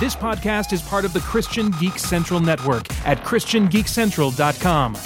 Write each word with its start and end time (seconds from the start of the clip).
This 0.00 0.16
podcast 0.16 0.72
is 0.72 0.82
part 0.82 1.04
of 1.04 1.12
the 1.12 1.20
Christian 1.20 1.70
Geek 1.72 1.98
Central 1.98 2.40
Network 2.40 2.86
at 3.06 3.22
ChristianGeekCentral.com. 3.24 4.96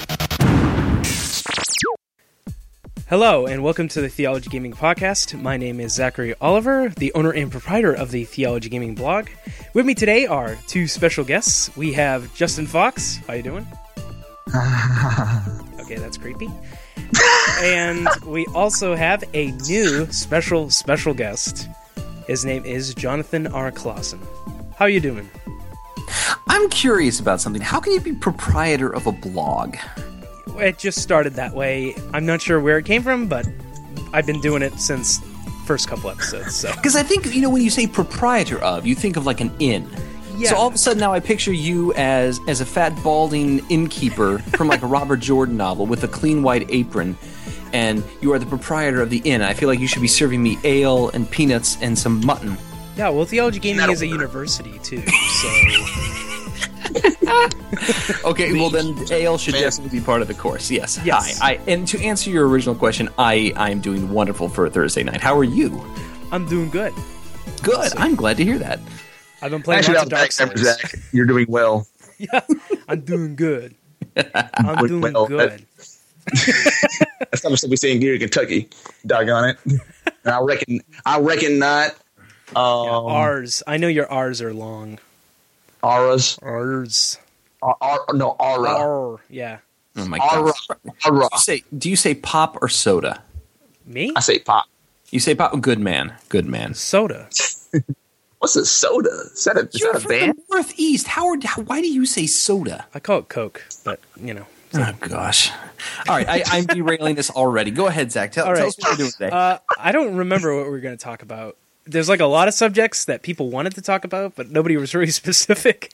Hello, 3.08 3.47
and 3.47 3.63
welcome 3.63 3.87
to 3.89 4.00
the 4.00 4.08
Theology 4.08 4.49
Gaming 4.49 4.73
Podcast. 4.73 5.41
My 5.41 5.57
name 5.57 5.79
is 5.79 5.95
Zachary 5.95 6.34
Oliver, 6.41 6.89
the 6.97 7.13
owner 7.15 7.33
and 7.33 7.50
proprietor 7.50 7.92
of 7.92 8.11
the 8.11 8.25
Theology 8.25 8.68
Gaming 8.68 8.95
blog. 8.95 9.29
With 9.75 9.84
me 9.84 9.95
today 9.95 10.27
are 10.27 10.56
two 10.66 10.88
special 10.88 11.25
guests. 11.25 11.77
We 11.77 11.93
have 11.93 12.34
Justin 12.34 12.66
Fox. 12.66 13.16
How 13.27 13.34
you 13.34 13.43
doing? 13.43 13.66
okay, 15.80 15.96
that's 15.96 16.16
creepy. 16.16 16.48
and 17.61 18.09
we 18.27 18.46
also 18.54 18.95
have 18.95 19.22
a 19.34 19.50
new 19.68 20.11
special 20.11 20.70
special 20.70 21.14
guest. 21.14 21.68
His 22.27 22.45
name 22.45 22.64
is 22.64 22.95
Jonathan 22.95 23.46
R. 23.48 23.70
Clausen. 23.70 24.20
How 24.77 24.86
you 24.86 25.00
doing? 25.00 25.30
I'm 26.48 26.68
curious 26.68 27.21
about 27.21 27.40
something. 27.40 27.62
How 27.62 27.80
can 27.80 27.93
you 27.93 28.00
be 28.00 28.12
proprietor 28.12 28.93
of 28.93 29.07
a 29.07 29.12
blog? 29.12 29.76
It 30.58 30.79
just 30.79 31.00
started 31.00 31.35
that 31.35 31.54
way. 31.54 31.94
I'm 32.12 32.27
not 32.27 32.43
sure 32.43 32.61
where 32.61 32.79
it 32.79 32.84
came 32.84 33.03
from, 33.03 33.29
but 33.29 33.47
I've 34.12 34.27
been 34.27 34.41
doing 34.41 34.62
it 34.62 34.79
since 34.79 35.21
first 35.65 35.89
couple 35.89 36.11
episodes. 36.11 36.55
So 36.57 36.73
Because 36.77 36.97
I 36.97 37.03
think 37.03 37.33
you 37.34 37.41
know 37.41 37.51
when 37.51 37.62
you 37.62 37.71
say 37.71 37.87
proprietor 37.87 38.59
of, 38.59 38.87
you 38.87 38.95
think 38.95 39.17
of 39.17 39.27
like 39.27 39.41
an 39.41 39.53
inn. 39.61 39.89
Yeah. 40.37 40.51
So 40.51 40.57
all 40.57 40.67
of 40.67 40.75
a 40.75 40.79
sudden 40.79 40.98
now 40.98 41.12
I 41.12 41.20
picture 41.20 41.53
you 41.53 41.93
as 41.95 42.41
as 42.48 42.61
a 42.61 42.67
fat 42.67 42.91
balding 43.05 43.65
innkeeper 43.69 44.39
from 44.39 44.67
like 44.67 44.83
a 44.83 44.87
Robert 44.87 45.20
Jordan 45.20 45.56
novel 45.56 45.87
with 45.87 46.03
a 46.03 46.09
clean 46.09 46.43
white 46.43 46.67
apron, 46.70 47.17
and 47.73 48.03
you 48.20 48.33
are 48.33 48.41
the 48.41 48.47
proprietor 48.47 49.01
of 49.01 49.11
the 49.11 49.19
inn. 49.19 49.43
I 49.43 49.55
feel 49.55 49.69
like 49.69 49.79
you 49.79 49.87
should 49.87 50.03
be 50.03 50.09
serving 50.09 50.43
me 50.43 50.59
ale 50.65 51.11
and 51.11 51.31
peanuts 51.31 51.79
and 51.81 51.97
some 51.97 52.25
mutton. 52.27 52.56
Yeah, 52.97 53.09
well, 53.09 53.25
Theology 53.25 53.59
Gaming 53.59 53.89
is 53.91 54.03
a 54.03 54.07
work. 54.07 54.12
university 54.12 54.79
too. 54.80 55.03
So 57.15 57.48
Okay, 58.25 58.53
well 58.53 58.70
then 58.70 58.95
ale 59.11 59.37
should 59.39 59.55
definitely 59.55 59.98
be 59.98 60.05
part 60.05 60.23
of 60.23 60.28
the 60.28 60.34
course. 60.34 60.70
Yes. 60.70 61.00
Yes. 61.05 61.39
Hi. 61.41 61.53
I, 61.53 61.61
and 61.70 61.87
to 61.89 62.00
answer 62.00 62.31
your 62.31 62.47
original 62.48 62.75
question, 62.75 63.09
I 63.19 63.53
I 63.56 63.70
am 63.70 63.81
doing 63.81 64.11
wonderful 64.11 64.48
for 64.48 64.67
a 64.67 64.70
Thursday 64.70 65.03
night. 65.03 65.20
How 65.20 65.37
are 65.37 65.45
you? 65.45 65.83
I'm 66.31 66.47
doing 66.48 66.70
good. 66.70 66.92
Good. 67.62 67.92
I'm 67.97 68.15
glad 68.15 68.37
to 68.37 68.45
hear 68.45 68.59
that. 68.59 68.78
I've 69.42 69.50
been 69.50 69.62
playing 69.62 69.81
Actually, 69.81 69.95
lots 69.97 70.05
of 70.06 70.11
Dark 70.11 70.22
back 70.22 70.33
Souls. 70.33 70.61
Zach. 70.61 70.95
You're 71.12 71.27
doing 71.27 71.47
well. 71.48 71.87
Yeah, 72.17 72.42
I'm 72.87 73.00
doing 73.00 73.34
good. 73.34 73.75
I'm 74.55 74.87
doing 74.87 75.12
Well, 75.12 75.27
good. 75.27 75.67
That's 76.33 77.42
not 77.42 77.59
something 77.59 77.70
we 77.70 77.77
say 77.77 77.91
in 77.91 77.98
Geary, 77.98 78.20
Kentucky. 78.20 78.69
Doggone 79.05 79.48
it. 79.50 79.59
And 79.67 79.81
I 80.33 80.39
reckon. 80.41 80.81
I 81.05 81.19
reckon 81.19 81.59
not. 81.59 81.97
Um, 82.50 83.06
R's. 83.06 83.62
I 83.67 83.77
know 83.77 83.89
your 83.89 84.11
R's 84.11 84.41
are 84.42 84.53
long. 84.53 84.98
Auras. 85.83 86.39
R's. 86.42 87.19
Ar, 87.62 87.77
ar, 87.81 88.00
no, 88.14 88.31
aura. 88.39 88.70
R. 88.70 89.20
Yeah. 89.31 89.59
Oh 89.97 90.06
my 90.06 90.19
god. 90.19 90.53
Aura. 91.06 91.28
You 91.33 91.39
say, 91.39 91.62
do 91.77 91.89
you 91.91 91.97
say 91.97 92.15
pop 92.15 92.59
or 92.62 92.69
soda? 92.69 93.22
Me? 93.87 94.12
I 94.17 94.20
say 94.20 94.39
pop. 94.39 94.67
You 95.11 95.20
say 95.20 95.34
pop. 95.34 95.59
Good 95.61 95.78
man. 95.78 96.15
Good 96.28 96.47
man. 96.47 96.75
Soda. 96.75 97.28
What's 98.39 98.56
a 98.56 98.67
soda? 98.67 99.09
Is 99.33 99.45
that 99.45 99.56
a, 99.56 99.61
is 99.69 99.81
You're 99.81 99.92
that 99.92 99.98
a 99.98 100.00
from 100.03 100.09
band? 100.11 100.34
the 100.37 100.42
Northeast. 100.56 101.06
Howard, 101.06 101.45
how, 101.45 101.62
why 101.62 101.81
do 101.81 101.87
you 101.91 102.05
say 102.05 102.27
soda? 102.27 102.87
I 102.95 103.00
call 103.00 103.20
it 103.20 103.28
Coke, 103.28 103.65
but 103.84 104.00
you 104.20 104.34
know. 104.34 104.47
Oh 104.75 104.92
gosh. 105.00 105.50
All 106.09 106.17
right, 106.17 106.28
I, 106.28 106.42
I'm 106.48 106.65
derailing 106.67 107.15
this 107.15 107.31
already. 107.31 107.70
Go 107.70 107.87
ahead, 107.87 108.11
Zach. 108.12 108.33
Tell, 108.33 108.47
All 108.47 108.55
tell 108.55 108.65
right. 108.65 108.69
us 108.69 108.77
what 108.78 108.89
you're 108.89 108.97
doing 108.97 109.11
today. 109.12 109.31
Uh, 109.31 109.59
I 109.78 109.92
don't 109.92 110.17
remember 110.17 110.55
what 110.56 110.67
we 110.70 110.77
are 110.77 110.81
going 110.81 110.97
to 110.97 111.03
talk 111.03 111.22
about. 111.22 111.56
There's 111.87 112.09
like 112.09 112.21
a 112.21 112.27
lot 112.27 112.49
of 112.49 112.55
subjects 112.55 113.05
that 113.05 113.23
people 113.23 113.51
wanted 113.51 113.75
to 113.75 113.83
talk 113.83 114.05
about, 114.05 114.35
but 114.37 114.51
nobody 114.51 114.77
was 114.77 114.95
really 114.95 115.11
specific 115.11 115.93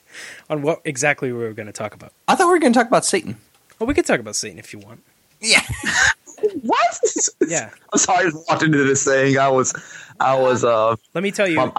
on 0.49 0.63
what 0.63 0.81
exactly 0.85 1.33
we 1.33 1.39
were 1.39 1.53
going 1.53 1.67
to 1.67 1.73
talk 1.73 1.95
about. 1.95 2.13
I 2.29 2.35
thought 2.35 2.47
we 2.47 2.53
were 2.53 2.59
going 2.59 2.73
to 2.73 2.79
talk 2.79 2.89
about 2.89 3.05
Satan. 3.05 3.37
Well, 3.79 3.87
we 3.87 3.95
could 3.95 4.07
talk 4.07 4.21
about 4.21 4.37
Satan 4.37 4.59
if 4.59 4.73
you 4.73 4.79
want. 4.79 5.03
Yeah. 5.41 5.63
What? 6.63 7.01
Yeah. 7.47 7.71
I'm 7.93 7.99
sorry. 7.99 8.27
I 8.27 8.31
just 8.31 8.49
walked 8.49 8.63
into 8.63 8.83
this 8.85 9.05
thing. 9.05 9.37
I 9.39 9.49
was, 9.49 9.75
I 10.21 10.39
was, 10.39 10.65
uh, 10.65 10.97
Let 11.15 11.23
me 11.23 11.31
tell 11.31 11.47
you, 11.47 11.57
my, 11.57 11.73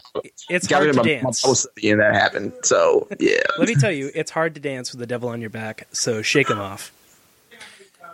it's 0.50 0.70
hard 0.72 0.92
to 0.92 0.94
my, 0.94 1.02
my 1.02 1.08
dance. 1.08 1.42
Bible 1.42 1.56
study 1.56 1.90
and 1.90 2.00
that 2.00 2.14
happened. 2.14 2.54
So 2.64 3.08
yeah. 3.20 3.40
Let 3.58 3.68
me 3.68 3.76
tell 3.76 3.92
you, 3.92 4.12
it's 4.14 4.32
hard 4.32 4.54
to 4.56 4.62
dance 4.62 4.92
with 4.92 5.00
the 5.00 5.08
devil 5.08 5.30
on 5.30 5.42
your 5.42 5.50
back, 5.50 5.88
so 5.92 6.22
shake 6.22 6.50
him 6.50 6.60
off. 6.60 6.92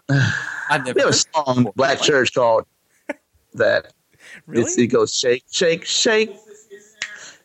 I've 0.70 0.86
never 0.86 0.94
We 0.96 1.02
have 1.02 1.10
a 1.10 1.14
song, 1.14 1.72
Black 1.76 2.02
Church, 2.02 2.34
called 2.34 2.66
that. 3.56 3.92
Really? 4.46 4.64
It's, 4.64 4.78
it 4.78 4.88
goes 4.88 5.14
shake, 5.14 5.44
shake, 5.52 5.86
shake, 5.86 6.36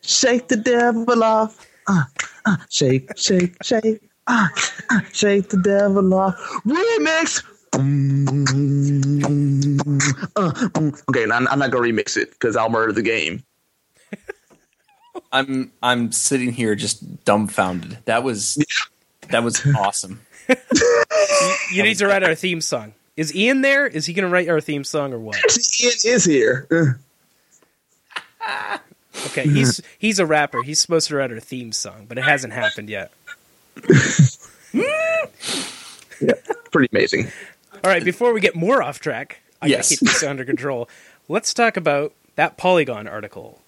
shake 0.03 0.49
the 0.49 0.57
devil 0.57 1.23
off. 1.23 1.67
Uh, 1.89 2.05
uh, 2.45 2.57
shake, 2.71 3.17
shake, 3.17 3.57
shake, 3.63 4.03
uh, 4.27 4.49
uh, 4.91 5.01
shake 5.13 5.49
the 5.49 5.59
devil 5.59 6.15
off. 6.15 6.35
Remix. 6.67 7.43
Uh. 7.75 7.79
Okay, 11.09 11.25
I'm, 11.25 11.49
I'm 11.49 11.59
not 11.59 11.71
gonna 11.71 11.87
remix 11.87 12.17
it 12.17 12.31
because 12.33 12.55
I'll 12.55 12.69
murder 12.69 12.93
the 12.93 13.03
game. 13.03 13.43
I'm 15.33 15.73
I'm 15.83 16.13
sitting 16.13 16.53
here 16.53 16.75
just 16.75 17.25
dumbfounded. 17.25 17.99
That 18.05 18.23
was 18.23 18.63
that 19.31 19.43
was 19.43 19.67
awesome. 19.77 20.21
You 21.73 21.83
need 21.83 21.97
to 21.99 22.07
write 22.07 22.23
our 22.23 22.35
theme 22.35 22.61
song. 22.61 22.93
Is 23.17 23.35
Ian 23.35 23.61
there? 23.61 23.87
Is 23.87 24.07
he 24.07 24.13
going 24.15 24.25
to 24.25 24.29
write 24.33 24.49
our 24.49 24.61
theme 24.61 24.85
song 24.85 25.13
or 25.13 25.19
what? 25.19 25.37
Ian 25.83 25.93
is 26.05 26.25
here. 26.25 26.99
Okay, 29.27 29.45
he's 29.47 29.81
he's 29.99 30.19
a 30.19 30.27
rapper. 30.27 30.63
He's 30.63 30.81
supposed 30.81 31.09
to 31.09 31.17
write 31.17 31.31
our 31.31 31.39
theme 31.41 31.73
song, 31.73 32.07
but 32.09 32.19
it 32.19 32.25
hasn't 32.25 32.53
happened 32.53 32.89
yet. 32.91 33.13
yeah, 34.73 36.35
Pretty 36.71 36.89
amazing. 36.93 37.27
All 37.85 37.91
right, 37.91 38.05
before 38.05 38.33
we 38.33 38.41
get 38.41 38.55
more 38.57 38.83
off 38.83 38.99
track, 39.01 39.41
I 39.61 39.67
Yes. 39.67 39.89
gotta 39.91 39.99
keep 40.01 40.09
this 40.09 40.23
under 40.23 40.45
control. 40.45 40.89
Let's 41.29 41.53
talk 41.55 41.77
about 41.77 42.13
that 42.37 42.57
Polygon 42.57 43.07
article. 43.07 43.61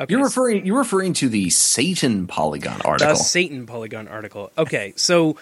Okay, 0.00 0.10
You're 0.12 0.20
so- 0.20 0.24
referring 0.42 0.66
you're 0.66 0.78
referring 0.78 1.12
to 1.14 1.28
the 1.28 1.50
Satan 1.50 2.26
Polygon 2.26 2.80
article. 2.82 3.14
the. 3.14 3.16
Satan 3.16 3.66
Polygon 3.66 4.08
article. 4.08 4.50
Okay, 4.56 4.92
so 4.96 5.36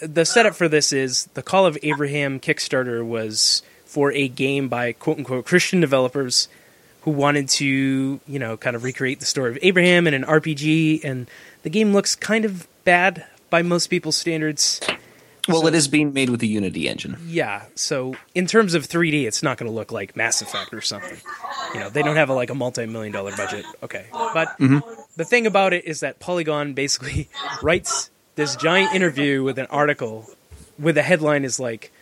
the 0.00 0.24
setup 0.24 0.54
for 0.54 0.68
this 0.68 0.92
is 0.92 1.26
the 1.34 1.42
Call 1.42 1.66
of 1.66 1.78
Abraham 1.82 2.40
Kickstarter 2.40 3.04
was 3.04 3.62
for 3.84 4.12
a 4.12 4.28
game 4.28 4.68
by 4.68 4.92
quote 4.92 5.18
unquote 5.18 5.46
Christian 5.46 5.80
developers 5.80 6.48
who 7.02 7.10
wanted 7.10 7.48
to, 7.48 8.20
you 8.26 8.38
know, 8.38 8.56
kind 8.56 8.76
of 8.76 8.84
recreate 8.84 9.20
the 9.20 9.26
story 9.26 9.50
of 9.50 9.58
Abraham 9.62 10.06
in 10.06 10.14
an 10.14 10.24
RPG, 10.24 11.04
and 11.04 11.30
the 11.62 11.70
game 11.70 11.92
looks 11.92 12.14
kind 12.14 12.44
of 12.44 12.66
bad 12.84 13.24
by 13.50 13.62
most 13.62 13.86
people's 13.86 14.16
standards. 14.16 14.80
well, 15.48 15.66
it 15.66 15.74
is 15.74 15.88
being 15.88 16.12
made 16.12 16.28
with 16.28 16.40
the 16.40 16.48
Unity 16.48 16.88
engine. 16.88 17.16
Yeah, 17.26 17.64
so 17.74 18.14
in 18.34 18.46
terms 18.46 18.74
of 18.74 18.86
3D, 18.86 19.26
it's 19.26 19.42
not 19.42 19.56
going 19.56 19.70
to 19.70 19.74
look 19.74 19.90
like 19.90 20.16
Mass 20.16 20.42
Effect 20.42 20.74
or 20.74 20.82
something. 20.82 21.16
You 21.72 21.80
know, 21.80 21.88
they 21.88 22.02
don't 22.02 22.16
have 22.16 22.28
a, 22.28 22.34
like 22.34 22.50
a 22.50 22.54
multi-million 22.54 23.12
dollar 23.12 23.34
budget. 23.36 23.64
Okay, 23.82 24.06
but 24.12 24.48
mm-hmm. 24.58 24.80
the 25.16 25.24
thing 25.24 25.46
about 25.46 25.72
it 25.72 25.86
is 25.86 26.00
that 26.00 26.18
Polygon 26.18 26.74
basically 26.74 27.30
writes 27.62 28.10
this 28.38 28.54
giant 28.54 28.94
interview 28.94 29.42
with 29.42 29.58
an 29.58 29.66
article 29.66 30.30
with 30.78 30.94
the 30.94 31.02
headline 31.02 31.44
is 31.44 31.58
like, 31.58 31.92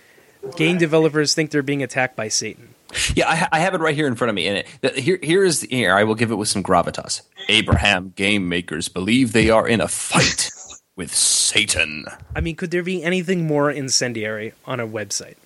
"Game 0.54 0.76
developers 0.76 1.32
think 1.32 1.50
they're 1.50 1.62
being 1.62 1.82
attacked 1.82 2.14
by 2.14 2.28
Satan." 2.28 2.74
Yeah, 3.14 3.26
I, 3.28 3.56
I 3.56 3.60
have 3.60 3.74
it 3.74 3.80
right 3.80 3.94
here 3.94 4.06
in 4.06 4.14
front 4.14 4.28
of 4.28 4.34
me. 4.34 4.46
And 4.46 4.64
it, 4.82 4.98
here, 4.98 5.18
here 5.22 5.44
is 5.44 5.60
the, 5.60 5.68
here. 5.68 5.94
I 5.94 6.04
will 6.04 6.14
give 6.14 6.30
it 6.30 6.36
with 6.36 6.48
some 6.48 6.62
gravitas. 6.62 7.22
Abraham 7.48 8.12
game 8.14 8.50
makers 8.50 8.88
believe 8.88 9.32
they 9.32 9.48
are 9.48 9.66
in 9.66 9.80
a 9.80 9.88
fight 9.88 10.50
with 10.96 11.12
Satan. 11.14 12.04
I 12.34 12.42
mean, 12.42 12.54
could 12.54 12.70
there 12.70 12.82
be 12.82 13.02
anything 13.02 13.46
more 13.46 13.70
incendiary 13.70 14.52
on 14.66 14.78
a 14.78 14.86
website? 14.86 15.36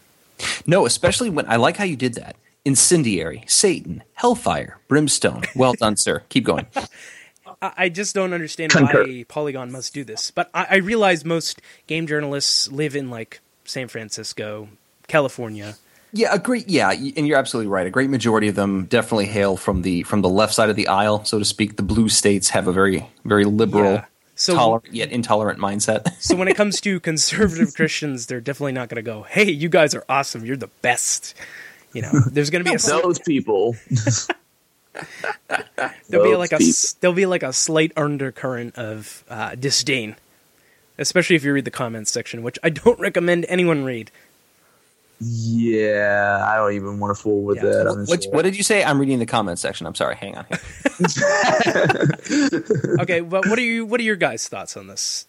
No, 0.66 0.86
especially 0.86 1.30
when 1.30 1.48
I 1.48 1.54
like 1.54 1.76
how 1.76 1.84
you 1.84 1.96
did 1.96 2.14
that. 2.14 2.34
Incendiary, 2.64 3.44
Satan, 3.46 4.02
hellfire, 4.14 4.78
brimstone. 4.88 5.44
Well 5.54 5.74
done, 5.74 5.96
sir. 5.96 6.24
Keep 6.28 6.44
going. 6.44 6.66
I 7.62 7.72
I 7.76 7.88
just 7.88 8.14
don't 8.14 8.32
understand 8.32 8.72
Concur. 8.72 9.04
why 9.04 9.24
Polygon 9.28 9.70
must 9.72 9.92
do 9.94 10.04
this. 10.04 10.30
But 10.30 10.50
I, 10.54 10.66
I 10.70 10.76
realize 10.76 11.24
most 11.24 11.60
game 11.86 12.06
journalists 12.06 12.70
live 12.70 12.96
in 12.96 13.10
like 13.10 13.40
San 13.64 13.88
Francisco, 13.88 14.68
California. 15.08 15.76
Yeah, 16.12 16.34
a 16.34 16.38
great. 16.40 16.68
Yeah, 16.68 16.90
and 16.90 17.26
you're 17.28 17.38
absolutely 17.38 17.70
right. 17.70 17.86
A 17.86 17.90
great 17.90 18.10
majority 18.10 18.48
of 18.48 18.56
them 18.56 18.86
definitely 18.86 19.26
hail 19.26 19.56
from 19.56 19.82
the 19.82 20.02
from 20.02 20.22
the 20.22 20.28
left 20.28 20.52
side 20.54 20.68
of 20.68 20.76
the 20.76 20.88
aisle, 20.88 21.24
so 21.24 21.38
to 21.38 21.44
speak. 21.44 21.76
The 21.76 21.84
blue 21.84 22.08
states 22.08 22.48
have 22.50 22.66
a 22.66 22.72
very 22.72 23.08
very 23.24 23.44
liberal, 23.44 23.92
Yeah. 23.92 24.04
So- 24.34 24.54
tolerant 24.54 24.92
yet 24.92 25.12
intolerant 25.12 25.60
mindset. 25.60 26.06
So 26.20 26.34
when 26.34 26.48
it 26.48 26.56
comes 26.56 26.80
to 26.80 26.98
conservative 27.00 27.74
Christians, 27.74 28.26
they're 28.26 28.40
definitely 28.40 28.72
not 28.72 28.88
going 28.88 28.96
to 28.96 29.02
go, 29.08 29.22
"Hey, 29.22 29.50
you 29.50 29.68
guys 29.68 29.94
are 29.94 30.04
awesome. 30.08 30.44
You're 30.44 30.56
the 30.56 30.70
best." 30.82 31.34
You 31.92 32.02
know, 32.02 32.10
there's 32.30 32.50
going 32.50 32.64
to 32.64 32.70
be 32.70 32.74
a 32.74 32.78
Those 32.78 33.18
people. 33.20 33.76
there'll 36.08 36.26
be 36.26 36.36
like 36.36 36.52
a 36.52 36.58
there'll 37.00 37.14
be 37.14 37.26
like 37.26 37.42
a 37.42 37.52
slight 37.52 37.92
undercurrent 37.96 38.76
of 38.76 39.24
uh, 39.28 39.54
disdain, 39.54 40.16
especially 40.98 41.36
if 41.36 41.44
you 41.44 41.52
read 41.52 41.64
the 41.64 41.70
comments 41.70 42.10
section, 42.10 42.42
which 42.42 42.58
I 42.62 42.70
don't 42.70 42.98
recommend 43.00 43.46
anyone 43.48 43.84
read. 43.84 44.10
Yeah, 45.22 46.42
I 46.48 46.56
don't 46.56 46.72
even 46.72 46.98
want 46.98 47.14
to 47.14 47.22
fool 47.22 47.42
with 47.42 47.58
Yeah. 47.58 47.64
that. 47.64 47.86
I'm 47.88 48.06
What, 48.06 48.24
what 48.30 48.42
did 48.42 48.56
you 48.56 48.62
say? 48.62 48.82
I'm 48.82 48.98
reading 48.98 49.18
the 49.18 49.26
comments 49.26 49.60
section. 49.60 49.86
I'm 49.86 49.94
sorry. 49.94 50.16
Hang 50.16 50.36
on. 50.38 50.46
Okay, 53.00 53.20
but 53.20 53.46
what 53.46 53.58
are 53.58 53.62
you? 53.62 53.86
What 53.86 54.00
are 54.00 54.04
your 54.04 54.16
guys' 54.16 54.48
thoughts 54.48 54.76
on 54.76 54.86
this? 54.86 55.26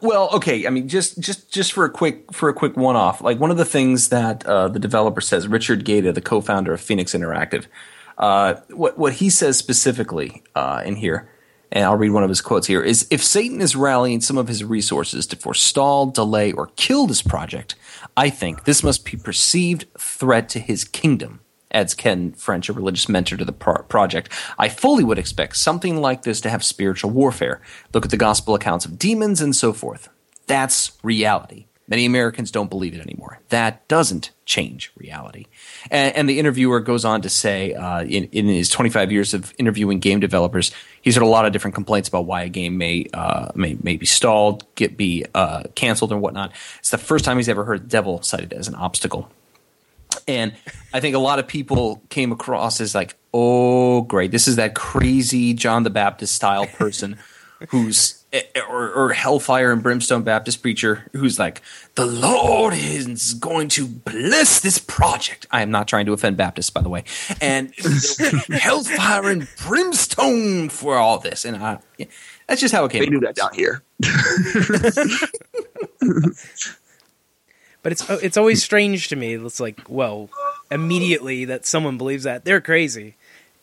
Well, 0.00 0.30
okay. 0.34 0.66
I 0.66 0.70
mean, 0.70 0.88
just 0.88 1.18
just 1.18 1.50
just 1.52 1.72
for 1.72 1.84
a 1.84 1.90
quick 1.90 2.32
for 2.32 2.48
a 2.48 2.54
quick 2.54 2.76
one 2.76 2.96
off. 2.96 3.20
Like 3.20 3.40
one 3.40 3.50
of 3.50 3.56
the 3.56 3.64
things 3.64 4.10
that 4.10 4.46
uh, 4.46 4.68
the 4.68 4.78
developer 4.78 5.20
says, 5.20 5.48
Richard 5.48 5.84
Gata, 5.84 6.12
the 6.12 6.20
co-founder 6.20 6.72
of 6.72 6.80
Phoenix 6.80 7.14
Interactive, 7.14 7.66
uh, 8.16 8.54
what 8.70 8.96
what 8.96 9.14
he 9.14 9.28
says 9.28 9.56
specifically 9.56 10.42
uh, 10.54 10.82
in 10.84 10.96
here, 10.96 11.28
and 11.72 11.84
I'll 11.84 11.96
read 11.96 12.10
one 12.10 12.22
of 12.22 12.28
his 12.28 12.40
quotes 12.40 12.68
here: 12.68 12.82
is 12.82 13.08
if 13.10 13.24
Satan 13.24 13.60
is 13.60 13.74
rallying 13.74 14.20
some 14.20 14.38
of 14.38 14.46
his 14.46 14.62
resources 14.62 15.26
to 15.28 15.36
forestall, 15.36 16.06
delay, 16.06 16.52
or 16.52 16.68
kill 16.76 17.06
this 17.08 17.22
project, 17.22 17.74
I 18.16 18.30
think 18.30 18.64
this 18.64 18.84
must 18.84 19.04
be 19.04 19.16
perceived 19.16 19.86
threat 19.98 20.48
to 20.50 20.60
his 20.60 20.84
kingdom. 20.84 21.40
Adds 21.70 21.94
Ken 21.94 22.32
French, 22.32 22.68
a 22.68 22.72
religious 22.72 23.08
mentor 23.08 23.36
to 23.36 23.44
the 23.44 23.52
pro- 23.52 23.82
project. 23.82 24.32
I 24.58 24.68
fully 24.68 25.04
would 25.04 25.18
expect 25.18 25.56
something 25.56 26.00
like 26.00 26.22
this 26.22 26.40
to 26.42 26.50
have 26.50 26.64
spiritual 26.64 27.10
warfare. 27.10 27.60
Look 27.92 28.04
at 28.04 28.10
the 28.10 28.16
gospel 28.16 28.54
accounts 28.54 28.84
of 28.84 28.98
demons 28.98 29.40
and 29.40 29.54
so 29.54 29.72
forth. 29.72 30.08
That's 30.46 30.92
reality. 31.02 31.66
Many 31.88 32.04
Americans 32.04 32.50
don't 32.50 32.68
believe 32.68 32.94
it 32.94 33.00
anymore. 33.00 33.40
That 33.48 33.88
doesn't 33.88 34.30
change 34.44 34.92
reality. 34.94 35.46
And, 35.90 36.14
and 36.14 36.28
the 36.28 36.38
interviewer 36.38 36.80
goes 36.80 37.06
on 37.06 37.22
to 37.22 37.30
say, 37.30 37.72
uh, 37.72 38.02
in, 38.02 38.24
in 38.24 38.46
his 38.46 38.68
25 38.68 39.10
years 39.10 39.32
of 39.32 39.54
interviewing 39.58 39.98
game 39.98 40.20
developers, 40.20 40.70
he's 41.00 41.14
heard 41.14 41.22
a 41.22 41.26
lot 41.26 41.46
of 41.46 41.52
different 41.52 41.74
complaints 41.74 42.06
about 42.06 42.26
why 42.26 42.42
a 42.42 42.50
game 42.50 42.76
may 42.76 43.06
uh, 43.14 43.48
may, 43.54 43.78
may 43.82 43.96
be 43.96 44.04
stalled, 44.04 44.66
get 44.74 44.98
be 44.98 45.24
uh, 45.34 45.62
canceled, 45.74 46.12
and 46.12 46.20
whatnot. 46.20 46.52
It's 46.78 46.90
the 46.90 46.98
first 46.98 47.24
time 47.24 47.38
he's 47.38 47.48
ever 47.48 47.64
heard 47.64 47.84
the 47.84 47.88
devil 47.88 48.20
cited 48.20 48.52
as 48.52 48.68
an 48.68 48.74
obstacle. 48.74 49.30
And 50.26 50.54
I 50.92 51.00
think 51.00 51.14
a 51.14 51.18
lot 51.18 51.38
of 51.38 51.46
people 51.46 52.02
came 52.08 52.32
across 52.32 52.80
as 52.80 52.94
like, 52.94 53.14
oh, 53.32 54.02
great, 54.02 54.30
this 54.30 54.48
is 54.48 54.56
that 54.56 54.74
crazy 54.74 55.54
John 55.54 55.82
the 55.82 55.90
Baptist 55.90 56.34
style 56.34 56.66
person 56.66 57.18
who's 57.68 58.24
eh, 58.32 58.42
eh, 58.54 58.60
or, 58.68 58.92
or 58.92 59.12
Hellfire 59.12 59.72
and 59.72 59.82
Brimstone 59.82 60.22
Baptist 60.22 60.62
preacher 60.62 61.08
who's 61.12 61.38
like, 61.38 61.62
the 61.94 62.06
Lord 62.06 62.74
is 62.74 63.34
going 63.34 63.68
to 63.70 63.86
bless 63.86 64.60
this 64.60 64.78
project. 64.78 65.46
I 65.50 65.62
am 65.62 65.70
not 65.70 65.88
trying 65.88 66.06
to 66.06 66.12
offend 66.12 66.36
Baptists, 66.36 66.70
by 66.70 66.82
the 66.82 66.88
way, 66.88 67.04
and 67.40 67.72
Hellfire 68.50 69.30
and 69.30 69.48
Brimstone 69.66 70.68
for 70.68 70.96
all 70.96 71.18
this. 71.18 71.44
And 71.44 71.56
I, 71.56 71.78
yeah, 71.98 72.06
that's 72.46 72.60
just 72.60 72.74
how 72.74 72.84
it 72.84 72.92
came. 72.92 73.00
They 73.00 73.10
do 73.10 73.20
that 73.20 73.34
down 73.34 73.54
here. 73.54 73.82
But 77.82 77.92
it's 77.92 78.08
it's 78.10 78.36
always 78.36 78.62
strange 78.62 79.08
to 79.08 79.16
me. 79.16 79.34
It's 79.34 79.60
like, 79.60 79.80
well, 79.88 80.30
immediately 80.70 81.44
that 81.46 81.64
someone 81.64 81.96
believes 81.96 82.24
that 82.24 82.44
they're 82.44 82.60
crazy, 82.60 83.14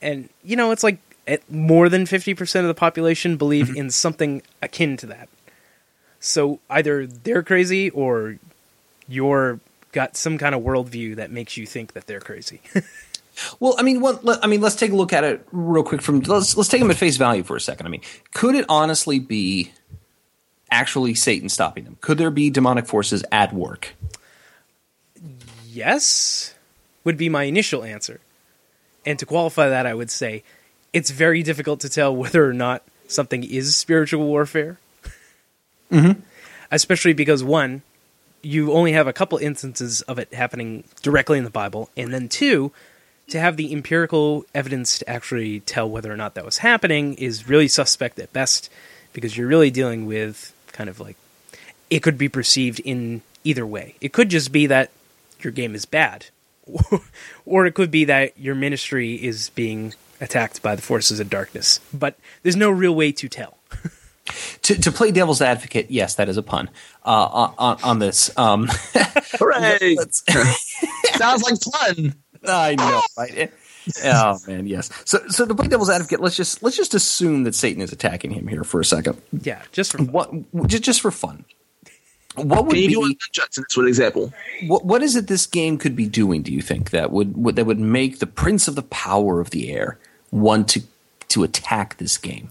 and 0.01 0.29
you 0.43 0.55
know, 0.55 0.71
it's 0.71 0.83
like 0.83 0.99
at 1.27 1.49
more 1.51 1.89
than 1.89 2.05
fifty 2.05 2.33
percent 2.33 2.65
of 2.65 2.69
the 2.69 2.79
population 2.79 3.37
believe 3.37 3.67
mm-hmm. 3.67 3.77
in 3.77 3.91
something 3.91 4.41
akin 4.61 4.97
to 4.97 5.05
that. 5.07 5.29
So 6.19 6.59
either 6.69 7.05
they're 7.05 7.43
crazy 7.43 7.89
or 7.89 8.37
you're 9.07 9.59
got 9.91 10.17
some 10.17 10.37
kind 10.37 10.55
of 10.55 10.61
worldview 10.61 11.15
that 11.15 11.31
makes 11.31 11.55
you 11.57 11.65
think 11.65 11.93
that 11.93 12.07
they're 12.07 12.19
crazy. 12.19 12.61
Well, 13.59 13.75
I 13.77 13.83
mean, 13.83 14.01
what, 14.01 14.23
let, 14.23 14.43
I 14.43 14.47
mean, 14.47 14.61
let's 14.61 14.75
take 14.75 14.91
a 14.91 14.95
look 14.95 15.13
at 15.13 15.23
it 15.23 15.45
real 15.51 15.83
quick. 15.83 16.01
From 16.01 16.21
let's 16.21 16.55
let's 16.55 16.69
take 16.69 16.79
them 16.79 16.89
at 16.89 16.97
face 16.97 17.17
value 17.17 17.43
for 17.43 17.55
a 17.55 17.61
second. 17.61 17.85
I 17.85 17.89
mean, 17.89 18.01
could 18.33 18.55
it 18.55 18.65
honestly 18.69 19.19
be 19.19 19.71
actually 20.71 21.13
Satan 21.13 21.49
stopping 21.49 21.83
them? 21.83 21.97
Could 22.01 22.17
there 22.17 22.31
be 22.31 22.49
demonic 22.49 22.85
forces 22.87 23.23
at 23.31 23.53
work? 23.53 23.95
yes, 25.75 26.55
would 27.03 27.17
be 27.17 27.29
my 27.29 27.43
initial 27.43 27.83
answer. 27.83 28.21
And 29.05 29.19
to 29.19 29.25
qualify 29.25 29.69
that, 29.69 29.85
I 29.85 29.93
would 29.93 30.09
say 30.09 30.43
it's 30.93 31.11
very 31.11 31.43
difficult 31.43 31.81
to 31.81 31.89
tell 31.89 32.15
whether 32.15 32.49
or 32.49 32.53
not 32.53 32.81
something 33.07 33.43
is 33.43 33.75
spiritual 33.75 34.25
warfare. 34.25 34.79
Mm-hmm. 35.91 36.21
Especially 36.71 37.13
because, 37.13 37.43
one, 37.43 37.83
you 38.41 38.71
only 38.71 38.93
have 38.93 39.07
a 39.07 39.13
couple 39.13 39.37
instances 39.37 40.01
of 40.03 40.17
it 40.17 40.33
happening 40.33 40.83
directly 41.03 41.37
in 41.37 41.43
the 41.43 41.49
Bible, 41.51 41.89
and 41.95 42.11
then 42.11 42.27
two, 42.27 42.71
to 43.27 43.39
have 43.39 43.57
the 43.57 43.71
empirical 43.71 44.45
evidence 44.53 44.99
to 44.99 45.09
actually 45.09 45.59
tell 45.61 45.89
whether 45.89 46.11
or 46.11 46.17
not 46.17 46.33
that 46.35 46.45
was 46.45 46.59
happening 46.59 47.15
is 47.15 47.47
really 47.47 47.67
suspect 47.67 48.17
at 48.19 48.33
best 48.33 48.71
because 49.13 49.37
you're 49.37 49.47
really 49.47 49.71
dealing 49.71 50.05
with 50.05 50.54
kind 50.75 50.89
of 50.89 50.99
like 50.99 51.15
it 51.89 52.01
could 52.03 52.17
be 52.17 52.29
perceived 52.29 52.79
in 52.81 53.21
either 53.43 53.65
way. 53.65 53.95
It 54.01 54.11
could 54.13 54.29
just 54.29 54.51
be 54.51 54.67
that 54.67 54.91
your 55.41 55.51
game 55.51 55.73
is 55.75 55.85
bad, 55.85 56.25
or 57.45 57.65
it 57.65 57.73
could 57.73 57.91
be 57.91 58.05
that 58.05 58.37
your 58.37 58.55
ministry 58.55 59.13
is 59.15 59.49
being 59.51 59.93
attacked 60.19 60.61
by 60.61 60.75
the 60.75 60.81
forces 60.81 61.19
of 61.19 61.29
darkness. 61.29 61.79
But 61.93 62.17
there's 62.43 62.55
no 62.55 62.69
real 62.69 62.93
way 62.95 63.11
to 63.13 63.29
tell. 63.29 63.57
To, 64.63 64.75
to 64.81 64.91
play 64.91 65.11
devil's 65.11 65.39
advocate, 65.39 65.91
yes, 65.91 66.15
that 66.15 66.29
is 66.29 66.37
a 66.37 66.41
pun 66.41 66.71
uh, 67.05 67.51
on, 67.59 67.77
on 67.83 67.99
this. 67.99 68.35
Um, 68.35 68.67
Hooray! 69.37 69.93
let's- 69.95 70.23
Sounds 71.13 71.43
like 71.43 71.61
fun. 71.61 72.15
I 72.43 72.73
know, 72.73 73.03
right? 73.15 73.51
Oh 74.03 74.37
man, 74.47 74.67
yes. 74.67 74.89
So, 75.05 75.19
so 75.27 75.45
to 75.45 75.53
play 75.55 75.67
devil's 75.67 75.89
advocate, 75.89 76.19
let's 76.19 76.35
just 76.35 76.63
let's 76.63 76.75
just 76.77 76.93
assume 76.93 77.43
that 77.43 77.53
Satan 77.55 77.81
is 77.81 77.91
attacking 77.91 78.31
him 78.31 78.47
here 78.47 78.63
for 78.63 78.79
a 78.79 78.85
second. 78.85 79.21
Yeah, 79.31 79.61
just 79.71 79.91
for 79.91 79.99
fun. 79.99 80.07
What 80.51 80.67
just 80.67 80.83
just 80.83 81.01
for 81.01 81.11
fun? 81.11 81.45
What 82.35 82.65
would 82.65 82.73
Can 82.73 82.81
you 82.81 82.87
be 82.89 82.93
do 82.95 83.05
a 83.05 83.15
Judson 83.31 83.63
for 83.71 83.85
example? 83.87 84.33
what 84.67 84.83
what 84.85 85.01
is 85.03 85.15
it 85.15 85.27
this 85.27 85.45
game 85.47 85.77
could 85.77 85.95
be 85.95 86.05
doing? 86.07 86.41
Do 86.41 86.51
you 86.51 86.61
think 86.61 86.89
that 86.89 87.11
would, 87.11 87.37
would 87.37 87.55
that 87.55 87.65
would 87.65 87.79
make 87.79 88.19
the 88.19 88.27
Prince 88.27 88.67
of 88.67 88.75
the 88.75 88.81
Power 88.83 89.39
of 89.39 89.51
the 89.51 89.71
Air 89.71 89.97
want 90.31 90.67
to 90.69 90.81
to 91.29 91.43
attack 91.43 91.97
this 91.97 92.17
game? 92.17 92.49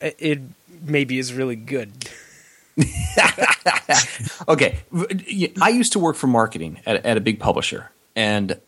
It- 0.00 0.16
it 0.18 0.40
maybe 0.82 1.18
is 1.18 1.32
really 1.32 1.56
good. 1.56 1.92
Okay, 4.48 4.76
I 5.60 5.68
used 5.70 5.92
to 5.92 5.98
work 5.98 6.16
for 6.16 6.26
marketing 6.26 6.80
at, 6.86 7.04
at 7.04 7.16
a 7.16 7.20
big 7.20 7.40
publisher, 7.40 7.90
and 8.14 8.60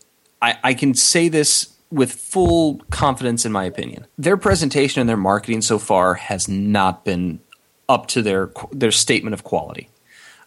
I, 0.42 0.56
I 0.64 0.74
can 0.74 0.94
say 0.94 1.28
this 1.28 1.72
with 1.90 2.12
full 2.12 2.80
confidence 2.90 3.44
in 3.44 3.52
my 3.52 3.64
opinion. 3.64 4.06
Their 4.18 4.36
presentation 4.36 5.00
and 5.00 5.08
their 5.08 5.16
marketing 5.16 5.62
so 5.62 5.78
far 5.78 6.14
has 6.14 6.48
not 6.48 7.04
been 7.04 7.40
up 7.88 8.06
to 8.08 8.22
their 8.22 8.50
their 8.72 8.90
statement 8.90 9.34
of 9.34 9.44
quality. 9.44 9.88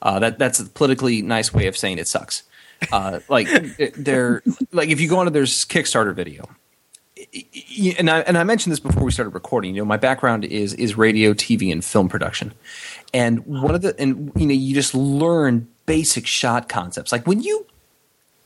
Uh, 0.01 0.19
that 0.19 0.39
that's 0.39 0.59
a 0.59 0.65
politically 0.65 1.21
nice 1.21 1.53
way 1.53 1.67
of 1.67 1.77
saying 1.77 1.97
it 1.97 2.07
sucks. 2.07 2.43
Uh, 2.91 3.19
like 3.29 3.47
they're 3.95 4.43
like 4.71 4.89
if 4.89 4.99
you 4.99 5.09
go 5.09 5.17
onto 5.17 5.31
their 5.31 5.43
Kickstarter 5.43 6.13
video, 6.13 6.49
and 7.97 8.09
I 8.09 8.19
and 8.21 8.37
I 8.37 8.43
mentioned 8.43 8.71
this 8.71 8.79
before 8.79 9.03
we 9.03 9.11
started 9.11 9.31
recording. 9.31 9.75
You 9.75 9.81
know, 9.81 9.85
my 9.85 9.97
background 9.97 10.45
is 10.45 10.73
is 10.75 10.97
radio, 10.97 11.33
TV, 11.33 11.71
and 11.71 11.83
film 11.83 12.09
production, 12.09 12.53
and 13.13 13.45
one 13.45 13.75
of 13.75 13.81
the 13.81 13.99
and 13.99 14.31
you 14.35 14.47
know 14.47 14.53
you 14.53 14.73
just 14.73 14.93
learn 14.93 15.67
basic 15.85 16.25
shot 16.27 16.69
concepts. 16.69 17.11
Like 17.11 17.27
when 17.27 17.41
you 17.41 17.65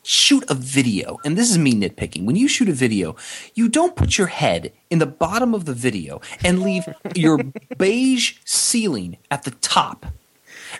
shoot 0.06 0.44
a 0.50 0.54
video, 0.54 1.18
and 1.26 1.38
this 1.38 1.50
is 1.50 1.58
me 1.58 1.74
nitpicking. 1.74 2.26
When 2.26 2.36
you 2.36 2.48
shoot 2.48 2.70
a 2.70 2.74
video, 2.74 3.16
you 3.56 3.68
don't 3.68 3.96
put 3.96 4.18
your 4.18 4.28
head 4.28 4.72
in 4.90 5.00
the 5.00 5.06
bottom 5.06 5.54
of 5.54 5.66
the 5.66 5.74
video 5.74 6.22
and 6.44 6.62
leave 6.62 6.84
your 7.16 7.40
beige 7.78 8.38
ceiling 8.46 9.18
at 9.32 9.44
the 9.44 9.52
top. 9.52 10.06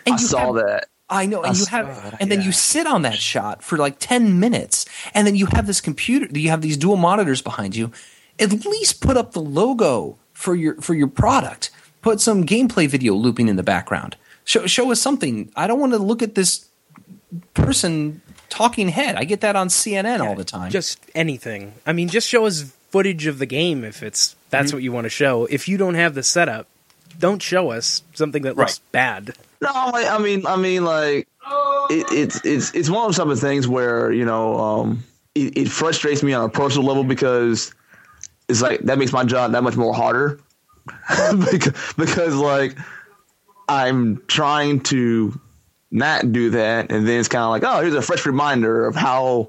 And 0.06 0.14
I 0.14 0.18
you 0.18 0.26
saw 0.26 0.54
have- 0.54 0.66
that. 0.66 0.88
I 1.08 1.26
know, 1.26 1.42
and 1.44 1.54
I 1.54 1.58
you 1.58 1.66
have, 1.66 1.86
that, 1.86 2.20
and 2.20 2.32
then 2.32 2.42
you 2.42 2.50
sit 2.50 2.84
on 2.84 3.02
that 3.02 3.14
shot 3.14 3.62
for 3.62 3.78
like 3.78 4.00
ten 4.00 4.40
minutes, 4.40 4.86
and 5.14 5.24
then 5.24 5.36
you 5.36 5.46
have 5.46 5.68
this 5.68 5.80
computer, 5.80 6.26
you 6.36 6.50
have 6.50 6.62
these 6.62 6.76
dual 6.76 6.96
monitors 6.96 7.40
behind 7.40 7.76
you. 7.76 7.92
At 8.40 8.50
least 8.66 9.00
put 9.00 9.16
up 9.16 9.30
the 9.30 9.40
logo 9.40 10.18
for 10.32 10.56
your 10.56 10.74
for 10.80 10.94
your 10.94 11.06
product. 11.06 11.70
Put 12.02 12.20
some 12.20 12.44
gameplay 12.44 12.88
video 12.88 13.14
looping 13.14 13.46
in 13.46 13.54
the 13.54 13.62
background. 13.62 14.16
Show 14.44 14.66
show 14.66 14.90
us 14.90 15.00
something. 15.00 15.52
I 15.54 15.68
don't 15.68 15.78
want 15.78 15.92
to 15.92 15.98
look 15.98 16.22
at 16.24 16.34
this 16.34 16.66
person 17.54 18.20
talking 18.56 18.88
head. 18.88 19.16
I 19.16 19.24
get 19.24 19.40
that 19.42 19.56
on 19.56 19.68
CNN 19.68 20.20
all 20.20 20.34
the 20.34 20.44
time. 20.44 20.70
Just 20.70 20.98
anything. 21.14 21.74
I 21.86 21.92
mean, 21.92 22.08
just 22.08 22.28
show 22.28 22.46
us 22.46 22.62
footage 22.90 23.26
of 23.26 23.38
the 23.38 23.46
game 23.46 23.84
if 23.84 24.02
it's 24.02 24.34
that's 24.50 24.68
Mm-hmm. 24.68 24.76
what 24.76 24.82
you 24.82 24.92
want 24.92 25.04
to 25.04 25.10
show. 25.10 25.46
If 25.46 25.68
you 25.68 25.76
don't 25.76 25.94
have 25.94 26.14
the 26.14 26.22
setup, 26.22 26.66
don't 27.18 27.42
show 27.42 27.70
us 27.70 28.02
something 28.14 28.42
that 28.44 28.56
looks 28.56 28.78
bad. 28.92 29.34
No, 29.60 29.70
I, 29.72 30.08
I 30.12 30.18
mean, 30.18 30.46
I 30.46 30.56
mean, 30.56 30.84
like 30.84 31.28
it, 31.90 32.06
it's 32.10 32.44
it's 32.44 32.74
it's 32.74 32.88
one 32.90 33.02
of 33.02 33.08
those 33.08 33.16
type 33.16 33.26
of 33.26 33.40
things 33.40 33.66
where 33.68 34.10
you 34.12 34.24
know 34.24 34.56
um, 34.58 35.04
it, 35.34 35.56
it 35.56 35.68
frustrates 35.68 36.22
me 36.22 36.32
on 36.32 36.44
a 36.44 36.48
personal 36.48 36.86
level 36.86 37.04
because 37.04 37.74
it's 38.48 38.62
like 38.62 38.80
that 38.80 38.98
makes 38.98 39.12
my 39.12 39.24
job 39.24 39.52
that 39.52 39.62
much 39.62 39.76
more 39.76 39.92
harder 39.94 40.38
because, 41.50 41.72
because 41.96 42.34
like 42.36 42.76
I'm 43.68 44.22
trying 44.28 44.80
to 44.84 45.38
not 45.90 46.32
do 46.32 46.50
that, 46.50 46.90
and 46.90 47.06
then 47.06 47.20
it's 47.20 47.28
kind 47.28 47.44
of 47.44 47.50
like, 47.50 47.62
oh, 47.64 47.80
here's 47.80 47.94
a 47.94 48.02
fresh 48.02 48.26
reminder 48.26 48.86
of 48.86 48.94
how 48.96 49.48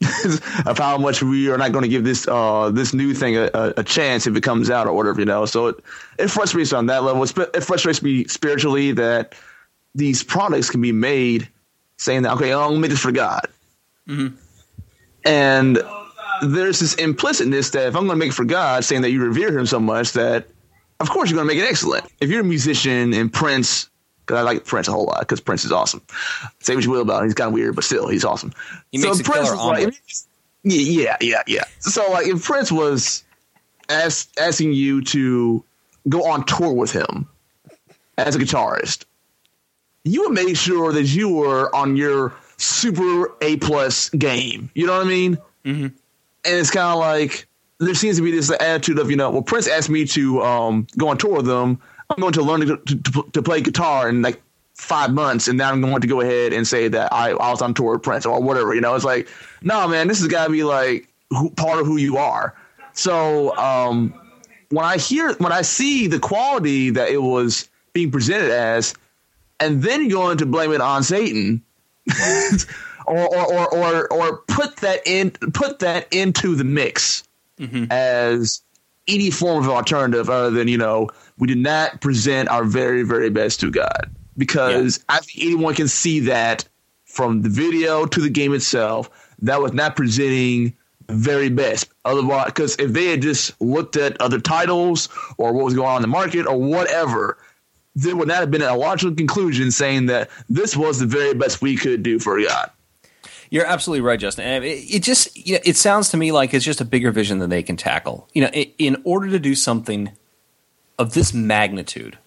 of 0.66 0.78
how 0.78 0.96
much 0.96 1.22
we 1.22 1.50
are 1.50 1.58
not 1.58 1.72
going 1.72 1.82
to 1.82 1.88
give 1.88 2.04
this 2.04 2.26
uh 2.26 2.70
this 2.70 2.94
new 2.94 3.12
thing 3.12 3.36
a, 3.36 3.50
a, 3.76 3.84
chance 3.84 4.26
if 4.26 4.34
it 4.34 4.42
comes 4.42 4.70
out 4.70 4.86
or 4.86 4.94
whatever, 4.94 5.20
you 5.20 5.26
know. 5.26 5.44
So 5.44 5.68
it 5.68 5.76
it 6.18 6.28
frustrates 6.28 6.72
me 6.72 6.78
on 6.78 6.86
that 6.86 7.02
level. 7.02 7.22
It's- 7.22 7.48
It 7.54 7.62
frustrates 7.62 8.02
me 8.02 8.24
spiritually 8.24 8.92
that 8.92 9.34
these 9.94 10.22
products 10.22 10.70
can 10.70 10.80
be 10.80 10.92
made 10.92 11.48
saying 11.98 12.22
that 12.22 12.32
okay, 12.34 12.52
I'm 12.52 12.68
gonna 12.70 12.78
make 12.78 12.90
this 12.90 13.00
for 13.00 13.12
God. 13.12 13.42
And 15.26 15.78
there's 16.42 16.80
this 16.80 16.94
implicitness 16.94 17.72
that 17.72 17.88
if 17.88 17.94
I'm 17.96 18.06
gonna 18.06 18.16
make 18.16 18.30
it 18.30 18.34
for 18.34 18.46
God, 18.46 18.84
saying 18.84 19.02
that 19.02 19.10
you 19.10 19.22
revere 19.22 19.56
Him 19.56 19.66
so 19.66 19.78
much 19.80 20.12
that, 20.12 20.46
of 21.00 21.10
course, 21.10 21.28
you're 21.30 21.36
gonna 21.36 21.46
make 21.46 21.58
it 21.58 21.68
excellent. 21.68 22.06
If 22.20 22.30
you're 22.30 22.40
a 22.40 22.44
musician 22.44 23.12
and 23.12 23.30
Prince, 23.30 23.89
because 24.30 24.38
I 24.38 24.42
like 24.42 24.64
Prince 24.64 24.86
a 24.86 24.92
whole 24.92 25.06
lot, 25.06 25.18
because 25.20 25.40
Prince 25.40 25.64
is 25.64 25.72
awesome. 25.72 26.00
Say 26.60 26.76
what 26.76 26.84
you 26.84 26.90
will 26.92 27.00
about 27.00 27.22
him, 27.22 27.28
he's 27.28 27.34
kind 27.34 27.48
of 27.48 27.52
weird, 27.52 27.74
but 27.74 27.82
still, 27.82 28.06
he's 28.06 28.24
awesome. 28.24 28.52
He 28.92 28.98
makes 28.98 29.18
a 29.18 29.24
killer 29.24 29.56
was 29.56 29.56
like, 29.56 29.94
yeah, 30.62 31.16
yeah, 31.20 31.42
yeah. 31.48 31.64
So 31.80 32.08
like, 32.12 32.28
if 32.28 32.44
Prince 32.44 32.70
was 32.70 33.24
as, 33.88 34.28
asking 34.38 34.72
you 34.74 35.02
to 35.06 35.64
go 36.08 36.24
on 36.30 36.46
tour 36.46 36.72
with 36.72 36.92
him 36.92 37.28
as 38.18 38.36
a 38.36 38.38
guitarist, 38.38 39.04
you 40.04 40.22
would 40.22 40.32
make 40.32 40.56
sure 40.56 40.92
that 40.92 41.06
you 41.06 41.28
were 41.28 41.74
on 41.74 41.96
your 41.96 42.32
super 42.56 43.34
A 43.40 43.56
plus 43.56 44.10
game. 44.10 44.70
You 44.74 44.86
know 44.86 44.96
what 44.96 45.06
I 45.06 45.08
mean? 45.08 45.38
Mm-hmm. 45.64 45.82
And 45.82 45.94
it's 46.44 46.70
kind 46.70 46.92
of 46.92 47.00
like 47.00 47.48
there 47.80 47.94
seems 47.94 48.18
to 48.18 48.22
be 48.22 48.30
this 48.30 48.48
attitude 48.48 49.00
of 49.00 49.10
you 49.10 49.16
know, 49.16 49.30
well, 49.30 49.42
Prince 49.42 49.66
asked 49.66 49.90
me 49.90 50.04
to 50.06 50.40
um, 50.42 50.86
go 50.96 51.08
on 51.08 51.18
tour 51.18 51.38
with 51.38 51.46
them. 51.46 51.80
I'm 52.10 52.20
going 52.20 52.32
to 52.32 52.42
learn 52.42 52.60
to, 52.60 52.76
to, 52.76 53.30
to, 53.32 53.42
play 53.42 53.60
guitar 53.60 54.08
in 54.08 54.22
like 54.22 54.42
five 54.74 55.12
months, 55.12 55.46
and 55.46 55.56
now 55.56 55.70
I'm 55.70 55.80
going 55.80 56.00
to 56.00 56.06
go 56.06 56.20
ahead 56.20 56.52
and 56.52 56.66
say 56.66 56.88
that 56.88 57.12
I, 57.12 57.30
I 57.30 57.50
was 57.50 57.62
on 57.62 57.72
tour 57.74 57.94
with 57.94 58.02
Prince 58.02 58.26
or 58.26 58.40
whatever. 58.42 58.74
You 58.74 58.80
know, 58.80 58.94
it's 58.94 59.04
like, 59.04 59.28
no, 59.62 59.86
man, 59.86 60.08
this 60.08 60.18
has 60.18 60.28
got 60.28 60.46
to 60.46 60.50
be 60.50 60.64
like 60.64 61.08
who, 61.30 61.50
part 61.50 61.78
of 61.78 61.86
who 61.86 61.96
you 61.96 62.16
are. 62.16 62.54
So 62.92 63.56
um, 63.56 64.12
when 64.70 64.84
I 64.84 64.96
hear, 64.96 65.34
when 65.34 65.52
I 65.52 65.62
see 65.62 66.08
the 66.08 66.18
quality 66.18 66.90
that 66.90 67.10
it 67.10 67.22
was 67.22 67.68
being 67.92 68.10
presented 68.10 68.50
as, 68.50 68.94
and 69.60 69.82
then 69.82 70.08
going 70.08 70.38
to 70.38 70.46
blame 70.46 70.72
it 70.72 70.80
on 70.80 71.02
Satan, 71.02 71.62
or, 73.06 73.36
or, 73.36 73.54
or, 73.54 73.74
or, 73.74 74.12
or 74.12 74.36
put 74.48 74.76
that 74.78 75.06
in, 75.06 75.30
put 75.30 75.78
that 75.80 76.12
into 76.12 76.56
the 76.56 76.64
mix 76.64 77.24
as 77.90 78.62
any 79.06 79.30
form 79.30 79.62
of 79.64 79.68
alternative 79.68 80.30
other 80.30 80.50
than, 80.50 80.68
you 80.68 80.78
know, 80.78 81.10
we 81.40 81.48
did 81.48 81.58
not 81.58 82.00
present 82.00 82.48
our 82.48 82.64
very, 82.64 83.02
very 83.02 83.30
best 83.30 83.60
to 83.60 83.70
God. 83.70 84.14
Because 84.36 85.04
I 85.08 85.18
think 85.18 85.44
anyone 85.44 85.74
can 85.74 85.88
see 85.88 86.20
that 86.20 86.68
from 87.04 87.42
the 87.42 87.48
video 87.48 88.06
to 88.06 88.20
the 88.20 88.30
game 88.30 88.54
itself, 88.54 89.10
that 89.42 89.60
was 89.60 89.72
not 89.72 89.96
presenting 89.96 90.76
the 91.06 91.14
very 91.14 91.48
best. 91.48 91.88
Otherwise, 92.04 92.46
because 92.46 92.76
if 92.76 92.92
they 92.92 93.06
had 93.06 93.22
just 93.22 93.60
looked 93.60 93.96
at 93.96 94.20
other 94.20 94.38
titles 94.38 95.08
or 95.38 95.52
what 95.52 95.64
was 95.64 95.74
going 95.74 95.88
on 95.88 95.96
in 95.96 96.02
the 96.02 96.08
market 96.08 96.46
or 96.46 96.56
whatever, 96.56 97.38
there 97.96 98.14
would 98.14 98.28
not 98.28 98.38
have 98.38 98.50
been 98.50 98.62
a 98.62 98.76
logical 98.76 99.14
conclusion 99.14 99.70
saying 99.70 100.06
that 100.06 100.30
this 100.48 100.76
was 100.76 101.00
the 101.00 101.06
very 101.06 101.34
best 101.34 101.60
we 101.60 101.76
could 101.76 102.02
do 102.02 102.18
for 102.18 102.40
God. 102.40 102.70
You're 103.50 103.66
absolutely 103.66 104.02
right, 104.02 104.20
Justin. 104.20 104.44
And 104.44 104.64
It, 104.64 104.94
it 104.94 105.02
just 105.02 105.36
you 105.36 105.54
know, 105.54 105.60
it 105.64 105.76
sounds 105.76 106.10
to 106.10 106.16
me 106.16 106.30
like 106.30 106.54
it's 106.54 106.64
just 106.64 106.80
a 106.80 106.84
bigger 106.84 107.10
vision 107.10 107.40
than 107.40 107.50
they 107.50 107.64
can 107.64 107.76
tackle. 107.76 108.28
You 108.32 108.42
know, 108.42 108.50
i 108.54 108.72
in 108.78 109.02
order 109.04 109.28
to 109.30 109.40
do 109.40 109.56
something 109.56 110.12
of 111.00 111.14
this 111.14 111.32
magnitude 111.34 112.18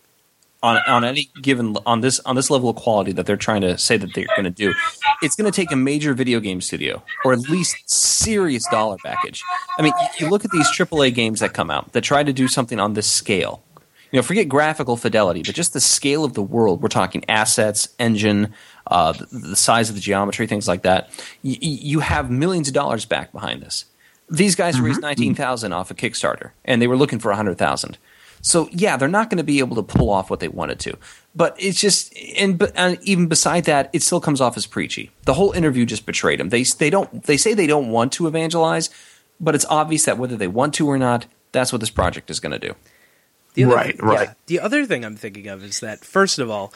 on 0.63 0.77
on 0.87 1.03
any 1.03 1.29
given 1.41 1.77
on 1.85 2.01
this 2.01 2.19
on 2.21 2.35
this 2.35 2.49
level 2.49 2.69
of 2.69 2.75
quality 2.75 3.11
that 3.11 3.25
they're 3.25 3.37
trying 3.37 3.61
to 3.61 3.77
say 3.77 3.97
that 3.97 4.13
they're 4.13 4.25
going 4.35 4.45
to 4.45 4.49
do, 4.49 4.73
it's 5.21 5.35
going 5.35 5.49
to 5.49 5.55
take 5.55 5.71
a 5.71 5.75
major 5.75 6.13
video 6.13 6.39
game 6.39 6.59
studio 6.61 7.03
or 7.23 7.33
at 7.33 7.39
least 7.39 7.89
serious 7.89 8.65
dollar 8.71 8.97
package. 9.03 9.43
I 9.77 9.81
mean, 9.81 9.93
you 10.19 10.29
look 10.29 10.43
at 10.45 10.51
these 10.51 10.67
AAA 10.67 11.13
games 11.13 11.41
that 11.41 11.53
come 11.53 11.69
out 11.69 11.91
that 11.91 12.01
try 12.01 12.23
to 12.23 12.33
do 12.33 12.47
something 12.47 12.79
on 12.79 12.93
this 12.93 13.07
scale. 13.07 13.61
You 14.11 14.17
know, 14.17 14.23
forget 14.23 14.47
graphical 14.47 14.95
fidelity, 14.95 15.41
but 15.43 15.55
just 15.55 15.73
the 15.73 15.81
scale 15.81 16.23
of 16.23 16.33
the 16.33 16.43
world. 16.43 16.81
We're 16.83 16.87
talking 16.87 17.25
assets, 17.27 17.89
engine, 17.99 18.53
uh, 18.87 19.13
the, 19.13 19.25
the 19.49 19.55
size 19.55 19.89
of 19.89 19.95
the 19.95 20.01
geometry, 20.01 20.45
things 20.45 20.67
like 20.67 20.83
that. 20.83 21.09
Y- 21.43 21.57
you 21.59 21.99
have 21.99 22.29
millions 22.29 22.67
of 22.67 22.75
dollars 22.75 23.05
back 23.05 23.31
behind 23.31 23.63
this. 23.63 23.85
These 24.29 24.55
guys 24.55 24.79
raised 24.79 25.01
nineteen 25.01 25.35
thousand 25.35 25.73
off 25.73 25.91
a 25.91 25.93
Kickstarter, 25.95 26.51
and 26.63 26.81
they 26.81 26.87
were 26.87 26.95
looking 26.95 27.19
for 27.19 27.31
a 27.31 27.35
hundred 27.35 27.57
thousand. 27.57 27.97
So 28.45 28.69
yeah, 28.71 28.97
they're 28.97 29.07
not 29.07 29.29
going 29.31 29.37
to 29.39 29.43
be 29.43 29.59
able 29.59 29.75
to 29.77 29.83
pull 29.83 30.09
off 30.11 30.29
what 30.29 30.39
they 30.41 30.49
wanted 30.49 30.77
to. 30.81 30.97
But 31.33 31.55
it's 31.57 31.79
just, 31.79 32.13
and, 32.37 32.59
but- 32.59 32.73
and 32.75 32.99
even 33.01 33.27
beside 33.27 33.63
that, 33.63 33.89
it 33.93 34.03
still 34.03 34.19
comes 34.21 34.41
off 34.41 34.55
as 34.57 34.67
preachy. 34.67 35.09
The 35.23 35.33
whole 35.33 35.53
interview 35.53 35.85
just 35.85 36.05
betrayed 36.05 36.39
them. 36.39 36.49
They 36.49 36.63
they 36.63 36.89
don't 36.91 37.23
they 37.23 37.37
say 37.37 37.53
they 37.55 37.67
don't 37.67 37.89
want 37.89 38.11
to 38.13 38.27
evangelize, 38.27 38.89
but 39.39 39.55
it's 39.55 39.65
obvious 39.69 40.05
that 40.05 40.17
whether 40.19 40.35
they 40.37 40.47
want 40.47 40.73
to 40.75 40.87
or 40.87 40.97
not, 40.99 41.25
that's 41.53 41.71
what 41.71 41.79
this 41.79 41.89
project 41.89 42.29
is 42.29 42.39
going 42.39 42.51
to 42.51 42.59
do. 42.59 42.75
The 43.55 43.63
other, 43.65 43.75
Right, 43.75 44.01
right. 44.03 44.27
yeah, 44.29 44.33
the 44.47 44.59
other 44.59 44.85
thing 44.85 45.05
I'm 45.05 45.15
thinking 45.15 45.47
of 45.47 45.63
is 45.63 45.79
that 45.79 46.03
first 46.03 46.37
of 46.39 46.49
all, 46.49 46.73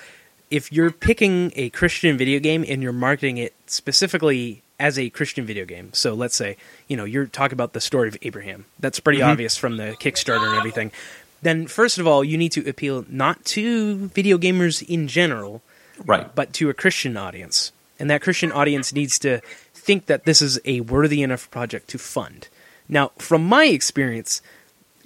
if 0.49 0.71
you're 0.71 0.91
picking 0.91 1.51
a 1.55 1.69
Christian 1.71 2.17
video 2.17 2.39
game 2.39 2.63
and 2.67 2.81
you're 2.81 2.93
marketing 2.93 3.37
it 3.37 3.53
specifically 3.65 4.61
as 4.79 4.97
a 4.99 5.09
Christian 5.09 5.43
video 5.45 5.65
game, 5.65 5.89
so 5.93 6.13
let's 6.13 6.35
say 6.35 6.55
you 6.87 6.95
know 6.95 7.03
you're 7.03 7.25
talking 7.25 7.53
about 7.55 7.73
the 7.73 7.81
story 7.81 8.07
of 8.07 8.17
Abraham, 8.21 8.65
that's 8.79 8.99
pretty 8.99 9.19
Mm-hmm. 9.19 9.29
obvious 9.31 9.57
from 9.57 9.77
the 9.77 9.95
Kickstarter 9.99 10.47
and 10.47 10.55
everything. 10.57 10.91
Then 11.41 11.67
first 11.67 11.97
of 11.97 12.07
all, 12.07 12.23
you 12.23 12.37
need 12.37 12.51
to 12.53 12.67
appeal 12.67 13.05
not 13.09 13.43
to 13.45 14.07
video 14.07 14.37
gamers 14.37 14.81
in 14.87 15.07
general, 15.07 15.61
Right. 16.05 16.33
but 16.35 16.53
to 16.53 16.69
a 16.69 16.73
Christian 16.73 17.17
audience. 17.17 17.71
And 17.99 18.09
that 18.09 18.21
Christian 18.21 18.51
audience 18.51 18.93
needs 18.93 19.17
to 19.19 19.41
think 19.73 20.05
that 20.07 20.25
this 20.25 20.41
is 20.41 20.59
a 20.65 20.81
worthy 20.81 21.21
enough 21.23 21.49
project 21.49 21.87
to 21.89 21.97
fund. 21.97 22.47
Now, 22.89 23.11
from 23.17 23.45
my 23.45 23.65
experience, 23.65 24.41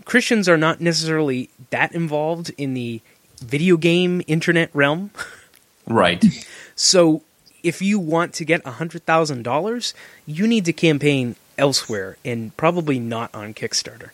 Christians 0.05 0.49
are 0.49 0.57
not 0.57 0.81
necessarily 0.81 1.49
that 1.69 1.93
involved 1.93 2.51
in 2.57 2.73
the 2.73 3.01
video 3.39 3.77
game 3.77 4.21
internet 4.27 4.69
realm. 4.73 5.11
Right. 5.87 6.23
So, 6.75 7.23
if 7.63 7.81
you 7.81 7.99
want 7.99 8.33
to 8.35 8.45
get 8.45 8.63
$100,000, 8.63 9.93
you 10.27 10.47
need 10.47 10.65
to 10.65 10.73
campaign 10.73 11.35
elsewhere 11.57 12.17
and 12.23 12.55
probably 12.55 12.99
not 12.99 13.33
on 13.33 13.53
Kickstarter. 13.53 14.11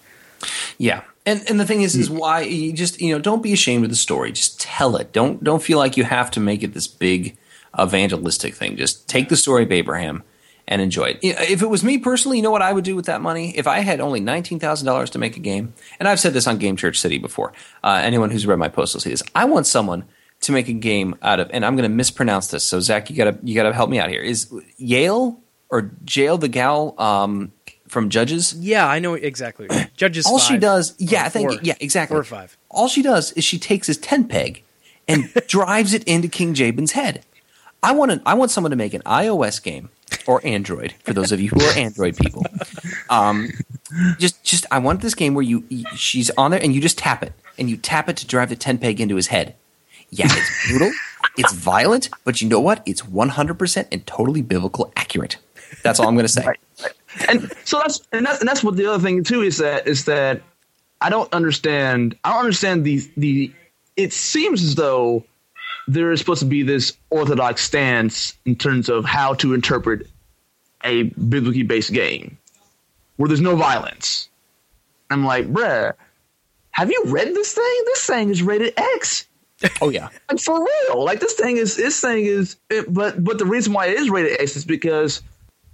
Yeah. 0.77 1.01
And 1.25 1.43
and 1.49 1.59
the 1.59 1.65
thing 1.65 1.81
is 1.81 1.95
is 1.95 2.09
why 2.09 2.41
you 2.41 2.71
just 2.71 3.01
you 3.01 3.13
know 3.13 3.19
don't 3.19 3.43
be 3.43 3.53
ashamed 3.53 3.83
of 3.83 3.89
the 3.89 3.97
story. 3.97 4.31
Just 4.31 4.61
tell 4.61 4.95
it. 4.95 5.11
Don't 5.11 5.43
don't 5.43 5.61
feel 5.61 5.77
like 5.77 5.97
you 5.97 6.03
have 6.05 6.31
to 6.31 6.39
make 6.39 6.63
it 6.63 6.73
this 6.73 6.87
big 6.87 7.37
evangelistic 7.79 8.55
thing. 8.55 8.77
Just 8.77 9.07
take 9.09 9.29
the 9.29 9.35
story 9.35 9.63
of 9.63 9.71
Abraham 9.71 10.23
and 10.67 10.81
enjoy 10.81 11.05
it. 11.05 11.19
If 11.21 11.61
it 11.61 11.67
was 11.67 11.83
me 11.83 11.97
personally, 11.97 12.37
you 12.37 12.43
know 12.43 12.51
what 12.51 12.61
I 12.61 12.73
would 12.73 12.83
do 12.83 12.95
with 12.95 13.05
that 13.05 13.21
money? 13.21 13.57
If 13.57 13.67
I 13.67 13.79
had 13.79 13.99
only 13.99 14.19
nineteen 14.19 14.59
thousand 14.59 14.85
dollars 14.85 15.09
to 15.11 15.19
make 15.19 15.37
a 15.37 15.41
game, 15.41 15.73
and 15.99 16.07
I've 16.07 16.19
said 16.19 16.33
this 16.33 16.47
on 16.47 16.57
Game 16.57 16.75
Church 16.75 16.99
City 16.99 17.17
before. 17.17 17.53
Uh, 17.83 18.01
anyone 18.03 18.31
who's 18.31 18.45
read 18.45 18.57
my 18.57 18.69
post 18.69 18.93
will 18.93 19.01
see 19.01 19.09
this. 19.09 19.23
I 19.35 19.45
want 19.45 19.65
someone 19.67 20.05
to 20.41 20.51
make 20.51 20.67
a 20.67 20.73
game 20.73 21.15
out 21.21 21.39
of, 21.39 21.49
and 21.51 21.65
I'm 21.65 21.75
going 21.75 21.89
to 21.89 21.95
mispronounce 21.95 22.47
this. 22.47 22.63
So 22.63 22.79
Zach, 22.79 23.09
you 23.09 23.15
gotta 23.15 23.37
you 23.43 23.55
gotta 23.55 23.73
help 23.73 23.89
me 23.89 23.99
out 23.99 24.09
here. 24.09 24.21
Is 24.21 24.53
Yale 24.77 25.41
or 25.69 25.91
Jail 26.05 26.37
the 26.37 26.47
gal 26.47 26.95
um, 26.97 27.51
from 27.87 28.09
Judges? 28.09 28.53
Yeah, 28.53 28.87
I 28.87 28.99
know 28.99 29.13
exactly. 29.15 29.67
Judges. 29.95 30.25
all 30.25 30.39
she 30.39 30.57
does 30.57 30.93
yeah 30.99 31.27
Or 31.27 31.29
thank 31.29 31.51
you 31.51 31.57
four. 31.57 31.63
yeah 31.65 31.75
exactly 31.79 32.13
Four 32.13 32.21
or 32.21 32.23
five. 32.23 32.57
all 32.69 32.87
she 32.87 33.01
does 33.01 33.31
is 33.33 33.43
she 33.43 33.57
takes 33.57 33.87
his 33.87 33.97
10 33.97 34.27
peg 34.27 34.63
and 35.07 35.31
drives 35.47 35.93
it 35.93 36.03
into 36.03 36.27
king 36.27 36.53
jabin's 36.53 36.91
head 36.91 37.23
i 37.81 37.91
want 37.91 38.11
to, 38.11 38.21
i 38.25 38.33
want 38.35 38.51
someone 38.51 38.69
to 38.71 38.75
make 38.77 38.93
an 38.93 39.01
ios 39.05 39.61
game 39.63 39.89
or 40.27 40.39
android 40.45 40.93
for 41.03 41.13
those 41.13 41.31
of 41.31 41.39
you 41.39 41.49
who 41.49 41.59
are 41.61 41.71
android 41.77 42.15
people 42.17 42.43
um, 43.09 43.49
just 44.19 44.43
just 44.43 44.65
i 44.71 44.77
want 44.77 45.01
this 45.01 45.15
game 45.15 45.33
where 45.33 45.43
you 45.43 45.63
she's 45.95 46.29
on 46.31 46.51
there 46.51 46.61
and 46.61 46.75
you 46.75 46.81
just 46.81 46.97
tap 46.97 47.23
it 47.23 47.33
and 47.57 47.69
you 47.69 47.77
tap 47.77 48.07
it 48.09 48.17
to 48.17 48.27
drive 48.27 48.49
the 48.49 48.55
10 48.55 48.77
peg 48.77 48.99
into 49.01 49.15
his 49.15 49.27
head 49.27 49.55
yeah 50.11 50.27
it's 50.29 50.67
brutal 50.67 50.91
it's 51.37 51.53
violent 51.53 52.09
but 52.23 52.41
you 52.41 52.47
know 52.47 52.59
what 52.59 52.81
it's 52.85 53.01
100% 53.01 53.87
and 53.91 54.05
totally 54.07 54.41
biblical 54.41 54.91
accurate 54.95 55.37
that's 55.83 55.99
all 55.99 56.07
i'm 56.07 56.15
going 56.15 56.25
to 56.25 56.31
say 56.31 56.45
Right, 56.45 56.59
right. 56.83 56.91
And 57.27 57.51
so 57.63 57.79
that's 57.79 58.01
and 58.11 58.25
that's 58.25 58.39
and 58.39 58.47
that's 58.47 58.63
what 58.63 58.75
the 58.75 58.85
other 58.87 59.01
thing 59.01 59.23
too 59.23 59.41
is 59.41 59.57
that 59.57 59.87
is 59.87 60.05
that 60.05 60.41
I 61.01 61.09
don't 61.09 61.31
understand. 61.33 62.17
I 62.23 62.31
don't 62.31 62.39
understand 62.39 62.83
the 62.83 63.01
the. 63.17 63.53
It 63.95 64.13
seems 64.13 64.63
as 64.63 64.75
though 64.75 65.23
there 65.87 66.11
is 66.11 66.19
supposed 66.19 66.41
to 66.41 66.45
be 66.45 66.63
this 66.63 66.95
orthodox 67.09 67.63
stance 67.63 68.37
in 68.45 68.55
terms 68.55 68.89
of 68.89 69.05
how 69.05 69.33
to 69.35 69.53
interpret 69.53 70.07
a 70.83 71.03
biblically 71.03 71.63
based 71.63 71.93
game, 71.93 72.37
where 73.15 73.27
there's 73.27 73.41
no 73.41 73.55
violence. 73.55 74.29
I'm 75.09 75.25
like, 75.25 75.51
bruh, 75.51 75.93
have 76.71 76.91
you 76.91 77.03
read 77.07 77.29
this 77.29 77.53
thing? 77.53 77.81
This 77.85 78.05
thing 78.05 78.29
is 78.29 78.43
rated 78.43 78.73
X 78.77 79.27
oh 79.81 79.89
yeah 79.89 80.09
like 80.29 80.39
for 80.39 80.59
real. 80.59 81.03
Like 81.03 81.19
this 81.19 81.33
thing 81.33 81.57
is 81.57 81.75
this 81.75 81.99
thing 81.99 82.25
is 82.25 82.57
it, 82.69 82.91
but 82.93 83.23
but 83.23 83.37
the 83.37 83.45
reason 83.45 83.73
why 83.73 83.87
it 83.87 83.99
is 83.99 84.09
rated 84.09 84.39
X 84.39 84.55
is 84.55 84.65
because 84.65 85.21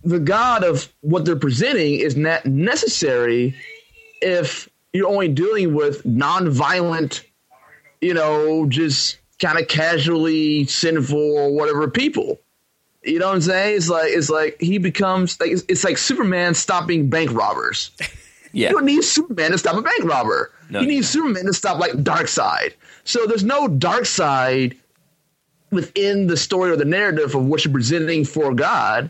the 0.03 0.19
god 0.19 0.63
of 0.63 0.91
what 1.01 1.25
they're 1.25 1.36
presenting 1.36 1.95
is 1.95 2.15
not 2.15 2.45
necessary 2.45 3.55
if 4.22 4.69
you're 4.93 5.07
only 5.07 5.27
dealing 5.27 5.74
with 5.74 6.05
non-violent, 6.05 7.24
you 8.01 8.13
know, 8.13 8.67
just 8.67 9.17
kind 9.41 9.60
of 9.60 9.67
casually 9.67 10.65
sinful 10.65 11.17
or 11.17 11.51
whatever 11.51 11.89
people. 11.89 12.39
You 13.03 13.19
know 13.19 13.27
what 13.27 13.36
I'm 13.36 13.41
saying? 13.41 13.75
It's 13.75 13.89
like 13.89 14.12
it's 14.12 14.29
like 14.29 14.62
he 14.62 14.77
becomes 14.77 15.39
like 15.39 15.51
it's, 15.51 15.63
it's 15.67 15.83
like 15.83 15.98
Superman 15.98 16.53
stopping 16.53 17.10
bank 17.10 17.33
robbers. 17.33 17.91
yeah 18.53 18.69
You 18.69 18.75
don't 18.75 18.86
need 18.86 19.03
Superman 19.03 19.51
to 19.51 19.57
stop 19.57 19.75
a 19.75 19.81
bank 19.81 20.03
robber. 20.05 20.51
No, 20.69 20.79
you 20.79 20.88
need 20.88 21.01
don't. 21.01 21.03
Superman 21.03 21.45
to 21.45 21.53
stop 21.53 21.79
like 21.79 21.91
Darkseid. 21.91 22.74
So 23.03 23.25
there's 23.25 23.43
no 23.43 23.67
Darkseid 23.67 24.77
within 25.72 26.27
the 26.27 26.38
story 26.38 26.72
or 26.72 26.77
the 26.77 26.86
narrative 26.86 27.36
of 27.36 27.45
what 27.45 27.65
you're 27.65 27.74
presenting 27.74 28.24
for 28.24 28.53
God, 28.53 29.10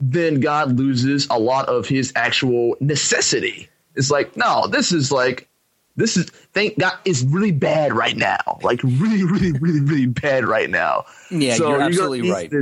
then 0.00 0.40
God 0.40 0.78
loses 0.78 1.26
a 1.30 1.38
lot 1.38 1.68
of 1.68 1.86
his 1.86 2.12
actual 2.16 2.76
necessity. 2.80 3.68
It's 3.94 4.10
like, 4.10 4.36
no, 4.36 4.66
this 4.66 4.92
is 4.92 5.12
like, 5.12 5.48
this 5.96 6.16
is 6.16 6.28
thank 6.52 6.78
God 6.78 6.94
it's 7.04 7.22
really 7.22 7.52
bad 7.52 7.92
right 7.92 8.16
now. 8.16 8.58
Like 8.62 8.82
really, 8.82 9.24
really, 9.24 9.52
really, 9.52 9.80
really 9.80 10.06
bad 10.06 10.44
right 10.44 10.68
now. 10.68 11.04
Yeah, 11.30 11.54
so 11.54 11.68
you're 11.68 11.80
absolutely 11.80 12.30
right. 12.30 12.52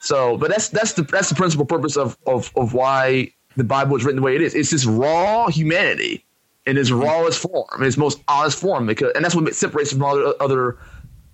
So, 0.00 0.38
but 0.38 0.50
that's 0.50 0.68
that's 0.70 0.94
the 0.94 1.02
that's 1.02 1.28
the 1.28 1.34
principal 1.34 1.66
purpose 1.66 1.96
of 1.96 2.16
of 2.26 2.50
of 2.56 2.72
why 2.72 3.32
the 3.56 3.64
Bible 3.64 3.96
is 3.96 4.04
written 4.04 4.16
the 4.16 4.22
way 4.22 4.36
it 4.36 4.42
is. 4.42 4.54
It's 4.54 4.70
this 4.70 4.86
raw 4.86 5.48
humanity 5.48 6.24
in 6.66 6.78
its 6.78 6.90
mm-hmm. 6.90 7.02
rawest 7.02 7.40
form, 7.40 7.66
in 7.78 7.84
its 7.84 7.96
most 7.96 8.22
honest 8.28 8.58
form, 8.58 8.86
because 8.86 9.12
and 9.14 9.24
that's 9.24 9.34
what 9.34 9.54
separates 9.54 9.92
from 9.92 10.02
all 10.02 10.34
other 10.40 10.78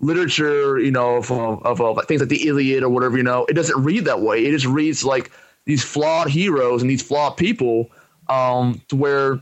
literature, 0.05 0.79
you 0.79 0.91
know, 0.91 1.17
of, 1.17 1.31
of, 1.31 1.81
of, 1.81 2.05
things 2.07 2.21
like 2.21 2.29
the 2.29 2.49
Iliad 2.49 2.83
or 2.83 2.89
whatever, 2.89 3.17
you 3.17 3.23
know, 3.23 3.45
it 3.47 3.55
doesn't 3.55 3.83
read 3.83 4.05
that 4.07 4.21
way. 4.21 4.45
It 4.45 4.53
just 4.53 4.67
reads 4.67 5.05
like 5.05 5.31
these 5.65 5.83
flawed 5.83 6.29
heroes 6.29 6.83
and 6.83 6.91
these 6.91 7.03
flawed 7.03 7.37
people, 7.37 7.91
um, 8.29 8.81
to 8.89 8.97
where 8.97 9.41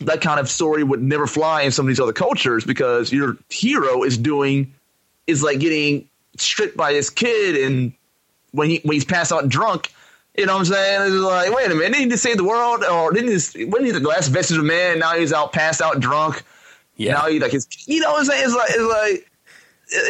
that 0.00 0.20
kind 0.20 0.40
of 0.40 0.48
story 0.48 0.82
would 0.82 1.02
never 1.02 1.26
fly 1.26 1.62
in 1.62 1.70
some 1.70 1.86
of 1.86 1.88
these 1.88 2.00
other 2.00 2.12
cultures 2.12 2.64
because 2.64 3.12
your 3.12 3.36
hero 3.48 4.02
is 4.02 4.18
doing 4.18 4.74
is 5.26 5.42
like 5.42 5.60
getting 5.60 6.08
stripped 6.36 6.76
by 6.76 6.92
his 6.92 7.10
kid 7.10 7.56
and 7.56 7.92
when 8.52 8.68
he 8.68 8.80
when 8.84 8.94
he's 8.94 9.04
passed 9.04 9.32
out 9.32 9.48
drunk, 9.48 9.92
you 10.36 10.46
know 10.46 10.54
what 10.54 10.60
I'm 10.60 10.64
saying? 10.66 11.02
It's 11.02 11.14
like, 11.14 11.54
wait 11.54 11.66
a 11.66 11.74
minute, 11.74 11.92
didn't 11.92 12.04
he 12.04 12.08
just 12.08 12.22
save 12.22 12.36
the 12.36 12.44
world? 12.44 12.84
Or 12.84 13.12
didn't 13.12 13.28
he 13.28 13.64
wasn't 13.64 13.86
he 13.86 13.90
the 13.92 14.00
last 14.00 14.28
vestige 14.28 14.58
of 14.58 14.64
man? 14.64 14.98
Now 14.98 15.14
he's 15.14 15.32
out 15.32 15.52
passed 15.52 15.80
out 15.80 16.00
drunk. 16.00 16.42
Yeah. 16.96 17.14
Now 17.14 17.28
he 17.28 17.38
like 17.38 17.52
his 17.52 17.66
you 17.86 18.00
know 18.00 18.12
what 18.12 18.20
I'm 18.20 18.26
saying? 18.26 18.44
It's 18.44 18.54
like 18.54 18.70
it's 18.70 19.22
like 19.22 19.31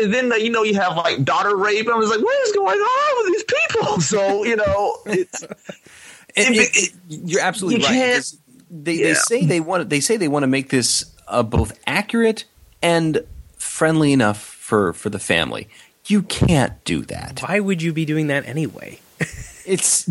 and 0.02 0.12
then 0.12 0.32
you 0.40 0.50
know 0.50 0.62
you 0.62 0.74
have 0.74 0.96
like 0.96 1.24
daughter 1.24 1.56
rape. 1.56 1.86
And 1.86 1.94
I 1.94 1.96
was 1.96 2.10
like, 2.10 2.20
what 2.20 2.46
is 2.46 2.52
going 2.52 2.78
on 2.78 3.24
with 3.24 3.32
these 3.32 3.44
people? 3.44 4.00
So 4.02 4.44
you 4.44 4.56
know, 4.56 4.98
it's, 5.06 5.42
it, 6.34 6.70
it, 6.74 6.94
you're 7.08 7.40
absolutely 7.40 7.80
you 7.80 7.86
right. 7.86 8.32
They, 8.70 8.94
yeah. 8.94 9.08
they 9.08 9.14
say 9.14 9.46
they 9.46 9.60
want 9.60 9.88
they 9.88 10.00
say 10.00 10.16
they 10.16 10.28
want 10.28 10.42
to 10.44 10.46
make 10.46 10.70
this 10.70 11.04
uh, 11.28 11.42
both 11.42 11.78
accurate 11.86 12.44
and 12.82 13.24
friendly 13.56 14.12
enough 14.12 14.40
for 14.40 14.92
for 14.92 15.10
the 15.10 15.18
family. 15.18 15.68
You 16.06 16.22
can't 16.22 16.82
do 16.84 17.02
that. 17.02 17.40
Why 17.40 17.60
would 17.60 17.80
you 17.80 17.92
be 17.92 18.04
doing 18.04 18.26
that 18.28 18.46
anyway? 18.46 19.00
It's 19.64 20.08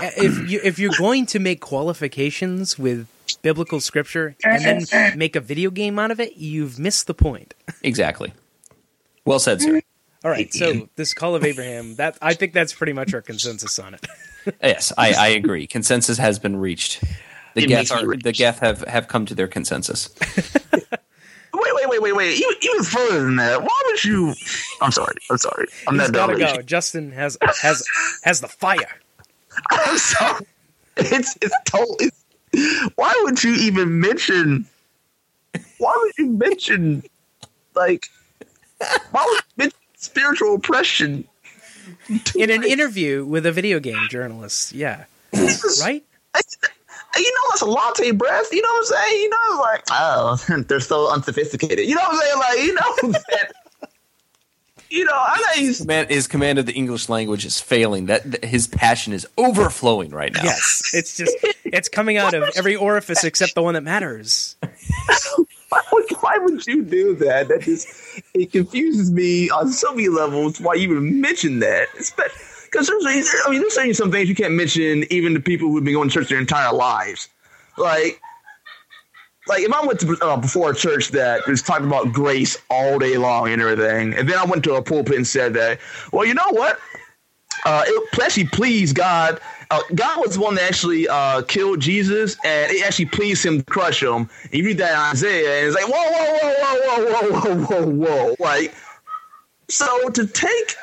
if 0.00 0.50
you 0.50 0.58
if 0.64 0.78
you're 0.78 0.94
going 0.98 1.26
to 1.26 1.38
make 1.38 1.60
qualifications 1.60 2.78
with 2.78 3.06
biblical 3.42 3.80
scripture 3.80 4.36
and 4.44 4.86
then 4.88 5.18
make 5.18 5.36
a 5.36 5.40
video 5.40 5.70
game 5.70 5.98
out 5.98 6.10
of 6.10 6.20
it, 6.20 6.36
you've 6.36 6.78
missed 6.78 7.06
the 7.06 7.14
point. 7.14 7.54
Exactly. 7.82 8.32
Well 9.26 9.38
said, 9.38 9.60
sir. 9.60 9.82
All 10.24 10.30
right, 10.30 10.50
so 10.54 10.88
this 10.96 11.12
call 11.12 11.34
of 11.34 11.44
Abraham, 11.44 11.96
that 11.96 12.16
I 12.22 12.32
think 12.32 12.54
that's 12.54 12.72
pretty 12.72 12.94
much 12.94 13.12
our 13.12 13.20
consensus 13.20 13.78
on 13.78 13.92
it. 13.92 14.06
yes, 14.62 14.90
I, 14.96 15.12
I, 15.12 15.28
agree. 15.28 15.66
Consensus 15.66 16.16
has 16.16 16.38
been 16.38 16.56
reached. 16.56 17.04
The 17.52 17.66
Geth 17.66 17.92
are, 17.92 18.16
the 18.16 18.32
Geth 18.32 18.60
have, 18.60 18.80
have 18.88 19.08
come 19.08 19.26
to 19.26 19.34
their 19.34 19.48
consensus. 19.48 20.08
wait, 20.74 20.82
wait, 21.52 21.88
wait, 21.88 22.00
wait, 22.00 22.16
wait. 22.16 22.40
Even, 22.40 22.54
even 22.62 22.84
further 22.84 23.24
than 23.24 23.36
that, 23.36 23.62
why 23.62 23.82
would 23.84 24.02
you? 24.02 24.32
I'm 24.80 24.90
sorry. 24.90 25.14
I'm 25.30 25.38
sorry. 25.38 25.66
I'm 25.86 25.98
He's 25.98 26.10
not 26.10 26.12
gotta 26.12 26.38
go. 26.38 26.62
Justin 26.62 27.12
has 27.12 27.36
has 27.60 27.86
has 28.22 28.40
the 28.40 28.48
fire. 28.48 28.98
I'm 29.70 29.98
sorry. 29.98 30.46
It's 30.96 31.36
it's 31.42 31.54
totally. 31.66 32.10
Why 32.96 33.20
would 33.24 33.42
you 33.42 33.54
even 33.54 34.00
mention? 34.00 34.66
Why 35.78 35.94
would 35.96 36.12
you 36.18 36.26
mention 36.26 37.02
like? 37.74 38.08
Why 39.10 39.24
would 39.26 39.36
you 39.36 39.42
mention 39.56 39.78
spiritual 39.96 40.54
oppression? 40.54 41.26
In 42.34 42.50
an 42.50 42.64
interview 42.64 43.24
with 43.24 43.46
a 43.46 43.52
video 43.52 43.78
game 43.78 44.08
journalist, 44.08 44.72
yeah, 44.72 45.04
right. 45.32 46.02
you 47.16 47.34
know, 47.34 47.40
that's 47.50 47.62
a 47.62 47.66
latte 47.66 48.10
breath. 48.10 48.52
You 48.52 48.62
know 48.62 48.68
what 48.68 48.78
I'm 48.78 48.84
saying? 48.84 49.22
You 49.22 49.30
know, 49.30 49.60
like, 49.60 49.84
oh, 49.90 50.62
they're 50.68 50.80
so 50.80 51.12
unsophisticated. 51.12 51.86
You 51.86 51.94
know 51.94 52.02
what 52.02 52.14
I'm 52.14 52.20
saying? 52.20 52.38
Like, 52.38 52.58
you 52.66 52.74
know, 52.74 53.12
that, 53.30 53.52
you 54.90 55.04
know, 55.04 55.12
I 55.14 55.36
know 55.38 55.60
he's 55.60 55.84
man. 55.86 56.08
His 56.08 56.26
command 56.26 56.58
of 56.58 56.66
the 56.66 56.72
English 56.72 57.08
language 57.08 57.44
is 57.44 57.60
failing. 57.60 58.06
That, 58.06 58.30
that 58.30 58.44
his 58.44 58.66
passion 58.66 59.12
is 59.12 59.26
overflowing 59.36 60.10
right 60.10 60.32
now. 60.32 60.42
Yes, 60.44 60.90
it's 60.92 61.16
just 61.16 61.36
it's 61.64 61.88
coming 61.88 62.16
out 62.16 62.34
of 62.34 62.44
every 62.56 62.76
orifice 62.76 63.24
except 63.24 63.54
the 63.54 63.62
one 63.62 63.74
that 63.74 63.82
matters. 63.82 64.56
why, 65.68 65.80
would, 65.92 66.04
why 66.20 66.38
would 66.38 66.66
you 66.66 66.82
do 66.82 67.14
that? 67.16 67.48
That 67.48 67.62
just 67.62 67.88
it 68.34 68.52
confuses 68.52 69.10
me 69.10 69.50
on 69.50 69.70
so 69.70 69.92
many 69.92 70.08
levels. 70.08 70.60
Why 70.60 70.74
you 70.74 70.90
even 70.90 71.20
mention 71.20 71.60
that? 71.60 71.88
Because 71.94 72.88
there's, 72.88 73.34
I 73.46 73.50
mean, 73.50 73.60
there's 73.60 73.74
saying 73.74 73.94
some 73.94 74.10
things 74.10 74.28
you 74.28 74.34
can't 74.34 74.54
mention 74.54 75.04
even 75.10 75.34
to 75.34 75.40
people 75.40 75.68
who've 75.70 75.84
been 75.84 75.94
going 75.94 76.08
to 76.08 76.14
church 76.14 76.28
their 76.28 76.38
entire 76.38 76.72
lives. 76.72 77.28
Like 77.76 78.20
like 79.46 79.62
if 79.62 79.72
I 79.72 79.84
went 79.84 80.00
to 80.00 80.16
uh, 80.22 80.36
before 80.36 80.70
a 80.70 80.74
church 80.74 81.08
that 81.10 81.46
was 81.46 81.62
talking 81.62 81.86
about 81.86 82.12
grace 82.12 82.56
all 82.70 82.98
day 82.98 83.18
long 83.18 83.50
and 83.50 83.60
everything, 83.60 84.14
and 84.14 84.28
then 84.28 84.38
I 84.38 84.44
went 84.44 84.64
to 84.64 84.74
a 84.74 84.82
pulpit 84.82 85.16
and 85.16 85.26
said 85.26 85.54
that, 85.54 85.80
well, 86.12 86.24
you 86.24 86.34
know 86.34 86.50
what? 86.50 86.78
Uh, 87.64 87.82
it 87.86 88.20
actually 88.20 88.46
pleased 88.46 88.94
God. 88.94 89.40
Uh, 89.70 89.80
God 89.94 90.20
was 90.20 90.34
the 90.34 90.40
one 90.40 90.54
that 90.56 90.64
actually 90.64 91.08
uh, 91.08 91.42
killed 91.42 91.80
Jesus, 91.80 92.36
and 92.44 92.70
it 92.70 92.84
actually 92.84 93.06
pleased 93.06 93.44
Him 93.44 93.58
to 93.58 93.64
crush 93.64 94.02
him. 94.02 94.28
And 94.44 94.54
you 94.54 94.64
read 94.64 94.78
that 94.78 94.92
in 94.92 94.98
Isaiah, 94.98 95.58
and 95.58 95.66
it's 95.68 95.76
like, 95.76 95.88
whoa, 95.88 96.10
whoa, 96.12 96.38
whoa, 96.38 96.80
whoa, 96.80 97.40
whoa, 97.40 97.64
whoa, 97.64 97.86
whoa, 97.86 98.26
whoa, 98.26 98.36
like. 98.38 98.74
So 99.70 100.10
to 100.10 100.26
take 100.26 100.74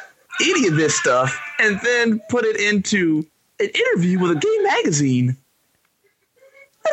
any 0.41 0.67
of 0.67 0.76
this 0.76 0.97
stuff 0.97 1.39
and 1.60 1.80
then 1.82 2.19
put 2.30 2.45
it 2.45 2.60
into 2.60 3.24
an 3.60 3.69
interview 3.69 4.17
with 4.17 4.32
a 4.32 4.36
gay 4.36 4.58
magazine, 4.63 5.38
that 6.84 6.91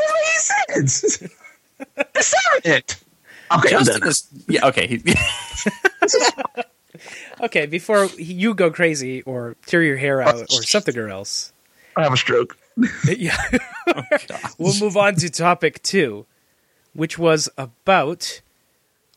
doesn't 0.68 0.78
make 0.78 0.90
sense. 0.90 1.34
it. 2.64 2.96
Okay, 3.50 3.70
Justin 3.70 4.06
is, 4.06 4.28
yeah, 4.46 4.66
okay. 4.66 5.00
okay, 7.40 7.66
before 7.66 8.06
you 8.18 8.54
go 8.54 8.70
crazy 8.70 9.22
or 9.22 9.56
tear 9.66 9.82
your 9.82 9.96
hair 9.96 10.20
out 10.20 10.40
or 10.40 10.46
something 10.62 10.96
or 10.96 11.08
else. 11.08 11.52
I 11.96 12.02
have 12.02 12.12
a 12.12 12.16
stroke. 12.16 12.58
yeah. 13.08 13.36
oh, 13.88 14.02
we'll 14.58 14.78
move 14.78 14.96
on 14.96 15.14
to 15.16 15.30
topic 15.30 15.82
two, 15.82 16.26
which 16.92 17.18
was 17.18 17.48
about 17.56 18.40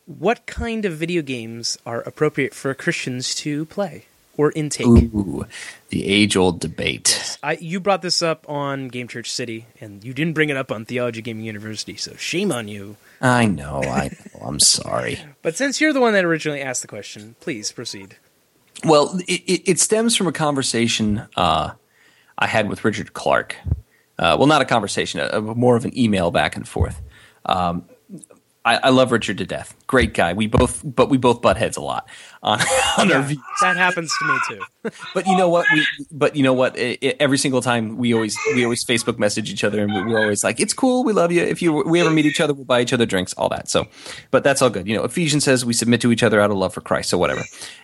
what 0.06 0.46
kind 0.46 0.86
of 0.86 0.94
video 0.94 1.22
games 1.22 1.78
are 1.86 2.02
appropriate 2.02 2.54
for 2.54 2.74
Christians 2.74 3.36
to 3.36 3.66
play 3.66 4.06
or 4.42 4.52
intake. 4.56 4.88
Ooh, 4.88 5.46
the 5.90 6.06
age-old 6.06 6.60
debate. 6.60 7.10
Yes. 7.10 7.38
I, 7.44 7.54
you 7.54 7.80
brought 7.80 8.02
this 8.02 8.24
up 8.24 8.50
on 8.50 8.88
Game 8.88 9.08
Church 9.08 9.32
City, 9.32 9.68
and 9.80 10.04
you 10.04 10.16
didn't 10.16 10.34
bring 10.34 10.50
it 10.50 10.58
up 10.58 10.72
on 10.72 10.84
Theology 10.84 11.22
Gaming 11.22 11.46
University. 11.46 11.96
So 11.96 12.16
shame 12.16 12.52
on 12.52 12.68
you. 12.68 12.98
I 13.22 13.46
know. 13.46 13.84
I 13.84 14.08
know. 14.08 14.48
I'm 14.48 14.60
sorry. 14.60 15.20
But 15.44 15.56
since 15.56 15.82
you're 15.82 15.94
the 15.94 16.00
one 16.00 16.14
that 16.14 16.24
originally 16.24 16.62
asked 16.62 16.84
the 16.84 16.88
question, 16.88 17.36
please 17.40 17.72
proceed. 17.72 18.18
Well, 18.84 19.20
it, 19.28 19.62
it 19.68 19.80
stems 19.80 20.16
from 20.16 20.28
a 20.28 20.32
conversation 20.32 21.28
uh, 21.36 21.72
I 22.38 22.48
had 22.48 22.70
with 22.70 22.86
Richard 22.86 23.14
Clark. 23.14 23.56
Uh, 24.20 24.36
well, 24.38 24.48
not 24.48 24.62
a 24.62 24.66
conversation, 24.66 25.20
a, 25.20 25.38
a, 25.38 25.42
more 25.42 25.76
of 25.76 25.86
an 25.86 25.98
email 25.98 26.30
back 26.30 26.56
and 26.56 26.68
forth. 26.68 27.02
Um, 27.46 27.86
I, 28.64 28.78
I, 28.78 28.90
love 28.90 29.12
Richard 29.12 29.40
to 29.40 29.46
death. 29.46 29.76
Great 29.88 30.14
guy. 30.14 30.34
We 30.34 30.46
both, 30.46 30.82
but 30.84 31.10
we 31.10 31.18
both 31.18 31.42
butt 31.42 31.58
heads 31.58 31.78
a 31.78 31.82
lot 31.82 32.08
on, 32.44 32.60
on 32.98 33.10
yeah, 33.10 33.16
our 33.16 33.24
views. 33.24 33.42
That 33.62 33.76
happens 33.76 34.14
to 34.20 34.28
me 34.28 34.40
too. 34.50 34.92
but 35.16 35.26
you 35.26 35.36
know 35.36 35.50
what? 35.50 35.66
We, 35.74 35.88
but 36.12 36.36
you 36.36 36.44
know 36.44 36.54
what? 36.54 36.78
It, 36.78 37.00
it, 37.02 37.18
every 37.20 37.40
single 37.40 37.62
time 37.62 37.98
we 37.98 38.14
always, 38.14 38.38
we 38.54 38.64
always 38.64 38.86
Facebook 38.86 39.18
message 39.18 39.52
each 39.52 39.64
other, 39.64 39.82
and 39.82 39.92
we, 39.92 40.14
are 40.14 40.20
always 40.20 40.44
like, 40.44 40.60
"It's 40.60 40.74
cool. 40.74 41.04
We 41.04 41.12
love 41.12 41.32
you. 41.32 41.42
If 41.42 41.62
you, 41.62 41.74
we 41.74 42.02
ever 42.02 42.12
meet 42.12 42.28
each 42.28 42.40
other, 42.40 42.54
we'll 42.54 42.66
buy 42.66 42.82
each 42.82 42.94
other 42.94 43.08
drinks, 43.08 43.34
all 43.34 43.50
that." 43.50 43.68
So, 43.68 43.88
but 44.30 44.44
that's 44.44 44.62
all 44.62 44.70
good. 44.70 44.88
You 44.88 44.96
know, 44.96 45.04
Ephesians 45.04 45.44
says 45.44 45.66
we 45.66 45.74
submit 45.74 46.00
to 46.02 46.12
each 46.12 46.22
other 46.22 46.40
out 46.40 46.52
of 46.52 46.58
love 46.58 46.74
for 46.74 46.82
Christ. 46.82 47.10
So 47.10 47.18
whatever. 47.18 47.42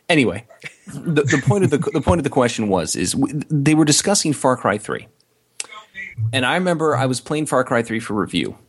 Anyway, 0.10 0.46
the, 0.94 1.24
the 1.24 1.42
point 1.44 1.64
of 1.64 1.72
the 1.72 1.80
the 1.80 2.02
point 2.02 2.20
of 2.20 2.24
the 2.24 2.30
question 2.30 2.68
was 2.68 2.96
is 2.96 3.16
they 3.50 3.74
were 3.74 3.86
discussing 3.86 4.32
Far 4.32 4.56
Cry 4.56 4.78
Three, 4.78 5.08
and 6.32 6.46
I 6.46 6.54
remember 6.54 6.96
I 6.96 7.08
was 7.08 7.20
playing 7.20 7.48
Far 7.48 7.64
Cry 7.64 7.82
Three 7.82 8.00
for 8.00 8.14
review, 8.14 8.60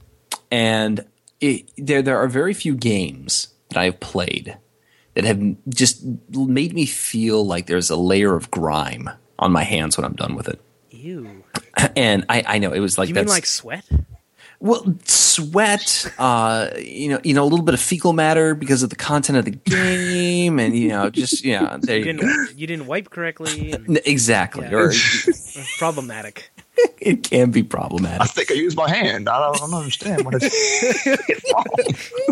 and 0.50 1.04
it, 1.40 1.70
there 1.76 2.02
there 2.02 2.18
are 2.18 2.28
very 2.28 2.54
few 2.54 2.74
games 2.74 3.48
that 3.68 3.78
I 3.78 3.84
have 3.84 4.00
played 4.00 4.56
that 5.14 5.24
have 5.24 5.56
just 5.68 6.04
made 6.30 6.72
me 6.72 6.86
feel 6.86 7.44
like 7.44 7.66
there's 7.66 7.90
a 7.90 7.96
layer 7.96 8.34
of 8.34 8.50
grime 8.50 9.10
on 9.38 9.52
my 9.52 9.64
hands 9.64 9.96
when 9.96 10.04
I'm 10.04 10.14
done 10.14 10.34
with 10.34 10.48
it. 10.48 10.60
Ew. 10.90 11.44
And 11.94 12.24
I, 12.28 12.44
I 12.46 12.58
know 12.58 12.72
it 12.72 12.80
was 12.80 12.98
like 12.98 13.08
you 13.08 13.14
mean 13.14 13.26
like 13.26 13.46
sweat? 13.46 13.84
Well, 14.60 14.96
sweat, 15.04 16.12
uh, 16.18 16.70
you 16.78 17.10
know, 17.10 17.20
you 17.22 17.32
know, 17.32 17.44
a 17.44 17.48
little 17.48 17.64
bit 17.64 17.74
of 17.74 17.80
fecal 17.80 18.12
matter 18.12 18.56
because 18.56 18.82
of 18.82 18.90
the 18.90 18.96
content 18.96 19.38
of 19.38 19.44
the 19.44 19.52
game, 19.52 20.58
and 20.58 20.76
you 20.76 20.88
know, 20.88 21.10
just 21.10 21.44
you 21.44 21.52
know, 21.52 21.78
you, 21.82 22.04
didn't, 22.04 22.58
you 22.58 22.66
didn't 22.66 22.86
wipe 22.86 23.10
correctly. 23.10 23.72
And, 23.72 24.00
exactly, 24.04 24.64
yeah, 24.64 24.74
or, 24.74 24.92
problematic. 25.78 26.50
it 26.98 27.22
can 27.22 27.52
be 27.52 27.62
problematic. 27.62 28.20
I 28.20 28.26
think 28.26 28.50
I 28.50 28.54
used 28.54 28.76
my 28.76 28.88
hand. 28.88 29.28
I 29.28 29.38
don't, 29.38 29.56
I 29.56 29.58
don't 29.58 29.74
understand 29.74 30.24
what 30.24 30.34
it's. 30.36 30.48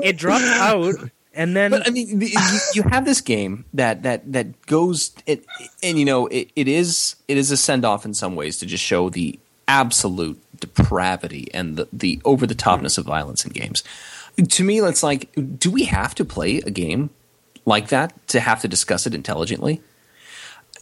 it 0.02 0.16
dropped 0.16 0.44
out 0.44 0.94
And 1.36 1.54
then 1.54 1.70
But 1.70 1.86
I 1.86 1.90
mean, 1.90 2.20
you, 2.20 2.38
you 2.74 2.82
have 2.84 3.04
this 3.04 3.20
game 3.20 3.66
that 3.74 4.02
that 4.02 4.32
that 4.32 4.66
goes, 4.66 5.12
it, 5.26 5.44
and 5.82 5.98
you 5.98 6.04
know, 6.04 6.26
it, 6.28 6.50
it 6.56 6.66
is 6.66 7.16
it 7.28 7.36
is 7.36 7.50
a 7.50 7.56
send 7.56 7.84
off 7.84 8.04
in 8.04 8.14
some 8.14 8.34
ways 8.36 8.58
to 8.58 8.66
just 8.66 8.82
show 8.82 9.10
the 9.10 9.38
absolute 9.68 10.40
depravity 10.61 11.49
and 11.55 11.77
the 11.77 11.88
the 11.92 12.21
over 12.25 12.47
the 12.47 12.55
topness 12.55 12.99
of 12.99 13.05
violence 13.05 13.45
in 13.45 13.53
games. 13.53 13.83
To 14.37 14.64
me, 14.64 14.81
it's 14.81 15.03
like, 15.03 15.31
do 15.59 15.71
we 15.71 15.85
have 15.85 16.14
to 16.16 16.25
play 16.25 16.59
a 16.59 16.71
game 16.71 17.09
like 17.64 17.88
that 17.88 18.14
to 18.29 18.40
have 18.40 18.61
to 18.61 18.69
discuss 18.69 19.07
it 19.07 19.14
intelligently? 19.14 19.81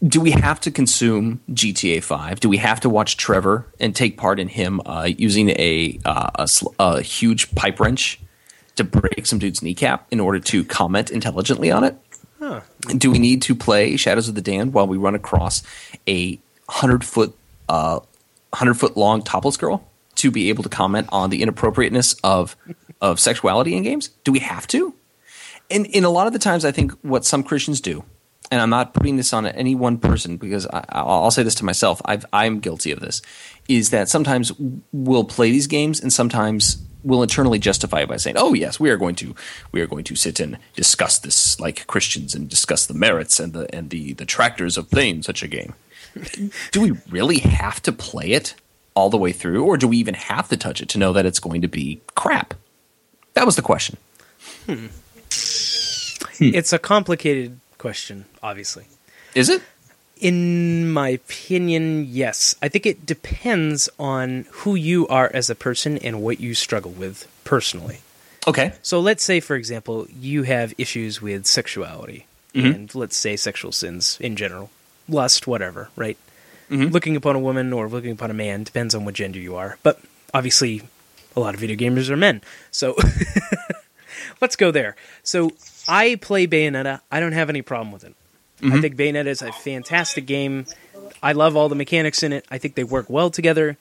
do 0.07 0.21
we 0.21 0.33
have 0.33 0.61
to 0.61 0.71
consume 0.71 1.41
GTA 1.51 2.03
5? 2.03 2.41
Do 2.41 2.49
we 2.49 2.57
have 2.59 2.81
to 2.81 2.91
watch 2.91 3.17
Trevor 3.17 3.67
and 3.81 3.95
take 3.95 4.17
part 4.17 4.39
in 4.41 4.49
him 4.49 4.81
uh, 4.87 5.09
using 5.17 5.51
a, 5.51 5.99
uh, 6.05 6.31
a, 6.35 6.49
sl- 6.49 6.75
a 6.79 7.01
huge 7.01 7.55
pipe 7.55 7.81
wrench 7.81 8.21
to 8.77 8.85
break 8.85 9.27
some 9.27 9.39
dude's 9.39 9.63
kneecap 9.63 10.07
in 10.11 10.21
order 10.21 10.41
to 10.41 10.65
comment 10.65 11.11
intelligently 11.11 11.71
on 11.71 11.85
it? 11.85 11.97
Do 12.99 13.11
we 13.11 13.19
need 13.19 13.43
to 13.43 13.55
play 13.55 13.97
Shadows 13.97 14.29
of 14.29 14.35
the 14.35 14.43
Damned 14.43 14.75
while 14.75 14.87
we 14.87 14.99
run 14.99 15.15
across 15.15 15.63
a 16.07 16.39
hundred 16.69 17.05
foot, 17.05 17.37
uh, 17.69 18.01
hundred 18.55 18.75
foot 18.75 18.97
long 18.97 19.23
topless 19.23 19.57
girl 19.57 19.89
to 20.17 20.31
be 20.31 20.49
able 20.49 20.63
to 20.63 20.69
comment 20.69 21.09
on 21.11 21.31
the 21.31 21.43
inappropriateness 21.43 22.15
of 22.25 22.57
of 23.01 23.21
sexuality 23.21 23.77
in 23.77 23.83
games? 23.83 24.09
Do 24.25 24.33
we 24.33 24.41
have 24.41 24.67
to? 24.69 24.95
And 25.71 25.87
in 25.87 26.05
a 26.05 26.11
lot 26.11 26.27
of 26.27 26.33
the 26.33 26.39
times, 26.39 26.65
I 26.65 26.73
think 26.73 26.93
what 27.03 27.25
some 27.25 27.43
Christians 27.43 27.81
do, 27.81 28.05
and 28.51 28.61
I'm 28.61 28.71
not 28.71 28.95
putting 28.95 29.17
this 29.17 29.33
on 29.33 29.47
any 29.47 29.75
one 29.75 29.99
person 29.99 30.37
because 30.37 30.67
I, 30.67 30.85
I'll 30.91 31.31
say 31.31 31.43
this 31.43 31.55
to 31.57 31.65
myself. 31.65 32.03
I've, 32.05 32.27
I'm 32.33 32.61
guilty 32.61 32.93
of 32.93 33.01
this. 33.01 33.23
Is 33.69 33.91
that 33.91 34.09
sometimes 34.09 34.53
we'll 34.93 35.25
play 35.25 35.51
these 35.51 35.67
games 35.67 36.01
and 36.01 36.13
sometimes 36.13 36.83
we'll 37.03 37.23
internally 37.23 37.59
justify 37.59 38.01
it 38.01 38.09
by 38.09 38.17
saying, 38.17 38.37
"Oh 38.39 38.55
yes, 38.55 38.79
we 38.79 38.91
are 38.91 38.97
going 38.97 39.15
to 39.17 39.35
we 39.73 39.81
are 39.81 39.87
going 39.87 40.05
to 40.05 40.17
sit 40.17 40.41
and 40.41 40.59
discuss 40.75 41.19
this 41.19 41.59
like 41.59 41.87
Christians 41.87 42.35
and 42.35 42.49
discuss 42.49 42.87
the 42.87 42.95
merits 42.95 43.41
and 43.41 43.53
the 43.53 43.75
and 43.75 43.91
the 43.91 44.13
the 44.13 44.27
tractors 44.27 44.77
of 44.77 44.91
playing 44.91 45.23
such 45.23 45.43
a 45.43 45.49
game." 45.49 45.75
Do 46.71 46.81
we 46.81 46.93
really 47.11 47.39
have 47.39 47.83
to 47.83 47.93
play 47.93 48.33
it 48.33 48.55
all 48.95 49.11
the 49.11 49.17
way 49.17 49.33
through, 49.33 49.65
or 49.65 49.77
do 49.77 49.89
we 49.89 49.97
even 49.97 50.15
have 50.15 50.49
to 50.49 50.57
touch 50.57 50.81
it 50.81 50.89
to 50.91 50.99
know 50.99 51.13
that 51.13 51.27
it's 51.27 51.41
going 51.41 51.63
to 51.63 51.69
be 51.69 52.01
crap? 52.15 52.55
That 53.35 53.47
was 53.47 53.57
the 53.57 53.63
question. 53.63 53.97
Hmm. 54.67 54.87
it's 56.41 56.73
a 56.73 56.79
complicated 56.79 57.59
question, 57.79 58.25
obviously. 58.43 58.87
Is 59.35 59.49
it? 59.49 59.63
In 60.21 60.91
my 60.91 61.09
opinion, 61.09 62.07
yes. 62.09 62.55
I 62.63 62.69
think 62.69 62.87
it 62.87 63.05
depends 63.05 63.89
on 63.99 64.47
who 64.51 64.77
you 64.77 65.09
are 65.09 65.31
as 65.35 65.51
a 65.51 65.55
person 65.55 65.99
and 65.99 66.23
what 66.23 66.39
you 66.41 66.55
struggle 66.55 66.93
with 66.93 67.29
personally. 67.43 68.01
Okay. 68.47 68.73
So 68.83 69.01
let's 69.01 69.25
say, 69.25 69.41
for 69.41 69.57
example, 69.57 70.07
you 70.21 70.45
have 70.45 70.73
issues 70.79 71.21
with 71.21 71.47
sexuality, 71.47 72.27
mm-hmm. 72.55 72.67
and 72.67 72.95
let's 72.95 73.17
say 73.17 73.37
sexual 73.37 73.73
sins 73.73 74.19
in 74.21 74.37
general, 74.37 74.71
lust, 75.09 75.47
whatever, 75.47 75.89
right? 75.97 76.17
Mm-hmm. 76.71 76.93
Looking 76.93 77.17
upon 77.17 77.37
a 77.37 77.41
woman 77.41 77.73
or 77.73 77.89
looking 77.89 78.13
upon 78.13 78.31
a 78.31 78.35
man 78.35 78.65
depends 78.65 78.95
on 78.95 79.05
what 79.05 79.15
gender 79.15 79.39
you 79.39 79.57
are. 79.57 79.79
But 79.83 80.01
obviously, 80.33 80.83
a 81.37 81.41
lot 81.41 81.55
of 81.55 81.61
video 81.61 81.77
gamers 81.77 82.09
are 82.09 82.17
men. 82.17 82.43
So 82.71 82.97
let's 84.41 84.57
go 84.57 84.71
there. 84.71 84.97
So 85.23 85.53
I 85.89 86.17
play 86.17 86.47
Bayonetta. 86.47 87.01
I 87.11 87.21
don't 87.21 87.33
have 87.33 87.51
any 87.51 87.63
problem 87.63 87.93
with 87.93 88.05
it. 88.05 88.15
I 88.61 88.67
mm-hmm. 88.67 88.81
think 88.81 88.97
Bayonetta 88.97 89.27
is 89.27 89.43
a 89.43 89.53
fantastic 89.53 90.27
game. 90.27 90.67
I 91.23 91.33
love 91.33 91.57
all 91.57 91.69
the 91.69 91.75
mechanics 91.75 92.23
in 92.23 92.33
it. 92.33 92.47
I 92.51 92.59
think 92.59 92.75
they 92.75 92.85
work 92.85 93.11
well 93.11 93.31
together. 93.31 93.77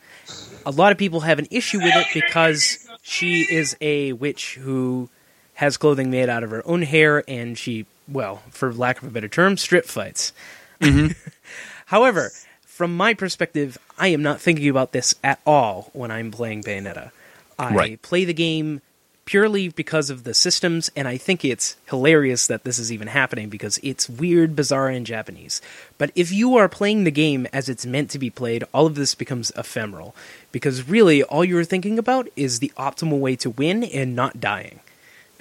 A 0.66 0.72
lot 0.72 0.92
of 0.92 0.98
people 0.98 1.22
have 1.22 1.40
an 1.40 1.48
issue 1.52 1.78
with 1.78 1.96
it 1.96 2.08
because 2.14 2.88
she 3.02 3.42
is 3.42 3.78
a 3.82 4.14
witch 4.14 4.56
who 4.56 5.10
has 5.56 5.78
clothing 5.78 6.10
made 6.10 6.30
out 6.30 6.44
of 6.44 6.50
her 6.52 6.64
own 6.66 6.82
hair 6.82 7.24
and 7.28 7.58
she, 7.58 7.86
well, 8.08 8.42
for 8.50 8.74
lack 8.74 9.02
of 9.02 9.08
a 9.08 9.12
better 9.12 9.28
term, 9.28 9.58
strip 9.58 9.86
fights. 9.86 10.34
Mm-hmm. 10.82 11.12
However, 11.88 12.32
from 12.62 12.96
my 12.96 13.14
perspective, 13.14 13.78
I 13.98 14.08
am 14.08 14.22
not 14.24 14.42
thinking 14.42 14.70
about 14.70 14.92
this 14.92 15.14
at 15.24 15.40
all 15.46 15.90
when 15.94 16.12
I'm 16.12 16.32
playing 16.32 16.64
Bayonetta. 16.64 17.12
I 17.60 17.74
Right. 17.74 18.02
play 18.02 18.26
the 18.26 18.34
game 18.34 18.82
purely 19.26 19.70
because 19.70 20.10
of 20.10 20.24
the 20.26 20.34
systems, 20.34 20.92
and 20.98 21.08
I 21.08 21.16
think 21.16 21.46
it's 21.46 21.78
hilarious 21.90 22.46
that 22.48 22.66
this 22.66 22.78
is 22.78 22.92
even 22.92 23.08
happening 23.08 23.48
because 23.48 23.80
it's 23.82 24.10
weird, 24.10 24.54
bizarre, 24.56 24.90
and 24.90 25.06
Japanese. 25.06 25.62
But 25.98 26.12
if 26.14 26.32
you 26.32 26.58
are 26.58 26.68
playing 26.68 27.04
the 27.06 27.12
game 27.12 27.48
as 27.54 27.70
it's 27.70 27.86
meant 27.86 28.10
to 28.10 28.20
be 28.20 28.30
played, 28.30 28.66
all 28.74 28.86
of 28.86 28.96
this 28.96 29.16
becomes 29.16 29.52
ephemeral 29.56 30.14
because 30.52 30.90
really 30.90 31.24
all 31.24 31.46
you're 31.46 31.64
thinking 31.64 31.98
about 31.98 32.28
is 32.36 32.60
the 32.60 32.74
optimal 32.76 33.20
way 33.20 33.36
to 33.38 33.50
win 33.52 33.84
and 33.84 34.14
not 34.16 34.42
dying. 34.42 34.82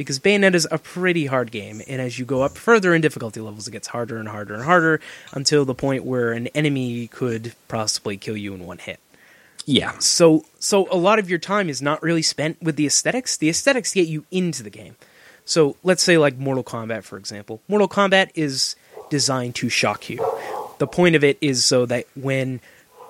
Because 0.03 0.19
Bayonetta 0.19 0.55
is 0.55 0.69
a 0.71 0.79
pretty 0.79 1.27
hard 1.27 1.51
game, 1.51 1.83
and 1.88 2.01
as 2.01 2.19
you 2.19 2.25
go 2.25 2.43
up 2.43 2.57
further 2.57 2.95
in 2.95 3.01
difficulty 3.01 3.41
levels, 3.41 3.69
it 3.69 3.73
gets 3.73 3.88
harder 3.88 4.19
and 4.19 4.29
harder 4.29 4.55
and 4.55 4.65
harder 4.65 5.01
until 5.33 5.65
the 5.65 5.75
point 5.75 6.05
where 6.05 6.33
an 6.33 6.49
enemy 6.49 7.09
could 7.09 7.55
possibly 7.69 8.17
kill 8.17 8.37
you 8.37 8.55
in 8.55 8.67
one 8.67 8.79
hit. 8.79 9.01
Yeah. 9.65 9.99
so 9.99 10.45
so 10.59 10.88
a 10.91 10.97
lot 10.97 11.19
of 11.19 11.31
your 11.31 11.38
time 11.38 11.69
is 11.69 11.81
not 11.81 12.03
really 12.03 12.23
spent 12.23 12.61
with 12.62 12.77
the 12.77 12.87
aesthetics. 12.87 13.37
The 13.37 13.49
aesthetics 13.49 13.95
get 13.95 14.09
you 14.09 14.25
into 14.31 14.62
the 14.62 14.71
game. 14.71 14.97
So 15.45 15.77
let's 15.83 16.03
say 16.03 16.19
like 16.19 16.37
mortal 16.37 16.65
kombat 16.65 17.05
for 17.05 17.17
example. 17.17 17.61
Mortal 17.69 17.88
kombat 17.88 18.31
is 18.35 18.77
designed 19.11 19.55
to 19.57 19.69
shock 19.69 20.09
you. 20.09 20.25
The 20.79 20.87
point 20.87 21.15
of 21.15 21.23
it 21.23 21.38
is 21.41 21.65
so 21.65 21.87
that 21.87 22.07
when 22.17 22.61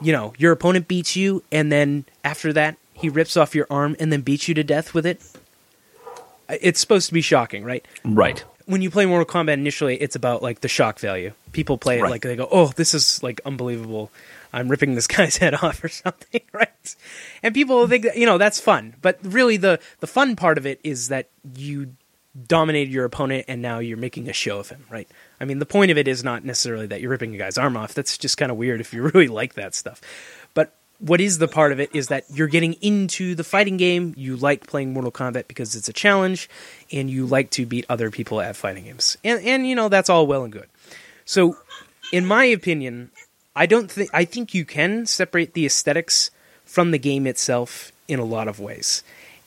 you 0.00 0.12
know 0.12 0.34
your 0.36 0.52
opponent 0.52 0.88
beats 0.88 1.16
you 1.16 1.42
and 1.50 1.72
then 1.72 2.04
after 2.24 2.52
that 2.52 2.76
he 2.92 3.08
rips 3.08 3.36
off 3.36 3.54
your 3.54 3.66
arm 3.70 3.96
and 3.98 4.12
then 4.12 4.20
beats 4.20 4.48
you 4.48 4.54
to 4.54 4.64
death 4.64 4.94
with 4.94 5.06
it 5.06 5.22
it's 6.60 6.80
supposed 6.80 7.08
to 7.08 7.14
be 7.14 7.20
shocking 7.22 7.64
right 7.64 7.86
Right. 8.04 8.44
when 8.66 8.82
you 8.82 8.90
play 8.90 9.06
Mortal 9.06 9.26
Kombat 9.26 9.54
initially, 9.54 9.96
it's 10.00 10.16
about 10.16 10.42
like 10.42 10.60
the 10.60 10.68
shock 10.68 10.98
value. 10.98 11.32
People 11.52 11.78
play 11.78 11.98
it 11.98 12.02
Right. 12.02 12.10
like 12.10 12.22
they 12.22 12.36
go, 12.36 12.48
"Oh, 12.50 12.68
this 12.76 12.94
is 12.94 13.22
like 13.22 13.40
unbelievable. 13.44 14.10
I'm 14.52 14.68
ripping 14.68 14.94
this 14.94 15.06
guy's 15.16 15.36
head 15.38 15.54
off 15.54 15.82
or 15.82 15.88
something," 15.88 16.40
right? 16.52 16.96
And 17.42 17.54
people 17.54 17.86
think 17.88 18.04
that, 18.04 18.16
you 18.16 18.26
know 18.26 18.38
that's 18.38 18.60
fun, 18.60 18.94
but 19.02 19.18
really 19.22 19.56
the 19.56 19.80
the 20.00 20.06
fun 20.06 20.36
part 20.36 20.58
of 20.58 20.66
it 20.66 20.80
is 20.84 21.08
that 21.08 21.28
you 21.56 21.94
dominated 22.48 22.90
your 22.90 23.04
opponent 23.04 23.44
and 23.46 23.60
now 23.60 23.78
you're 23.78 23.98
making 23.98 24.26
a 24.26 24.32
show 24.32 24.58
of 24.58 24.70
him, 24.70 24.82
right? 24.90 25.06
I 25.38 25.44
mean, 25.44 25.58
the 25.58 25.66
point 25.66 25.90
of 25.90 25.98
it 25.98 26.08
is 26.08 26.24
not 26.24 26.44
necessarily 26.46 26.86
that 26.86 27.02
you're 27.02 27.10
ripping 27.10 27.34
a 27.34 27.38
guy's 27.38 27.58
arm 27.58 27.76
off. 27.76 27.92
That's 27.92 28.16
just 28.16 28.38
kind 28.38 28.50
of 28.50 28.56
weird 28.56 28.80
if 28.80 28.94
you 28.94 29.02
really 29.14 29.28
like 29.28 29.52
that 29.54 29.74
stuff. 29.74 30.00
What 31.02 31.20
is 31.20 31.38
the 31.38 31.48
part 31.48 31.72
of 31.72 31.80
it 31.80 31.90
is 31.92 32.08
that 32.08 32.24
you're 32.32 32.46
getting 32.46 32.74
into 32.74 33.34
the 33.34 33.42
fighting 33.42 33.76
game. 33.76 34.14
You 34.16 34.36
like 34.36 34.68
playing 34.68 34.92
Mortal 34.92 35.10
Kombat 35.10 35.48
because 35.48 35.74
it's 35.74 35.88
a 35.88 35.92
challenge, 35.92 36.48
and 36.92 37.10
you 37.10 37.26
like 37.26 37.50
to 37.50 37.66
beat 37.66 37.84
other 37.88 38.08
people 38.08 38.40
at 38.40 38.54
fighting 38.54 38.84
games. 38.84 39.16
And 39.24 39.44
and 39.44 39.68
you 39.68 39.74
know 39.74 39.88
that's 39.88 40.08
all 40.08 40.28
well 40.28 40.44
and 40.44 40.52
good. 40.52 40.68
So, 41.24 41.56
in 42.12 42.24
my 42.24 42.44
opinion, 42.44 43.10
I 43.56 43.66
don't 43.66 43.90
think 43.90 44.10
I 44.14 44.24
think 44.24 44.54
you 44.54 44.64
can 44.64 45.04
separate 45.06 45.54
the 45.54 45.66
aesthetics 45.66 46.30
from 46.64 46.92
the 46.92 46.98
game 46.98 47.26
itself 47.26 47.90
in 48.06 48.18
a 48.18 48.24
lot 48.24 48.46
of 48.46 48.60
ways. 48.60 49.02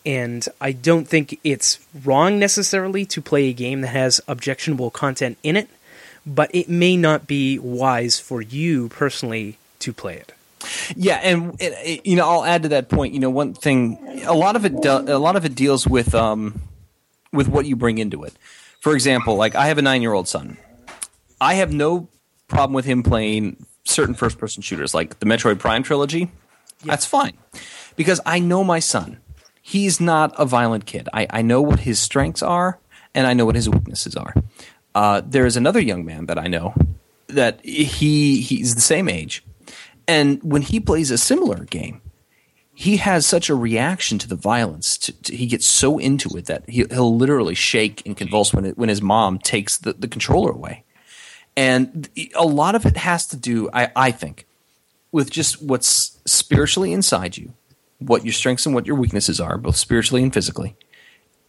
And 0.05 0.45
I 0.61 0.73
don't 0.73 1.07
think 1.07 1.39
it's 1.43 1.79
wrong 2.03 2.37
necessarily 2.37 3.05
to 3.07 3.21
play 3.21 3.45
a 3.45 3.53
game 3.53 3.81
that 3.81 3.87
has 3.87 4.21
objectionable 4.27 4.91
content 4.91 5.37
in 5.41 5.55
it, 5.55 5.69
but 6.25 6.53
it 6.53 6.69
may 6.69 6.95
not 6.95 7.25
be 7.25 7.57
wise 7.57 8.19
for 8.19 8.41
you 8.41 8.89
personally 8.89 9.57
to 9.79 9.91
play 9.91 10.17
it. 10.17 10.34
Yeah, 10.95 11.19
and 11.23 11.53
it, 11.61 11.73
it- 11.83 12.05
you 12.05 12.15
know, 12.15 12.27
I'll 12.29 12.45
add 12.45 12.63
to 12.63 12.69
that 12.69 12.89
point. 12.89 13.13
You 13.13 13.19
know, 13.19 13.29
one 13.29 13.53
thing, 13.53 14.23
a 14.25 14.33
lot 14.33 14.55
of 14.55 14.65
it, 14.65 14.81
de- 14.81 15.15
a 15.15 15.19
lot 15.19 15.35
of 15.35 15.45
it 15.45 15.55
deals 15.55 15.87
with 15.87 16.13
um, 16.15 16.61
with 17.31 17.47
what 17.47 17.65
you 17.65 17.75
bring 17.75 17.97
into 17.97 18.23
it. 18.23 18.33
For 18.81 18.93
example, 18.93 19.35
like 19.35 19.55
I 19.55 19.67
have 19.67 19.77
a 19.77 19.81
nine 19.81 20.01
year 20.01 20.13
old 20.13 20.27
son. 20.27 20.57
I 21.41 21.55
have 21.55 21.73
no 21.73 22.07
problem 22.47 22.73
with 22.73 22.85
him 22.85 23.03
playing 23.03 23.65
certain 23.83 24.15
first 24.15 24.37
person 24.37 24.61
shooters, 24.61 24.93
like 24.93 25.19
the 25.19 25.25
Metroid 25.25 25.59
Prime 25.59 25.83
trilogy. 25.83 26.31
That's 26.83 27.05
fine 27.05 27.37
because 27.95 28.21
I 28.25 28.39
know 28.39 28.63
my 28.63 28.79
son. 28.79 29.19
He's 29.61 29.99
not 29.99 30.33
a 30.37 30.45
violent 30.45 30.85
kid. 30.85 31.09
I, 31.11 31.25
I 31.31 31.41
know 31.41 31.59
what 31.61 31.79
his 31.79 31.99
strengths 31.99 32.43
are, 32.43 32.77
and 33.15 33.25
I 33.25 33.33
know 33.33 33.45
what 33.45 33.55
his 33.55 33.67
weaknesses 33.67 34.15
are. 34.15 34.35
Uh, 34.93 35.21
there 35.25 35.47
is 35.47 35.57
another 35.57 35.79
young 35.79 36.05
man 36.05 36.27
that 36.27 36.37
I 36.37 36.45
know 36.45 36.75
that 37.27 37.65
he 37.65 38.41
he's 38.41 38.75
the 38.75 38.81
same 38.81 39.09
age, 39.09 39.43
and 40.07 40.41
when 40.43 40.61
he 40.61 40.79
plays 40.79 41.11
a 41.11 41.17
similar 41.17 41.65
game, 41.65 42.01
he 42.73 42.97
has 42.97 43.25
such 43.25 43.49
a 43.49 43.55
reaction 43.55 44.19
to 44.19 44.27
the 44.27 44.35
violence. 44.35 44.97
To, 44.97 45.11
to- 45.23 45.35
he 45.35 45.47
gets 45.47 45.65
so 45.65 45.97
into 45.97 46.29
it 46.37 46.45
that 46.45 46.69
he, 46.69 46.85
he'll 46.91 47.15
literally 47.15 47.55
shake 47.55 48.05
and 48.05 48.17
convulse 48.17 48.53
when 48.53 48.65
it, 48.65 48.77
when 48.77 48.89
his 48.89 49.01
mom 49.01 49.39
takes 49.39 49.77
the, 49.77 49.93
the 49.93 50.07
controller 50.07 50.51
away. 50.51 50.83
And 51.57 52.09
a 52.35 52.45
lot 52.45 52.75
of 52.75 52.85
it 52.85 52.97
has 52.97 53.25
to 53.27 53.37
do, 53.37 53.69
I, 53.71 53.91
I 53.95 54.11
think, 54.11 54.45
with 55.13 55.31
just 55.31 55.61
what's 55.63 56.19
spiritually 56.25 56.91
inside 56.91 57.37
you, 57.37 57.53
what 57.99 58.25
your 58.25 58.33
strengths 58.33 58.65
and 58.65 58.75
what 58.75 58.85
your 58.85 58.97
weaknesses 58.97 59.39
are, 59.39 59.57
both 59.57 59.77
spiritually 59.77 60.21
and 60.21 60.33
physically, 60.33 60.75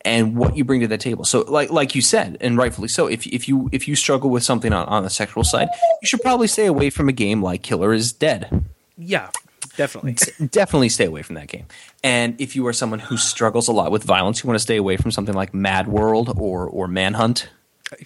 and 0.07 0.37
what 0.37 0.57
you 0.57 0.65
bring 0.65 0.81
to 0.81 0.87
the 0.89 0.97
table. 0.97 1.25
So, 1.27 1.41
like 1.41 1.71
like 1.71 1.95
you 1.95 2.01
said, 2.01 2.39
and 2.41 2.57
rightfully 2.57 2.89
so, 2.89 3.07
if 3.09 3.27
if 3.27 3.47
you 3.49 3.69
if 3.73 3.87
you 3.89 3.95
struggle 3.97 4.31
with 4.31 4.43
something 4.45 4.73
on, 4.73 4.87
on 4.89 5.03
the 5.03 5.11
sexual 5.11 5.45
side, 5.45 5.69
you 6.01 6.07
should 6.07 6.23
probably 6.23 6.47
stay 6.47 6.65
away 6.67 6.89
from 6.91 7.09
a 7.09 7.13
game 7.13 7.43
like 7.43 7.63
Killer 7.63 7.93
is 7.93 8.13
Dead. 8.13 8.65
Yeah. 8.97 9.31
Definitely. 9.77 10.13
D- 10.15 10.47
definitely 10.47 10.89
stay 10.89 11.05
away 11.05 11.21
from 11.21 11.35
that 11.35 11.49
game. 11.49 11.67
And 12.03 12.41
if 12.41 12.57
you 12.57 12.67
are 12.67 12.73
someone 12.73 12.99
who 12.99 13.19
struggles 13.19 13.69
a 13.69 13.73
lot 13.73 13.91
with 13.91 14.05
violence, 14.05 14.43
you 14.43 14.49
want 14.49 14.55
to 14.55 14.63
stay 14.63 14.77
away 14.79 14.97
from 14.97 15.11
something 15.11 15.35
like 15.35 15.53
MadWorld 15.53 16.39
or 16.39 16.67
or 16.67 16.89
Manhunt. 16.89 17.51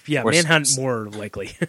Yeah, 0.06 0.22
Or 0.24 0.32
Manhunt 0.32 0.66
s- 0.66 0.76
more 0.76 1.08
likely. 1.10 1.50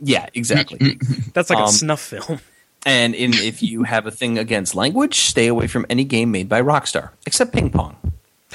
Yeah, 0.00 0.26
exactly. 0.32 0.98
That's 1.34 1.50
like 1.50 1.58
a 1.58 1.64
Um, 1.64 1.70
snuff 1.70 2.00
film. 2.00 2.40
and 2.86 3.14
in, 3.14 3.34
if 3.34 3.62
you 3.62 3.82
have 3.82 4.06
a 4.06 4.10
thing 4.10 4.38
against 4.38 4.74
language, 4.74 5.16
stay 5.20 5.48
away 5.48 5.66
from 5.66 5.84
any 5.90 6.04
game 6.04 6.30
made 6.30 6.48
by 6.48 6.62
Rockstar, 6.62 7.10
except 7.26 7.52
ping 7.52 7.68
pong. 7.68 7.94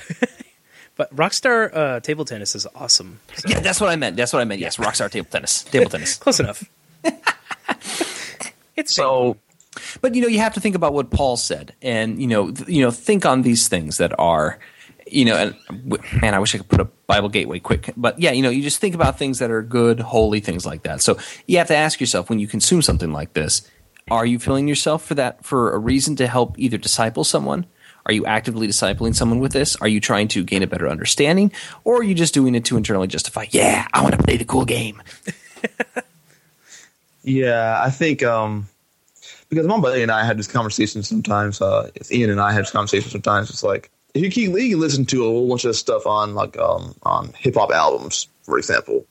But 1.02 1.16
Rockstar 1.16 1.76
uh, 1.76 2.00
table 2.00 2.26
tennis 2.26 2.54
is 2.54 2.68
awesome. 2.76 3.22
So- 3.36 3.50
Yeah, 3.50 3.60
that's 3.60 3.82
what 3.82 3.90
I 3.90 3.96
meant. 3.96 4.18
That's 4.18 4.32
what 4.34 4.40
I 4.40 4.46
meant. 4.46 4.62
Yes, 4.62 4.78
Rockstar 4.78 5.10
table 5.10 5.28
tennis. 5.32 5.64
Table 5.64 5.90
tennis. 5.96 6.16
Close 6.18 6.40
enough. 6.40 6.64
it's 8.76 8.94
So 8.94 9.38
But 10.02 10.14
you 10.14 10.22
know, 10.22 10.28
you 10.28 10.38
have 10.38 10.54
to 10.54 10.60
think 10.60 10.76
about 10.76 10.94
what 10.94 11.10
Paul 11.10 11.38
said, 11.38 11.74
and 11.82 12.22
you 12.22 12.28
know, 12.28 12.52
th- 12.52 12.70
you 12.70 12.84
know, 12.84 12.92
think 12.92 13.26
on 13.26 13.42
these 13.42 13.68
things 13.68 13.98
that 13.98 14.14
are, 14.20 14.60
you 15.08 15.26
know, 15.26 15.36
and 15.36 15.56
w- 15.90 16.20
man, 16.22 16.36
I 16.36 16.40
wish 16.40 16.54
I 16.54 16.60
could 16.60 16.70
put 16.70 16.80
a 16.82 16.86
Bible 17.08 17.30
gateway 17.30 17.58
quick, 17.58 17.92
but 17.98 18.20
yeah, 18.20 18.32
you 18.32 18.44
know, 18.44 18.52
you 18.52 18.62
just 18.62 18.80
think 18.80 18.94
about 18.94 19.18
things 19.18 19.40
that 19.40 19.50
are 19.50 19.64
good, 19.64 20.00
holy 20.02 20.40
things 20.40 20.68
like 20.68 20.84
that. 20.84 21.02
So 21.02 21.18
you 21.48 21.58
have 21.58 21.68
to 21.70 21.76
ask 21.76 22.00
yourself 22.00 22.30
when 22.30 22.38
you 22.38 22.48
consume 22.48 22.84
something 22.84 23.12
like 23.12 23.34
this, 23.34 23.64
are 24.12 24.26
you 24.28 24.38
filling 24.38 24.68
yourself 24.68 25.04
for 25.04 25.16
that 25.16 25.44
for 25.44 25.72
a 25.74 25.80
reason 25.80 26.16
to 26.18 26.28
help 26.28 26.60
either 26.60 26.78
disciple 26.78 27.24
someone? 27.24 27.66
Are 28.06 28.14
you 28.14 28.26
actively 28.26 28.68
discipling 28.68 29.16
someone 29.16 29.40
with 29.40 29.52
this? 29.52 29.76
Are 29.78 29.88
you 29.88 30.00
trying 30.00 30.28
to 30.30 30.44
gain 30.44 30.64
a 30.64 30.68
better 30.68 30.88
understanding, 30.88 31.52
or 31.84 31.98
are 31.98 32.04
you 32.04 32.16
just 32.16 32.34
doing 32.34 32.56
it 32.56 32.66
to 32.66 32.78
internally 32.78 33.08
justify? 33.08 33.46
Yeah, 33.50 33.88
I 33.94 34.02
want 34.02 34.16
to 34.16 34.24
play 34.24 34.38
the 34.38 34.46
cool 34.46 34.66
game. 34.66 35.02
Yeah, 37.24 37.82
I 37.84 37.90
think 37.90 38.24
um, 38.24 38.68
because 39.50 39.68
my 39.68 39.80
buddy 39.80 40.02
and 40.02 40.12
I 40.12 40.26
had 40.26 40.38
this 40.38 40.48
conversation 40.48 41.04
sometimes. 41.04 41.62
Uh, 41.62 41.90
Ian 42.12 42.30
and 42.30 42.42
I 42.42 42.52
had 42.52 42.64
this 42.64 42.72
conversation 42.72 43.10
sometimes. 43.10 43.50
It's 43.50 43.64
like 43.64 43.92
if 44.14 44.24
you 44.24 44.32
can, 44.32 44.58
you 44.58 44.78
listen 44.78 45.06
to 45.08 45.26
a 45.26 45.28
whole 45.28 45.48
bunch 45.48 45.66
of 45.66 45.76
stuff 45.76 46.06
on 46.06 46.36
like 46.36 46.58
um, 46.58 46.96
on 47.04 47.34
hip 47.38 47.56
hop 47.56 47.72
albums, 47.72 48.28
for 48.44 48.58
example. 48.58 49.06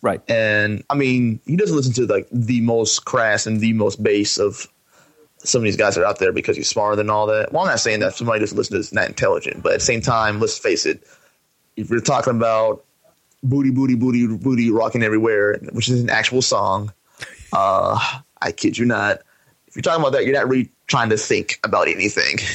Right. 0.00 0.20
And 0.28 0.84
I 0.90 0.94
mean, 0.94 1.40
he 1.46 1.56
doesn't 1.56 1.74
listen 1.74 1.92
to 1.94 2.06
like 2.06 2.28
the 2.30 2.60
most 2.60 3.04
crass 3.04 3.46
and 3.46 3.60
the 3.60 3.72
most 3.72 4.02
base 4.02 4.38
of 4.38 4.68
some 5.38 5.60
of 5.60 5.64
these 5.64 5.76
guys 5.76 5.96
are 5.96 6.04
out 6.04 6.18
there 6.18 6.32
because 6.32 6.56
he's 6.56 6.68
smarter 6.68 6.96
than 6.96 7.10
all 7.10 7.26
that. 7.26 7.52
Well, 7.52 7.62
I'm 7.62 7.68
not 7.68 7.80
saying 7.80 8.00
that 8.00 8.14
somebody 8.14 8.40
doesn't 8.40 8.56
listen 8.56 8.72
to 8.72 8.78
this 8.78 8.88
is 8.88 8.92
not 8.92 9.08
intelligent, 9.08 9.62
but 9.62 9.72
at 9.72 9.78
the 9.80 9.84
same 9.84 10.00
time, 10.00 10.40
let's 10.40 10.58
face 10.58 10.86
it, 10.86 11.02
if 11.76 11.90
you're 11.90 12.00
talking 12.00 12.36
about 12.36 12.84
booty, 13.42 13.70
booty, 13.70 13.94
booty, 13.94 14.26
booty 14.26 14.70
rocking 14.70 15.02
everywhere, 15.02 15.58
which 15.72 15.88
is 15.88 16.02
an 16.02 16.10
actual 16.10 16.42
song, 16.42 16.92
uh, 17.52 17.98
I 18.42 18.52
kid 18.52 18.78
you 18.78 18.84
not. 18.84 19.20
If 19.78 19.84
you're 19.86 19.92
talking 19.92 20.02
about 20.04 20.12
that, 20.18 20.24
you're 20.24 20.34
not 20.34 20.48
really 20.48 20.68
trying 20.88 21.08
to 21.10 21.16
think 21.16 21.60
about 21.62 21.86
anything. 21.86 22.38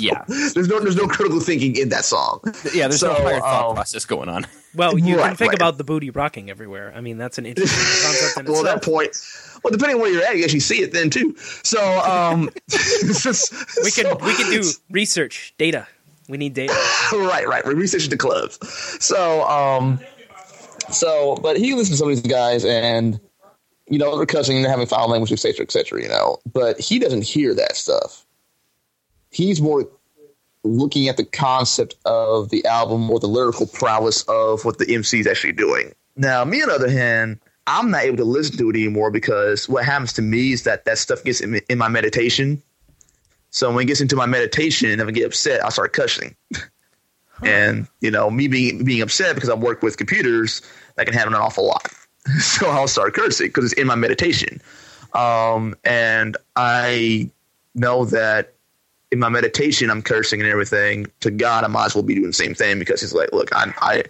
Yeah. 0.00 0.24
there's 0.26 0.66
no 0.66 0.80
there's 0.80 0.96
no 0.96 1.06
critical 1.06 1.38
thinking 1.38 1.76
in 1.76 1.90
that 1.90 2.04
song. 2.04 2.40
Yeah, 2.74 2.88
there's 2.88 3.02
no 3.04 3.14
So, 3.14 3.22
higher 3.22 3.38
thought 3.38 3.68
um, 3.68 3.74
process 3.76 4.04
going 4.04 4.28
on. 4.28 4.46
Well, 4.74 4.98
you 4.98 5.16
can 5.16 5.36
think 5.36 5.52
right. 5.52 5.58
about 5.58 5.78
the 5.78 5.84
booty 5.84 6.10
rocking 6.10 6.50
everywhere. 6.50 6.92
I 6.96 7.00
mean, 7.00 7.18
that's 7.18 7.38
an 7.38 7.46
interesting 7.46 7.78
concept 8.04 8.40
in 8.40 8.52
well, 8.52 8.62
itself. 8.62 8.80
that 8.80 8.84
point, 8.84 9.16
well, 9.62 9.70
depending 9.70 9.96
on 9.96 10.02
where 10.02 10.10
you're 10.12 10.24
at, 10.24 10.36
you 10.36 10.42
actually 10.42 10.60
see 10.60 10.82
it 10.82 10.92
then 10.92 11.08
too. 11.10 11.36
So, 11.62 11.80
um, 12.00 12.50
we 13.84 13.92
can 13.92 14.18
we 14.24 14.34
can 14.34 14.50
do 14.50 14.64
research, 14.90 15.54
data. 15.56 15.86
We 16.28 16.36
need 16.36 16.54
data. 16.54 16.72
right, 17.12 17.46
right. 17.46 17.64
We 17.64 17.74
research 17.74 18.08
the 18.08 18.16
clubs. 18.16 18.58
So, 19.04 19.42
um, 19.44 20.00
so, 20.90 21.36
but 21.36 21.58
he 21.58 21.74
listens 21.74 21.90
to 21.90 21.96
some 21.98 22.10
of 22.10 22.16
these 22.16 22.32
guys, 22.32 22.64
and 22.64 23.20
you 23.90 23.98
know 23.98 24.16
they're 24.16 24.26
cussing, 24.26 24.62
they're 24.62 24.70
having 24.70 24.86
foul 24.86 25.08
language, 25.08 25.32
etc., 25.32 25.64
etc. 25.64 26.02
You 26.02 26.08
know, 26.08 26.38
but 26.50 26.80
he 26.80 26.98
doesn't 26.98 27.24
hear 27.24 27.54
that 27.54 27.76
stuff. 27.76 28.24
He's 29.30 29.60
more 29.60 29.88
looking 30.62 31.08
at 31.08 31.16
the 31.16 31.24
concept 31.24 31.96
of 32.04 32.50
the 32.50 32.64
album 32.66 33.10
or 33.10 33.18
the 33.18 33.26
lyrical 33.26 33.66
prowess 33.66 34.22
of 34.24 34.64
what 34.64 34.78
the 34.78 34.94
MC 34.94 35.20
is 35.20 35.26
actually 35.26 35.52
doing. 35.52 35.92
Now, 36.16 36.44
me 36.44 36.62
on 36.62 36.68
the 36.68 36.74
other 36.74 36.90
hand, 36.90 37.40
I'm 37.66 37.90
not 37.90 38.02
able 38.02 38.18
to 38.18 38.24
listen 38.24 38.56
to 38.58 38.70
it 38.70 38.76
anymore 38.76 39.10
because 39.10 39.68
what 39.68 39.84
happens 39.84 40.12
to 40.14 40.22
me 40.22 40.52
is 40.52 40.64
that 40.64 40.84
that 40.84 40.98
stuff 40.98 41.24
gets 41.24 41.40
in, 41.40 41.60
in 41.68 41.78
my 41.78 41.88
meditation. 41.88 42.62
So 43.50 43.72
when 43.72 43.84
it 43.84 43.86
gets 43.86 44.00
into 44.00 44.16
my 44.16 44.26
meditation 44.26 44.90
and 44.90 45.02
I 45.02 45.10
get 45.10 45.26
upset, 45.26 45.64
I 45.64 45.68
start 45.70 45.92
cussing. 45.92 46.36
And 47.42 47.88
you 48.00 48.10
know, 48.10 48.30
me 48.30 48.48
being 48.48 48.84
being 48.84 49.00
upset 49.00 49.34
because 49.34 49.48
I 49.48 49.54
work 49.54 49.82
with 49.82 49.96
computers, 49.96 50.60
that 50.96 51.06
can 51.06 51.14
happen 51.14 51.32
an 51.32 51.40
awful 51.40 51.66
lot. 51.66 51.90
so 52.38 52.68
I'll 52.68 52.88
start 52.88 53.14
cursing 53.14 53.48
because 53.48 53.72
it's 53.72 53.80
in 53.80 53.86
my 53.86 53.94
meditation. 53.94 54.60
Um, 55.14 55.74
and 55.84 56.36
I 56.56 57.30
know 57.74 58.04
that 58.06 58.54
in 59.10 59.18
my 59.18 59.28
meditation, 59.28 59.90
I'm 59.90 60.02
cursing 60.02 60.40
and 60.40 60.48
everything. 60.48 61.06
To 61.20 61.30
God, 61.30 61.64
I 61.64 61.66
might 61.68 61.86
as 61.86 61.94
well 61.94 62.04
be 62.04 62.14
doing 62.14 62.28
the 62.28 62.32
same 62.32 62.54
thing 62.54 62.78
because 62.78 63.00
He's 63.00 63.14
like, 63.14 63.32
look, 63.32 63.54
I, 63.54 63.72
I, 63.80 64.04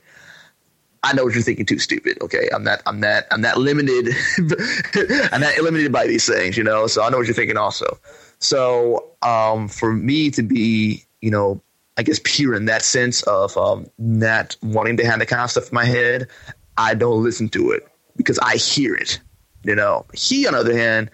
I 1.03 1.13
know 1.15 1.25
what 1.25 1.35
you're 1.35 1.43
thinking. 1.43 1.65
Too 1.65 1.79
stupid. 1.79 2.19
Okay, 2.21 2.49
I'm 2.53 2.65
not. 2.65 2.83
I'm 2.87 3.01
not. 3.01 3.25
I'm 3.31 3.41
not 3.41 3.57
limited. 3.57 4.15
I'm 5.33 5.41
not 5.41 5.57
limited 5.59 5.93
by 5.93 6.07
these 6.07 6.27
things. 6.27 6.57
You 6.57 6.65
know. 6.65 6.87
So 6.87 7.03
I 7.03 7.09
know 7.09 7.17
what 7.17 7.27
you're 7.27 7.35
thinking 7.35 7.57
also. 7.57 7.99
So 8.41 9.11
um, 9.23 9.69
for 9.69 9.93
me 9.93 10.31
to 10.33 10.43
be, 10.43 11.05
you 11.21 11.31
know, 11.31 11.63
I 11.97 12.03
guess 12.03 12.21
pure 12.25 12.55
in 12.55 12.67
that 12.67 12.83
sense 12.83 13.23
of 13.23 13.57
um, 13.57 13.87
not 13.99 14.57
wanting 14.63 14.97
to 14.99 15.07
have 15.07 15.19
that 15.19 15.27
kind 15.27 15.43
of 15.43 15.51
stuff 15.51 15.69
in 15.69 15.75
my 15.75 15.85
head, 15.85 16.29
I 16.77 16.95
don't 16.95 17.23
listen 17.23 17.49
to 17.51 17.71
it 17.71 17.90
because 18.21 18.39
I 18.41 18.57
hear 18.57 18.95
it. 18.95 19.19
You 19.65 19.75
know, 19.75 20.07
he 20.15 20.47
on 20.47 20.53
the 20.53 20.61
other 20.61 20.77
hand 20.77 21.11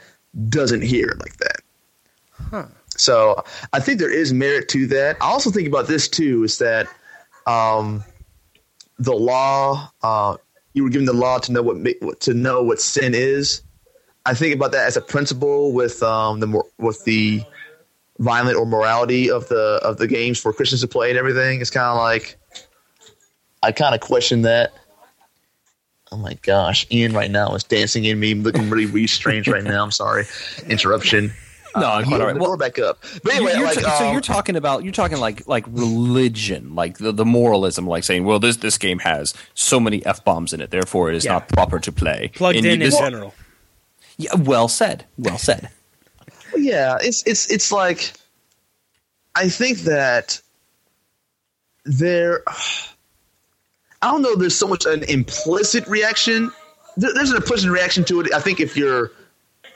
doesn't 0.49 0.83
hear 0.83 1.09
it 1.09 1.19
like 1.19 1.37
that. 1.39 1.61
So 2.97 3.45
I 3.73 3.81
think 3.81 3.99
there 3.99 4.13
is 4.13 4.33
merit 4.33 4.69
to 4.71 4.87
that. 4.89 5.17
I 5.21 5.27
also 5.27 5.51
think 5.51 5.69
about 5.69 5.87
this 5.87 6.09
too: 6.09 6.45
is 6.45 6.59
that 6.59 6.89
um, 7.47 8.05
the 8.99 9.15
law? 9.15 9.91
Uh, 10.03 10.37
you 10.75 10.83
were 10.83 10.91
given 10.91 11.07
the 11.07 11.13
law 11.13 11.39
to 11.39 11.53
know 11.53 11.63
what 11.63 12.21
to 12.21 12.35
know 12.35 12.63
what 12.63 12.81
sin 12.81 13.15
is. 13.15 13.63
I 14.25 14.35
think 14.35 14.55
about 14.55 14.73
that 14.73 14.87
as 14.87 14.97
a 14.97 15.01
principle 15.01 15.73
with 15.73 16.03
um, 16.03 16.41
the 16.41 16.63
with 16.79 17.05
the 17.05 17.43
violent 18.19 18.57
or 18.57 18.67
morality 18.67 19.31
of 19.31 19.49
the 19.49 19.81
of 19.83 19.99
the 19.99 20.07
games 20.07 20.41
for 20.41 20.53
Christians 20.53 20.81
to 20.81 20.89
play 20.89 21.11
and 21.11 21.19
everything. 21.19 21.61
It's 21.61 21.71
kind 21.71 21.87
of 21.87 21.97
like 21.97 22.37
I 23.63 23.73
kind 23.73 23.95
of 23.95 24.01
question 24.01 24.43
that. 24.43 24.73
Oh 26.13 26.17
my 26.17 26.35
gosh, 26.43 26.87
Ian 26.91 27.13
right 27.15 27.31
now 27.31 27.55
is 27.55 27.65
dancing 27.65 28.05
in 28.05 28.21
me, 28.21 28.35
looking 28.35 28.71
really, 28.71 28.87
really 28.87 29.07
strange 29.09 29.49
right 29.49 29.65
now. 29.65 29.83
I'm 29.83 29.91
sorry, 29.91 30.25
interruption. 30.69 31.33
No, 31.75 31.83
Uh, 31.83 32.05
quite 32.05 32.21
all 32.21 32.27
right. 32.29 32.35
the 32.35 32.41
Well, 32.41 32.57
back 32.57 32.79
up. 32.79 33.03
But 33.23 33.35
anyway, 33.35 33.51
you're, 33.51 33.59
you're 33.61 33.67
like, 33.75 33.81
ta- 33.85 33.99
so 33.99 34.07
um, 34.07 34.13
you're 34.13 34.21
talking 34.23 34.57
about 34.57 34.83
you're 34.85 34.93
talking 34.95 35.19
like 35.19 35.47
like 35.49 35.67
religion, 35.69 36.75
like 36.75 36.99
the, 36.99 37.13
the 37.13 37.25
moralism, 37.27 37.87
like 37.87 38.05
saying, 38.05 38.25
well, 38.25 38.39
this 38.39 38.57
this 38.59 38.79
game 38.79 39.01
has 39.01 39.35
so 39.55 39.79
many 39.81 40.05
f 40.07 40.25
bombs 40.25 40.53
in 40.55 40.61
it, 40.63 40.71
therefore 40.71 41.11
it 41.11 41.17
is 41.17 41.25
Yeah. 41.25 41.33
not 41.33 41.49
proper 41.49 41.79
to 41.81 41.93
play. 41.93 42.31
Plugged 42.35 42.57
And 42.59 42.65
in 42.67 42.71
you- 42.81 42.85
in 42.87 42.91
this- 42.91 42.99
general. 42.99 43.35
Yeah, 44.17 44.35
well 44.37 44.69
said. 44.69 45.05
Well 45.19 45.37
said. 45.39 45.69
yeah, 46.57 46.97
it's 47.03 47.23
it's 47.27 47.51
it's 47.51 47.71
like 47.71 48.15
I 49.35 49.49
think 49.51 49.81
that 49.81 50.41
there. 51.85 52.43
I 54.07 54.13
don't 54.13 54.23
know. 54.23 54.37
There's 54.37 54.55
so 54.55 54.69
much 54.69 54.87
an 54.87 55.03
implicit 55.03 55.85
reaction. 55.89 56.53
There's 56.97 57.31
an 57.31 57.37
implicit 57.37 57.69
reaction 57.69 58.05
to 58.05 58.21
it. 58.21 58.33
I 58.33 58.39
think 58.39 58.61
if 58.61 58.77
you're 58.77 59.11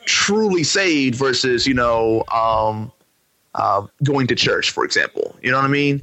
truly 0.04 0.62
saved 0.62 1.16
versus 1.16 1.66
you 1.66 1.74
know 1.74 2.22
um, 2.32 2.92
uh, 3.56 3.88
going 4.04 4.28
to 4.28 4.36
church, 4.36 4.70
for 4.70 4.84
example, 4.84 5.36
you 5.42 5.50
know 5.50 5.56
what 5.56 5.64
I 5.64 5.68
mean. 5.68 6.00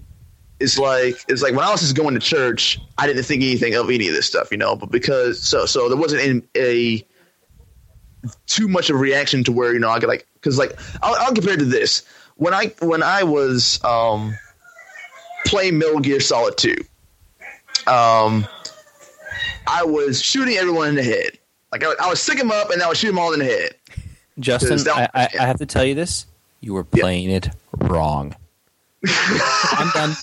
It's 0.60 0.78
like 0.78 1.16
it's 1.30 1.42
like 1.42 1.54
when 1.54 1.64
I 1.64 1.72
was 1.72 1.80
just 1.80 1.96
going 1.96 2.16
to 2.16 2.20
church, 2.20 2.82
I 2.98 3.08
didn't 3.08 3.24
think 3.24 3.44
anything 3.44 3.76
of 3.76 3.90
any 3.90 4.10
of 4.10 4.14
this 4.14 4.26
stuff, 4.26 4.52
you 4.52 4.58
know. 4.58 4.76
But 4.76 4.92
because 4.92 5.42
so 5.42 5.66
so 5.66 5.88
there 5.88 5.98
wasn't 5.98 6.22
in, 6.22 6.48
a 6.58 7.08
too 8.46 8.68
much 8.68 8.90
of 8.90 8.98
a 8.98 9.00
reaction 9.00 9.46
to 9.46 9.54
where 9.54 9.72
you 9.72 9.80
know 9.80 9.90
I 9.90 10.00
could 10.00 10.10
like 10.10 10.28
because 10.34 10.58
like 10.58 10.78
I'll, 11.02 11.16
I'll 11.16 11.34
compare 11.34 11.54
it 11.54 11.60
to 11.60 11.66
this 11.66 12.04
when 12.36 12.54
I 12.54 12.74
when 12.82 13.04
I 13.04 13.24
was 13.24 13.82
um, 13.86 14.38
playing 15.46 15.78
Metal 15.78 16.02
Gear 16.02 16.20
Solid 16.20 16.58
Two, 16.58 16.76
um, 17.88 18.48
I 19.68 19.84
was 19.84 20.22
shooting 20.22 20.56
everyone 20.56 20.90
in 20.90 20.96
the 20.96 21.04
head. 21.04 21.38
Like 21.72 21.84
I, 21.84 21.94
I 22.02 22.10
was 22.10 22.22
stick 22.22 22.38
them 22.38 22.52
up 22.52 22.70
and 22.72 22.82
I 22.82 22.88
was 22.88 22.98
shooting 22.98 23.16
them 23.16 23.24
all 23.24 23.34
in 23.34 23.40
the 23.40 23.46
head. 23.46 23.76
Justin, 24.40 24.80
I, 24.88 25.10
I, 25.14 25.30
I 25.40 25.46
have 25.46 25.58
to 25.58 25.66
tell 25.66 25.84
you 25.84 25.96
this: 25.96 26.26
you 26.62 26.74
were 26.74 26.84
playing 26.84 27.30
it 27.32 27.50
wrong. 27.78 28.36
I'm 29.06 29.90
done. 29.92 30.16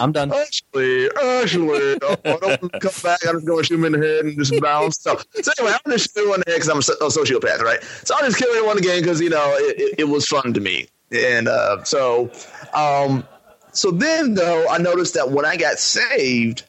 I'm 0.00 0.12
done. 0.12 0.32
Actually, 0.34 1.08
actually, 1.16 1.98
oh, 2.02 2.16
I 2.24 2.36
don't 2.36 2.72
come 2.80 2.92
back. 3.02 3.20
I'm 3.26 3.36
just 3.36 3.46
going 3.46 3.62
to 3.62 3.64
shoot 3.64 3.74
him 3.76 3.84
in 3.86 3.92
the 3.92 4.06
head 4.06 4.24
and 4.26 4.38
just 4.38 4.60
bounce. 4.60 5.00
So, 5.00 5.18
so 5.40 5.52
anyway, 5.58 5.74
I'm 5.84 5.92
just 5.92 6.10
shoot 6.10 6.20
everyone 6.20 6.40
in 6.40 6.44
the 6.46 6.50
head 6.52 6.56
because 6.60 6.68
I'm 6.68 6.78
a, 6.78 7.10
sociopath, 7.10 7.60
right? 7.60 7.82
So 8.04 8.14
I 8.14 8.20
just 8.22 8.36
kill 8.36 8.50
everyone 8.50 8.78
again 8.78 9.00
because 9.00 9.20
you 9.20 9.30
know 9.30 9.54
it, 9.58 9.80
it, 9.80 9.94
it 10.00 10.04
was 10.04 10.26
fun 10.26 10.52
to 10.52 10.60
me, 10.60 10.86
and 11.10 11.48
uh, 11.48 11.82
so, 11.84 12.30
um, 12.74 13.26
so 13.72 13.90
then 13.90 14.34
though 14.34 14.66
I 14.68 14.78
noticed 14.78 15.14
that 15.14 15.30
when 15.30 15.44
I 15.44 15.56
got 15.56 15.78
saved, 15.78 16.64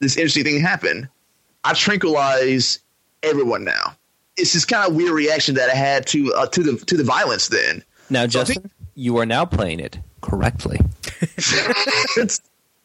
this 0.00 0.16
interesting 0.16 0.44
thing 0.44 0.60
happened. 0.60 1.08
I 1.64 1.74
tranquilize 1.74 2.78
everyone 3.22 3.64
now. 3.64 3.94
it's 4.38 4.52
this 4.54 4.64
kind 4.64 4.88
of 4.88 4.96
weird 4.96 5.12
reaction 5.12 5.54
that 5.56 5.68
I 5.68 5.74
had 5.74 6.06
to 6.08 6.32
uh, 6.34 6.46
to 6.46 6.62
the 6.62 6.76
to 6.86 6.96
the 6.96 7.04
violence. 7.04 7.48
Then 7.48 7.84
Now, 8.08 8.22
So 8.22 8.26
Justin, 8.28 8.62
think- 8.62 8.72
you 8.94 9.18
are 9.18 9.26
now 9.26 9.44
playing 9.44 9.80
it 9.80 9.98
correctly. 10.22 10.78
it's 11.20 12.40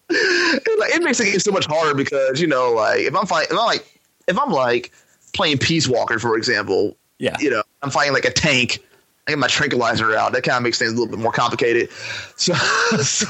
it, 0.09 0.63
it 0.67 1.03
makes 1.03 1.19
it 1.19 1.41
so 1.41 1.51
much 1.51 1.65
harder 1.65 1.93
because 1.95 2.39
you 2.41 2.47
know, 2.47 2.71
like 2.73 2.99
if 3.01 3.15
I'm 3.15 3.25
fighting, 3.25 3.51
if 3.55 3.57
I'm 3.59 3.65
like 3.65 3.99
if 4.27 4.37
I'm 4.39 4.51
like 4.51 4.91
playing 5.33 5.57
Peace 5.57 5.87
Walker, 5.87 6.19
for 6.19 6.37
example, 6.37 6.95
Yeah. 7.19 7.37
you 7.39 7.49
know, 7.49 7.63
I'm 7.81 7.89
fighting 7.91 8.13
like 8.13 8.25
a 8.25 8.31
tank. 8.31 8.79
I 9.27 9.31
get 9.31 9.39
my 9.39 9.47
tranquilizer 9.47 10.15
out. 10.15 10.33
That 10.33 10.43
kind 10.43 10.57
of 10.57 10.63
makes 10.63 10.77
things 10.77 10.91
a 10.91 10.93
little 10.93 11.07
bit 11.07 11.19
more 11.19 11.31
complicated. 11.31 11.89
So, 12.37 12.53
so, 13.01 13.25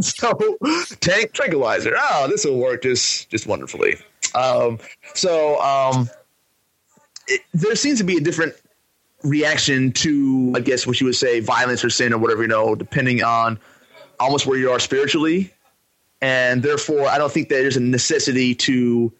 so 0.00 0.56
tank 1.00 1.32
tranquilizer. 1.32 1.94
Oh, 1.96 2.26
this 2.28 2.44
will 2.44 2.58
work 2.58 2.82
just 2.82 3.30
just 3.30 3.46
wonderfully. 3.46 3.96
Um, 4.34 4.78
so, 5.14 5.60
um, 5.60 6.10
it, 7.28 7.42
there 7.54 7.76
seems 7.76 7.98
to 7.98 8.04
be 8.04 8.16
a 8.16 8.20
different 8.20 8.54
reaction 9.22 9.92
to, 9.92 10.52
I 10.56 10.60
guess, 10.60 10.86
what 10.86 11.00
you 11.00 11.06
would 11.06 11.14
say, 11.14 11.38
violence 11.38 11.84
or 11.84 11.90
sin 11.90 12.12
or 12.12 12.18
whatever 12.18 12.42
you 12.42 12.48
know, 12.48 12.74
depending 12.74 13.22
on 13.22 13.60
almost 14.18 14.44
where 14.44 14.58
you 14.58 14.70
are 14.72 14.80
spiritually, 14.80 15.52
and 16.20 16.62
therefore, 16.62 17.06
I 17.06 17.18
don't 17.18 17.30
think 17.30 17.48
that 17.50 17.56
there's 17.56 17.76
a 17.76 17.80
necessity 17.80 18.54
to 18.56 19.12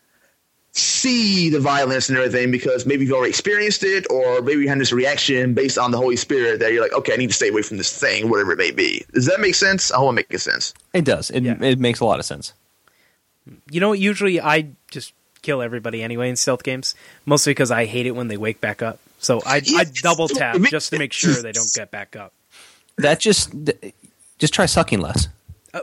see 0.79 1.49
the 1.49 1.59
violence 1.61 2.09
and 2.09 2.19
everything 2.19 2.51
because 2.51 2.85
maybe 2.85 3.05
you've 3.05 3.15
already 3.15 3.31
experienced 3.31 3.83
it 3.83 4.07
or 4.11 4.43
maybe 4.43 4.62
you 4.62 4.69
had 4.69 4.79
this 4.79 4.93
reaction 4.93 5.55
based 5.55 5.79
on 5.79 5.91
the 5.91 5.97
Holy 5.97 6.17
Spirit 6.17 6.61
that 6.61 6.73
you're 6.73 6.83
like, 6.83 6.93
okay, 6.93 7.15
I 7.15 7.17
need 7.17 7.29
to 7.29 7.33
stay 7.35 7.49
away 7.49 7.62
from 7.62 7.79
this 7.79 7.99
thing, 7.99 8.29
whatever 8.29 8.53
it 8.53 8.59
may 8.59 8.71
be. 8.71 9.05
Does 9.12 9.27
that 9.27 9.41
make 9.41 9.55
sense? 9.55 9.91
I 9.91 9.97
hope 9.97 10.11
it 10.19 10.27
makes 10.31 10.43
sense. 10.43 10.75
It 10.93 11.05
does. 11.05 11.31
It, 11.31 11.43
Yeah. 11.45 11.57
it 11.62 11.79
makes 11.79 12.01
a 12.01 12.05
lot 12.05 12.19
of 12.19 12.27
sense. 12.27 12.53
You 13.71 13.81
know, 13.81 13.93
usually 13.93 14.41
I 14.41 14.69
just 14.91 15.12
kill 15.43 15.62
everybody 15.62 16.03
anyway 16.03 16.29
in 16.29 16.37
stealth 16.37 16.62
games, 16.62 16.95
mostly 17.25 17.53
because 17.53 17.71
I 17.71 17.87
hate 17.87 18.07
it 18.07 18.11
when 18.12 18.29
they 18.29 18.37
wake 18.37 18.61
back 18.61 18.83
up. 18.83 18.99
So 19.19 19.41
I, 19.47 19.62
I 19.77 19.85
double 19.85 20.29
tap 20.29 20.61
just 20.69 20.91
to 20.91 20.99
make 20.99 21.12
sure 21.12 21.33
they 21.35 21.53
don't 21.53 21.73
get 21.75 21.91
back 21.91 22.17
up. 22.17 22.33
That 22.99 23.19
just 23.21 23.51
just 24.39 24.53
try 24.53 24.67
sucking 24.67 25.01
less. 25.01 25.29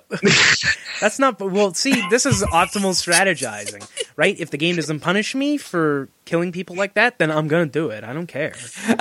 That's 1.02 1.20
not 1.20 1.40
well. 1.40 1.74
See, 1.74 2.04
this 2.10 2.26
is 2.26 2.42
optimal 2.44 2.94
strategizing, 2.94 3.88
right? 4.16 4.40
If 4.40 4.52
the 4.52 4.58
game 4.58 4.76
doesn't 4.76 5.02
punish 5.02 5.36
me 5.36 5.58
for 5.58 6.10
killing 6.26 6.52
people 6.52 6.76
like 6.76 6.94
that, 6.96 7.20
then 7.20 7.32
I'm 7.32 7.48
gonna 7.48 7.66
do 7.66 7.90
it. 7.90 8.04
I 8.04 8.14
don't 8.14 8.28
care. 8.28 8.54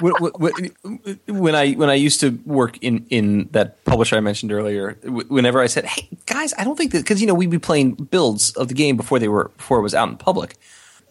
when, 0.00 1.54
I 1.54 1.72
when 1.72 1.90
I 1.90 1.94
used 1.94 2.20
to 2.20 2.38
work 2.44 2.78
in 2.78 3.06
in 3.10 3.48
that 3.52 3.84
publisher 3.84 4.16
I 4.16 4.20
mentioned 4.20 4.52
earlier, 4.52 4.98
whenever 5.02 5.60
I 5.60 5.66
said, 5.66 5.84
"Hey 5.84 6.08
guys, 6.26 6.54
I 6.58 6.64
don't 6.64 6.76
think 6.76 6.92
that," 6.92 6.98
because 6.98 7.20
you 7.20 7.26
know 7.26 7.34
we'd 7.34 7.50
be 7.50 7.58
playing 7.58 7.92
builds 7.94 8.52
of 8.52 8.68
the 8.68 8.74
game 8.74 8.96
before 8.96 9.18
they 9.18 9.28
were 9.28 9.50
before 9.56 9.78
it 9.78 9.82
was 9.82 9.94
out 9.94 10.08
in 10.08 10.16
public, 10.16 10.56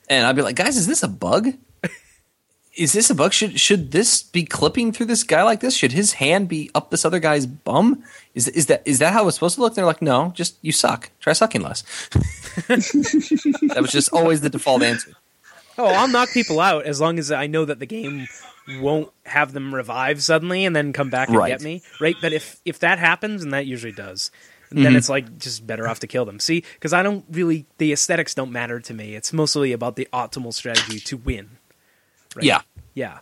and 0.09 0.25
I'd 0.25 0.35
be 0.35 0.41
like, 0.41 0.55
"Guys, 0.55 0.77
is 0.77 0.87
this 0.87 1.03
a 1.03 1.07
bug? 1.07 1.53
Is 2.75 2.93
this 2.93 3.09
a 3.09 3.15
bug? 3.15 3.33
Should 3.33 3.59
should 3.59 3.91
this 3.91 4.23
be 4.23 4.45
clipping 4.45 4.91
through 4.91 5.05
this 5.05 5.23
guy 5.23 5.43
like 5.43 5.59
this? 5.59 5.75
Should 5.75 5.91
his 5.91 6.13
hand 6.13 6.49
be 6.49 6.71
up 6.73 6.89
this 6.89 7.05
other 7.05 7.19
guy's 7.19 7.45
bum? 7.45 8.03
Is 8.33 8.47
is 8.47 8.65
that 8.65 8.81
is 8.85 8.99
that 8.99 9.13
how 9.13 9.27
it's 9.27 9.35
supposed 9.35 9.55
to 9.55 9.61
look?" 9.61 9.75
They're 9.75 9.85
like, 9.85 10.01
"No, 10.01 10.31
just 10.35 10.57
you 10.61 10.71
suck. 10.71 11.11
Try 11.19 11.33
sucking 11.33 11.61
less." 11.61 11.81
that 12.67 13.77
was 13.79 13.91
just 13.91 14.11
always 14.11 14.41
the 14.41 14.49
default 14.49 14.81
answer. 14.81 15.11
Oh, 15.77 15.85
I'll 15.85 16.07
knock 16.07 16.29
people 16.33 16.59
out 16.59 16.85
as 16.85 16.99
long 17.01 17.19
as 17.19 17.31
I 17.31 17.47
know 17.47 17.65
that 17.65 17.79
the 17.79 17.85
game 17.85 18.27
won't 18.79 19.11
have 19.25 19.53
them 19.53 19.73
revive 19.73 20.21
suddenly 20.21 20.65
and 20.65 20.75
then 20.75 20.93
come 20.93 21.09
back 21.09 21.29
and 21.29 21.37
Right. 21.37 21.49
get 21.49 21.61
me, 21.61 21.81
right? 21.99 22.15
But 22.21 22.33
if 22.33 22.59
if 22.65 22.79
that 22.79 22.99
happens, 22.99 23.43
and 23.43 23.53
that 23.53 23.65
usually 23.65 23.91
does, 23.91 24.31
then 24.71 24.85
mm-hmm. 24.85 24.95
it's 24.95 25.09
like 25.09 25.37
just 25.37 25.65
better 25.67 25.87
off 25.87 25.99
to 25.99 26.07
kill 26.07 26.25
them. 26.25 26.39
See, 26.39 26.63
because 26.75 26.93
I 26.93 27.03
don't 27.03 27.25
really 27.29 27.65
the 27.77 27.91
aesthetics 27.93 28.33
don't 28.33 28.51
matter 28.51 28.79
to 28.79 28.93
me. 28.93 29.15
It's 29.15 29.33
mostly 29.33 29.71
about 29.73 29.95
the 29.95 30.07
optimal 30.13 30.53
strategy 30.53 30.99
to 30.99 31.17
win. 31.17 31.57
Right? 32.35 32.45
Yeah. 32.45 32.61
yeah. 32.93 33.19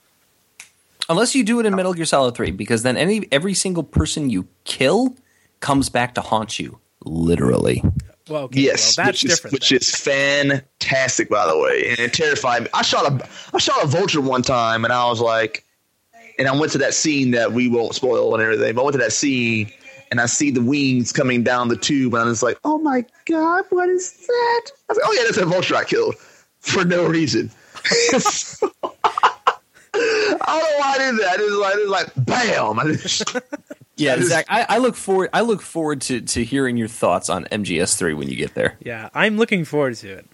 Unless 1.10 1.36
you 1.36 1.44
do 1.44 1.60
it 1.60 1.66
in 1.66 1.76
Metal 1.76 1.94
Gear 1.94 2.06
Solid 2.06 2.36
3, 2.36 2.52
because 2.52 2.84
then 2.84 2.96
any 2.96 3.28
every 3.32 3.54
single 3.54 3.84
person 3.84 4.30
you 4.30 4.48
kill 4.64 5.16
comes 5.60 5.90
back 5.90 6.16
to 6.16 6.22
haunt 6.22 6.58
you, 6.60 6.80
literally. 7.04 7.84
Well, 8.30 8.44
okay, 8.44 8.62
Yes, 8.62 8.96
well, 8.98 9.08
that's 9.08 9.24
which 9.24 9.32
is 9.32 9.36
different. 9.36 9.54
which 9.54 9.70
then. 9.72 9.78
is 9.82 9.90
fantastic, 9.96 11.30
by 11.30 11.46
the 11.48 11.58
way, 11.60 11.90
and 11.90 12.00
it 12.00 12.14
terrified 12.14 12.64
me. 12.64 12.70
I 12.74 12.82
shot 12.82 13.12
a 13.12 13.28
I 13.54 13.58
shot 13.58 13.84
a 13.84 13.88
vulture 13.88 14.22
one 14.22 14.42
time, 14.42 14.86
and 14.86 14.94
I 14.94 15.06
was 15.10 15.20
like, 15.20 15.66
and 16.40 16.48
I 16.48 16.56
went 16.56 16.72
to 16.74 16.78
that 16.78 16.94
scene 16.94 17.32
that 17.32 17.52
we 17.52 17.68
won't 17.68 17.94
spoil 17.96 18.34
and 18.34 18.42
everything. 18.42 18.74
But 18.76 18.82
I 18.82 18.84
went 18.86 18.94
to 18.94 19.00
that 19.00 19.12
scene, 19.12 19.70
and 20.12 20.22
I 20.22 20.28
see 20.28 20.50
the 20.52 20.62
wings 20.62 21.12
coming 21.12 21.44
down 21.44 21.68
the 21.68 21.76
tube, 21.76 22.14
and 22.14 22.24
I 22.24 22.26
was 22.28 22.42
like, 22.44 22.58
oh 22.64 22.78
my 22.78 23.04
god, 23.26 23.66
what 23.72 23.90
is 23.90 24.14
that? 24.28 24.62
I 24.90 24.94
was 24.94 24.98
like, 24.98 25.08
oh 25.08 25.14
yeah, 25.14 25.24
that's 25.26 25.38
a 25.38 25.46
vulture 25.46 25.76
I 25.76 25.84
killed 25.84 26.16
for 26.60 26.86
no 26.86 27.06
reason. 27.06 27.52
I 29.94 30.00
don't 30.60 30.72
know 30.72 30.78
why 30.78 30.96
I 30.96 30.98
did 30.98 31.20
that. 31.20 31.40
It 31.40 31.44
was 31.44 31.58
like, 31.60 31.76
it 31.76 31.90
like, 31.90 32.26
bam! 32.26 32.80
I 32.80 32.94
just, 32.96 33.24
Yeah, 33.98 34.16
That 34.16 34.22
is- 34.24 34.30
Zach, 34.30 34.46
I, 34.50 34.66
I 34.70 34.78
look 34.80 34.96
forward. 34.96 35.30
I 35.34 35.42
look 35.42 35.62
forward 35.62 36.02
to, 36.04 36.22
to 36.22 36.44
hearing 36.44 36.78
your 36.78 36.88
thoughts 36.88 37.30
on 37.30 37.46
MGS3 37.46 38.18
when 38.18 38.30
you 38.30 38.36
get 38.36 38.54
there. 38.56 38.78
yeah, 38.82 39.10
I'm 39.14 39.38
looking 39.38 39.66
forward 39.66 39.96
to 39.98 40.08
it. 40.10 40.26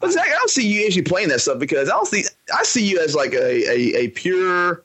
But 0.00 0.12
Zach, 0.12 0.26
I 0.26 0.32
don't 0.32 0.50
see 0.50 0.66
you 0.66 0.86
actually 0.86 1.02
playing 1.02 1.28
that 1.28 1.40
stuff 1.40 1.58
because 1.58 1.88
I 1.88 1.92
don't 1.92 2.06
see 2.08 2.24
I 2.54 2.62
see 2.62 2.86
you 2.86 3.00
as 3.00 3.14
like 3.14 3.34
a, 3.34 3.70
a, 3.70 3.96
a 4.04 4.08
pure 4.08 4.82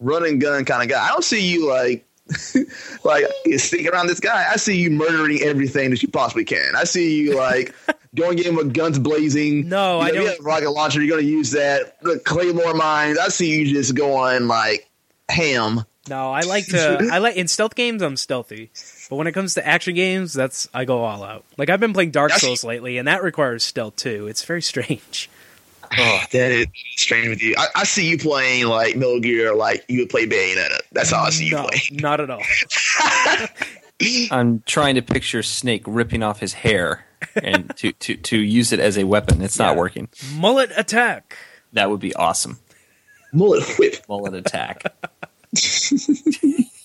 run 0.00 0.24
and 0.24 0.40
gun 0.40 0.64
kind 0.64 0.82
of 0.82 0.88
guy. 0.88 1.04
I 1.04 1.08
don't 1.08 1.24
see 1.24 1.46
you 1.50 1.68
like 1.68 2.06
like 3.04 3.24
sneaking 3.58 3.88
around 3.88 4.06
this 4.06 4.20
guy. 4.20 4.46
I 4.50 4.56
see 4.56 4.76
you 4.78 4.90
murdering 4.90 5.40
everything 5.42 5.90
that 5.90 6.02
you 6.02 6.08
possibly 6.08 6.44
can. 6.46 6.76
I 6.76 6.84
see 6.84 7.16
you 7.22 7.36
like 7.36 7.74
going 8.14 8.38
in 8.38 8.56
with 8.56 8.72
guns 8.74 8.98
blazing. 8.98 9.68
No, 9.68 9.98
You 9.98 10.02
I 10.02 10.08
know, 10.08 10.12
you 10.14 10.20
don't- 10.20 10.28
have 10.28 10.40
a 10.40 10.42
rocket 10.42 10.70
launcher. 10.70 11.00
You're 11.02 11.16
going 11.16 11.24
to 11.26 11.30
use 11.30 11.50
that. 11.52 12.00
The 12.02 12.18
claymore 12.20 12.74
mines. 12.74 13.18
I 13.18 13.28
see 13.28 13.58
you 13.60 13.72
just 13.74 13.94
going 13.94 14.48
like 14.48 14.88
ham. 15.28 15.84
No, 16.08 16.32
I 16.32 16.40
like 16.40 16.66
to. 16.68 17.08
I 17.12 17.18
like 17.18 17.36
in 17.36 17.48
stealth 17.48 17.74
games. 17.74 18.00
I'm 18.00 18.16
stealthy, 18.16 18.70
but 19.10 19.16
when 19.16 19.26
it 19.26 19.32
comes 19.32 19.52
to 19.54 19.66
action 19.66 19.94
games, 19.94 20.32
that's 20.32 20.66
I 20.72 20.86
go 20.86 21.04
all 21.04 21.22
out. 21.22 21.44
Like 21.58 21.68
I've 21.68 21.80
been 21.80 21.92
playing 21.92 22.12
Dark 22.12 22.30
That's- 22.30 22.40
Souls 22.40 22.64
lately, 22.64 22.96
and 22.96 23.06
that 23.08 23.22
requires 23.22 23.62
stealth 23.62 23.96
too. 23.96 24.26
It's 24.26 24.42
very 24.42 24.62
strange. 24.62 25.28
Oh, 25.96 26.20
that 26.32 26.52
is 26.52 26.66
strange 26.96 27.28
with 27.28 27.42
you. 27.42 27.54
I, 27.58 27.66
I 27.76 27.84
see 27.84 28.08
you 28.08 28.18
playing 28.18 28.66
like 28.66 28.96
Metal 28.96 29.20
Gear, 29.20 29.54
like 29.54 29.84
you 29.88 30.00
would 30.00 30.08
play 30.10 30.26
Bayonetta. 30.26 30.78
That's 30.92 31.10
how 31.10 31.22
I 31.24 31.30
see 31.30 31.46
you 31.46 31.56
No, 31.56 31.66
play. 31.66 31.80
not 31.92 32.20
at 32.20 32.28
all. 32.30 32.42
I'm 34.30 34.62
trying 34.66 34.94
to 34.94 35.02
picture 35.02 35.42
Snake 35.42 35.82
ripping 35.86 36.22
off 36.22 36.40
his 36.40 36.52
hair 36.52 37.04
and 37.36 37.74
to, 37.76 37.92
to, 37.92 38.16
to 38.16 38.38
use 38.38 38.72
it 38.72 38.80
as 38.80 38.98
a 38.98 39.04
weapon. 39.04 39.42
It's 39.42 39.58
not 39.58 39.76
working. 39.76 40.08
Mullet 40.36 40.70
attack. 40.76 41.36
That 41.72 41.90
would 41.90 42.00
be 42.00 42.14
awesome. 42.14 42.58
Mullet 43.32 43.64
whip. 43.78 44.04
Mullet 44.08 44.34
attack. 44.34 44.82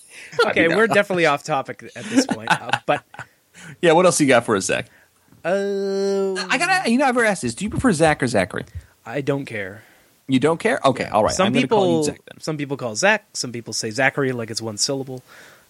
Okay, 0.46 0.68
we're 0.68 0.86
definitely 0.86 1.26
off 1.26 1.44
topic 1.44 1.84
at 1.94 2.04
this 2.06 2.26
point. 2.26 2.50
Uh, 2.50 2.70
but 2.86 3.04
yeah, 3.80 3.92
what 3.92 4.04
else 4.04 4.20
you 4.20 4.26
got 4.26 4.44
for 4.44 4.56
us, 4.56 4.64
Zach? 4.66 4.86
uh, 5.44 6.34
I 6.34 6.58
gotta. 6.58 6.90
You 6.90 6.98
know, 6.98 7.04
I've 7.04 7.16
ever 7.16 7.24
asked 7.24 7.42
this. 7.42 7.54
Do 7.54 7.64
you 7.64 7.70
prefer 7.70 7.92
Zach 7.92 8.22
or 8.22 8.26
Zachary? 8.26 8.64
I 9.06 9.20
don't 9.20 9.44
care. 9.44 9.82
You 10.26 10.40
don't 10.40 10.58
care? 10.58 10.80
Okay, 10.84 11.06
all 11.06 11.22
right. 11.22 11.34
Some 11.34 11.48
I'm 11.48 11.52
gonna 11.52 11.68
call 11.68 11.82
people, 11.82 11.98
you 11.98 12.04
Zach 12.04 12.20
then. 12.32 12.40
some 12.40 12.56
people 12.56 12.76
call 12.76 12.96
Zach. 12.96 13.26
Some 13.34 13.52
people 13.52 13.72
say 13.72 13.90
Zachary 13.90 14.32
like 14.32 14.50
it's 14.50 14.62
one 14.62 14.76
syllable. 14.78 15.22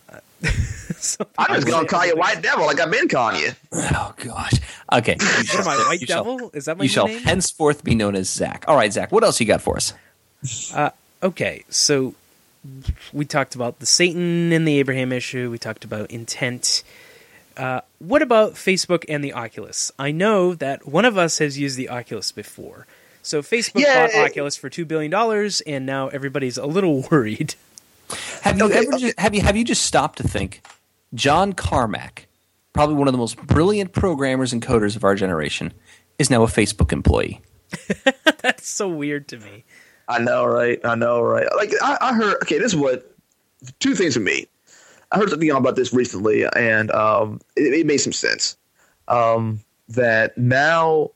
Uh, 0.45 0.51
some 0.99 1.27
I'm 1.39 1.55
just 1.55 1.67
gonna 1.67 1.87
call 1.89 2.05
you. 2.07 2.15
White 2.17 2.43
Devil 2.43 2.67
like 2.67 2.79
I've 2.81 2.91
been 2.91 3.09
calling 3.09 3.41
you. 3.41 3.51
Oh 3.73 4.15
gosh. 4.19 4.53
Okay. 4.93 5.17
What 5.19 5.55
am 5.61 5.69
I, 5.69 5.77
White 5.89 6.01
You 6.03 6.07
shall- 6.07 6.25
Devil? 6.25 6.51
Is 6.53 6.67
that 6.67 6.77
my 6.77 6.85
You 6.85 6.89
new 6.89 6.93
shall 6.93 7.07
name? 7.07 7.21
henceforth 7.23 7.83
be 7.83 7.95
known 7.95 8.15
as 8.15 8.29
Zach. 8.29 8.65
All 8.69 8.77
right, 8.77 8.93
Zach. 8.93 9.11
What 9.11 9.25
else 9.25 9.41
you 9.41 9.47
got 9.47 9.63
for 9.63 9.77
us? 9.77 9.95
okay, 11.23 11.65
so 11.71 12.15
we 13.13 13.25
talked 13.25 13.55
about 13.55 13.79
the 13.81 13.87
Satan 13.87 14.53
and 14.53 14.67
the 14.69 14.79
Abraham 14.79 15.13
issue. 15.13 15.51
We 15.51 15.59
talked 15.59 15.85
about 15.85 16.11
intent. 16.11 16.83
Uh, 17.57 17.81
what 17.99 18.21
about 18.21 18.55
Facebook 18.55 19.05
and 19.09 19.23
the 19.25 19.33
Oculus? 19.33 19.93
I 19.99 20.11
know 20.11 20.55
that 20.55 20.87
one 20.87 21.05
of 21.05 21.17
us 21.17 21.39
has 21.39 21.59
used 21.59 21.77
the 21.79 21.89
Oculus 21.89 22.33
before. 22.33 22.87
So 23.23 23.41
Facebook 23.43 23.81
Yeah. 23.81 24.07
bought 24.09 24.31
Oculus 24.31 24.57
for 24.57 24.69
two 24.69 24.85
billion 24.85 25.11
dollars, 25.11 25.61
and 25.63 25.87
now 25.87 26.09
everybody's 26.09 26.59
a 26.59 26.67
little 26.67 27.03
worried. 27.11 27.55
Have 28.45 28.59
you 28.59 28.65
Okay, 28.67 28.77
ever 28.77 28.89
okay. 28.95 28.99
just, 28.99 29.19
have 29.19 29.35
you 29.35 29.41
have 29.41 29.57
you 29.57 29.65
just 29.65 29.85
stopped 29.85 30.19
to 30.19 30.29
think? 30.29 30.61
John 31.15 31.55
Carmack, 31.55 32.27
probably 32.75 32.95
one 32.97 33.09
of 33.09 33.13
the 33.13 33.19
most 33.19 33.39
brilliant 33.39 33.93
programmers 33.93 34.53
and 34.53 34.61
coders 34.61 34.97
of 34.97 35.05
our 35.05 35.15
generation, 35.15 35.73
is 36.19 36.29
now 36.29 36.43
a 36.43 36.47
Facebook 36.47 36.93
employee. 36.93 37.41
That's 38.43 38.69
so 38.69 38.87
weird 38.87 39.29
to 39.29 39.39
me. 39.39 39.65
I 40.09 40.19
know, 40.19 40.45
right? 40.45 40.79
I 40.85 40.95
know, 40.95 41.23
right? 41.23 41.47
Like 41.57 41.73
I, 41.81 41.97
I 42.03 42.13
heard. 42.13 42.35
Okay, 42.43 42.59
this 42.59 42.75
is 42.75 42.77
what 42.77 43.11
two 43.81 43.95
things 43.95 44.13
for 44.13 44.21
me. 44.21 44.47
I 45.11 45.17
heard 45.17 45.31
something 45.31 45.51
about 45.51 45.77
this 45.77 45.95
recently, 45.95 46.45
and 46.55 46.91
um, 46.91 47.41
it, 47.57 47.73
it 47.73 47.87
made 47.87 47.99
some 47.99 48.13
sense. 48.13 48.59
Um, 49.09 49.61
that 49.89 50.37
now 50.37 51.13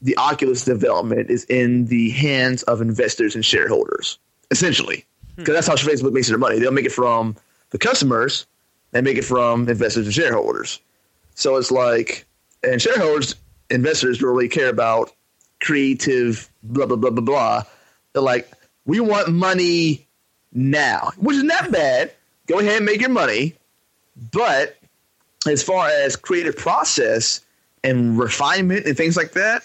the 0.00 0.16
Oculus 0.16 0.64
development 0.64 1.30
is 1.30 1.44
in 1.44 1.86
the 1.86 2.08
hands 2.10 2.62
of 2.62 2.80
investors 2.80 3.34
and 3.34 3.44
shareholders, 3.44 4.18
essentially, 4.50 5.04
Hmm. 5.34 5.42
because 5.42 5.54
that's 5.54 5.66
how 5.66 5.74
Facebook 5.74 6.12
makes 6.12 6.28
their 6.28 6.38
money. 6.38 6.58
They'll 6.58 6.72
make 6.72 6.86
it 6.86 6.92
from 6.92 7.36
the 7.70 7.78
customers, 7.78 8.46
and 8.92 9.04
make 9.04 9.16
it 9.16 9.24
from 9.24 9.68
investors 9.68 10.06
and 10.06 10.14
shareholders. 10.14 10.80
So 11.34 11.56
it's 11.56 11.70
like, 11.70 12.26
and 12.62 12.80
shareholders, 12.80 13.34
investors 13.70 14.18
don't 14.18 14.30
really 14.30 14.48
care 14.48 14.68
about 14.68 15.12
creative 15.60 16.50
blah 16.62 16.86
blah 16.86 16.96
blah 16.96 17.10
blah 17.10 17.24
blah. 17.24 17.62
They're 18.12 18.22
like, 18.22 18.50
we 18.84 19.00
want 19.00 19.28
money 19.30 20.06
now, 20.52 21.12
which 21.16 21.36
is 21.36 21.44
not 21.44 21.70
bad. 21.70 22.12
Go 22.46 22.58
ahead 22.58 22.76
and 22.76 22.84
make 22.84 23.00
your 23.00 23.10
money, 23.10 23.54
but 24.32 24.76
as 25.46 25.62
far 25.62 25.88
as 25.88 26.16
creative 26.16 26.56
process 26.56 27.40
and 27.82 28.18
refinement 28.18 28.86
and 28.86 28.96
things 28.96 29.16
like 29.16 29.32
that, 29.32 29.62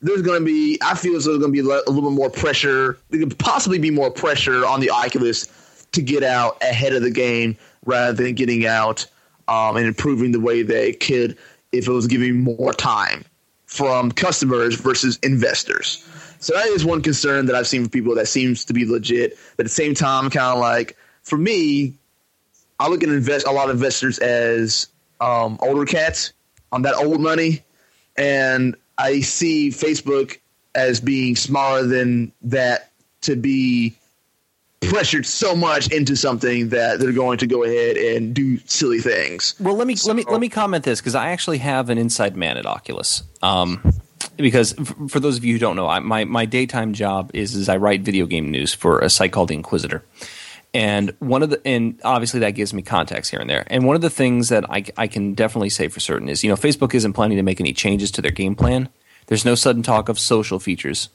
there's 0.00 0.22
going 0.22 0.40
to 0.40 0.44
be, 0.44 0.78
I 0.82 0.94
feel 0.94 1.16
as 1.16 1.24
though 1.24 1.32
there's 1.32 1.40
going 1.40 1.54
to 1.54 1.62
be 1.62 1.68
a 1.68 1.90
little 1.90 2.02
bit 2.02 2.12
more 2.12 2.30
pressure. 2.30 2.98
There 3.10 3.20
could 3.20 3.38
possibly 3.38 3.78
be 3.78 3.90
more 3.90 4.10
pressure 4.10 4.64
on 4.66 4.80
the 4.80 4.90
Oculus 4.90 5.46
to 5.92 6.02
get 6.02 6.22
out 6.22 6.62
ahead 6.62 6.94
of 6.94 7.02
the 7.02 7.10
game 7.10 7.56
rather 7.84 8.12
than 8.12 8.34
getting 8.34 8.66
out 8.66 9.06
um, 9.48 9.76
and 9.76 9.86
improving 9.86 10.32
the 10.32 10.40
way 10.40 10.62
they 10.62 10.92
could 10.92 11.36
if 11.72 11.86
it 11.86 11.92
was 11.92 12.06
giving 12.06 12.40
more 12.40 12.72
time 12.72 13.24
from 13.66 14.10
customers 14.10 14.74
versus 14.74 15.18
investors. 15.22 16.06
So 16.40 16.54
that 16.54 16.66
is 16.66 16.84
one 16.84 17.02
concern 17.02 17.46
that 17.46 17.54
I've 17.54 17.66
seen 17.66 17.82
from 17.82 17.90
people 17.90 18.14
that 18.14 18.26
seems 18.26 18.64
to 18.66 18.72
be 18.72 18.86
legit. 18.86 19.38
But 19.56 19.66
at 19.66 19.70
the 19.70 19.74
same 19.74 19.94
time, 19.94 20.30
kind 20.30 20.54
of 20.54 20.58
like 20.58 20.96
for 21.22 21.36
me, 21.36 21.94
I 22.78 22.88
look 22.88 23.02
at 23.02 23.10
invest 23.10 23.46
a 23.46 23.52
lot 23.52 23.68
of 23.68 23.76
investors 23.76 24.18
as 24.18 24.88
um, 25.20 25.58
older 25.60 25.84
cats 25.84 26.32
on 26.72 26.82
that 26.82 26.94
old 26.94 27.20
money, 27.20 27.62
and 28.16 28.74
I 29.00 29.20
see 29.20 29.70
Facebook 29.70 30.38
as 30.74 31.00
being 31.00 31.34
smaller 31.34 31.84
than 31.84 32.32
that 32.42 32.92
to 33.22 33.34
be 33.34 33.96
pressured 34.80 35.26
so 35.26 35.54
much 35.54 35.90
into 35.90 36.16
something 36.16 36.70
that 36.70 37.00
they're 37.00 37.12
going 37.12 37.38
to 37.38 37.46
go 37.46 37.64
ahead 37.64 37.96
and 37.96 38.34
do 38.34 38.58
silly 38.66 39.00
things. 39.00 39.54
Well, 39.60 39.74
let 39.74 39.86
me 39.86 39.96
so, 39.96 40.08
let 40.08 40.16
me 40.16 40.24
let 40.28 40.40
me 40.40 40.48
comment 40.48 40.84
this 40.84 41.00
because 41.00 41.14
I 41.14 41.30
actually 41.30 41.58
have 41.58 41.90
an 41.90 41.98
inside 41.98 42.36
man 42.36 42.56
at 42.56 42.66
Oculus. 42.66 43.22
Um, 43.42 43.94
because 44.36 44.74
for 45.08 45.20
those 45.20 45.36
of 45.36 45.44
you 45.44 45.54
who 45.54 45.58
don't 45.58 45.76
know, 45.76 45.88
I, 45.88 45.98
my 46.00 46.24
my 46.24 46.44
daytime 46.44 46.92
job 46.92 47.30
is 47.34 47.54
is 47.54 47.68
I 47.68 47.76
write 47.76 48.02
video 48.02 48.26
game 48.26 48.50
news 48.50 48.74
for 48.74 49.00
a 49.00 49.10
site 49.10 49.32
called 49.32 49.48
the 49.48 49.56
Inquisitr. 49.56 50.02
And 50.72 51.14
one 51.18 51.42
of 51.42 51.50
the 51.50 51.60
and 51.66 52.00
obviously 52.04 52.40
that 52.40 52.52
gives 52.52 52.72
me 52.72 52.82
context 52.82 53.30
here 53.30 53.40
and 53.40 53.50
there. 53.50 53.64
And 53.66 53.84
one 53.84 53.96
of 53.96 54.02
the 54.02 54.10
things 54.10 54.50
that 54.50 54.70
I, 54.70 54.84
I 54.96 55.08
can 55.08 55.34
definitely 55.34 55.70
say 55.70 55.88
for 55.88 56.00
certain 56.00 56.28
is 56.28 56.44
you 56.44 56.50
know 56.50 56.56
Facebook 56.56 56.94
isn't 56.94 57.12
planning 57.12 57.36
to 57.36 57.42
make 57.42 57.60
any 57.60 57.72
changes 57.72 58.10
to 58.12 58.22
their 58.22 58.30
game 58.30 58.54
plan. 58.54 58.88
There's 59.26 59.44
no 59.44 59.54
sudden 59.54 59.82
talk 59.82 60.08
of 60.08 60.18
social 60.18 60.60
features, 60.60 61.08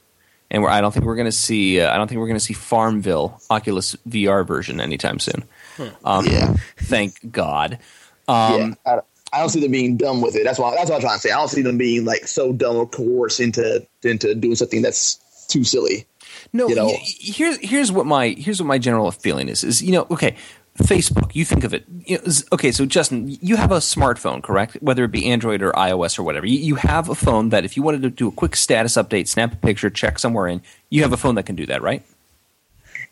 and 0.51 0.66
I 0.66 0.82
don't 0.82 0.93
think 0.93 1.06
we're 1.06 1.16
going 1.16 1.26
to 1.26 1.32
see 1.32 1.80
uh, 1.80 1.93
I 1.93 1.97
don't 1.97 2.08
think 2.08 2.20
we're 2.20 2.28
going 2.28 2.39
to 2.39 2.43
see 2.43 2.53
Farmville 2.53 3.39
Oculus 3.49 3.95
VR 4.08 4.45
version 4.45 4.82
anytime 4.82 5.20
soon. 5.20 5.45
Hmm. 5.78 5.88
Um, 6.03 6.26
yeah, 6.26 6.56
thank 6.78 7.32
God. 7.32 7.80
Um, 8.28 8.76
yeah, 8.86 8.93
I, 8.93 8.99
I, 9.34 9.39
don't 9.39 9.49
see 9.49 9.62
them 9.62 9.72
being 9.72 9.97
dumb 9.97 10.22
with 10.22 10.36
it. 10.36 10.43
That's 10.43 10.60
why 10.60 10.76
that's 10.76 10.89
what 10.89 10.97
I'm 10.97 11.01
trying 11.01 11.18
to 11.18 11.22
say. 11.22 11.32
I 11.32 11.38
don't 11.38 11.49
see 11.49 11.62
them 11.62 11.78
being 11.78 12.03
like 12.03 12.28
so 12.28 12.51
dumb 12.51 12.76
or 12.76 12.88
coerced 12.88 13.39
into 13.39 13.88
into 14.03 14.36
doing 14.36 14.56
something 14.56 14.82
that's 14.82 15.16
too 15.47 15.64
silly. 15.64 16.06
No, 16.54 16.68
you 16.68 16.76
know? 16.76 16.91
here's 17.02 17.58
here's 17.58 17.91
what 17.91 18.06
my 18.06 18.30
here's 18.30 18.62
what 18.62 18.68
my 18.68 18.78
general 18.78 19.12
feeling 19.12 19.50
is 19.50 19.64
is 19.64 19.82
you 19.82 19.91
know 19.91 20.08
okay 20.12 20.36
Facebook, 20.78 21.34
you 21.34 21.46
think 21.46 21.64
of 21.64 21.74
it. 21.74 21.86
You 22.06 22.18
know, 22.18 22.34
okay, 22.52 22.72
so 22.72 22.86
Justin, 22.86 23.38
you 23.41 23.56
have 23.56 23.72
a 23.72 23.78
smartphone, 23.78 24.43
correct? 24.43 24.78
Whether 24.82 25.06
it 25.06 25.12
be 25.12 25.26
Android 25.28 25.62
or 25.62 25.72
iOS 25.72 26.20
or 26.20 26.24
whatever, 26.24 26.46
you, 26.46 26.60
you, 26.60 26.76
have 26.76 27.08
a 27.08 27.16
phone 27.16 27.50
that 27.50 27.64
if 27.64 27.78
you 27.78 27.84
wanted 27.84 28.02
to 28.02 28.10
do 28.10 28.28
a 28.28 28.32
quick 28.32 28.58
status 28.58 28.93
update, 28.96 29.30
snap 29.30 29.54
a 29.54 29.56
picture, 29.56 29.89
check 29.89 30.20
somewhere 30.20 30.48
in, 30.48 30.62
you 30.89 31.02
have 31.04 31.14
a 31.14 31.18
phone 31.18 31.36
that 31.36 31.46
can 31.46 31.56
do 31.56 31.66
that, 31.68 31.82
right? 31.82 32.04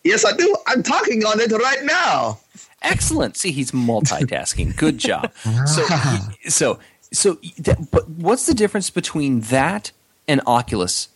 Yes, 0.04 0.26
I 0.26 0.36
do. 0.36 0.56
I'm 0.68 0.84
talking 0.84 1.24
on 1.24 1.40
it 1.40 1.52
right 1.54 1.84
now. 1.84 2.40
Excellent. 2.82 3.38
See, 3.38 3.52
he's 3.52 3.72
multitasking. 3.72 4.76
Good 4.76 4.98
job. 4.98 5.32
So, 5.66 5.86
so, 6.50 6.80
so, 7.14 7.38
but 7.92 8.10
what's 8.10 8.46
the 8.46 8.54
difference 8.54 8.90
between 8.90 9.40
that 9.42 9.94
and 10.28 10.42
Oculus 10.46 11.08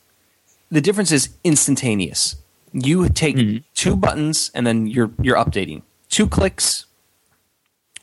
the 0.69 0.81
difference 0.81 1.11
is 1.11 1.29
instantaneous. 1.43 2.35
You 2.73 3.07
take 3.09 3.35
mm-hmm. 3.35 3.57
two 3.73 3.95
buttons 3.95 4.51
and 4.53 4.67
then 4.67 4.87
you're 4.87 5.11
you're 5.21 5.37
updating. 5.37 5.83
Two 6.09 6.27
clicks 6.27 6.85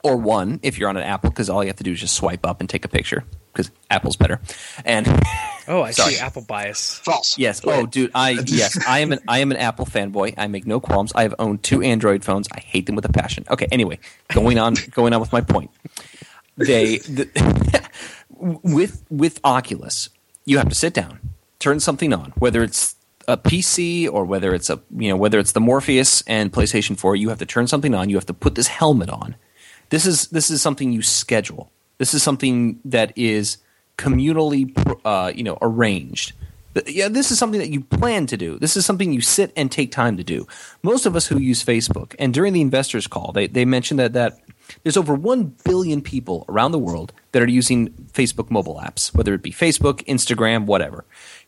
or 0.02 0.16
one 0.16 0.60
if 0.62 0.78
you're 0.78 0.88
on 0.88 0.96
an 0.96 1.02
Apple 1.02 1.30
because 1.30 1.48
all 1.48 1.62
you 1.62 1.68
have 1.68 1.76
to 1.76 1.84
do 1.84 1.92
is 1.92 2.00
just 2.00 2.14
swipe 2.14 2.46
up 2.46 2.60
and 2.60 2.68
take 2.68 2.84
a 2.84 2.88
picture 2.88 3.24
because 3.52 3.70
Apple's 3.90 4.16
better. 4.16 4.40
And 4.84 5.06
oh, 5.68 5.82
I 5.82 5.90
sorry. 5.92 6.14
see 6.14 6.20
Apple 6.20 6.42
bias. 6.42 6.98
False. 6.98 7.38
Yes. 7.38 7.60
Oh, 7.64 7.86
dude. 7.86 8.10
I 8.14 8.30
yes. 8.46 8.78
I 8.86 9.00
am 9.00 9.12
an 9.12 9.20
I 9.28 9.38
am 9.38 9.50
an 9.50 9.58
Apple 9.58 9.86
fanboy. 9.86 10.34
I 10.36 10.46
make 10.46 10.66
no 10.66 10.80
qualms. 10.80 11.12
I 11.14 11.22
have 11.22 11.34
owned 11.38 11.62
two 11.62 11.82
Android 11.82 12.24
phones. 12.24 12.48
I 12.52 12.60
hate 12.60 12.86
them 12.86 12.94
with 12.94 13.04
a 13.04 13.12
passion. 13.12 13.44
Okay. 13.50 13.66
Anyway, 13.70 13.98
going 14.32 14.58
on 14.58 14.74
going 14.90 15.12
on 15.12 15.20
with 15.20 15.32
my 15.32 15.40
point. 15.40 15.70
They 16.56 16.98
the, 16.98 17.88
with 18.38 19.04
with 19.10 19.40
Oculus, 19.42 20.08
you 20.44 20.58
have 20.58 20.68
to 20.68 20.74
sit 20.74 20.94
down 20.94 21.18
turn 21.64 21.80
something 21.80 22.12
on, 22.12 22.32
whether 22.36 22.62
it's 22.62 22.94
a 23.26 23.38
PC 23.38 24.08
or 24.10 24.26
whether 24.26 24.54
it's 24.54 24.68
a 24.68 24.78
you 24.96 25.08
know 25.08 25.16
whether 25.16 25.38
it's 25.38 25.52
the 25.52 25.60
Morpheus 25.60 26.22
and 26.26 26.52
PlayStation 26.52 26.96
4, 26.96 27.16
you 27.16 27.30
have 27.30 27.38
to 27.38 27.46
turn 27.46 27.66
something 27.66 27.94
on. 27.94 28.10
You 28.10 28.16
have 28.16 28.26
to 28.26 28.34
put 28.34 28.54
this 28.54 28.68
helmet 28.68 29.08
on. 29.08 29.34
This 29.88 30.04
is 30.04 30.28
this 30.28 30.50
is 30.50 30.60
something 30.60 30.92
you 30.92 31.02
schedule. 31.02 31.72
This 31.96 32.12
is 32.12 32.22
something 32.22 32.80
that 32.84 33.16
is 33.16 33.58
communally 33.96 34.64
uh, 35.04 35.32
you 35.34 35.42
know 35.42 35.56
arranged. 35.62 36.34
Yeah, 36.86 37.08
this 37.08 37.30
is 37.30 37.38
something 37.38 37.60
that 37.60 37.70
you 37.70 37.80
plan 37.80 38.26
to 38.26 38.36
do. 38.36 38.58
This 38.58 38.76
is 38.76 38.84
something 38.84 39.12
you 39.12 39.20
sit 39.20 39.52
and 39.56 39.70
take 39.70 39.92
time 39.92 40.16
to 40.16 40.24
do. 40.24 40.46
Most 40.82 41.06
of 41.06 41.14
us 41.14 41.28
who 41.28 41.38
use 41.38 41.64
Facebook, 41.64 42.16
and 42.18 42.34
during 42.34 42.52
the 42.52 42.60
investors 42.60 43.06
call, 43.06 43.30
they, 43.30 43.46
they 43.46 43.64
mentioned 43.64 44.00
that, 44.00 44.12
that 44.14 44.40
there's 44.82 44.96
over 44.96 45.14
1 45.14 45.54
billion 45.64 46.02
people 46.02 46.44
around 46.48 46.72
the 46.72 46.80
world 46.80 47.12
that 47.30 47.42
are 47.42 47.48
using 47.48 47.90
Facebook 48.12 48.50
mobile 48.50 48.80
apps, 48.82 49.14
whether 49.14 49.34
it 49.34 49.42
be 49.42 49.52
Facebook, 49.52 50.04
Instagram, 50.06 50.66
whatever. 50.66 51.04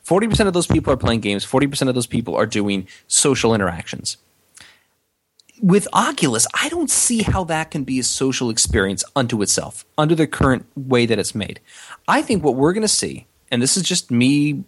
40% 0.06 0.46
of 0.46 0.52
those 0.52 0.68
people 0.68 0.92
are 0.92 0.96
playing 0.96 1.20
games, 1.20 1.44
40% 1.44 1.88
of 1.88 1.94
those 1.94 2.06
people 2.06 2.36
are 2.36 2.46
doing 2.46 2.86
social 3.08 3.54
interactions. 3.54 4.18
With 5.60 5.88
Oculus, 5.92 6.46
I 6.54 6.68
don't 6.68 6.90
see 6.90 7.22
how 7.22 7.44
that 7.44 7.70
can 7.70 7.82
be 7.82 7.98
a 7.98 8.04
social 8.04 8.48
experience 8.50 9.02
unto 9.16 9.42
itself, 9.42 9.84
under 9.98 10.14
the 10.14 10.26
current 10.26 10.66
way 10.76 11.06
that 11.06 11.18
it's 11.18 11.34
made. 11.34 11.60
I 12.06 12.22
think 12.22 12.44
what 12.44 12.54
we're 12.54 12.72
going 12.72 12.82
to 12.82 12.88
see, 12.88 13.26
and 13.50 13.60
this 13.60 13.76
is 13.76 13.82
just 13.82 14.10
me 14.10 14.62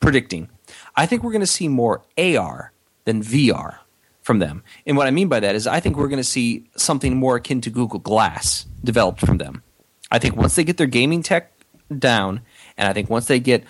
predicting, 0.00 0.50
I 0.94 1.06
think 1.06 1.22
we're 1.22 1.32
going 1.32 1.40
to 1.40 1.46
see 1.46 1.68
more 1.68 2.02
AR 2.18 2.72
than 3.04 3.22
VR 3.22 3.78
from 4.20 4.40
them. 4.40 4.62
And 4.84 4.96
what 4.96 5.06
I 5.06 5.10
mean 5.10 5.28
by 5.28 5.40
that 5.40 5.54
is 5.54 5.66
I 5.66 5.80
think 5.80 5.96
we're 5.96 6.08
going 6.08 6.18
to 6.18 6.24
see 6.24 6.68
something 6.76 7.16
more 7.16 7.36
akin 7.36 7.60
to 7.62 7.70
Google 7.70 7.98
Glass 7.98 8.66
developed 8.84 9.20
from 9.20 9.38
them. 9.38 9.62
I 10.10 10.18
think 10.18 10.36
once 10.36 10.54
they 10.54 10.64
get 10.64 10.76
their 10.76 10.86
gaming 10.86 11.22
tech 11.22 11.52
down, 11.98 12.42
and 12.76 12.88
I 12.88 12.92
think 12.92 13.08
once 13.08 13.26
they 13.26 13.40
get 13.40 13.64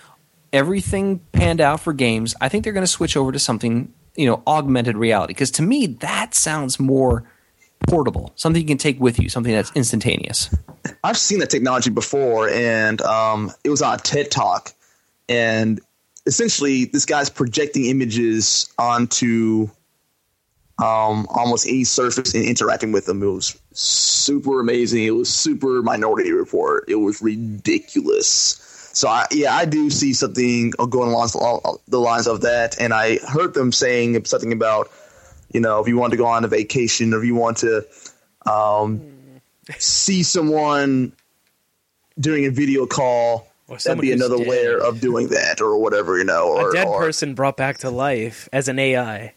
everything 0.52 1.20
panned 1.32 1.60
out 1.60 1.80
for 1.80 1.92
games, 1.92 2.34
I 2.40 2.48
think 2.48 2.64
they're 2.64 2.72
going 2.72 2.86
to 2.86 2.90
switch 2.90 3.16
over 3.16 3.32
to 3.32 3.38
something, 3.38 3.92
you 4.16 4.26
know, 4.26 4.42
augmented 4.46 4.96
reality. 4.96 5.32
Because 5.34 5.50
to 5.52 5.62
me, 5.62 5.86
that 5.86 6.34
sounds 6.34 6.78
more 6.78 7.24
portable, 7.88 8.32
something 8.36 8.60
you 8.60 8.68
can 8.68 8.78
take 8.78 9.00
with 9.00 9.18
you, 9.18 9.28
something 9.28 9.52
that's 9.52 9.72
instantaneous. 9.74 10.54
I've 11.04 11.18
seen 11.18 11.38
that 11.40 11.50
technology 11.50 11.90
before, 11.90 12.48
and 12.48 13.00
um, 13.02 13.50
it 13.64 13.70
was 13.70 13.82
on 13.82 13.94
a 13.94 13.98
TED 13.98 14.30
Talk, 14.30 14.72
and 15.28 15.80
essentially, 16.26 16.84
this 16.84 17.04
guy's 17.04 17.30
projecting 17.30 17.86
images 17.86 18.72
onto 18.78 19.68
um, 20.78 21.26
almost 21.30 21.66
any 21.66 21.84
surface 21.84 22.34
and 22.34 22.44
interacting 22.44 22.92
with 22.92 23.06
them. 23.06 23.22
It 23.22 23.26
was 23.26 23.60
super 23.72 24.60
amazing. 24.60 25.04
It 25.04 25.10
was 25.10 25.28
super 25.28 25.82
Minority 25.82 26.32
Report. 26.32 26.84
It 26.88 26.96
was 26.96 27.20
ridiculous. 27.22 28.61
So 28.92 29.08
I, 29.08 29.26
yeah, 29.30 29.54
I 29.54 29.64
do 29.64 29.90
see 29.90 30.12
something 30.12 30.70
going 30.70 31.10
along 31.10 31.30
the 31.88 31.98
lines 31.98 32.26
of 32.26 32.42
that, 32.42 32.80
and 32.80 32.92
I 32.92 33.18
heard 33.18 33.54
them 33.54 33.72
saying 33.72 34.24
something 34.24 34.52
about, 34.52 34.90
you 35.52 35.60
know, 35.60 35.80
if 35.80 35.88
you 35.88 35.96
want 35.96 36.10
to 36.12 36.16
go 36.16 36.26
on 36.26 36.44
a 36.44 36.48
vacation 36.48 37.14
or 37.14 37.18
if 37.18 37.24
you 37.24 37.34
want 37.34 37.58
to 37.58 37.86
um, 38.46 39.40
see 39.78 40.22
someone 40.22 41.12
during 42.18 42.44
a 42.44 42.50
video 42.50 42.86
call, 42.86 43.48
that'd 43.68 44.00
be 44.00 44.12
another 44.12 44.36
dead. 44.36 44.46
layer 44.46 44.78
of 44.78 45.00
doing 45.00 45.28
that 45.28 45.60
or 45.60 45.78
whatever, 45.78 46.18
you 46.18 46.24
know. 46.24 46.48
Or, 46.48 46.70
a 46.70 46.72
dead 46.74 46.86
or, 46.86 46.98
person 46.98 47.34
brought 47.34 47.56
back 47.56 47.78
to 47.78 47.90
life 47.90 48.48
as 48.52 48.68
an 48.68 48.78
AI. 48.78 49.32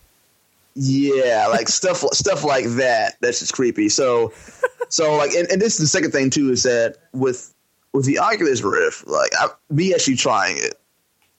Yeah, 0.76 1.48
like 1.50 1.70
stuff 1.70 2.04
stuff 2.12 2.44
like 2.44 2.66
that. 2.76 3.16
That's 3.22 3.40
just 3.40 3.54
creepy. 3.54 3.88
So, 3.88 4.34
so 4.90 5.16
like, 5.16 5.32
and, 5.32 5.50
and 5.50 5.62
this 5.62 5.76
is 5.76 5.80
the 5.80 5.88
second 5.88 6.12
thing 6.12 6.30
too 6.30 6.52
is 6.52 6.64
that 6.64 6.98
with 7.14 7.55
with 7.96 8.06
the 8.06 8.20
Oculus 8.20 8.62
Rift, 8.62 9.08
like 9.08 9.32
I, 9.40 9.48
me 9.70 9.94
actually 9.94 10.18
trying 10.18 10.58
it. 10.58 10.76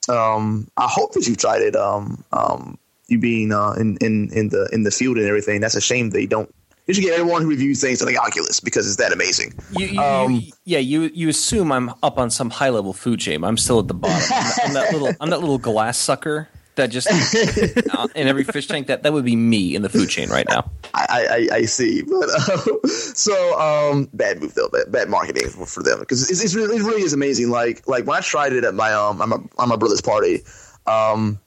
Um, 0.09 0.69
I 0.77 0.87
hope 0.89 1.13
that 1.13 1.27
you 1.27 1.37
tried 1.37 1.63
it. 1.63 1.77
Um, 1.77 2.25
um, 2.33 2.79
you 3.09 3.19
being 3.19 3.53
uh, 3.53 3.73
in 3.73 3.97
in 4.01 4.31
in 4.33 4.49
the 4.49 4.69
in 4.73 4.83
the 4.83 4.91
field 4.91 5.17
and 5.17 5.27
everything. 5.27 5.61
That's 5.61 5.77
a 5.77 5.81
shame 5.81 6.11
they 6.11 6.27
don't. 6.27 6.53
You 6.87 6.95
should 6.95 7.03
get 7.03 7.19
everyone 7.19 7.43
who 7.43 7.49
reviews 7.49 7.81
things 7.81 8.01
on 8.01 8.07
the 8.07 8.17
Oculus 8.17 8.61
because 8.61 8.87
it's 8.87 8.97
that 8.97 9.13
amazing. 9.13 9.53
You, 9.73 9.87
you, 9.87 10.01
um, 10.01 10.33
you, 10.33 10.53
yeah, 10.65 10.79
you 10.79 11.03
you 11.15 11.29
assume 11.29 11.73
I'm 11.73 11.91
up 12.03 12.19
on 12.19 12.31
some 12.31 12.51
high 12.51 12.71
level 12.71 12.93
food 12.93 13.19
chain. 13.19 13.43
I'm 13.43 13.57
still 13.57 13.81
at 13.81 13.89
the 13.89 13.95
bottom. 13.95 14.23
I'm, 14.31 14.53
I'm 14.69 14.75
that 14.75 14.93
little 14.93 15.11
I'm 15.21 15.31
that 15.31 15.41
little 15.41 15.59
glass 15.59 15.99
sucker 15.99 16.49
That 16.77 16.91
just 16.91 17.09
uh, 17.95 18.09
in 18.15 18.29
every 18.29 18.45
fish 18.45 18.67
tank 18.69 18.87
that 18.89 19.03
that 19.03 19.13
would 19.13 19.25
be 19.25 19.35
me 19.37 19.75
in 19.75 19.83
the 19.83 19.89
food 19.89 20.09
chain 20.11 20.29
right 20.29 20.47
now. 20.49 20.71
I, 20.95 21.49
I, 21.51 21.57
I 21.57 21.63
see, 21.65 22.03
but 22.03 22.29
uh, 22.31 22.87
so 22.89 23.59
um, 23.59 24.09
bad 24.13 24.41
move 24.41 24.55
though, 24.55 24.69
bad, 24.69 24.93
bad 24.93 25.09
marketing 25.09 25.49
for 25.49 25.83
them 25.83 26.01
because 26.01 26.31
it's, 26.31 26.45
it's 26.45 26.55
really, 26.55 26.77
it 26.77 26.83
really 26.83 27.03
is 27.03 27.13
amazing. 27.15 27.49
Like 27.51 27.87
like 27.89 28.07
when 28.07 28.17
I 28.17 28.21
tried 28.21 28.53
it 28.53 28.65
at 28.65 28.75
my 28.75 28.93
um 28.93 29.21
on 29.23 29.29
my, 29.31 29.37
on 29.59 29.69
my 29.71 29.77
brother's 29.77 30.03
party, 30.03 30.43
um, 30.87 31.39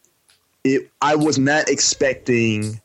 it 0.64 0.90
I 1.02 1.16
was 1.16 1.38
not 1.40 1.70
expecting 1.70 2.82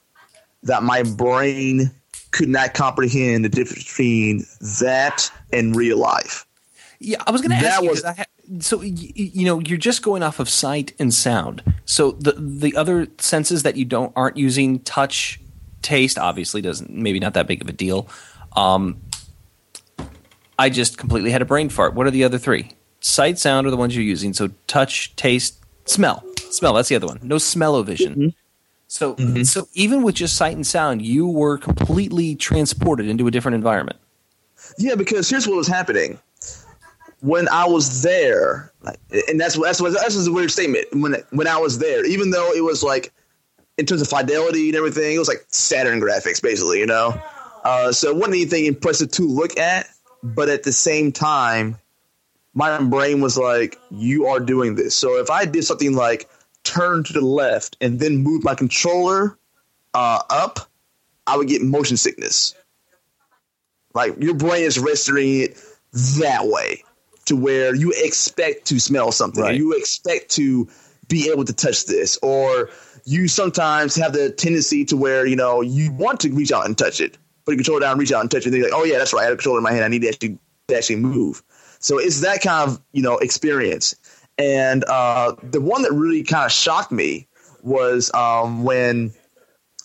that 0.65 0.83
my 0.83 1.03
brain 1.03 1.91
could 2.31 2.49
not 2.49 2.75
comprehend 2.75 3.45
the 3.45 3.49
difference 3.49 3.85
between 3.85 4.45
that 4.81 5.31
and 5.53 5.75
real 5.77 5.99
life. 5.99 6.47
Yeah, 6.99 7.23
I 7.27 7.31
was 7.31 7.41
going 7.43 7.51
to 7.51 7.57
ask 7.57 7.83
you. 7.83 7.91
was- 7.91 8.05
I 8.05 8.13
ha- 8.15 8.25
so 8.61 8.81
you 8.83 9.45
know, 9.45 9.61
you're 9.61 9.79
just 9.79 10.03
going 10.03 10.23
off 10.23 10.39
of 10.39 10.49
sight 10.49 10.93
and 10.99 11.13
sound. 11.13 11.63
So 11.85 12.13
the 12.13 12.33
the 12.33 12.77
other 12.77 13.09
senses 13.19 13.63
that 13.63 13.77
you 13.77 13.85
don't 13.85 14.13
aren't 14.17 14.37
using, 14.37 14.81
touch, 14.81 15.41
taste, 15.83 16.19
obviously 16.19 16.61
doesn't 16.61 16.91
maybe 16.91 17.21
not 17.21 17.35
that 17.35 17.47
big 17.47 17.63
of 17.63 17.69
a 17.69 17.73
deal. 17.73 18.09
Um, 18.57 19.01
I 20.59 20.71
just 20.71 20.99
completely 20.99 21.31
had 21.31 21.43
a 21.43 21.45
brain 21.45 21.69
fart. 21.69 21.95
What 21.95 22.07
are 22.07 22.11
the 22.11 22.25
other 22.25 22.39
three? 22.39 22.71
Sight, 23.01 23.39
sound 23.39 23.67
are 23.67 23.71
the 23.71 23.77
ones 23.77 23.95
you're 23.95 24.05
using. 24.05 24.33
So 24.33 24.51
touch, 24.67 25.15
taste, 25.17 25.59
smell. 25.85 26.25
Smell. 26.51 26.75
That's 26.75 26.89
the 26.89 26.97
other 26.97 27.07
one. 27.07 27.19
No 27.23 27.39
smell-o-vision. 27.39 28.35
So 28.87 29.17
so 29.43 29.69
even 29.75 30.03
with 30.03 30.15
just 30.15 30.37
sight 30.37 30.55
and 30.55 30.67
sound, 30.67 31.03
you 31.03 31.27
were 31.27 31.59
completely 31.59 32.37
transported 32.37 33.09
into 33.09 33.27
a 33.27 33.31
different 33.31 33.57
environment. 33.57 33.99
Yeah, 34.79 34.95
because 34.95 35.29
here's 35.29 35.47
what 35.47 35.57
was 35.57 35.67
happening 35.67 36.19
when 37.25 37.49
I 37.49 37.65
was 37.67 38.03
there, 38.03 38.71
and 39.29 39.41
that's 39.41 39.59
that's 39.59 39.81
what 39.81 39.95
that's 39.95 40.27
a 40.27 40.31
weird 40.31 40.51
statement. 40.51 40.89
When 40.93 41.17
when 41.31 41.49
I 41.49 41.57
was 41.57 41.79
there, 41.79 42.05
even 42.05 42.31
though 42.31 42.53
it 42.53 42.63
was 42.63 42.83
like 42.83 43.15
in 43.79 43.87
terms 43.87 44.03
of 44.03 44.09
fidelity 44.09 44.69
and 44.69 44.77
everything, 44.77 45.17
it 45.17 45.19
was 45.19 45.29
like 45.29 45.43
Saturn 45.49 46.03
graphics, 46.03 46.43
basically, 46.43 46.81
you 46.81 46.87
know. 46.87 47.19
Uh, 47.65 47.93
so 47.93 48.11
it 48.11 48.17
wasn't 48.17 48.35
anything 48.35 48.67
impressive 48.67 49.11
to 49.13 49.23
look 49.23 49.59
at, 49.59 49.89
but 50.23 50.51
at 50.51 50.65
the 50.65 50.73
same 50.73 51.13
time, 51.13 51.79
my 52.53 52.79
brain 52.83 53.23
was 53.23 53.39
like, 53.39 53.79
"You 53.91 54.27
are 54.27 54.39
doing 54.39 54.75
this." 54.75 54.95
So 54.95 55.17
if 55.19 55.31
I 55.31 55.47
did 55.47 55.65
something 55.65 55.95
like 55.95 56.29
turn 56.63 57.05
to 57.05 57.13
the 57.15 57.23
left 57.23 57.79
and 57.81 57.99
then 58.01 58.19
move 58.19 58.45
my 58.45 58.55
controller 58.55 59.39
uh, 59.95 60.21
up, 60.29 60.61
I 61.27 61.39
would 61.39 61.49
get 61.49 61.63
motion 61.63 61.97
sickness. 61.97 62.55
Like 63.95 64.15
your 64.21 64.35
brain 64.35 64.65
is 64.65 64.79
registering 64.79 65.41
it 65.41 65.59
that 66.19 66.47
way 66.47 66.83
to 67.27 67.37
where 67.37 67.75
you 67.75 67.93
expect 67.97 68.67
to 68.67 68.79
smell 68.79 69.13
something, 69.13 69.43
or 69.43 69.47
Right. 69.47 69.57
you 69.57 69.73
expect 69.73 70.31
to 70.33 70.69
be 71.09 71.31
able 71.31 71.45
to 71.45 71.53
touch 71.53 71.87
this, 71.87 72.19
or 72.23 72.71
you 73.05 73.29
sometimes 73.29 73.95
have 73.97 74.13
the 74.13 74.31
tendency 74.31 74.85
to 74.87 74.97
where 74.97 75.27
you 75.27 75.37
know 75.37 75.61
you 75.61 75.93
want 75.93 76.21
to 76.21 76.31
reach 76.31 76.53
out 76.53 76.67
and 76.67 76.77
touch 76.77 77.01
it, 77.01 77.19
put 77.45 77.53
your 77.53 77.59
controller 77.59 77.81
down, 77.81 77.99
reach 77.99 78.13
out 78.13 78.21
and 78.21 78.31
touch 78.31 78.43
it, 78.43 78.47
and 78.47 78.57
you're 78.57 78.71
like, 78.71 78.79
oh 78.79 78.85
yeah, 78.85 78.99
that's 78.99 79.13
right, 79.13 79.23
I 79.23 79.25
have 79.25 79.35
a 79.35 79.37
controller 79.37 79.59
in 79.59 79.65
my 79.65 79.73
hand, 79.73 79.85
I 79.85 79.89
need 79.89 80.03
to 80.03 80.09
actually 80.09 80.39
to 80.69 80.77
actually 80.77 80.97
move. 80.97 81.43
So 81.79 81.99
it's 81.99 82.21
that 82.21 82.41
kind 82.43 82.71
of 82.71 82.81
you 82.93 83.03
know 83.03 83.19
experience, 83.19 83.95
and 84.39 84.85
uh, 84.85 85.35
the 85.43 85.61
one 85.61 85.83
that 85.83 85.93
really 85.93 86.23
kind 86.23 86.47
of 86.47 86.53
shocked 86.53 86.93
me 86.93 87.29
was 87.63 88.13
um, 88.15 88.65
when 88.65 89.13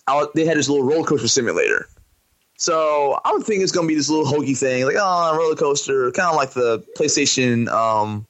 I, 0.06 0.26
they 0.34 0.44
had 0.44 0.56
this 0.56 0.68
little 0.68 0.86
roller 0.86 1.04
coaster 1.06 1.28
simulator. 1.28 1.88
So 2.60 3.18
I 3.24 3.32
would 3.32 3.44
think 3.44 3.62
it's 3.62 3.72
gonna 3.72 3.88
be 3.88 3.94
this 3.94 4.10
little 4.10 4.26
hokey 4.26 4.52
thing, 4.52 4.84
like 4.84 4.96
oh, 4.98 5.32
a 5.32 5.36
roller 5.36 5.56
coaster, 5.56 6.12
kind 6.12 6.28
of 6.28 6.36
like 6.36 6.50
the 6.50 6.84
PlayStation. 6.94 7.68
Um, 7.68 8.26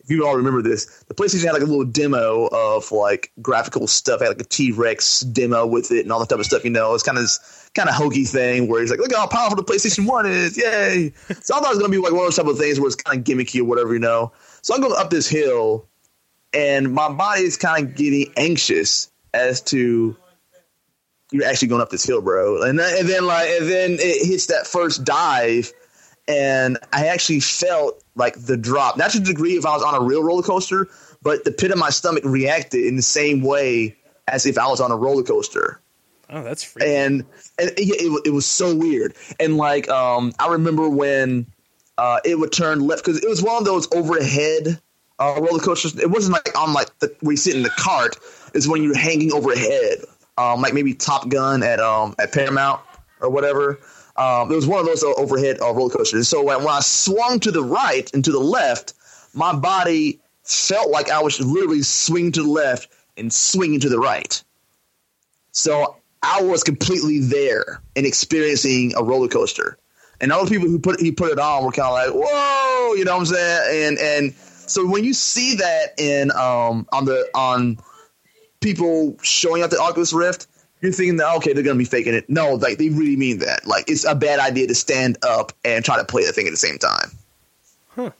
if 0.00 0.10
you 0.10 0.26
all 0.26 0.34
remember 0.34 0.60
this, 0.60 1.04
the 1.06 1.14
PlayStation 1.14 1.44
had 1.44 1.52
like 1.52 1.62
a 1.62 1.66
little 1.66 1.84
demo 1.84 2.48
of 2.50 2.90
like 2.90 3.30
graphical 3.40 3.86
stuff, 3.86 4.22
had 4.22 4.28
like 4.28 4.40
a 4.40 4.44
T 4.44 4.72
Rex 4.72 5.20
demo 5.20 5.66
with 5.66 5.92
it 5.92 6.00
and 6.00 6.10
all 6.10 6.18
that 6.18 6.28
type 6.28 6.40
of 6.40 6.46
stuff. 6.46 6.64
You 6.64 6.70
know, 6.70 6.94
it's 6.94 7.04
kind 7.04 7.16
of 7.16 7.22
this 7.22 7.70
kind 7.76 7.88
of 7.88 7.94
hokey 7.94 8.24
thing 8.24 8.66
where 8.66 8.82
it's 8.82 8.90
like, 8.90 8.98
look 8.98 9.14
how 9.14 9.28
powerful 9.28 9.54
the 9.54 9.62
PlayStation 9.62 10.04
One 10.04 10.26
is, 10.26 10.58
yay! 10.58 11.12
so 11.40 11.56
I 11.56 11.60
thought 11.60 11.66
it 11.66 11.76
was 11.76 11.78
gonna 11.78 11.90
be 11.90 11.98
like 11.98 12.10
one 12.10 12.22
of 12.22 12.26
those 12.26 12.36
type 12.36 12.46
of 12.46 12.58
things 12.58 12.80
where 12.80 12.88
it's 12.88 12.96
kind 12.96 13.20
of 13.20 13.24
gimmicky 13.24 13.60
or 13.60 13.64
whatever, 13.64 13.92
you 13.92 14.00
know. 14.00 14.32
So 14.62 14.74
I'm 14.74 14.80
going 14.80 14.94
up 14.98 15.10
this 15.10 15.28
hill, 15.28 15.86
and 16.52 16.92
my 16.92 17.08
body 17.08 17.42
is 17.42 17.56
kind 17.56 17.86
of 17.86 17.94
getting 17.94 18.32
anxious 18.36 19.12
as 19.32 19.60
to 19.60 20.16
you're 21.32 21.44
actually 21.44 21.68
going 21.68 21.80
up 21.80 21.90
this 21.90 22.04
hill, 22.04 22.20
bro. 22.22 22.62
And 22.62 22.78
then, 22.78 22.98
and 22.98 23.08
then 23.08 23.26
like 23.26 23.48
and 23.48 23.68
then 23.68 23.92
it 24.00 24.26
hits 24.26 24.46
that 24.46 24.66
first 24.66 25.04
dive, 25.04 25.72
and 26.28 26.78
I 26.92 27.06
actually 27.08 27.40
felt 27.40 28.02
like 28.14 28.34
the 28.34 28.56
drop. 28.56 28.96
Not 28.96 29.10
to 29.12 29.20
the 29.20 29.26
degree 29.26 29.52
if 29.56 29.64
I 29.66 29.74
was 29.74 29.82
on 29.82 29.94
a 29.94 30.00
real 30.00 30.22
roller 30.22 30.42
coaster, 30.42 30.88
but 31.22 31.44
the 31.44 31.52
pit 31.52 31.70
of 31.70 31.78
my 31.78 31.90
stomach 31.90 32.24
reacted 32.24 32.84
in 32.84 32.96
the 32.96 33.02
same 33.02 33.42
way 33.42 33.96
as 34.28 34.46
if 34.46 34.58
I 34.58 34.66
was 34.68 34.80
on 34.80 34.90
a 34.90 34.96
roller 34.96 35.22
coaster 35.22 35.80
Oh, 36.32 36.42
that's 36.44 36.62
freaky. 36.62 36.94
and 36.94 37.24
and 37.58 37.70
it, 37.70 37.78
it, 37.78 38.22
it 38.26 38.30
was 38.30 38.46
so 38.46 38.74
weird. 38.74 39.14
And 39.40 39.56
like, 39.56 39.88
um, 39.88 40.32
I 40.38 40.48
remember 40.48 40.88
when 40.88 41.46
uh, 41.98 42.20
it 42.24 42.38
would 42.38 42.52
turn 42.52 42.80
left 42.86 43.04
because 43.04 43.22
it 43.22 43.28
was 43.28 43.42
one 43.42 43.56
of 43.56 43.64
those 43.64 43.88
overhead 43.92 44.80
uh, 45.18 45.40
roller 45.40 45.58
coasters. 45.58 45.98
It 45.98 46.10
wasn't 46.10 46.34
like 46.34 46.56
on 46.56 46.72
like 46.72 46.96
the, 47.00 47.14
where 47.20 47.32
you 47.32 47.36
sit 47.36 47.56
in 47.56 47.62
the 47.64 47.70
cart. 47.70 48.16
It's 48.54 48.68
when 48.68 48.82
you're 48.82 48.96
hanging 48.96 49.32
overhead, 49.32 49.98
um, 50.40 50.62
like 50.62 50.72
maybe 50.72 50.94
Top 50.94 51.28
Gun 51.28 51.62
at 51.62 51.80
um 51.80 52.14
at 52.18 52.32
Paramount 52.32 52.80
or 53.20 53.28
whatever. 53.28 53.78
Um, 54.16 54.50
it 54.50 54.56
was 54.56 54.66
one 54.66 54.80
of 54.80 54.86
those 54.86 55.02
uh, 55.02 55.12
overhead 55.14 55.60
uh, 55.60 55.72
roller 55.72 55.90
coasters. 55.90 56.28
So 56.28 56.42
when, 56.42 56.58
when 56.58 56.74
I 56.74 56.80
swung 56.80 57.40
to 57.40 57.50
the 57.50 57.62
right 57.62 58.12
and 58.12 58.24
to 58.24 58.32
the 58.32 58.40
left, 58.40 58.94
my 59.34 59.54
body 59.54 60.20
felt 60.42 60.90
like 60.90 61.10
I 61.10 61.22
was 61.22 61.40
literally 61.40 61.82
swinging 61.82 62.32
to 62.32 62.42
the 62.42 62.48
left 62.48 62.88
and 63.16 63.32
swinging 63.32 63.80
to 63.80 63.88
the 63.88 63.98
right. 63.98 64.42
So 65.52 65.96
I 66.22 66.42
was 66.42 66.62
completely 66.62 67.20
there 67.20 67.82
and 67.96 68.04
experiencing 68.04 68.92
a 68.96 69.02
roller 69.02 69.28
coaster. 69.28 69.78
And 70.20 70.32
all 70.32 70.44
the 70.44 70.50
people 70.50 70.68
who 70.68 70.78
put 70.78 71.00
he 71.00 71.12
put 71.12 71.32
it 71.32 71.38
on 71.38 71.64
were 71.64 71.72
kind 71.72 71.88
of 71.88 72.14
like, 72.14 72.28
"Whoa!" 72.28 72.94
You 72.94 73.04
know 73.04 73.12
what 73.12 73.20
I'm 73.20 73.26
saying? 73.26 73.88
And 73.88 73.98
and 73.98 74.34
so 74.66 74.86
when 74.86 75.04
you 75.04 75.14
see 75.14 75.54
that 75.56 75.98
in 75.98 76.30
um 76.32 76.86
on 76.92 77.06
the 77.06 77.26
on 77.34 77.78
people 78.60 79.16
showing 79.22 79.62
up 79.62 79.70
the 79.70 79.80
Oculus 79.80 80.12
Rift, 80.12 80.46
you're 80.80 80.92
thinking 80.92 81.16
that 81.16 81.34
okay, 81.36 81.52
they're 81.52 81.62
gonna 81.62 81.78
be 81.78 81.84
faking 81.84 82.14
it. 82.14 82.28
No, 82.28 82.54
like 82.54 82.78
they 82.78 82.88
really 82.88 83.16
mean 83.16 83.38
that. 83.40 83.66
Like 83.66 83.90
it's 83.90 84.04
a 84.04 84.14
bad 84.14 84.38
idea 84.40 84.66
to 84.66 84.74
stand 84.74 85.18
up 85.22 85.52
and 85.64 85.84
try 85.84 85.96
to 85.98 86.04
play 86.04 86.24
the 86.24 86.32
thing 86.32 86.46
at 86.46 86.50
the 86.50 86.56
same 86.56 86.78
time. 86.78 87.10
Huh. 87.94 88.10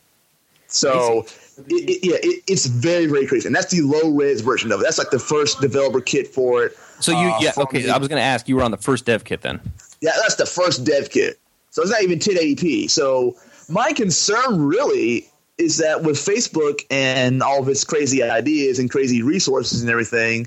So 0.67 1.27
it, 1.69 1.89
it, 1.91 1.99
yeah, 2.07 2.17
it, 2.23 2.43
it's 2.47 2.67
very 2.67 3.07
very 3.07 3.27
crazy, 3.27 3.47
and 3.47 3.55
that's 3.57 3.71
the 3.71 3.81
low 3.83 4.11
res 4.11 4.41
version 4.41 4.73
of 4.73 4.81
it. 4.81 4.85
That's 4.85 4.99
like 4.99 5.11
the 5.11 5.19
first 5.19 5.61
developer 5.61 6.01
kit 6.01 6.29
for 6.29 6.65
it. 6.65 6.77
So 7.01 7.13
you, 7.13 7.29
Uh, 7.29 7.39
yeah, 7.41 7.53
from 7.53 7.63
okay. 7.65 7.83
the- 7.83 7.95
I 7.95 7.99
was 7.99 8.09
going 8.09 8.21
to 8.21 8.25
ask. 8.27 8.47
You 8.47 8.57
were 8.57 8.63
on 8.63 8.71
the 8.73 8.77
first 8.77 9.07
dev 9.07 9.25
kit 9.25 9.41
then. 9.41 9.59
Yeah, 10.03 10.11
that's 10.21 10.35
the 10.35 10.45
first 10.47 10.85
dev 10.85 11.09
kit. 11.11 11.39
So 11.71 11.81
it's 11.83 11.91
not 11.91 12.03
even 12.03 12.19
1080p. 12.19 12.91
So 12.91 13.37
my 13.71 13.93
concern 13.93 14.61
really 14.67 15.30
is 15.61 15.77
that 15.79 16.03
with 16.03 16.17
Facebook 16.17 16.85
and 16.91 17.43
all 17.43 17.61
of 17.61 17.69
its 17.69 17.85
crazy 17.85 18.23
ideas 18.23 18.79
and 18.79 18.91
crazy 18.91 19.23
resources 19.23 19.83
and 19.83 19.91
everything, 19.91 20.47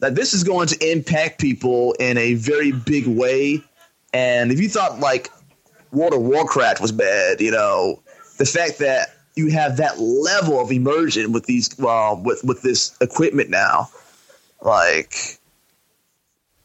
that 0.00 0.14
this 0.14 0.34
is 0.34 0.44
going 0.44 0.68
to 0.68 0.92
impact 0.92 1.40
people 1.40 1.94
in 1.94 2.18
a 2.18 2.34
very 2.34 2.72
big 2.72 3.06
way. 3.06 3.62
And 4.12 4.50
if 4.50 4.60
you 4.60 4.68
thought 4.68 5.00
like 5.00 5.30
World 5.92 6.14
of 6.14 6.22
Warcraft 6.22 6.80
was 6.80 6.92
bad, 6.92 7.40
you 7.40 7.50
know, 7.50 8.02
the 8.38 8.44
fact 8.44 8.78
that 8.78 9.14
you 9.36 9.50
have 9.50 9.76
that 9.76 9.98
level 10.00 10.60
of 10.60 10.72
immersion 10.72 11.32
with 11.32 11.46
these 11.46 11.78
uh, 11.80 12.16
with 12.20 12.42
with 12.42 12.62
this 12.62 12.96
equipment 13.00 13.50
now, 13.50 13.88
like 14.60 15.38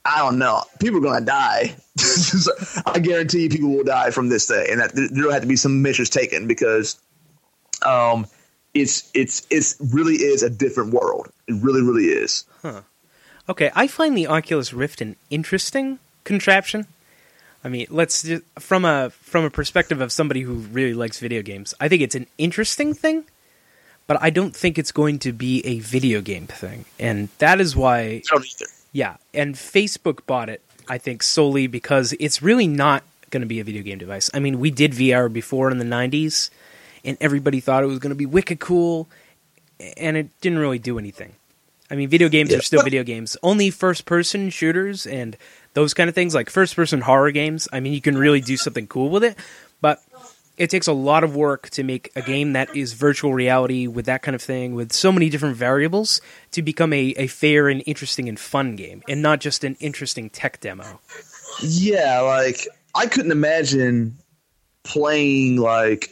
I 0.05 0.19
don't 0.19 0.39
know. 0.39 0.63
People 0.79 0.97
are 0.97 1.01
going 1.01 1.19
to 1.19 1.25
die. 1.25 1.75
I 2.85 2.99
guarantee 2.99 3.49
people 3.49 3.69
will 3.69 3.83
die 3.83 4.11
from 4.11 4.29
this 4.29 4.47
thing, 4.47 4.65
and 4.69 4.81
that 4.81 4.93
there 4.95 5.25
will 5.25 5.31
have 5.31 5.43
to 5.43 5.47
be 5.47 5.55
some 5.55 5.81
measures 5.81 6.09
taken 6.09 6.47
because 6.47 6.99
um, 7.85 8.27
it's 8.73 9.09
it's 9.13 9.45
it's 9.49 9.75
really 9.93 10.15
is 10.15 10.43
a 10.43 10.49
different 10.49 10.93
world. 10.93 11.29
It 11.47 11.55
really 11.61 11.81
really 11.81 12.05
is. 12.05 12.45
Okay, 13.49 13.71
I 13.75 13.87
find 13.87 14.17
the 14.17 14.27
Oculus 14.27 14.71
Rift 14.71 15.01
an 15.01 15.17
interesting 15.29 15.99
contraption. 16.23 16.87
I 17.61 17.69
mean, 17.69 17.87
let's 17.89 18.23
just, 18.23 18.43
from 18.57 18.85
a 18.85 19.09
from 19.09 19.43
a 19.43 19.49
perspective 19.49 19.99
of 20.01 20.11
somebody 20.11 20.41
who 20.41 20.53
really 20.53 20.93
likes 20.93 21.19
video 21.19 21.41
games, 21.41 21.73
I 21.79 21.89
think 21.89 22.01
it's 22.01 22.15
an 22.15 22.27
interesting 22.37 22.93
thing, 22.93 23.25
but 24.07 24.17
I 24.21 24.29
don't 24.29 24.55
think 24.55 24.77
it's 24.77 24.91
going 24.91 25.19
to 25.19 25.33
be 25.33 25.65
a 25.65 25.79
video 25.79 26.21
game 26.21 26.47
thing, 26.47 26.85
and 26.99 27.29
that 27.39 27.59
is 27.59 27.75
why 27.75 28.21
yeah, 28.93 29.17
and 29.33 29.55
Facebook 29.55 30.25
bought 30.25 30.49
it, 30.49 30.61
I 30.87 30.97
think, 30.97 31.23
solely 31.23 31.67
because 31.67 32.13
it's 32.19 32.41
really 32.41 32.67
not 32.67 33.03
going 33.31 33.41
to 33.41 33.47
be 33.47 33.59
a 33.59 33.63
video 33.63 33.81
game 33.81 33.97
device. 33.97 34.29
I 34.33 34.39
mean, 34.39 34.59
we 34.59 34.71
did 34.71 34.91
VR 34.91 35.31
before 35.31 35.71
in 35.71 35.79
the 35.79 35.85
90s, 35.85 36.49
and 37.03 37.17
everybody 37.21 37.59
thought 37.59 37.83
it 37.83 37.87
was 37.87 37.99
going 37.99 38.11
to 38.11 38.15
be 38.15 38.25
wicked 38.25 38.59
cool, 38.59 39.09
and 39.97 40.17
it 40.17 40.29
didn't 40.41 40.59
really 40.59 40.79
do 40.79 40.97
anything. 40.99 41.33
I 41.91 41.95
mean, 41.95 42.09
video 42.09 42.29
games 42.29 42.51
Yeah, 42.51 42.57
are 42.57 42.61
still 42.61 42.81
video 42.81 43.03
games. 43.03 43.37
Only 43.43 43.69
first 43.69 44.05
person 44.05 44.49
shooters 44.49 45.05
and 45.05 45.37
those 45.73 45.93
kind 45.93 46.09
of 46.09 46.15
things, 46.15 46.33
like 46.33 46.49
first 46.49 46.75
person 46.75 47.01
horror 47.01 47.31
games, 47.31 47.67
I 47.71 47.79
mean, 47.79 47.93
you 47.93 48.01
can 48.01 48.17
really 48.17 48.41
do 48.41 48.57
something 48.57 48.87
cool 48.87 49.09
with 49.09 49.23
it, 49.23 49.37
but 49.81 50.01
it 50.57 50.69
takes 50.69 50.87
a 50.87 50.93
lot 50.93 51.23
of 51.23 51.35
work 51.35 51.69
to 51.71 51.83
make 51.83 52.11
a 52.15 52.21
game 52.21 52.53
that 52.53 52.75
is 52.75 52.93
virtual 52.93 53.33
reality 53.33 53.87
with 53.87 54.05
that 54.05 54.21
kind 54.21 54.33
of 54.33 54.41
thing, 54.41 54.75
with 54.75 54.91
so 54.91 55.11
many 55.11 55.29
different 55.29 55.55
variables, 55.55 56.21
to 56.51 56.61
become 56.61 56.93
a, 56.93 57.13
a 57.17 57.27
fair 57.27 57.69
and 57.69 57.83
interesting 57.85 58.29
and 58.29 58.39
fun 58.39 58.75
game, 58.75 59.03
and 59.07 59.21
not 59.21 59.39
just 59.39 59.63
an 59.63 59.75
interesting 59.79 60.29
tech 60.29 60.59
demo. 60.61 60.99
Yeah, 61.61 62.21
like 62.21 62.67
I 62.95 63.07
couldn't 63.07 63.31
imagine 63.31 64.15
playing 64.83 65.57
like 65.57 66.11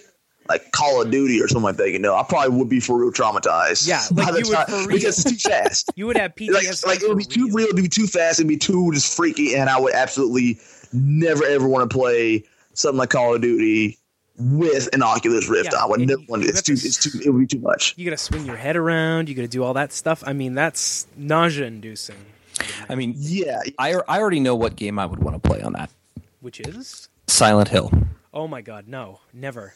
like 0.50 0.72
Call 0.72 1.02
of 1.02 1.12
Duty 1.12 1.42
or 1.42 1.48
something 1.48 1.64
like 1.64 1.78
that. 1.78 1.92
You 1.92 2.00
know, 2.00 2.16
I 2.16 2.24
probably 2.24 2.58
would 2.58 2.70
be 2.70 2.80
for 2.80 3.00
real 3.00 3.12
traumatized. 3.12 3.88
Yeah, 3.88 4.02
like 4.12 4.34
the 4.34 4.40
you 4.42 4.50
would 4.50 4.56
time- 4.56 4.66
for 4.68 4.78
real. 4.80 4.88
because 4.88 5.26
it's 5.26 5.44
too 5.44 5.50
fast. 5.50 5.90
You 5.96 6.08
would 6.08 6.18
have 6.18 6.32
like, 6.40 6.50
PTSD. 6.66 6.86
like 6.86 7.02
it 7.04 7.10
would 7.10 7.18
be 7.18 7.24
too 7.26 7.46
real. 7.48 7.56
real, 7.56 7.68
it 7.68 7.74
would 7.76 7.84
be 7.84 7.90
too 7.90 8.08
fast, 8.08 8.40
it'd 8.40 8.48
be 8.48 8.58
too 8.58 8.92
just 8.94 9.16
freaky, 9.16 9.56
and 9.56 9.70
I 9.70 9.80
would 9.80 9.94
absolutely 9.94 10.60
never 10.94 11.44
ever 11.46 11.68
want 11.68 11.90
to 11.90 11.96
play 11.96 12.44
something 12.74 12.98
like 12.98 13.10
Call 13.12 13.36
of 13.36 13.42
Duty 13.42 13.98
with 14.38 14.90
an 14.94 15.04
Oculus 15.04 15.48
Rift. 15.48 15.70
Yeah, 15.74 15.84
I 15.84 15.86
would 15.86 16.00
and 16.00 16.10
never 16.10 16.22
you- 16.22 16.28
want 16.28 16.42
you 16.44 16.48
to. 16.52 16.54
It's 16.54 16.62
too. 16.64 16.76
to 16.76 16.88
It's 16.88 16.98
too. 17.12 17.20
It 17.24 17.30
would 17.30 17.40
be 17.42 17.48
too 17.48 17.62
much. 17.62 17.94
You 17.98 18.06
got 18.06 18.18
to 18.18 18.24
swing 18.24 18.46
your 18.46 18.56
head 18.58 18.76
around. 18.76 19.30
You 19.30 19.36
got 19.36 19.44
to 19.44 19.48
do 19.48 19.64
all 19.64 19.74
that 19.76 19.92
stuff. 19.94 20.24
I 20.26 20.34
mean, 20.34 20.54
that's 20.56 21.06
nausea-inducing. 21.16 22.16
I 22.90 22.96
mean, 22.96 23.14
Yeah, 23.18 23.60
I 23.80 23.96
I 24.08 24.20
already 24.20 24.40
know 24.40 24.56
what 24.56 24.76
game 24.76 24.98
I 25.00 25.06
would 25.06 25.20
want 25.24 25.42
to 25.42 25.48
play 25.48 25.62
on 25.62 25.74
that. 25.74 25.90
Which 26.42 26.60
is? 26.60 27.08
Silent 27.28 27.70
Hill. 27.70 27.92
Oh 28.34 28.48
my 28.48 28.62
god, 28.62 28.88
no, 28.88 29.20
never. 29.34 29.74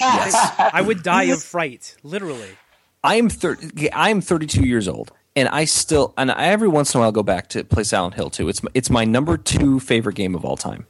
I 0.00 0.82
would 0.84 1.02
die 1.02 1.24
of 1.24 1.42
fright, 1.42 1.96
literally. 2.02 2.50
I 3.04 3.16
am 3.16 3.28
thir- 3.28 3.58
I 3.92 4.10
am 4.10 4.20
32 4.20 4.64
years 4.64 4.86
old, 4.88 5.10
and 5.34 5.48
I 5.48 5.64
still 5.64 6.14
and 6.16 6.30
I 6.30 6.46
every 6.46 6.68
once 6.68 6.94
in 6.94 6.98
a 6.98 7.02
while 7.02 7.12
go 7.12 7.22
back 7.22 7.48
to 7.50 7.64
play 7.64 7.82
Silent 7.84 8.14
Hill 8.14 8.30
2. 8.30 8.48
It's 8.48 8.62
my, 8.62 8.70
it's 8.74 8.90
my 8.90 9.04
number 9.04 9.36
two 9.36 9.80
favorite 9.80 10.14
game 10.14 10.36
of 10.36 10.44
all 10.44 10.56
time, 10.56 10.86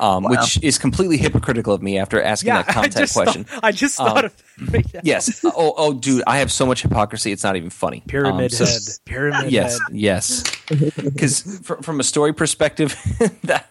um, 0.00 0.24
which 0.24 0.58
is 0.62 0.78
completely 0.78 1.18
hypocritical 1.18 1.74
of 1.74 1.82
me 1.82 1.98
after 1.98 2.22
asking 2.22 2.48
Yeah, 2.48 2.62
that 2.62 2.68
I 2.70 2.72
content 2.72 2.96
just 2.96 3.12
question. 3.14 3.44
thought, 3.44 3.60
I 3.62 3.72
just 3.72 3.96
thought 3.96 4.24
of 4.24 4.42
right 4.72 4.86
now. 4.94 5.00
Yes. 5.04 5.44
Oh, 5.44 5.74
oh, 5.76 5.92
dude, 5.92 6.22
I 6.26 6.38
have 6.38 6.50
so 6.50 6.64
much 6.64 6.80
hypocrisy. 6.80 7.30
It's 7.30 7.44
not 7.44 7.56
even 7.56 7.68
funny. 7.68 8.02
Pyramid 8.08 8.44
Um, 8.44 8.48
so- 8.48 8.64
head. 8.64 8.80
Pyramid 9.04 9.52
Yes, 9.52 9.72
head. 9.72 9.80
yes. 9.98 10.44
Because 10.96 11.42
fr- 11.62 11.82
from 11.82 12.00
a 12.00 12.04
story 12.04 12.32
perspective, 12.32 12.96
that 13.42 13.66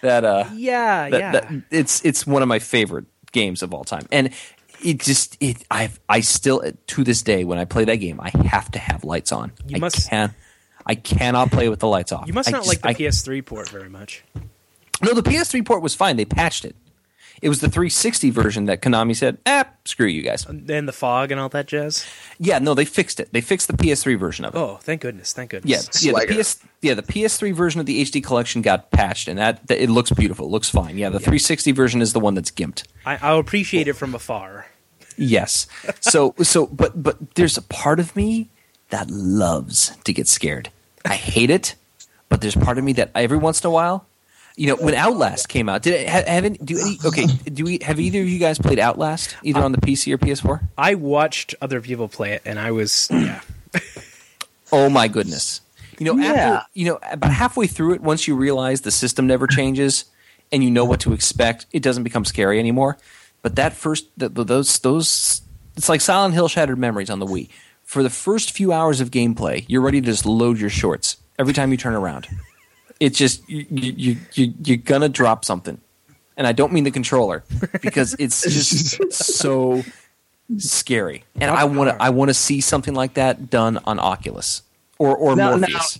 that 0.00 0.24
uh, 0.24 0.44
Yeah, 0.54 1.10
that, 1.10 1.20
yeah. 1.20 1.32
that 1.32 1.52
it's 1.70 2.02
it's 2.06 2.26
one 2.26 2.40
of 2.40 2.48
my 2.48 2.58
favorite 2.58 3.04
games 3.32 3.62
of 3.62 3.72
all 3.74 3.84
time, 3.84 4.06
and 4.12 4.30
it 4.84 5.00
just 5.00 5.36
it 5.40 5.64
I 5.70 5.90
I 6.08 6.20
still 6.20 6.62
to 6.88 7.04
this 7.04 7.22
day 7.22 7.44
when 7.44 7.58
I 7.58 7.64
play 7.64 7.84
that 7.84 7.96
game 7.96 8.20
I 8.20 8.30
have 8.46 8.70
to 8.72 8.78
have 8.78 9.04
lights 9.04 9.32
on. 9.32 9.52
You 9.66 9.76
I 9.76 9.80
must- 9.80 10.08
can 10.08 10.34
I 10.86 10.94
cannot 10.94 11.50
play 11.50 11.68
with 11.68 11.80
the 11.80 11.88
lights 11.88 12.12
off. 12.12 12.26
you 12.26 12.32
must 12.32 12.48
I 12.48 12.52
not 12.52 12.58
just- 12.64 12.68
like 12.68 12.82
the 12.82 12.88
I- 12.88 12.94
PS3 13.10 13.42
port 13.44 13.68
very 13.68 13.88
much. 13.90 14.22
No, 15.02 15.14
the 15.14 15.22
PS3 15.22 15.62
port 15.64 15.82
was 15.82 15.94
fine. 15.94 16.16
They 16.16 16.24
patched 16.24 16.64
it. 16.64 16.74
It 17.40 17.48
was 17.48 17.60
the 17.60 17.68
360 17.68 18.30
version 18.30 18.64
that 18.66 18.82
Konami 18.82 19.16
said, 19.16 19.38
"Eh, 19.46 19.64
screw 19.84 20.06
you 20.06 20.22
guys." 20.22 20.46
And 20.46 20.66
the 20.66 20.92
fog 20.92 21.30
and 21.30 21.40
all 21.40 21.48
that 21.50 21.66
jazz. 21.66 22.06
Yeah, 22.38 22.58
no, 22.58 22.74
they 22.74 22.84
fixed 22.84 23.20
it. 23.20 23.32
They 23.32 23.40
fixed 23.40 23.68
the 23.68 23.76
PS3 23.76 24.18
version 24.18 24.44
of 24.44 24.54
it. 24.54 24.58
Oh, 24.58 24.78
thank 24.82 25.00
goodness, 25.00 25.32
thank 25.32 25.50
goodness. 25.50 26.02
Yeah, 26.02 26.12
yeah, 26.12 26.24
the 26.26 26.34
PS, 26.42 26.58
yeah, 26.82 26.94
the 26.94 27.02
PS3 27.02 27.52
version 27.52 27.80
of 27.80 27.86
the 27.86 28.02
HD 28.02 28.22
collection 28.22 28.62
got 28.62 28.90
patched, 28.90 29.28
and 29.28 29.38
that, 29.38 29.66
that 29.68 29.82
it 29.82 29.90
looks 29.90 30.10
beautiful, 30.10 30.46
it 30.46 30.50
looks 30.50 30.70
fine. 30.70 30.98
Yeah, 30.98 31.08
the 31.08 31.18
360 31.18 31.72
version 31.72 32.02
is 32.02 32.12
the 32.12 32.20
one 32.20 32.34
that's 32.34 32.50
gimped. 32.50 32.84
I, 33.04 33.18
I'll 33.22 33.38
appreciate 33.38 33.88
it 33.88 33.94
from 33.94 34.14
afar. 34.14 34.66
Yes. 35.16 35.66
So, 36.00 36.34
so, 36.42 36.66
but, 36.66 37.02
but 37.02 37.34
there's 37.34 37.56
a 37.56 37.62
part 37.62 37.98
of 37.98 38.14
me 38.14 38.50
that 38.90 39.10
loves 39.10 39.96
to 40.04 40.12
get 40.12 40.28
scared. 40.28 40.70
I 41.04 41.14
hate 41.14 41.50
it, 41.50 41.74
but 42.28 42.40
there's 42.40 42.54
part 42.54 42.78
of 42.78 42.84
me 42.84 42.92
that 42.94 43.10
every 43.14 43.38
once 43.38 43.62
in 43.62 43.68
a 43.68 43.70
while, 43.70 44.06
you 44.58 44.66
know, 44.66 44.76
when 44.76 44.94
Outlast 44.94 45.48
came 45.48 45.68
out, 45.68 45.82
did 45.82 45.94
it 45.94 46.08
ha- 46.08 46.24
haven't 46.26 46.64
do 46.64 46.78
any, 46.78 46.98
okay? 47.04 47.26
Do 47.26 47.64
we 47.64 47.78
have 47.82 47.98
either 48.00 48.20
of 48.20 48.28
you 48.28 48.38
guys 48.38 48.58
played 48.58 48.78
Outlast 48.78 49.36
either 49.44 49.60
on 49.60 49.72
the 49.72 49.78
PC 49.78 50.12
or 50.12 50.18
PS4? 50.18 50.60
I 50.76 50.94
watched 50.96 51.54
other 51.60 51.80
people 51.80 52.08
play 52.08 52.32
it, 52.32 52.42
and 52.44 52.58
I 52.58 52.72
was 52.72 53.08
yeah. 53.10 53.40
Oh 54.72 54.90
my 54.90 55.08
goodness! 55.08 55.60
You 55.98 56.06
know, 56.06 56.16
Yeah. 56.22 56.32
after 56.32 56.66
you 56.74 56.86
know, 56.86 56.98
about 57.10 57.32
halfway 57.32 57.66
through 57.66 57.94
it, 57.94 58.00
once 58.02 58.28
you 58.28 58.34
realize 58.36 58.82
the 58.82 58.90
system 58.90 59.26
never 59.26 59.46
changes 59.46 60.04
and 60.52 60.62
you 60.64 60.70
know 60.70 60.84
what 60.84 61.00
to 61.00 61.12
expect, 61.12 61.66
it 61.72 61.82
doesn't 61.82 62.02
become 62.04 62.24
scary 62.24 62.58
anymore. 62.58 62.98
But 63.42 63.56
that 63.56 63.72
first, 63.74 64.06
th 64.18 64.34
th- 64.34 64.46
those 64.46 64.78
those, 64.80 65.42
it's 65.76 65.88
like 65.88 66.00
Silent 66.00 66.34
Hill 66.34 66.48
Shattered 66.48 66.78
Memories 66.78 67.10
on 67.10 67.18
the 67.18 67.26
Wii. 67.26 67.48
For 67.84 68.02
the 68.02 68.10
first 68.10 68.50
few 68.52 68.72
hours 68.72 69.00
of 69.00 69.10
gameplay, 69.10 69.64
you're 69.68 69.80
ready 69.80 70.00
to 70.00 70.06
just 70.06 70.26
load 70.26 70.58
your 70.58 70.68
shorts 70.70 71.16
every 71.38 71.54
time 71.54 71.70
you 71.70 71.78
turn 71.78 71.94
around. 71.94 72.26
It's 73.00 73.16
just 73.18 73.48
you 73.48 73.66
you 73.70 73.92
you 73.96 74.16
you- 74.34 74.54
you're 74.64 74.76
gonna 74.76 75.08
drop 75.08 75.44
something, 75.44 75.80
and 76.36 76.46
I 76.46 76.52
don't 76.52 76.72
mean 76.72 76.84
the 76.84 76.90
controller 76.90 77.44
because 77.80 78.16
it's 78.18 78.42
just 78.98 79.12
so 79.12 79.82
scary. 80.56 81.24
And 81.40 81.50
I 81.50 81.64
want 81.64 81.90
to 81.90 82.02
I 82.02 82.10
want 82.10 82.28
to 82.30 82.34
see 82.34 82.60
something 82.60 82.94
like 82.94 83.14
that 83.14 83.50
done 83.50 83.78
on 83.84 83.98
Oculus 84.00 84.62
or 84.98 85.16
or 85.16 85.36
Now- 85.36 85.50
now- 85.52 85.56
Morpheus. 85.58 85.98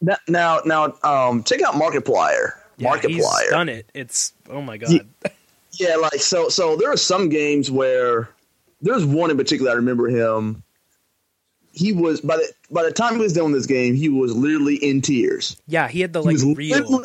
Now, 0.00 0.16
now, 0.28 0.60
now, 0.66 0.92
um, 1.02 1.44
check 1.44 1.62
out 1.62 1.74
Markiplier. 1.74 2.50
yeah 2.76 2.96
he's 3.00 3.24
Markiplier. 3.24 3.50
done 3.50 3.68
it. 3.70 3.88
It's 3.94 4.32
oh 4.50 4.60
my 4.60 4.76
god. 4.76 4.90
Yeah. 4.90 5.30
Yeah, 5.78 5.96
like 5.96 6.20
so. 6.20 6.48
So 6.48 6.76
there 6.76 6.90
are 6.92 6.96
some 6.96 7.28
games 7.28 7.70
where 7.70 8.28
there's 8.82 9.04
one 9.04 9.30
in 9.30 9.36
particular. 9.36 9.70
I 9.70 9.74
remember 9.74 10.08
him. 10.08 10.63
He 11.74 11.92
was 11.92 12.20
by 12.20 12.36
the 12.36 12.52
by 12.70 12.84
the 12.84 12.92
time 12.92 13.14
he 13.14 13.20
was 13.20 13.32
done 13.32 13.46
with 13.46 13.54
this 13.54 13.66
game, 13.66 13.94
he 13.94 14.08
was 14.08 14.34
literally 14.34 14.76
in 14.76 15.00
tears. 15.00 15.56
Yeah, 15.66 15.88
he 15.88 16.00
had 16.00 16.12
the 16.12 16.22
like 16.22 16.36
real. 16.56 17.04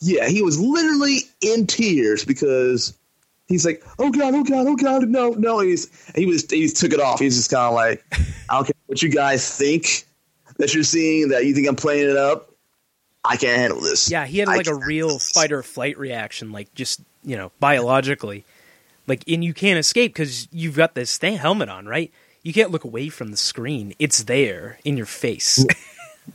yeah, 0.00 0.28
he 0.28 0.42
was 0.42 0.60
literally 0.60 1.20
in 1.40 1.66
tears 1.66 2.24
because 2.24 2.96
he's 3.48 3.64
like, 3.64 3.82
"Oh 3.98 4.10
God, 4.10 4.34
oh 4.34 4.44
God, 4.44 4.66
oh 4.66 4.76
God, 4.76 5.08
no, 5.08 5.30
no." 5.30 5.60
And 5.60 5.70
he's 5.70 6.12
he 6.14 6.26
was 6.26 6.48
he 6.50 6.68
took 6.68 6.92
it 6.92 7.00
off. 7.00 7.18
He's 7.18 7.36
just 7.36 7.50
kind 7.50 7.64
of 7.64 7.74
like, 7.74 8.04
"I 8.48 8.56
don't 8.56 8.66
care 8.66 8.74
what 8.86 9.02
you 9.02 9.08
guys 9.08 9.56
think 9.56 10.04
that 10.58 10.74
you're 10.74 10.84
seeing. 10.84 11.30
That 11.30 11.46
you 11.46 11.54
think 11.54 11.66
I'm 11.66 11.76
playing 11.76 12.10
it 12.10 12.16
up. 12.16 12.50
I 13.24 13.36
can't 13.36 13.58
handle 13.58 13.80
this." 13.80 14.10
Yeah, 14.10 14.26
he 14.26 14.38
had 14.38 14.48
like 14.48 14.66
a 14.66 14.74
real 14.74 15.18
fight 15.18 15.50
or 15.50 15.62
flight 15.62 15.98
reaction, 15.98 16.52
like 16.52 16.74
just 16.74 17.00
you 17.24 17.36
know 17.36 17.52
biologically, 17.58 18.44
like 19.06 19.24
and 19.26 19.42
you 19.42 19.54
can't 19.54 19.78
escape 19.78 20.12
because 20.12 20.46
you've 20.52 20.76
got 20.76 20.94
this 20.94 21.16
thing 21.16 21.36
helmet 21.38 21.70
on, 21.70 21.86
right? 21.86 22.12
You 22.46 22.52
can't 22.52 22.70
look 22.70 22.84
away 22.84 23.08
from 23.08 23.32
the 23.32 23.36
screen; 23.36 23.92
it's 23.98 24.22
there 24.22 24.78
in 24.84 24.96
your 24.96 25.04
face. 25.04 25.66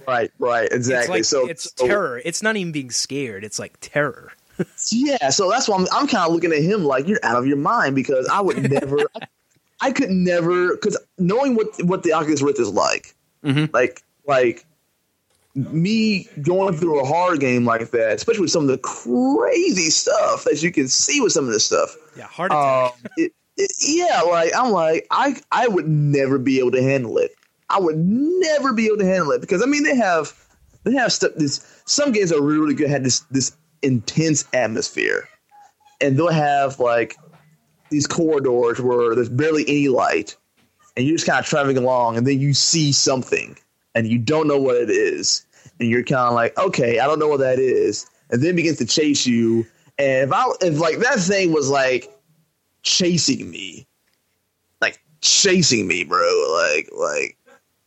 Right, 0.05 0.29
right, 0.39 0.67
exactly. 0.71 1.19
It's 1.19 1.29
so 1.29 1.43
like 1.43 1.51
it's 1.51 1.73
so- 1.73 1.87
terror. 1.87 2.21
It's 2.25 2.43
not 2.43 2.57
even 2.57 2.73
being 2.73 2.91
scared; 2.91 3.45
it's 3.45 3.57
like 3.57 3.77
terror. 3.79 4.33
Yeah, 4.91 5.29
so 5.29 5.49
that's 5.49 5.69
why 5.69 5.77
I'm, 5.77 5.87
I'm 5.91 6.07
kind 6.07 6.27
of 6.27 6.33
looking 6.33 6.51
at 6.51 6.61
him 6.61 6.83
like 6.83 7.07
you're 7.07 7.21
out 7.23 7.37
of 7.37 7.47
your 7.47 7.57
mind 7.57 7.95
because 7.95 8.27
I 8.27 8.41
would 8.41 8.69
never, 8.69 8.99
I, 8.99 9.27
I 9.81 9.91
could 9.91 10.11
never, 10.11 10.75
because 10.75 10.97
knowing 11.17 11.55
what 11.55 11.67
what 11.83 12.03
the 12.03 12.11
Oculus 12.13 12.41
Rift 12.41 12.59
is 12.59 12.69
like, 12.69 13.15
like 13.73 14.03
like 14.27 14.65
me 15.55 16.27
going 16.41 16.75
through 16.75 17.01
a 17.01 17.05
horror 17.05 17.37
game 17.37 17.65
like 17.65 17.89
that, 17.91 18.15
especially 18.15 18.41
with 18.41 18.51
some 18.51 18.63
of 18.63 18.67
the 18.67 18.77
crazy 18.79 19.89
stuff 19.89 20.43
that 20.43 20.61
you 20.61 20.71
can 20.73 20.89
see 20.89 21.21
with 21.21 21.31
some 21.31 21.45
of 21.45 21.53
this 21.53 21.65
stuff. 21.65 21.95
Yeah, 22.17 22.25
heart 22.25 22.51
attack. 22.51 22.93
Um, 22.93 23.11
it, 23.17 23.33
yeah, 23.79 24.21
like 24.21 24.51
I'm 24.55 24.71
like 24.71 25.07
I 25.11 25.35
I 25.51 25.67
would 25.67 25.87
never 25.87 26.37
be 26.37 26.59
able 26.59 26.71
to 26.71 26.81
handle 26.81 27.17
it. 27.17 27.31
I 27.69 27.79
would 27.79 27.97
never 27.97 28.73
be 28.73 28.87
able 28.87 28.97
to 28.97 29.05
handle 29.05 29.31
it 29.31 29.41
because 29.41 29.61
I 29.63 29.65
mean 29.65 29.83
they 29.83 29.95
have 29.95 30.33
they 30.83 30.93
have 30.93 31.11
stuff. 31.11 31.31
This 31.35 31.65
some 31.85 32.11
games 32.11 32.31
are 32.31 32.41
really, 32.41 32.73
good. 32.73 32.89
Had 32.89 33.03
this 33.03 33.21
this 33.31 33.55
intense 33.81 34.45
atmosphere, 34.53 35.27
and 35.99 36.17
they'll 36.17 36.29
have 36.29 36.79
like 36.79 37.15
these 37.89 38.07
corridors 38.07 38.79
where 38.81 39.15
there's 39.15 39.29
barely 39.29 39.63
any 39.67 39.87
light, 39.87 40.35
and 40.95 41.05
you're 41.05 41.15
just 41.15 41.27
kind 41.27 41.39
of 41.39 41.45
traveling 41.45 41.77
along, 41.77 42.17
and 42.17 42.25
then 42.25 42.39
you 42.39 42.53
see 42.53 42.91
something, 42.91 43.57
and 43.95 44.07
you 44.07 44.17
don't 44.17 44.47
know 44.47 44.59
what 44.59 44.75
it 44.75 44.89
is, 44.89 45.45
and 45.79 45.89
you're 45.89 46.03
kind 46.03 46.29
of 46.29 46.33
like, 46.33 46.57
okay, 46.57 46.99
I 46.99 47.07
don't 47.07 47.19
know 47.19 47.27
what 47.27 47.39
that 47.41 47.59
is, 47.59 48.05
and 48.29 48.41
then 48.41 48.55
begins 48.55 48.77
to 48.79 48.85
chase 48.85 49.25
you. 49.25 49.65
And 49.99 50.29
if 50.29 50.33
I 50.33 50.45
if 50.61 50.79
like 50.79 50.97
that 50.99 51.19
thing 51.19 51.53
was 51.53 51.69
like 51.69 52.11
chasing 52.83 53.49
me, 53.49 53.87
like 54.81 55.01
chasing 55.21 55.87
me, 55.87 56.03
bro, 56.03 56.19
like 56.53 56.89
like 56.97 57.37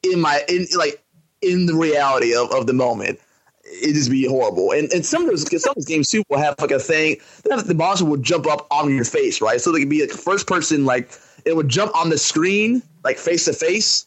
in 0.02 0.20
my 0.20 0.42
in 0.48 0.66
like 0.76 1.02
in 1.42 1.66
the 1.66 1.74
reality 1.74 2.34
of, 2.34 2.50
of 2.52 2.66
the 2.66 2.72
moment, 2.72 3.18
it 3.64 3.94
just 3.94 4.10
be 4.10 4.26
horrible. 4.26 4.72
And 4.72 4.92
and 4.92 5.04
some 5.04 5.22
of 5.22 5.28
those 5.28 5.62
some 5.62 5.70
of 5.70 5.76
those 5.76 5.86
games 5.86 6.08
too 6.08 6.22
will 6.28 6.38
have 6.38 6.54
like 6.60 6.70
a 6.70 6.78
thing 6.78 7.16
that 7.44 7.66
the 7.66 7.74
monster 7.74 8.04
will 8.04 8.16
jump 8.16 8.46
up 8.46 8.66
on 8.70 8.94
your 8.94 9.04
face, 9.04 9.40
right? 9.40 9.60
So 9.60 9.72
they 9.72 9.80
can 9.80 9.88
be 9.88 10.00
like 10.02 10.10
first 10.10 10.46
person, 10.46 10.84
like 10.84 11.10
it 11.44 11.56
would 11.56 11.68
jump 11.68 11.94
on 11.96 12.10
the 12.10 12.18
screen, 12.18 12.82
like 13.02 13.18
face 13.18 13.44
to 13.46 13.52
face, 13.52 14.06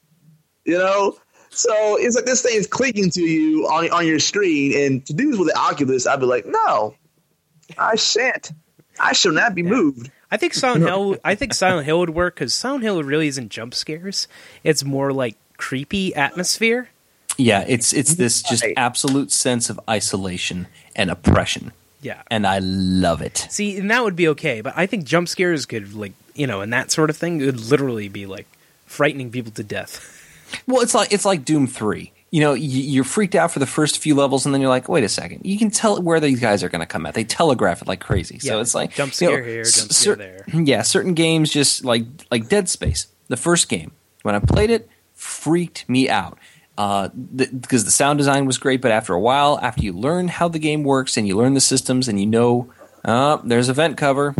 you 0.66 0.78
know. 0.78 1.18
So 1.50 1.98
it's 1.98 2.16
like 2.16 2.26
this 2.26 2.42
thing 2.42 2.56
is 2.56 2.68
clicking 2.68 3.10
to 3.12 3.22
you 3.22 3.66
on 3.68 3.90
on 3.92 4.06
your 4.06 4.20
screen, 4.20 4.78
and 4.78 5.06
to 5.06 5.14
do 5.14 5.32
this 5.32 5.40
with 5.40 5.50
the 5.50 5.58
Oculus, 5.58 6.06
I'd 6.06 6.20
be 6.20 6.26
like, 6.26 6.46
no, 6.46 6.94
I 7.78 7.96
shan't. 7.96 8.52
I 9.00 9.14
shall 9.14 9.32
not 9.32 9.56
be 9.56 9.64
moved. 9.64 10.12
I 10.32 10.38
think 10.38 10.54
Silent 10.56 10.86
Hill. 10.86 11.18
I 11.24 11.36
think 11.36 11.54
Silent 11.54 11.86
Hill 11.86 12.00
would 12.00 12.12
work 12.12 12.36
because 12.36 12.54
Silent 12.54 12.84
Hill 12.84 13.04
really 13.04 13.28
isn't 13.28 13.50
jump 13.50 13.74
scares. 13.74 14.28
It's 14.64 14.84
more 14.84 15.12
like 15.14 15.36
creepy 15.58 16.16
atmosphere. 16.16 16.90
Yeah, 17.38 17.64
it's 17.68 17.94
it's 17.94 18.16
this 18.16 18.42
just 18.42 18.66
absolute 18.76 19.32
sense 19.32 19.70
of 19.70 19.80
isolation 19.90 20.68
and 20.96 21.12
oppression. 21.12 21.72
Yeah. 22.00 22.22
and 22.30 22.46
I 22.46 22.60
love 22.60 23.22
it. 23.22 23.48
See, 23.50 23.78
and 23.78 23.90
that 23.92 24.04
would 24.04 24.16
be 24.16 24.28
okay, 24.30 24.62
but 24.62 24.74
I 24.78 24.86
think 24.86 25.04
jump 25.04 25.28
scares 25.28 25.66
could 25.66 25.94
like 25.94 26.14
you 26.36 26.48
know, 26.48 26.62
and 26.62 26.72
that 26.72 26.92
sort 26.92 27.10
of 27.10 27.18
thing 27.18 27.40
would 27.40 27.60
literally 27.60 28.08
be 28.08 28.26
like 28.26 28.48
frightening 28.86 29.32
people 29.32 29.52
to 29.54 29.64
death. 29.64 30.14
Well, 30.66 30.82
it's 30.82 30.94
like 30.94 31.12
it's 31.12 31.26
like 31.26 31.44
Doom 31.44 31.68
Three. 31.68 32.14
You 32.30 32.42
know, 32.42 32.54
you're 32.54 33.06
freaked 33.06 33.36
out 33.36 33.52
for 33.52 33.60
the 33.60 33.66
first 33.66 34.00
few 34.00 34.14
levels, 34.14 34.46
and 34.46 34.54
then 34.54 34.60
you're 34.60 34.70
like, 34.70 34.90
"Wait 34.90 35.04
a 35.06 35.10
second! 35.10 35.46
You 35.46 35.58
can 35.58 35.72
tell 35.72 36.02
where 36.02 36.20
these 36.20 36.42
guys 36.42 36.62
are 36.62 36.68
going 36.70 36.82
to 36.82 36.86
come 36.86 37.06
at. 37.06 37.14
They 37.14 37.24
telegraph 37.24 37.82
it 37.82 37.88
like 37.88 38.02
crazy." 38.02 38.38
so 38.40 38.60
it's 38.60 38.76
like 38.76 38.94
jump 38.94 39.14
you 39.22 39.28
know, 39.28 39.34
scare 39.34 39.44
here, 39.46 39.64
jump 39.64 39.92
scare 39.92 39.92
cer- 39.92 40.16
there. 40.16 40.46
Yeah, 40.54 40.82
certain 40.82 41.14
games 41.14 41.52
just 41.52 41.86
like 41.86 42.04
like 42.30 42.50
Dead 42.50 42.68
Space, 42.68 43.08
the 43.30 43.38
first 43.38 43.70
game. 43.70 43.92
When 44.24 44.36
I 44.36 44.40
played 44.40 44.70
it, 44.72 44.90
freaked 45.14 45.88
me 45.88 46.10
out 46.10 46.38
because 46.76 47.12
the, 47.34 47.68
'cause 47.68 47.86
the 47.86 47.92
sound 47.92 48.18
design 48.20 48.46
was 48.46 48.58
great. 48.58 48.82
But 48.82 48.92
after 48.92 49.14
a 49.14 49.20
while, 49.22 49.58
after 49.62 49.82
you 49.84 49.94
learn 49.94 50.28
how 50.28 50.50
the 50.50 50.60
game 50.60 50.84
works 50.84 51.16
and 51.16 51.26
you 51.28 51.38
learn 51.38 51.54
the 51.54 51.62
systems 51.62 52.08
and 52.10 52.20
you 52.20 52.26
know, 52.26 52.70
uh, 53.06 53.38
there's 53.46 53.70
a 53.70 53.74
vent 53.74 53.96
cover. 53.98 54.36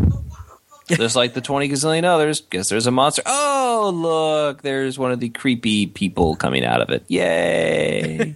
Just 0.88 1.16
like 1.16 1.34
the 1.34 1.42
20 1.42 1.70
gazillion 1.70 2.06
others, 2.06 2.42
guess 2.42 2.70
there's 2.70 2.88
a 2.88 2.92
monster. 2.92 3.22
Oh, 3.26 3.92
look, 3.94 4.62
there's 4.62 4.98
one 4.98 5.12
of 5.12 5.20
the 5.20 5.30
creepy 5.30 5.88
people 5.88 6.36
coming 6.36 6.64
out 6.64 6.82
of 6.82 6.90
it. 6.90 7.04
Yay. 7.08 8.36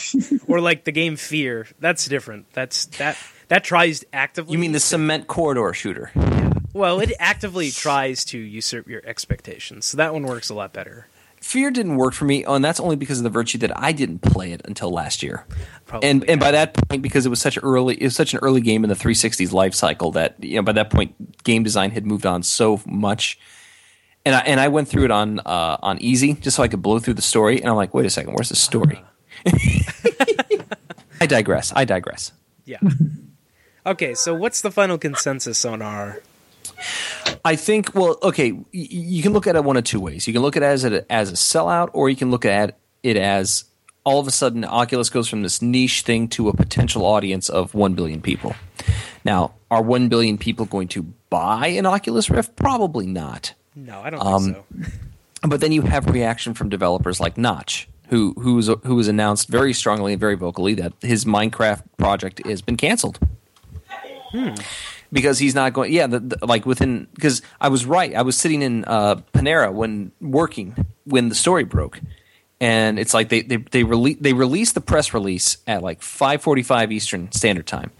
or 0.48 0.60
like 0.60 0.84
the 0.84 0.92
game 0.92 1.16
Fear. 1.16 1.68
That's 1.80 2.06
different. 2.06 2.46
That's 2.52 2.86
that 2.98 3.16
that 3.48 3.64
tries 3.64 4.04
actively 4.12 4.52
you 4.52 4.58
mean 4.58 4.72
the 4.72 4.80
cement 4.80 5.26
corridor 5.26 5.72
shooter? 5.72 6.10
Yeah. 6.14 6.52
Well, 6.74 7.00
it 7.00 7.12
actively 7.18 7.70
tries 7.70 8.24
to 8.26 8.38
usurp 8.38 8.88
your 8.88 9.02
expectations. 9.04 9.86
So 9.86 9.98
that 9.98 10.12
one 10.12 10.24
works 10.24 10.48
a 10.48 10.54
lot 10.54 10.72
better. 10.72 11.06
Fear 11.42 11.72
didn't 11.72 11.96
work 11.96 12.14
for 12.14 12.24
me, 12.24 12.44
oh, 12.44 12.54
and 12.54 12.64
that's 12.64 12.78
only 12.78 12.94
because 12.94 13.18
of 13.18 13.24
the 13.24 13.30
virtue 13.30 13.58
that 13.58 13.76
I 13.76 13.90
didn't 13.90 14.20
play 14.20 14.52
it 14.52 14.62
until 14.64 14.90
last 14.90 15.24
year. 15.24 15.44
Probably, 15.86 16.08
and 16.08 16.24
and 16.30 16.40
by 16.40 16.52
that 16.52 16.74
point, 16.88 17.02
because 17.02 17.26
it 17.26 17.30
was 17.30 17.40
such 17.40 17.58
early, 17.60 17.96
it 17.96 18.04
was 18.04 18.14
such 18.14 18.32
an 18.32 18.38
early 18.42 18.60
game 18.60 18.84
in 18.84 18.88
the 18.88 18.94
360's 18.94 19.52
life 19.52 19.74
cycle 19.74 20.12
that 20.12 20.36
you 20.42 20.54
know 20.54 20.62
by 20.62 20.70
that 20.70 20.90
point, 20.90 21.42
game 21.42 21.64
design 21.64 21.90
had 21.90 22.06
moved 22.06 22.26
on 22.26 22.44
so 22.44 22.80
much. 22.86 23.40
And 24.24 24.36
I 24.36 24.38
and 24.40 24.60
I 24.60 24.68
went 24.68 24.86
through 24.86 25.06
it 25.06 25.10
on 25.10 25.40
uh, 25.40 25.78
on 25.82 25.98
easy 26.00 26.34
just 26.34 26.56
so 26.56 26.62
I 26.62 26.68
could 26.68 26.80
blow 26.80 27.00
through 27.00 27.14
the 27.14 27.22
story. 27.22 27.60
And 27.60 27.68
I'm 27.68 27.76
like, 27.76 27.92
wait 27.92 28.06
a 28.06 28.10
second, 28.10 28.34
where's 28.34 28.50
the 28.50 28.56
story? 28.56 29.02
I 31.20 31.26
digress. 31.26 31.72
I 31.74 31.84
digress. 31.84 32.30
Yeah. 32.64 32.78
Okay, 33.84 34.14
so 34.14 34.32
what's 34.32 34.60
the 34.60 34.70
final 34.70 34.96
consensus 34.96 35.64
on 35.64 35.82
our 35.82 36.22
I 37.44 37.56
think. 37.56 37.94
Well, 37.94 38.18
okay, 38.22 38.52
y- 38.52 38.64
you 38.72 39.22
can 39.22 39.32
look 39.32 39.46
at 39.46 39.56
it 39.56 39.64
one 39.64 39.76
of 39.76 39.84
two 39.84 40.00
ways. 40.00 40.26
You 40.26 40.32
can 40.32 40.42
look 40.42 40.56
at 40.56 40.62
it 40.62 40.66
as 40.66 40.84
a, 40.84 41.12
as 41.12 41.30
a 41.30 41.34
sellout, 41.34 41.90
or 41.92 42.08
you 42.08 42.16
can 42.16 42.30
look 42.30 42.44
at 42.44 42.78
it 43.02 43.16
as 43.16 43.64
all 44.04 44.18
of 44.20 44.26
a 44.26 44.30
sudden 44.30 44.64
Oculus 44.64 45.10
goes 45.10 45.28
from 45.28 45.42
this 45.42 45.62
niche 45.62 46.02
thing 46.02 46.28
to 46.28 46.48
a 46.48 46.52
potential 46.56 47.04
audience 47.04 47.48
of 47.48 47.74
one 47.74 47.94
billion 47.94 48.20
people. 48.20 48.54
Now, 49.24 49.54
are 49.70 49.82
one 49.82 50.08
billion 50.08 50.38
people 50.38 50.66
going 50.66 50.88
to 50.88 51.02
buy 51.30 51.68
an 51.68 51.86
Oculus 51.86 52.28
Rift? 52.28 52.56
Probably 52.56 53.06
not. 53.06 53.54
No, 53.76 54.00
I 54.00 54.10
don't 54.10 54.20
Um, 54.26 54.44
think 54.54 54.56
so. 55.42 55.48
But 55.48 55.60
then 55.60 55.72
you 55.72 55.82
have 55.82 56.06
reaction 56.06 56.54
from 56.54 56.68
developers 56.68 57.18
like 57.20 57.36
Notch, 57.38 57.88
who 58.08 58.32
who's 58.38 58.68
who 58.84 58.98
has 58.98 59.08
announced 59.08 59.48
very 59.48 59.72
strongly 59.72 60.12
and 60.12 60.20
very 60.20 60.34
vocally 60.36 60.74
that 60.74 60.92
his 61.00 61.24
Minecraft 61.24 61.82
project 61.96 62.44
has 62.46 62.60
been 62.62 62.76
canceled 62.76 63.18
because 65.12 65.38
he's 65.38 65.54
not 65.54 65.72
going. 65.72 65.92
Yeah, 65.92 66.06
the, 66.06 66.20
the, 66.20 66.46
like 66.46 66.66
within 66.66 67.06
because 67.14 67.42
I 67.60 67.68
was 67.68 67.84
right. 67.84 68.14
I 68.14 68.22
was 68.22 68.36
sitting 68.36 68.62
in 68.62 68.84
uh, 68.86 69.16
Panera 69.32 69.72
when 69.72 70.12
working 70.20 70.86
when 71.04 71.28
the 71.28 71.34
story 71.34 71.64
broke, 71.64 72.00
and 72.60 72.98
it's 72.98 73.12
like 73.14 73.28
they 73.28 73.42
they 73.42 73.56
they, 73.56 73.84
rele- 73.84 74.18
they 74.18 74.32
released 74.32 74.74
the 74.74 74.80
press 74.80 75.12
release 75.12 75.58
at 75.66 75.82
like 75.82 76.02
five 76.02 76.42
forty 76.42 76.62
five 76.62 76.90
Eastern 76.90 77.30
Standard 77.32 77.66
Time. 77.66 77.90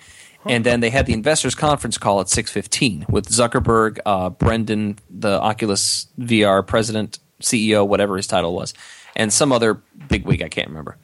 And 0.44 0.66
then 0.66 0.80
they 0.80 0.90
had 0.90 1.06
the 1.06 1.12
investors 1.12 1.54
conference 1.54 1.98
call 1.98 2.20
at 2.20 2.28
six 2.28 2.50
fifteen 2.50 3.06
with 3.08 3.28
Zuckerberg, 3.28 4.00
uh, 4.04 4.28
Brendan, 4.30 4.98
the 5.08 5.40
Oculus 5.40 6.08
VR 6.18 6.66
president, 6.66 7.20
CEO, 7.40 7.86
whatever 7.86 8.16
his 8.16 8.26
title 8.26 8.52
was, 8.52 8.74
and 9.14 9.32
some 9.32 9.52
other 9.52 9.74
big 10.08 10.26
wig 10.26 10.42
I 10.42 10.48
can't 10.48 10.66
remember. 10.66 10.96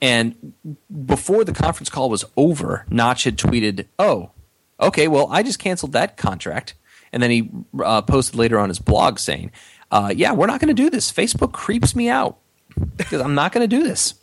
And 0.00 0.54
before 1.04 1.44
the 1.44 1.52
conference 1.52 1.90
call 1.90 2.08
was 2.08 2.24
over, 2.34 2.86
Notch 2.88 3.24
had 3.24 3.36
tweeted, 3.36 3.86
"Oh, 3.98 4.30
okay, 4.82 5.08
well, 5.08 5.28
I 5.30 5.42
just 5.42 5.58
canceled 5.58 5.92
that 5.92 6.16
contract." 6.16 6.74
And 7.12 7.22
then 7.22 7.30
he 7.30 7.50
uh, 7.82 8.02
posted 8.02 8.36
later 8.36 8.58
on 8.58 8.68
his 8.68 8.78
blog 8.78 9.18
saying, 9.18 9.52
uh, 9.90 10.12
"Yeah, 10.14 10.32
we're 10.32 10.46
not 10.46 10.60
going 10.60 10.74
to 10.74 10.82
do 10.82 10.90
this. 10.90 11.10
Facebook 11.10 11.52
creeps 11.52 11.94
me 11.94 12.08
out 12.08 12.38
because 12.96 13.20
I'm 13.20 13.34
not 13.34 13.52
going 13.52 13.68
to 13.68 13.76
do 13.76 13.82
this." 13.82 14.14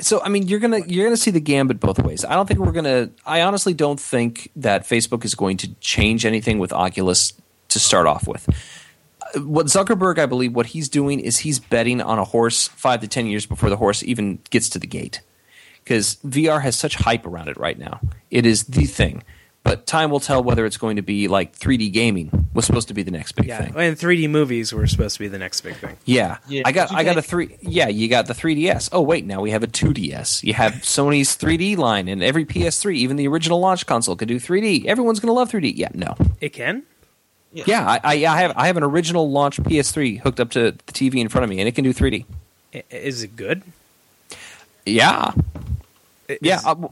So, 0.00 0.20
I 0.22 0.28
mean, 0.28 0.48
you're 0.48 0.60
gonna 0.60 0.80
you're 0.86 1.06
gonna 1.06 1.16
see 1.16 1.30
the 1.30 1.40
gambit 1.40 1.78
both 1.80 2.00
ways. 2.00 2.24
I 2.24 2.34
don't 2.34 2.46
think 2.46 2.60
we're 2.60 2.72
gonna. 2.72 3.10
I 3.24 3.42
honestly 3.42 3.74
don't 3.74 4.00
think 4.00 4.50
that 4.56 4.82
Facebook 4.82 5.24
is 5.24 5.34
going 5.34 5.56
to 5.58 5.72
change 5.76 6.26
anything 6.26 6.58
with 6.58 6.72
Oculus 6.72 7.32
to 7.68 7.78
start 7.78 8.06
off 8.06 8.26
with 8.26 8.48
what 9.36 9.66
Zuckerberg, 9.66 10.18
I 10.18 10.26
believe, 10.26 10.54
what 10.54 10.66
he's 10.66 10.88
doing 10.88 11.20
is 11.20 11.38
he's 11.38 11.58
betting 11.58 12.00
on 12.00 12.18
a 12.18 12.24
horse 12.24 12.68
five 12.68 13.00
to 13.00 13.08
ten 13.08 13.26
years 13.26 13.46
before 13.46 13.70
the 13.70 13.76
horse 13.76 14.02
even 14.02 14.38
gets 14.50 14.68
to 14.70 14.78
the 14.78 14.86
gate, 14.86 15.20
because 15.82 16.16
VR 16.24 16.62
has 16.62 16.76
such 16.76 16.96
hype 16.96 17.26
around 17.26 17.48
it 17.48 17.56
right 17.56 17.78
now. 17.78 18.00
It 18.30 18.46
is 18.46 18.64
the 18.64 18.86
thing, 18.86 19.22
but 19.64 19.86
time 19.86 20.10
will 20.10 20.20
tell 20.20 20.42
whether 20.44 20.64
it's 20.64 20.76
going 20.76 20.96
to 20.96 21.02
be 21.02 21.26
like 21.26 21.58
3D 21.58 21.92
gaming 21.92 22.48
was 22.54 22.64
supposed 22.66 22.86
to 22.88 22.94
be 22.94 23.02
the 23.02 23.10
next 23.10 23.32
big 23.32 23.46
Yeah, 23.46 23.62
thing. 23.64 23.74
and 23.76 23.96
3D 23.96 24.30
movies 24.30 24.72
were 24.72 24.86
supposed 24.86 25.14
to 25.16 25.20
be 25.20 25.26
the 25.28 25.38
next 25.38 25.62
big 25.62 25.74
thing. 25.76 25.96
Yeah. 26.04 26.36
Yeah, 26.46 26.62
I 26.64 26.70
got 26.72 26.92
I 26.92 27.02
got 27.02 27.12
a 27.12 27.14
can't- 27.14 27.26
three. 27.26 27.56
Yeah, 27.62 27.88
you 27.88 28.06
got 28.08 28.26
the 28.28 28.34
3DS. 28.34 28.90
Oh 28.92 29.00
wait, 29.00 29.24
now 29.26 29.40
we 29.40 29.50
have 29.50 29.62
a 29.64 29.66
2DS. 29.66 30.44
You 30.44 30.54
have 30.54 30.74
Sony's 30.74 31.36
3D 31.36 31.76
line, 31.76 32.06
and 32.08 32.22
every 32.22 32.44
PS3, 32.44 32.94
even 32.96 33.16
the 33.16 33.26
original 33.26 33.58
launch 33.58 33.86
console, 33.86 34.14
could 34.14 34.28
do 34.28 34.38
3D. 34.38 34.84
Everyone's 34.86 35.18
gonna 35.18 35.32
love 35.32 35.50
3D. 35.50 35.72
Yeah, 35.76 35.88
no. 35.94 36.14
It 36.40 36.50
can. 36.52 36.84
Yeah, 37.52 37.86
I, 37.88 38.00
I, 38.02 38.12
I 38.26 38.36
have 38.40 38.52
I 38.56 38.66
have 38.66 38.76
an 38.76 38.82
original 38.82 39.30
launch 39.30 39.58
PS3 39.62 40.20
hooked 40.20 40.40
up 40.40 40.50
to 40.50 40.72
the 40.72 40.92
TV 40.92 41.16
in 41.20 41.28
front 41.28 41.44
of 41.44 41.50
me, 41.50 41.60
and 41.60 41.68
it 41.68 41.74
can 41.74 41.84
do 41.84 41.94
3D. 41.94 42.24
Is 42.90 43.22
it 43.22 43.36
good? 43.36 43.62
Yeah, 44.86 45.32
I- 46.28 46.38
yeah. 46.42 46.56
is- 46.58 46.64
uh, 46.64 46.68
w- 46.70 46.90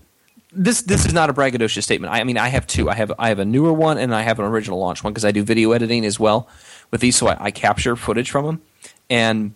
this 0.52 0.82
this 0.82 1.06
is 1.06 1.12
not 1.12 1.30
a 1.30 1.32
braggadocious 1.32 1.82
statement. 1.82 2.12
I, 2.12 2.20
I 2.20 2.24
mean, 2.24 2.38
I 2.38 2.48
have 2.48 2.66
two. 2.66 2.90
I 2.90 2.94
have 2.94 3.12
I 3.18 3.28
have 3.28 3.38
a 3.38 3.44
newer 3.44 3.72
one, 3.72 3.98
and 3.98 4.14
I 4.14 4.22
have 4.22 4.38
an 4.38 4.44
original 4.44 4.78
launch 4.78 5.02
one 5.02 5.12
because 5.12 5.24
I 5.24 5.32
do 5.32 5.42
video 5.42 5.72
editing 5.72 6.04
as 6.04 6.20
well 6.20 6.48
with 6.90 7.00
these, 7.00 7.16
so 7.16 7.28
I, 7.28 7.44
I 7.46 7.50
capture 7.50 7.96
footage 7.96 8.30
from 8.30 8.46
them. 8.46 8.62
And 9.08 9.54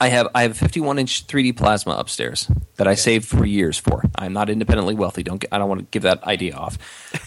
I 0.00 0.08
have 0.08 0.28
I 0.34 0.42
have 0.42 0.52
a 0.52 0.54
51 0.54 0.98
inch 0.98 1.26
3D 1.26 1.56
plasma 1.56 1.92
upstairs 1.92 2.50
that 2.76 2.86
I 2.86 2.94
saved 2.94 3.26
for 3.26 3.44
years 3.44 3.78
for. 3.78 4.02
I'm 4.16 4.32
not 4.32 4.48
independently 4.48 4.94
wealthy. 4.94 5.22
Don't 5.22 5.40
get, 5.40 5.52
I 5.52 5.58
don't 5.58 5.68
want 5.68 5.80
to 5.80 5.86
give 5.90 6.02
that 6.02 6.22
idea 6.24 6.54
off. 6.54 6.78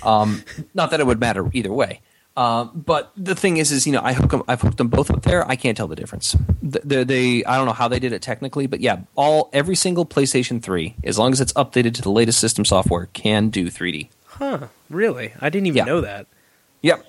Um, 0.05 0.43
not 0.73 0.91
that 0.91 0.99
it 0.99 1.05
would 1.05 1.19
matter 1.19 1.49
either 1.53 1.71
way. 1.71 2.01
Uh, 2.37 2.63
but 2.65 3.11
the 3.17 3.35
thing 3.35 3.57
is, 3.57 3.71
is 3.71 3.85
you 3.85 3.91
know, 3.91 4.01
I 4.01 4.13
hook 4.13 4.31
them. 4.31 4.43
I've 4.47 4.61
hooked 4.61 4.77
them 4.77 4.87
both 4.87 5.11
up 5.11 5.23
there. 5.23 5.45
I 5.49 5.55
can't 5.57 5.75
tell 5.75 5.87
the 5.87 5.95
difference. 5.97 6.35
They, 6.63 7.03
they, 7.03 7.43
I 7.43 7.57
don't 7.57 7.65
know 7.65 7.73
how 7.73 7.87
they 7.89 7.99
did 7.99 8.13
it 8.13 8.21
technically, 8.21 8.67
but 8.67 8.79
yeah, 8.79 9.01
all 9.15 9.49
every 9.51 9.75
single 9.75 10.05
PlayStation 10.05 10.61
3, 10.63 10.95
as 11.03 11.19
long 11.19 11.33
as 11.33 11.41
it's 11.41 11.51
updated 11.53 11.93
to 11.95 12.01
the 12.01 12.09
latest 12.11 12.39
system 12.39 12.63
software, 12.63 13.07
can 13.13 13.49
do 13.49 13.69
3D. 13.69 14.07
Huh? 14.25 14.67
Really? 14.89 15.33
I 15.41 15.49
didn't 15.49 15.67
even 15.67 15.77
Yeah. 15.79 15.83
know 15.85 16.01
that. 16.01 16.27
Yep. 16.83 17.05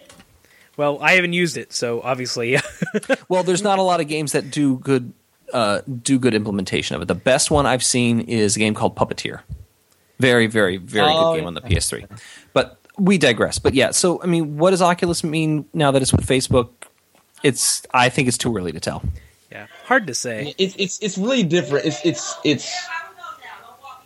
Well, 0.76 0.98
I 1.00 1.12
haven't 1.12 1.34
used 1.34 1.56
it, 1.56 1.72
so 1.72 2.00
obviously, 2.02 2.58
Well, 3.28 3.42
there's 3.44 3.62
not 3.62 3.78
a 3.78 3.82
lot 3.82 4.00
of 4.00 4.08
games 4.08 4.32
that 4.32 4.50
do 4.50 4.76
good 4.78 5.12
uh, 5.52 5.82
do 6.02 6.18
good 6.18 6.34
implementation 6.34 6.96
of 6.96 7.02
it. 7.02 7.08
The 7.08 7.14
best 7.14 7.50
one 7.50 7.66
I've 7.66 7.84
seen 7.84 8.20
is 8.22 8.56
a 8.56 8.58
game 8.58 8.74
called 8.74 8.96
Puppeteer. 8.96 9.40
Very, 10.18 10.46
very, 10.46 10.78
very 10.78 11.10
Oh, 11.12 11.32
good 11.32 11.38
game 11.40 11.46
on 11.46 11.52
the 11.54 11.60
PS3. 11.60 12.06
But 12.96 13.04
we 13.04 13.18
digress. 13.18 13.58
But 13.58 13.74
yeah, 13.74 13.90
so 13.90 14.22
I 14.22 14.26
mean, 14.26 14.58
what 14.58 14.70
does 14.70 14.82
Oculus 14.82 15.22
mean 15.24 15.66
now 15.72 15.90
that 15.90 16.02
it's 16.02 16.12
with 16.12 16.26
Facebook? 16.26 16.68
It's 17.42 17.82
I 17.92 18.08
think 18.08 18.28
it's 18.28 18.38
too 18.38 18.56
early 18.56 18.72
to 18.72 18.80
tell. 18.80 19.02
yeah, 19.50 19.66
hard 19.84 20.06
to 20.06 20.14
say. 20.14 20.54
It's 20.58 20.74
it's 20.78 20.98
it's 21.00 21.18
really 21.18 21.42
different. 21.42 21.86
It's 21.86 22.04
it's 22.04 22.34
it's. 22.44 22.72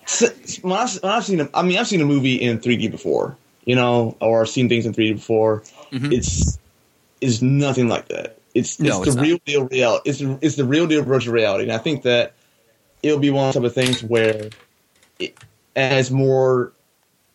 s- 0.04 0.58
When 0.62 0.72
I've, 0.78 0.94
when 1.02 1.12
I've 1.12 1.24
seen, 1.24 1.40
a, 1.40 1.48
I 1.54 1.62
mean, 1.62 1.78
I've 1.78 1.86
seen 1.86 2.00
a 2.00 2.04
movie 2.06 2.36
in 2.36 2.58
3D 2.58 2.90
before, 2.90 3.36
you 3.64 3.74
know, 3.76 4.16
or 4.20 4.42
I've 4.42 4.48
seen 4.48 4.68
things 4.68 4.86
in 4.86 4.92
3D 4.94 5.14
before. 5.16 5.62
Mm-hmm. 5.92 6.12
It's 6.12 6.58
is 7.20 7.42
nothing 7.42 7.88
like 7.88 8.08
that. 8.08 8.38
It's 8.54 8.78
it's 8.78 8.80
No, 8.80 9.00
the 9.02 9.06
it's 9.08 9.16
not. 9.16 9.22
real 9.22 9.38
deal 9.44 9.64
reality. 9.68 10.10
It's 10.10 10.18
the- 10.20 10.38
it's 10.40 10.56
the 10.56 10.64
real 10.64 10.86
deal 10.86 11.02
virtual 11.02 11.34
reality, 11.34 11.64
and 11.64 11.72
I 11.72 11.78
think 11.78 12.02
that 12.02 12.34
it'll 13.02 13.18
be 13.18 13.30
one 13.30 13.48
of 13.48 13.54
the 13.54 13.60
type 13.60 13.66
of 13.66 13.74
things 13.74 14.02
where, 14.02 14.50
it, 15.18 15.36
as 15.74 16.10
more 16.10 16.72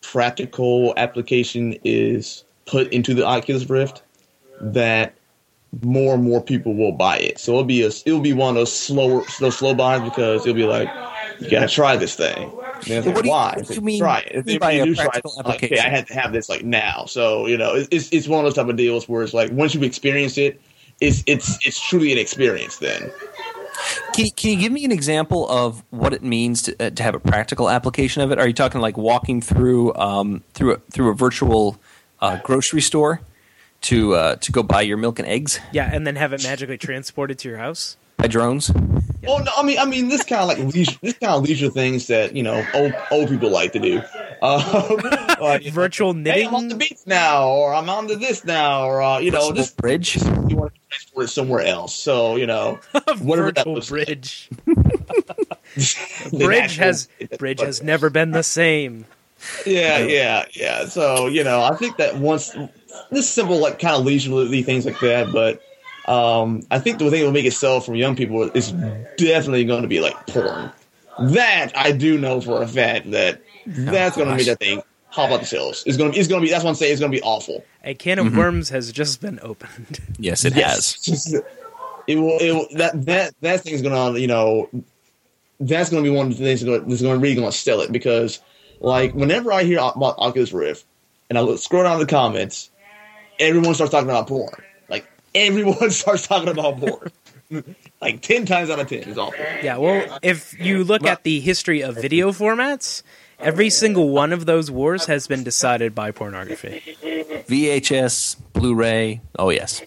practical 0.02 0.92
application 0.96 1.76
is 1.84 2.44
put 2.66 2.92
into 2.92 3.14
the 3.14 3.24
Oculus 3.26 3.68
Rift, 3.68 4.02
that 4.60 5.14
more 5.82 6.14
and 6.14 6.22
more 6.22 6.42
people 6.42 6.74
will 6.74 6.92
buy 6.92 7.16
it. 7.18 7.38
So 7.38 7.52
it'll 7.52 7.64
be 7.64 7.82
a 7.82 7.86
it'll 7.86 8.20
be 8.20 8.32
one 8.34 8.50
of 8.50 8.54
those 8.56 8.72
slower 8.72 9.24
those 9.40 9.56
slow 9.56 9.74
buys 9.74 10.02
because 10.02 10.42
it'll 10.46 10.54
be 10.54 10.64
like 10.64 10.88
you 11.40 11.50
gotta 11.50 11.68
try 11.68 11.96
this 11.96 12.14
thing. 12.14 12.52
And 12.86 12.90
it's 12.90 13.06
like, 13.06 13.16
What 13.16 13.26
why? 13.26 13.62
do 13.66 13.74
you 13.74 13.80
mean- 13.80 14.00
try 14.00 14.20
it. 14.20 14.32
If 14.34 14.46
you 14.46 14.58
do 14.58 14.94
try 14.94 15.06
it, 15.14 15.24
like, 15.46 15.62
okay. 15.62 15.78
I 15.78 15.88
had 15.88 16.06
to 16.08 16.14
have 16.14 16.32
this 16.32 16.48
like 16.48 16.64
now. 16.64 17.04
So 17.06 17.46
you 17.46 17.56
know, 17.56 17.74
it's, 17.74 17.88
it's 17.90 18.08
it's 18.12 18.28
one 18.28 18.40
of 18.40 18.44
those 18.44 18.54
type 18.54 18.68
of 18.68 18.76
deals 18.76 19.08
where 19.08 19.22
it's 19.22 19.32
like 19.34 19.50
once 19.52 19.74
you 19.74 19.82
experience 19.82 20.36
it, 20.36 20.60
it's 21.00 21.22
it's 21.26 21.58
it's 21.66 21.80
truly 21.80 22.12
an 22.12 22.18
experience. 22.18 22.76
Then 22.78 23.10
Can, 24.14 24.30
can 24.30 24.50
you 24.52 24.56
give 24.58 24.72
me 24.72 24.84
an 24.84 24.92
example 24.92 25.48
of 25.48 25.82
what 25.90 26.12
it 26.12 26.22
means 26.22 26.62
to, 26.62 26.76
uh, 26.86 26.90
to 26.90 27.02
have 27.02 27.14
a 27.14 27.20
practical 27.20 27.68
application 27.70 28.22
of 28.22 28.30
it? 28.30 28.38
Are 28.38 28.46
you 28.46 28.52
talking 28.54 28.80
like 28.80 28.96
walking 28.96 29.40
through 29.40 29.94
um, 29.94 30.42
through 30.54 30.74
a, 30.74 30.76
through 30.90 31.10
a 31.10 31.14
virtual 31.14 31.78
uh, 32.20 32.38
grocery 32.42 32.80
store 32.80 33.20
to 33.82 34.14
uh, 34.14 34.36
to 34.36 34.52
go 34.52 34.62
buy 34.62 34.82
your 34.82 34.96
milk 34.96 35.18
and 35.18 35.26
eggs 35.28 35.58
Yeah, 35.72 35.90
and 35.92 36.06
then 36.06 36.16
have 36.16 36.32
it 36.32 36.42
magically 36.44 36.78
transported 36.78 37.38
to 37.40 37.48
your 37.48 37.58
house. 37.58 37.96
by 38.16 38.26
drones? 38.28 38.70
Well, 39.22 39.38
no, 39.44 39.52
I 39.56 39.62
mean, 39.62 39.78
I 39.78 39.84
mean, 39.84 40.08
this 40.08 40.24
kind 40.24 40.42
of 40.42 40.48
like 40.48 40.74
leisure, 40.74 40.98
this 41.00 41.14
kind 41.14 41.32
of 41.32 41.42
leisure 41.44 41.70
things 41.70 42.08
that 42.08 42.34
you 42.34 42.42
know 42.42 42.64
old 42.74 42.92
old 43.10 43.28
people 43.28 43.50
like 43.50 43.72
to 43.72 43.78
do. 43.78 44.02
Um, 44.42 44.98
like, 45.40 45.62
Virtual 45.66 46.12
hey, 46.14 46.44
I'm 46.44 46.56
on 46.56 46.66
the 46.66 46.74
beach 46.74 46.98
now, 47.06 47.46
or 47.48 47.72
I'm 47.72 47.88
on 47.88 48.08
to 48.08 48.16
this 48.16 48.44
now, 48.44 48.86
or 48.86 49.00
uh, 49.00 49.20
you 49.20 49.30
know, 49.30 49.52
this 49.52 49.70
bridge. 49.70 50.16
you 50.16 50.56
want 50.56 50.74
to 50.74 50.80
transport 50.92 51.24
it 51.24 51.28
somewhere 51.28 51.62
else. 51.62 51.94
So 51.94 52.36
you 52.36 52.46
know, 52.46 52.78
whatever 53.20 53.52
that 53.52 53.66
like. 53.66 53.88
bridge. 53.88 54.50
Bridge 56.32 56.76
has 56.76 57.08
bridge 57.38 57.60
has 57.60 57.82
never 57.82 58.10
been 58.10 58.32
the 58.32 58.42
same. 58.42 59.06
Yeah, 59.66 59.98
yeah, 59.98 60.44
yeah. 60.52 60.84
So 60.84 61.28
you 61.28 61.44
know, 61.44 61.62
I 61.62 61.74
think 61.76 61.96
that 61.96 62.16
once 62.16 62.54
this 63.10 63.28
simple, 63.30 63.58
like 63.58 63.78
kind 63.78 63.96
of 63.96 64.04
leisurely 64.04 64.62
things 64.62 64.84
like 64.84 65.00
that, 65.00 65.32
but 65.32 65.62
um, 66.12 66.62
I 66.70 66.78
think 66.78 66.98
the 66.98 67.10
thing 67.10 67.20
that 67.20 67.26
will 67.26 67.32
make 67.32 67.46
it 67.46 67.52
sell 67.52 67.80
from 67.80 67.94
young 67.94 68.16
people 68.16 68.42
is 68.54 68.72
definitely 69.16 69.64
going 69.64 69.82
to 69.82 69.88
be 69.88 70.00
like 70.00 70.26
porn. 70.26 70.70
That 71.18 71.72
I 71.76 71.92
do 71.92 72.18
know 72.18 72.40
for 72.40 72.62
a 72.62 72.68
fact 72.68 73.10
that 73.12 73.42
that's 73.66 74.16
going 74.16 74.28
to 74.28 74.34
make 74.34 74.46
gosh. 74.46 74.58
that 74.58 74.58
thing 74.58 74.82
hop 75.12 75.30
up 75.30 75.40
the 75.40 75.46
sales. 75.46 75.84
It's 75.86 75.96
going 75.96 76.12
to, 76.12 76.18
it's 76.18 76.28
going 76.28 76.40
to 76.40 76.46
be. 76.46 76.50
That's 76.50 76.64
what 76.64 76.70
I'm 76.70 76.76
saying. 76.76 76.92
It's 76.92 77.00
going 77.00 77.12
to 77.12 77.16
be 77.16 77.22
awful. 77.22 77.64
A 77.84 77.94
can 77.94 78.18
of 78.18 78.26
mm-hmm. 78.26 78.38
worms 78.38 78.70
has 78.70 78.90
just 78.90 79.20
been 79.20 79.38
opened. 79.42 80.00
Yes, 80.18 80.44
it 80.44 80.54
has. 80.54 81.34
It 82.08 82.16
will. 82.16 82.36
It 82.40 82.50
will. 82.50 82.66
That 82.78 83.06
that 83.06 83.34
that 83.42 83.60
thing's 83.60 83.80
going 83.80 84.14
to. 84.14 84.20
You 84.20 84.26
know, 84.26 84.68
that's 85.60 85.88
going 85.88 86.02
to 86.02 86.10
be 86.10 86.14
one 86.14 86.26
of 86.26 86.36
the 86.36 86.44
things 86.44 86.60
that's 86.60 86.68
going 86.68 86.88
that's 86.88 87.00
going 87.00 87.14
to 87.14 87.22
really 87.22 87.36
going 87.36 87.48
to 87.48 87.56
sell 87.56 87.80
it 87.80 87.92
because, 87.92 88.40
like, 88.80 89.14
whenever 89.14 89.52
I 89.52 89.62
hear 89.62 89.78
about 89.78 90.16
Oculus 90.18 90.52
Rift, 90.52 90.84
and 91.30 91.38
I 91.38 91.42
look, 91.42 91.60
scroll 91.60 91.84
down 91.84 92.00
the 92.00 92.06
comments, 92.06 92.70
everyone 93.38 93.74
starts 93.74 93.92
talking 93.92 94.10
about 94.10 94.26
porn. 94.26 94.52
Like 94.88 95.06
everyone 95.32 95.90
starts 95.92 96.26
talking 96.26 96.48
about 96.48 96.80
porn. 96.80 97.12
like 98.00 98.20
ten 98.20 98.46
times 98.46 98.68
out 98.68 98.80
of 98.80 98.88
ten, 98.88 98.98
it's 99.08 99.16
awful. 99.16 99.38
Yeah, 99.62 99.76
well, 99.76 100.18
if 100.22 100.58
you 100.58 100.82
look 100.82 101.06
at 101.06 101.22
the 101.22 101.38
history 101.38 101.82
of 101.82 101.94
video 101.94 102.32
formats, 102.32 103.04
every 103.42 103.70
single 103.70 104.08
one 104.08 104.32
of 104.32 104.46
those 104.46 104.70
wars 104.70 105.06
has 105.06 105.26
been 105.26 105.44
decided 105.44 105.94
by 105.94 106.10
pornography. 106.10 106.80
VHS, 107.48 108.36
Blu-ray. 108.52 109.20
Oh 109.38 109.50
yes. 109.50 109.82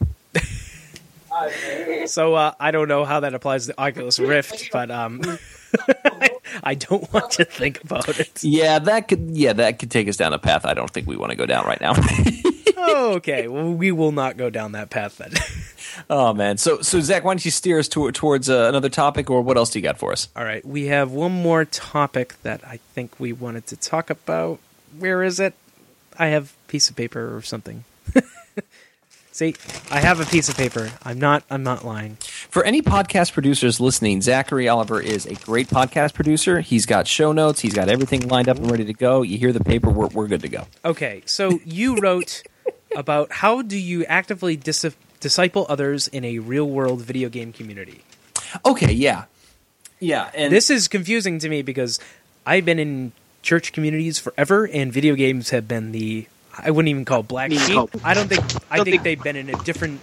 So 2.05 2.35
uh, 2.35 2.53
I 2.59 2.71
don't 2.71 2.87
know 2.87 3.03
how 3.03 3.21
that 3.21 3.33
applies 3.33 3.65
to 3.67 3.79
Oculus 3.79 4.19
Rift, 4.19 4.69
but 4.71 4.89
um, 4.89 5.21
I 6.63 6.75
don't 6.75 7.11
want 7.11 7.31
to 7.31 7.45
think 7.45 7.83
about 7.83 8.19
it. 8.19 8.43
Yeah, 8.43 8.79
that 8.79 9.07
could. 9.07 9.31
Yeah, 9.31 9.53
that 9.53 9.79
could 9.79 9.91
take 9.91 10.07
us 10.07 10.17
down 10.17 10.33
a 10.33 10.39
path 10.39 10.65
I 10.65 10.73
don't 10.73 10.89
think 10.89 11.07
we 11.07 11.17
want 11.17 11.31
to 11.31 11.35
go 11.35 11.45
down 11.45 11.65
right 11.65 11.81
now. 11.81 11.93
Okay, 12.77 13.47
well, 13.47 13.71
we 13.71 13.91
will 13.91 14.11
not 14.11 14.37
go 14.37 14.49
down 14.49 14.73
that 14.73 14.89
path 14.89 15.17
then. 15.17 15.33
oh 16.09 16.33
man. 16.33 16.57
So 16.57 16.81
so 16.81 16.99
Zach, 16.99 17.23
why 17.23 17.33
don't 17.33 17.45
you 17.45 17.51
steer 17.51 17.79
us 17.79 17.87
to, 17.89 18.11
towards 18.11 18.49
uh, 18.49 18.67
another 18.69 18.89
topic, 18.89 19.29
or 19.29 19.41
what 19.41 19.57
else 19.57 19.69
do 19.69 19.79
you 19.79 19.83
got 19.83 19.97
for 19.97 20.11
us? 20.11 20.29
All 20.35 20.43
right, 20.43 20.65
we 20.65 20.87
have 20.87 21.11
one 21.11 21.31
more 21.31 21.65
topic 21.65 22.35
that 22.43 22.65
I 22.65 22.77
think 22.93 23.19
we 23.19 23.33
wanted 23.33 23.67
to 23.67 23.75
talk 23.75 24.09
about. 24.09 24.59
Where 24.97 25.23
is 25.23 25.39
it? 25.39 25.53
I 26.17 26.27
have 26.27 26.53
a 26.67 26.71
piece 26.71 26.89
of 26.89 26.95
paper 26.95 27.35
or 27.35 27.41
something. 27.41 27.83
See, 29.31 29.53
I 29.91 29.99
have 29.99 30.21
a 30.21 30.25
piece 30.25 30.47
of 30.47 30.55
paper. 30.55 30.91
I'm 31.03 31.19
not. 31.19 31.43
I'm 31.49 31.61
not 31.61 31.83
lying. 31.83 32.15
For 32.49 32.63
any 32.63 32.81
podcast 32.81 33.33
producers 33.33 33.81
listening, 33.81 34.21
Zachary 34.21 34.69
Oliver 34.69 35.01
is 35.01 35.25
a 35.25 35.33
great 35.35 35.67
podcast 35.67 36.13
producer. 36.13 36.61
He's 36.61 36.85
got 36.85 37.05
show 37.05 37.33
notes. 37.33 37.59
He's 37.59 37.73
got 37.73 37.89
everything 37.89 38.29
lined 38.29 38.47
up 38.47 38.55
and 38.55 38.71
ready 38.71 38.85
to 38.85 38.93
go. 38.93 39.23
You 39.23 39.37
hear 39.37 39.51
the 39.51 39.61
paper, 39.61 39.89
we're, 39.89 40.07
we're 40.07 40.27
good 40.27 40.39
to 40.43 40.47
go. 40.47 40.67
Okay, 40.85 41.21
so 41.25 41.59
you 41.65 41.97
wrote 41.97 42.43
about 42.95 43.31
how 43.31 43.61
do 43.61 43.77
you 43.77 44.05
actively 44.05 44.55
dis- 44.55 44.95
disciple 45.19 45.65
others 45.69 46.07
in 46.07 46.23
a 46.23 46.39
real 46.39 46.69
world 46.69 47.01
video 47.01 47.29
game 47.29 47.51
community. 47.51 48.03
Okay, 48.65 48.91
yeah, 48.93 49.25
yeah, 49.99 50.29
and 50.33 50.51
This 50.51 50.69
is 50.69 50.87
confusing 50.87 51.39
to 51.39 51.49
me 51.49 51.61
because 51.61 51.99
I've 52.45 52.65
been 52.65 52.79
in 52.79 53.11
church 53.41 53.73
communities 53.73 54.19
forever, 54.19 54.67
and 54.67 54.91
video 54.91 55.15
games 55.15 55.49
have 55.49 55.67
been 55.67 55.91
the 55.91 56.27
I 56.57 56.71
wouldn't 56.71 56.89
even 56.89 57.05
call 57.05 57.21
it 57.21 57.27
black 57.27 57.51
sheep. 57.51 57.89
I 58.03 58.13
don't 58.13 58.27
think 58.27 58.43
I 58.69 58.83
think 58.83 59.03
they've 59.03 59.21
been 59.21 59.35
in 59.35 59.49
a 59.49 59.57
different 59.63 59.99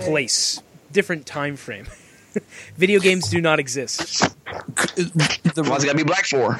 place, 0.00 0.62
different 0.92 1.26
time 1.26 1.56
frame. 1.56 1.86
video 2.76 3.00
games 3.00 3.28
do 3.28 3.40
not 3.40 3.58
exist. 3.58 4.22
Why's 4.22 4.94
the, 4.94 5.62
it 5.62 5.86
gotta 5.86 5.96
be 5.96 6.04
black 6.04 6.26
for? 6.26 6.58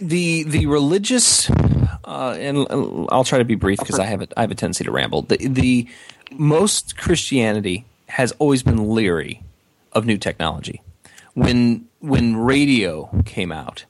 The 0.00 0.44
the 0.44 0.66
religious, 0.66 1.50
uh, 1.50 2.36
and 2.38 2.66
I'll 3.10 3.24
try 3.24 3.38
to 3.38 3.44
be 3.44 3.54
brief 3.54 3.78
because 3.78 3.98
I 3.98 4.04
have 4.04 4.22
a, 4.22 4.28
I 4.36 4.42
have 4.42 4.50
a 4.50 4.54
tendency 4.54 4.84
to 4.84 4.90
ramble. 4.90 5.22
The 5.22 5.36
the 5.48 5.88
most 6.32 6.96
Christianity 6.96 7.84
has 8.08 8.32
always 8.38 8.62
been 8.62 8.94
leery 8.94 9.42
of 9.92 10.06
new 10.06 10.18
technology. 10.18 10.82
When 11.34 11.86
when 12.00 12.36
radio 12.36 13.10
came 13.24 13.52
out 13.52 13.84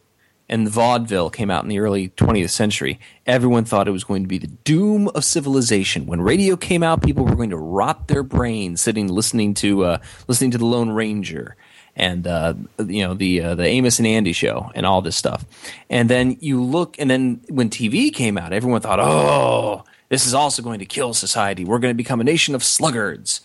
and 0.49 0.69
vaudeville 0.69 1.31
came 1.31 1.51
out 1.51 1.65
in 1.65 1.69
the 1.69 1.79
early 1.79 2.11
20th 2.11 2.51
century, 2.51 3.01
everyone 3.27 3.65
thought 3.65 3.89
it 3.89 3.93
was 3.93 4.05
going 4.05 4.23
to 4.23 4.29
be 4.29 4.39
the 4.39 4.47
doom 4.47 5.09
of 5.09 5.25
civilization. 5.25 6.07
When 6.07 6.21
radio 6.21 6.57
came 6.57 6.83
out, 6.83 7.03
people 7.03 7.25
were 7.25 7.35
going 7.35 7.51
to 7.51 7.57
rot 7.57 8.09
their 8.09 8.23
brains 8.23 8.81
sitting 8.81 9.09
listening 9.09 9.55
to 9.55 9.85
uh, 9.85 9.99
listening 10.29 10.51
to 10.53 10.59
the 10.59 10.67
Lone 10.67 10.91
Ranger 10.91 11.57
and 11.97 12.26
uh, 12.26 12.55
you 12.86 13.03
know 13.03 13.14
the 13.14 13.40
uh, 13.40 13.55
the 13.55 13.64
Amos 13.64 13.99
and 13.99 14.07
Andy 14.07 14.32
show 14.32 14.70
and 14.74 14.84
all 14.86 15.03
this 15.03 15.16
stuff. 15.16 15.45
And 15.88 16.09
then 16.09 16.36
you 16.40 16.62
look, 16.62 16.99
and 16.99 17.11
then 17.11 17.40
when 17.49 17.70
TV 17.70 18.12
came 18.12 18.36
out, 18.36 18.53
everyone 18.53 18.80
thought, 18.80 19.01
"Oh, 19.01 19.84
this 20.09 20.26
is 20.26 20.34
also 20.34 20.62
going 20.62 20.80
to 20.80 20.86
kill 20.86 21.14
society. 21.14 21.64
We're 21.64 21.78
going 21.78 21.92
to 21.92 21.97
become 21.97 22.20
a 22.20 22.24
nation 22.24 22.55
of 22.55 22.64
sluggards." 22.64 23.40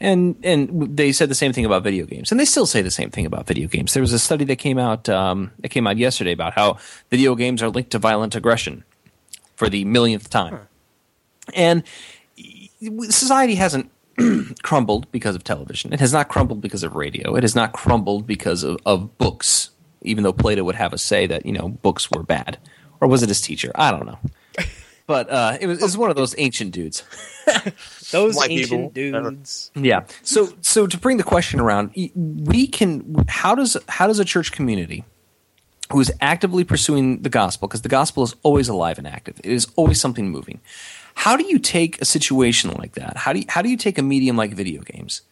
And 0.00 0.36
and 0.42 0.96
they 0.96 1.12
said 1.12 1.28
the 1.28 1.34
same 1.34 1.52
thing 1.52 1.66
about 1.66 1.82
video 1.82 2.06
games, 2.06 2.30
and 2.30 2.40
they 2.40 2.46
still 2.46 2.66
say 2.66 2.80
the 2.80 2.90
same 2.90 3.10
thing 3.10 3.26
about 3.26 3.46
video 3.46 3.68
games. 3.68 3.92
There 3.92 4.00
was 4.02 4.14
a 4.14 4.18
study 4.18 4.44
that 4.46 4.56
came 4.56 4.78
out 4.78 5.08
um, 5.10 5.52
that 5.58 5.68
came 5.68 5.86
out 5.86 5.98
yesterday 5.98 6.32
about 6.32 6.54
how 6.54 6.78
video 7.10 7.34
games 7.34 7.62
are 7.62 7.68
linked 7.68 7.90
to 7.90 7.98
violent 7.98 8.34
aggression 8.34 8.84
for 9.56 9.68
the 9.68 9.84
millionth 9.84 10.30
time, 10.30 10.58
and 11.54 11.82
society 13.10 13.56
hasn't 13.56 13.90
crumbled 14.62 15.10
because 15.12 15.34
of 15.34 15.44
television. 15.44 15.92
It 15.92 16.00
has 16.00 16.12
not 16.12 16.28
crumbled 16.28 16.60
because 16.60 16.82
of 16.82 16.94
radio. 16.94 17.34
It 17.36 17.42
has 17.42 17.54
not 17.54 17.72
crumbled 17.72 18.26
because 18.26 18.62
of, 18.62 18.78
of 18.86 19.16
books. 19.18 19.70
Even 20.02 20.24
though 20.24 20.32
Plato 20.32 20.64
would 20.64 20.76
have 20.76 20.94
us 20.94 21.02
say 21.02 21.26
that 21.26 21.44
you 21.44 21.52
know 21.52 21.68
books 21.68 22.10
were 22.10 22.22
bad, 22.22 22.58
or 23.00 23.08
was 23.08 23.22
it 23.22 23.28
his 23.28 23.40
teacher? 23.40 23.70
I 23.74 23.90
don't 23.90 24.06
know. 24.06 24.18
But 25.06 25.28
uh, 25.28 25.58
it 25.60 25.66
was 25.66 25.80
it 25.80 25.82
was 25.82 25.98
one 25.98 26.08
of 26.08 26.14
those 26.16 26.36
ancient 26.38 26.72
dudes. 26.72 27.02
Those 28.12 28.36
White 28.36 28.50
ancient 28.50 28.94
people. 28.94 29.20
dudes. 29.30 29.72
Yeah. 29.74 30.04
So 30.22 30.52
so 30.60 30.86
to 30.86 30.96
bring 30.98 31.16
the 31.16 31.24
question 31.24 31.58
around, 31.58 31.90
we 32.14 32.68
can 32.68 33.24
how 33.26 33.56
does 33.56 33.76
how 33.88 34.06
does 34.06 34.20
a 34.20 34.24
church 34.24 34.52
community 34.52 35.04
who 35.90 36.00
is 36.00 36.12
actively 36.20 36.62
pursuing 36.62 37.22
the 37.22 37.28
gospel 37.28 37.66
because 37.66 37.82
the 37.82 37.88
gospel 37.88 38.22
is 38.22 38.34
always 38.42 38.68
alive 38.68 38.98
and 38.98 39.06
active. 39.06 39.40
It 39.42 39.50
is 39.50 39.66
always 39.76 40.00
something 40.00 40.30
moving. 40.30 40.60
How 41.14 41.36
do 41.36 41.44
you 41.44 41.58
take 41.58 42.00
a 42.00 42.04
situation 42.04 42.70
like 42.72 42.92
that? 42.92 43.16
How 43.16 43.32
do 43.32 43.40
you, 43.40 43.44
how 43.48 43.62
do 43.62 43.68
you 43.68 43.76
take 43.76 43.98
a 43.98 44.02
medium 44.02 44.36
like 44.36 44.52
video 44.52 44.82
games 44.82 45.22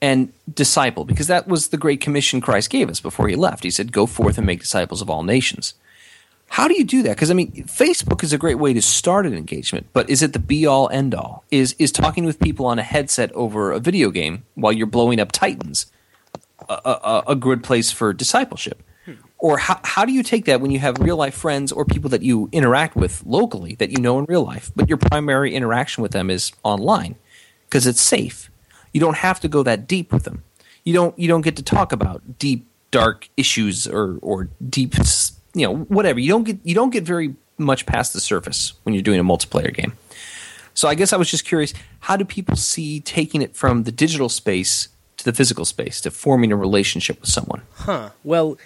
and 0.00 0.32
disciple? 0.52 1.04
Because 1.04 1.26
that 1.26 1.48
was 1.48 1.68
the 1.68 1.76
great 1.76 2.00
commission 2.00 2.40
Christ 2.40 2.70
gave 2.70 2.90
us 2.90 3.00
before 3.00 3.28
he 3.28 3.36
left. 3.36 3.64
He 3.64 3.70
said, 3.70 3.92
"Go 3.92 4.06
forth 4.06 4.38
and 4.38 4.46
make 4.46 4.60
disciples 4.60 5.02
of 5.02 5.10
all 5.10 5.22
nations." 5.22 5.74
How 6.50 6.66
do 6.66 6.74
you 6.74 6.84
do 6.84 7.02
that? 7.02 7.16
Because 7.16 7.30
I 7.30 7.34
mean, 7.34 7.52
Facebook 7.52 8.22
is 8.24 8.32
a 8.32 8.38
great 8.38 8.58
way 8.58 8.72
to 8.72 8.80
start 8.80 9.26
an 9.26 9.34
engagement, 9.34 9.86
but 9.92 10.08
is 10.08 10.22
it 10.22 10.32
the 10.32 10.38
be 10.38 10.66
all 10.66 10.88
end 10.90 11.14
all? 11.14 11.44
Is 11.50 11.74
is 11.78 11.92
talking 11.92 12.24
with 12.24 12.40
people 12.40 12.66
on 12.66 12.78
a 12.78 12.82
headset 12.82 13.30
over 13.32 13.70
a 13.70 13.78
video 13.78 14.10
game 14.10 14.44
while 14.54 14.72
you're 14.72 14.86
blowing 14.86 15.20
up 15.20 15.30
Titans 15.30 15.86
a, 16.68 16.74
a, 16.74 17.24
a 17.28 17.36
good 17.36 17.62
place 17.62 17.90
for 17.92 18.12
discipleship? 18.12 18.82
Or 19.38 19.58
how, 19.58 19.80
how 19.84 20.04
do 20.04 20.12
you 20.12 20.22
take 20.22 20.46
that 20.46 20.60
when 20.60 20.72
you 20.72 20.80
have 20.80 20.98
real 20.98 21.16
life 21.16 21.34
friends 21.34 21.70
or 21.70 21.84
people 21.84 22.10
that 22.10 22.22
you 22.22 22.48
interact 22.50 22.96
with 22.96 23.24
locally 23.24 23.76
that 23.76 23.90
you 23.90 23.98
know 23.98 24.18
in 24.18 24.24
real 24.24 24.42
life, 24.42 24.72
but 24.74 24.88
your 24.88 24.98
primary 24.98 25.54
interaction 25.54 26.02
with 26.02 26.10
them 26.10 26.28
is 26.28 26.52
online 26.64 27.14
because 27.68 27.86
it's 27.86 28.00
safe? 28.00 28.50
You 28.92 29.00
don't 29.00 29.18
have 29.18 29.38
to 29.40 29.48
go 29.48 29.62
that 29.62 29.86
deep 29.86 30.12
with 30.12 30.24
them. 30.24 30.42
You 30.84 30.92
don't 30.92 31.16
you 31.18 31.28
don't 31.28 31.42
get 31.42 31.56
to 31.56 31.62
talk 31.62 31.92
about 31.92 32.38
deep 32.38 32.66
dark 32.90 33.28
issues 33.36 33.86
or 33.86 34.18
or 34.22 34.48
deep 34.68 34.94
you 35.54 35.66
know 35.66 35.76
whatever. 35.76 36.18
You 36.18 36.30
don't 36.30 36.44
get 36.44 36.58
you 36.64 36.74
don't 36.74 36.90
get 36.90 37.04
very 37.04 37.34
much 37.58 37.86
past 37.86 38.12
the 38.12 38.20
surface 38.20 38.72
when 38.82 38.94
you're 38.94 39.02
doing 39.02 39.20
a 39.20 39.24
multiplayer 39.24 39.72
game. 39.72 39.92
So 40.74 40.88
I 40.88 40.94
guess 40.94 41.12
I 41.12 41.16
was 41.16 41.28
just 41.28 41.44
curious, 41.44 41.74
how 42.00 42.16
do 42.16 42.24
people 42.24 42.54
see 42.54 43.00
taking 43.00 43.42
it 43.42 43.56
from 43.56 43.82
the 43.82 43.90
digital 43.90 44.28
space 44.28 44.88
to 45.16 45.24
the 45.24 45.32
physical 45.32 45.64
space 45.64 46.00
to 46.02 46.10
forming 46.12 46.52
a 46.52 46.56
relationship 46.56 47.20
with 47.20 47.28
someone? 47.28 47.62
Huh. 47.74 48.10
Well, 48.22 48.56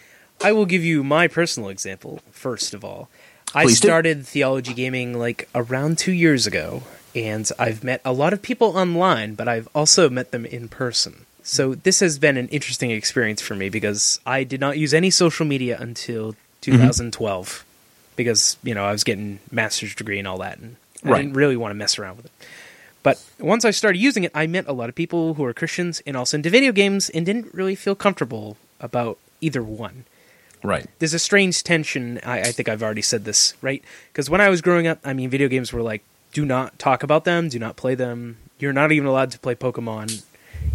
I 0.45 0.53
will 0.53 0.67
give 0.67 0.85
you 0.85 1.03
my 1.05 1.29
personal 1.29 1.69
example 1.69 2.21
first 2.31 2.75
of 2.75 2.85
all. 2.85 3.09
I 3.55 3.65
Please 3.65 3.81
do. 3.81 3.89
started 3.89 4.27
theology 4.27 4.73
gaming 4.75 5.19
like 5.19 5.49
around 5.55 5.99
two 5.99 6.13
years 6.13 6.47
ago, 6.47 6.83
and 7.15 7.49
I've 7.59 7.85
met 7.85 8.01
a 8.05 8.13
lot 8.13 8.33
of 8.33 8.41
people 8.41 8.77
online, 8.79 9.35
but 9.35 9.47
I've 9.47 9.69
also 9.75 10.09
met 10.09 10.31
them 10.31 10.47
in 10.47 10.69
person. 10.69 11.27
So 11.43 11.75
this 11.75 12.01
has 12.01 12.19
been 12.19 12.37
an 12.37 12.49
interesting 12.49 12.91
experience 12.91 13.43
for 13.43 13.55
me 13.55 13.69
because 13.69 14.21
I 14.25 14.45
did 14.45 14.61
not 14.61 14.79
use 14.79 14.95
any 14.95 15.11
social 15.11 15.45
media 15.45 15.77
until 15.79 16.33
mm-hmm. 16.33 16.61
2012 16.63 17.65
because 18.17 18.57
you 18.63 18.75
know 18.75 18.85
I 18.85 18.93
was 18.93 19.05
getting 19.05 19.41
master's 19.51 19.95
degree 19.95 20.19
and 20.19 20.27
all 20.29 20.39
that, 20.39 20.59
and 20.59 20.77
I 21.05 21.11
Right. 21.11 21.23
didn't 21.23 21.35
really 21.35 21.57
want 21.57 21.71
to 21.73 21.75
mess 21.75 21.99
around 21.99 22.17
with 22.19 22.27
it. 22.27 22.33
But 23.03 23.23
once 23.41 23.65
I 23.65 23.73
started 23.73 23.99
using 23.99 24.23
it, 24.23 24.31
I 24.35 24.47
met 24.47 24.69
a 24.69 24.73
lot 24.73 24.89
of 24.89 24.95
people 24.95 25.35
who 25.35 25.45
are 25.45 25.53
Christians 25.53 26.01
and 26.07 26.17
also 26.17 26.37
into 26.37 26.49
video 26.49 26.71
games 26.71 27.11
and 27.11 27.27
didn't 27.27 27.53
really 27.53 27.75
feel 27.75 27.97
comfortable 27.97 28.57
about 28.81 29.19
either 29.41 29.63
one. 29.63 30.05
Right. 30.63 30.87
There's 30.99 31.15
a 31.15 31.19
strange 31.19 31.63
tension. 31.63 32.21
I, 32.25 32.41
I 32.41 32.53
think 32.53 32.69
I've 32.69 32.83
already 32.83 33.03
said 33.03 33.25
this, 33.25 33.55
right? 33.63 33.83
Because 34.13 34.31
when 34.31 34.41
I 34.41 34.49
was 34.49 34.61
growing 34.61 34.87
up, 34.87 34.99
I 35.05 35.13
mean, 35.13 35.29
video 35.29 35.49
games 35.49 35.73
were 35.73 35.83
like, 35.83 36.03
do 36.33 36.45
not 36.45 36.79
talk 36.79 37.03
about 37.03 37.25
them, 37.25 37.49
do 37.49 37.59
not 37.59 37.77
play 37.77 37.95
them. 37.95 38.39
You're 38.59 38.73
not 38.73 38.93
even 38.93 39.07
allowed 39.07 39.31
to 39.33 39.39
play 39.39 39.55
Pokemon 39.55 40.25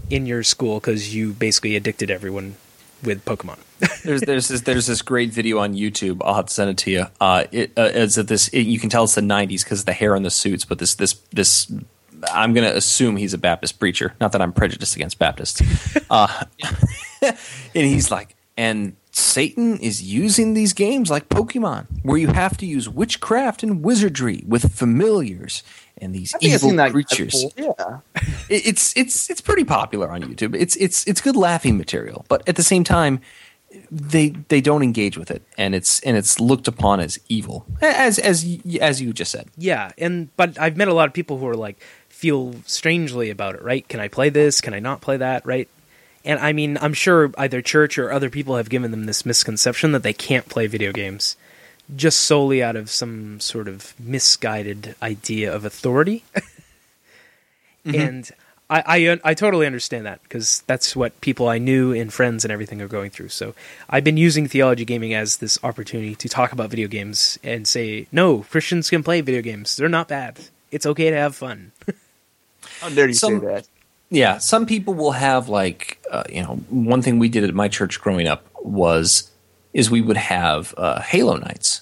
in 0.09 0.25
your 0.25 0.43
school 0.43 0.79
because 0.79 1.15
you 1.15 1.33
basically 1.33 1.75
addicted 1.75 2.11
everyone 2.11 2.55
with 3.03 3.23
Pokemon. 3.25 3.57
there's 4.03 4.21
there's 4.21 4.47
this, 4.47 4.61
there's 4.61 4.87
this 4.87 5.01
great 5.01 5.29
video 5.31 5.59
on 5.59 5.73
YouTube. 5.73 6.21
I'll 6.23 6.35
have 6.35 6.47
to 6.47 6.53
send 6.53 6.71
it 6.71 6.77
to 6.79 6.91
you. 6.91 7.05
Uh, 7.21 7.45
it, 7.51 7.71
uh, 7.77 7.91
it's 7.93 8.15
this. 8.15 8.47
It, 8.49 8.61
you 8.61 8.79
can 8.79 8.89
tell 8.89 9.03
it's 9.03 9.15
the 9.15 9.21
'90s 9.21 9.63
because 9.63 9.85
the 9.85 9.93
hair 9.93 10.15
on 10.15 10.23
the 10.23 10.31
suits. 10.31 10.65
But 10.65 10.79
this 10.79 10.95
this 10.95 11.13
this. 11.31 11.71
I'm 12.33 12.55
going 12.55 12.67
to 12.67 12.75
assume 12.75 13.15
he's 13.15 13.35
a 13.35 13.37
Baptist 13.37 13.79
preacher. 13.79 14.15
Not 14.19 14.31
that 14.31 14.41
I'm 14.41 14.51
prejudiced 14.51 14.95
against 14.95 15.19
Baptists. 15.19 15.61
Uh, 16.09 16.45
and 17.21 17.35
he's 17.73 18.09
like, 18.09 18.33
and 18.55 18.95
Satan 19.37 19.77
is 19.77 20.01
using 20.01 20.55
these 20.55 20.73
games 20.73 21.11
like 21.11 21.29
Pokemon, 21.29 21.85
where 22.01 22.17
you 22.17 22.29
have 22.29 22.57
to 22.57 22.65
use 22.65 22.89
witchcraft 22.89 23.61
and 23.61 23.83
wizardry 23.83 24.43
with 24.47 24.73
familiars 24.73 25.61
and 25.99 26.13
these 26.13 26.33
I 26.33 26.39
think 26.39 26.53
I've 26.53 26.63
evil 26.63 26.69
seen 26.83 26.91
creatures. 26.91 27.45
before. 27.55 27.75
Yeah. 27.77 28.21
It- 28.49 28.65
it's 28.65 28.95
it's 28.97 29.29
it's 29.29 29.41
pretty 29.41 29.63
popular 29.63 30.09
on 30.09 30.23
YouTube. 30.23 30.55
It's 30.55 30.75
it's 30.77 31.05
it's 31.05 31.21
good 31.21 31.35
laughing 31.35 31.77
material, 31.77 32.25
but 32.29 32.47
at 32.49 32.55
the 32.55 32.63
same 32.63 32.83
time, 32.83 33.19
they 33.91 34.29
they 34.47 34.61
don't 34.61 34.81
engage 34.81 35.17
with 35.17 35.29
it, 35.29 35.41
and 35.57 35.75
it's 35.75 35.99
and 36.01 36.15
it's 36.17 36.39
looked 36.39 36.67
upon 36.67 36.99
as 36.99 37.19
evil, 37.29 37.65
as 37.81 38.17
as 38.19 38.43
as 38.81 39.01
you 39.01 39.11
just 39.13 39.31
said. 39.31 39.49
yeah, 39.57 39.91
and 39.97 40.29
but 40.37 40.57
I've 40.59 40.77
met 40.77 40.87
a 40.87 40.93
lot 40.93 41.07
of 41.09 41.13
people 41.13 41.37
who 41.37 41.47
are 41.47 41.55
like 41.67 41.77
feel 42.09 42.55
strangely 42.65 43.29
about 43.29 43.53
it. 43.55 43.61
Right? 43.61 43.87
Can 43.87 43.99
I 43.99 44.07
play 44.07 44.29
this? 44.29 44.61
Can 44.61 44.73
I 44.73 44.79
not 44.79 45.01
play 45.01 45.17
that? 45.17 45.45
Right? 45.45 45.67
And 46.27 46.39
I 46.41 46.51
mean, 46.51 46.77
I'm 46.81 46.93
sure 46.93 47.31
either 47.37 47.61
church 47.61 47.97
or 47.97 48.11
other 48.11 48.29
people 48.29 48.57
have 48.57 48.69
given 48.69 48.91
them 48.91 49.05
this 49.05 49.25
misconception 49.25 49.93
that 49.93 50.03
they 50.03 50.13
can't 50.13 50.47
play 50.47 50.67
video 50.67 50.91
games 50.91 51.37
just 51.95 52.21
solely 52.21 52.61
out 52.61 52.75
of 52.75 52.89
some 52.89 53.39
sort 53.39 53.69
of 53.69 53.93
misguided 53.97 54.95
idea 55.01 55.53
of 55.53 55.65
authority. 55.65 56.23
Mm-hmm. 57.85 58.01
And 58.01 58.31
I, 58.69 58.83
I 58.85 59.19
I 59.23 59.33
totally 59.33 59.65
understand 59.65 60.05
that 60.07 60.21
because 60.23 60.61
that's 60.67 60.93
what 60.93 61.21
people 61.21 61.47
I 61.47 61.57
knew 61.57 61.93
and 61.93 62.11
friends 62.11 62.43
and 62.43 62.51
everything 62.51 62.81
are 62.81 62.87
going 62.89 63.11
through. 63.11 63.29
So 63.29 63.55
I've 63.89 64.03
been 64.03 64.17
using 64.17 64.45
theology 64.45 64.83
gaming 64.83 65.13
as 65.13 65.37
this 65.37 65.57
opportunity 65.63 66.13
to 66.15 66.27
talk 66.27 66.51
about 66.51 66.69
video 66.69 66.89
games 66.89 67.39
and 67.45 67.65
say, 67.65 68.07
no, 68.11 68.39
Christians 68.39 68.89
can 68.89 69.03
play 69.03 69.21
video 69.21 69.41
games. 69.41 69.77
They're 69.77 69.87
not 69.87 70.09
bad. 70.09 70.37
It's 70.69 70.85
okay 70.85 71.09
to 71.11 71.15
have 71.15 71.33
fun. 71.33 71.71
How 72.81 72.89
dare 72.89 73.07
you 73.07 73.13
Some- 73.13 73.39
say 73.39 73.45
that? 73.45 73.67
Yeah, 74.09 74.37
some 74.37 74.65
people 74.65 74.93
will 74.93 75.11
have 75.11 75.49
like 75.49 76.01
uh, 76.11 76.23
you 76.29 76.41
know 76.41 76.55
one 76.69 77.01
thing 77.01 77.19
we 77.19 77.29
did 77.29 77.43
at 77.43 77.53
my 77.53 77.67
church 77.67 77.99
growing 77.99 78.27
up 78.27 78.45
was 78.61 79.31
is 79.73 79.91
we 79.91 80.01
would 80.01 80.17
have 80.17 80.73
uh, 80.77 81.01
Halo 81.01 81.37
nights. 81.37 81.81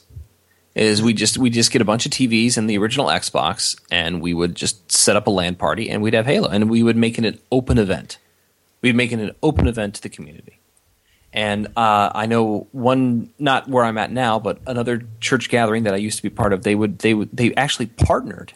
Is 0.74 1.02
we 1.02 1.14
just 1.14 1.38
we 1.38 1.50
just 1.50 1.72
get 1.72 1.82
a 1.82 1.86
bunch 1.86 2.06
of 2.06 2.12
TVs 2.12 2.58
and 2.58 2.70
the 2.70 2.78
original 2.78 3.08
Xbox 3.08 3.80
and 3.90 4.22
we 4.22 4.34
would 4.34 4.56
just 4.56 4.92
set 4.92 5.16
up 5.16 5.28
a 5.28 5.30
LAN 5.30 5.56
party 5.56 5.90
and 5.90 6.02
we'd 6.02 6.14
have 6.14 6.26
Halo 6.26 6.50
and 6.50 6.70
we 6.70 6.84
would 6.84 6.98
make 6.98 7.18
it 7.18 7.26
an 7.26 7.40
open 7.52 7.78
event. 7.78 8.18
We'd 8.82 8.96
make 8.96 9.14
it 9.14 9.20
an 9.20 9.32
open 9.42 9.68
event 9.68 9.96
to 9.96 10.02
the 10.02 10.10
community. 10.10 10.60
And 11.36 11.68
uh, 11.76 12.12
I 12.16 12.28
know 12.28 12.68
one, 12.72 13.30
not 13.40 13.68
where 13.68 13.84
I'm 13.84 13.98
at 13.98 14.10
now, 14.10 14.40
but 14.40 14.60
another 14.68 15.06
church 15.20 15.50
gathering 15.50 15.84
that 15.84 15.94
I 15.94 15.98
used 15.98 16.18
to 16.18 16.24
be 16.24 16.30
part 16.30 16.54
of. 16.54 16.64
They 16.64 16.76
would, 16.76 17.00
they 17.00 17.14
would, 17.14 17.30
they 17.36 17.54
actually 17.56 17.88
partnered 17.88 18.54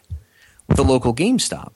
with 0.66 0.78
a 0.78 0.82
local 0.82 1.14
GameStop. 1.14 1.72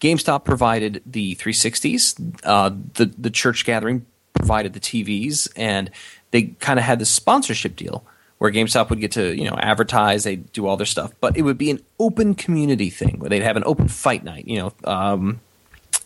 GameStop 0.00 0.44
provided 0.44 1.02
the 1.04 1.34
360s. 1.36 2.40
Uh, 2.44 2.70
the 2.94 3.06
the 3.06 3.30
church 3.30 3.64
gathering 3.64 4.06
provided 4.34 4.72
the 4.72 4.80
TVs, 4.80 5.48
and 5.56 5.90
they 6.30 6.42
kind 6.42 6.78
of 6.78 6.84
had 6.84 6.98
this 6.98 7.10
sponsorship 7.10 7.76
deal 7.76 8.04
where 8.38 8.52
GameStop 8.52 8.90
would 8.90 9.00
get 9.00 9.12
to 9.12 9.36
you 9.36 9.44
know 9.44 9.56
advertise, 9.58 10.24
they 10.24 10.36
do 10.36 10.66
all 10.66 10.76
their 10.76 10.86
stuff, 10.86 11.12
but 11.20 11.36
it 11.36 11.42
would 11.42 11.58
be 11.58 11.70
an 11.70 11.80
open 11.98 12.34
community 12.34 12.90
thing 12.90 13.18
where 13.18 13.28
they'd 13.28 13.42
have 13.42 13.56
an 13.56 13.64
open 13.66 13.88
fight 13.88 14.24
night. 14.24 14.46
You 14.46 14.58
know, 14.58 14.72
um, 14.84 15.40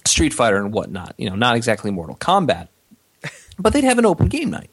Street 0.04 0.32
Fighter 0.32 0.56
and 0.56 0.72
whatnot. 0.72 1.14
You 1.18 1.28
know, 1.28 1.36
not 1.36 1.56
exactly 1.56 1.90
Mortal 1.90 2.16
Kombat, 2.16 2.68
but 3.58 3.72
they'd 3.72 3.84
have 3.84 3.98
an 3.98 4.06
open 4.06 4.28
game 4.28 4.50
night, 4.50 4.70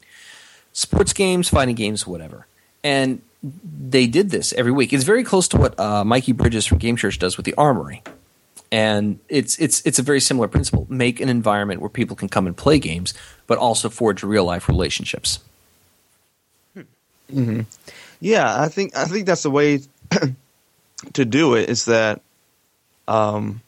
sports 0.72 1.14
games, 1.14 1.50
fighting 1.50 1.76
games, 1.76 2.08
whatever. 2.08 2.48
And 2.84 3.22
they 3.44 4.08
did 4.08 4.32
this 4.32 4.54
every 4.54 4.72
week. 4.72 4.94
It's 4.94 5.04
very 5.04 5.24
close 5.24 5.48
to 5.50 5.58
what 5.58 5.80
uh, 5.80 6.04
Mikee 6.04 6.36
Bridges 6.36 6.66
from 6.66 6.78
Game 6.78 6.96
Church 6.96 7.20
does 7.20 7.38
with 7.38 7.46
the 7.46 7.54
Armory, 7.56 8.04
and 8.72 9.20
it's 9.30 9.58
it's 9.60 9.82
it's 9.86 10.00
a 10.00 10.04
very 10.04 10.20
similar 10.20 10.48
principle. 10.48 10.86
Make 10.90 11.20
an 11.20 11.30
environment 11.30 11.82
where 11.82 11.90
people 11.90 12.16
can 12.16 12.30
come 12.30 12.48
and 12.48 12.56
play 12.56 12.80
games, 12.80 13.14
but 13.48 13.58
also 13.58 13.90
forge 13.90 14.24
real 14.24 14.46
life 14.46 14.68
relationships. 14.68 15.40
Yeah, 18.20 18.62
I 18.62 18.68
think 18.68 18.96
I 18.96 19.06
think 19.06 19.26
that's 19.26 19.44
the 19.44 19.52
way 19.52 19.80
to 21.14 21.26
do 21.26 21.56
it. 21.56 21.70
Is 21.70 21.86
that 21.86 22.22
um, 23.08 23.62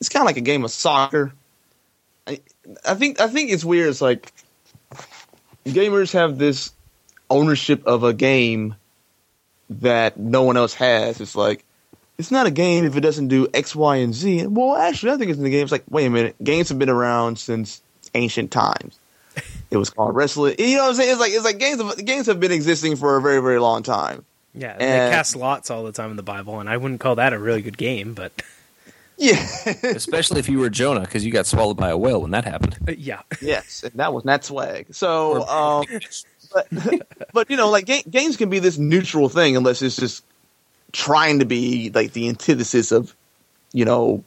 it's 0.00 0.08
kind 0.08 0.22
of 0.22 0.26
like 0.26 0.36
a 0.36 0.42
game 0.42 0.64
of 0.64 0.70
soccer. 0.70 1.32
I, 2.26 2.40
I 2.86 2.94
think 2.94 3.20
I 3.20 3.28
think 3.28 3.50
it's 3.50 3.64
weird. 3.64 3.90
It's 3.90 4.00
like 4.00 4.32
gamers 5.66 6.12
have 6.12 6.38
this 6.38 6.72
ownership 7.28 7.86
of 7.86 8.04
a 8.04 8.14
game 8.14 8.76
that 9.68 10.18
no 10.18 10.42
one 10.42 10.56
else 10.56 10.74
has. 10.74 11.20
It's 11.20 11.36
like 11.36 11.64
it's 12.22 12.30
not 12.30 12.46
a 12.46 12.50
game 12.50 12.84
if 12.84 12.96
it 12.96 13.00
doesn't 13.00 13.28
do 13.28 13.48
X, 13.52 13.74
Y, 13.74 13.96
and 13.96 14.14
Z. 14.14 14.46
Well, 14.46 14.76
actually, 14.76 15.12
I 15.12 15.16
think 15.16 15.30
it's 15.30 15.38
in 15.38 15.44
the 15.44 15.50
game. 15.50 15.62
It's 15.64 15.72
like, 15.72 15.84
wait 15.90 16.06
a 16.06 16.10
minute, 16.10 16.36
games 16.42 16.68
have 16.68 16.78
been 16.78 16.88
around 16.88 17.38
since 17.38 17.82
ancient 18.14 18.50
times. 18.52 18.98
It 19.70 19.76
was 19.76 19.90
called 19.90 20.14
wrestling. 20.14 20.54
You 20.58 20.76
know 20.76 20.82
what 20.84 20.88
I'm 20.90 20.94
saying? 20.94 21.10
It's 21.10 21.20
like 21.20 21.32
it's 21.32 21.44
like 21.44 21.58
games. 21.58 21.82
Have, 21.82 22.04
games 22.04 22.26
have 22.26 22.38
been 22.38 22.52
existing 22.52 22.96
for 22.96 23.16
a 23.16 23.22
very 23.22 23.40
very 23.42 23.58
long 23.58 23.82
time. 23.82 24.24
yeah, 24.54 24.72
And- 24.72 24.80
they 24.80 25.16
cast 25.16 25.34
lots 25.34 25.70
all 25.70 25.82
the 25.84 25.92
time 25.92 26.10
in 26.10 26.16
the 26.16 26.22
Bible, 26.22 26.60
and 26.60 26.68
I 26.70 26.76
wouldn't 26.76 27.00
call 27.00 27.16
that 27.16 27.32
a 27.32 27.38
really 27.38 27.62
good 27.62 27.76
game, 27.78 28.14
but 28.14 28.32
Yeah. 29.18 29.46
Especially 29.84 30.40
if 30.40 30.48
you 30.48 30.58
were 30.58 30.70
Jonah, 30.70 31.00
because 31.00 31.24
you 31.24 31.30
got 31.32 31.46
swallowed 31.46 31.76
by 31.76 31.90
a 31.90 31.96
whale 31.96 32.22
when 32.22 32.30
that 32.32 32.44
happened. 32.44 32.76
uh, 32.88 32.92
yeah. 32.98 33.20
yes, 33.40 33.82
and 33.84 33.92
that 33.94 34.12
was 34.12 34.24
not 34.24 34.44
swag. 34.44 34.86
So, 34.94 35.46
um, 35.46 35.84
but 36.52 36.66
but 37.32 37.50
you 37.50 37.56
know, 37.56 37.70
like 37.70 37.86
ga- 37.86 38.02
games 38.10 38.36
can 38.36 38.50
be 38.50 38.58
this 38.58 38.78
neutral 38.78 39.28
thing 39.28 39.56
unless 39.56 39.80
it's 39.82 39.96
just 39.96 40.24
trying 40.92 41.38
to 41.38 41.44
be 41.44 41.90
like 41.90 42.12
the 42.12 42.28
antithesis 42.28 42.92
of, 42.92 43.14
you 43.72 43.84
know, 43.84 44.22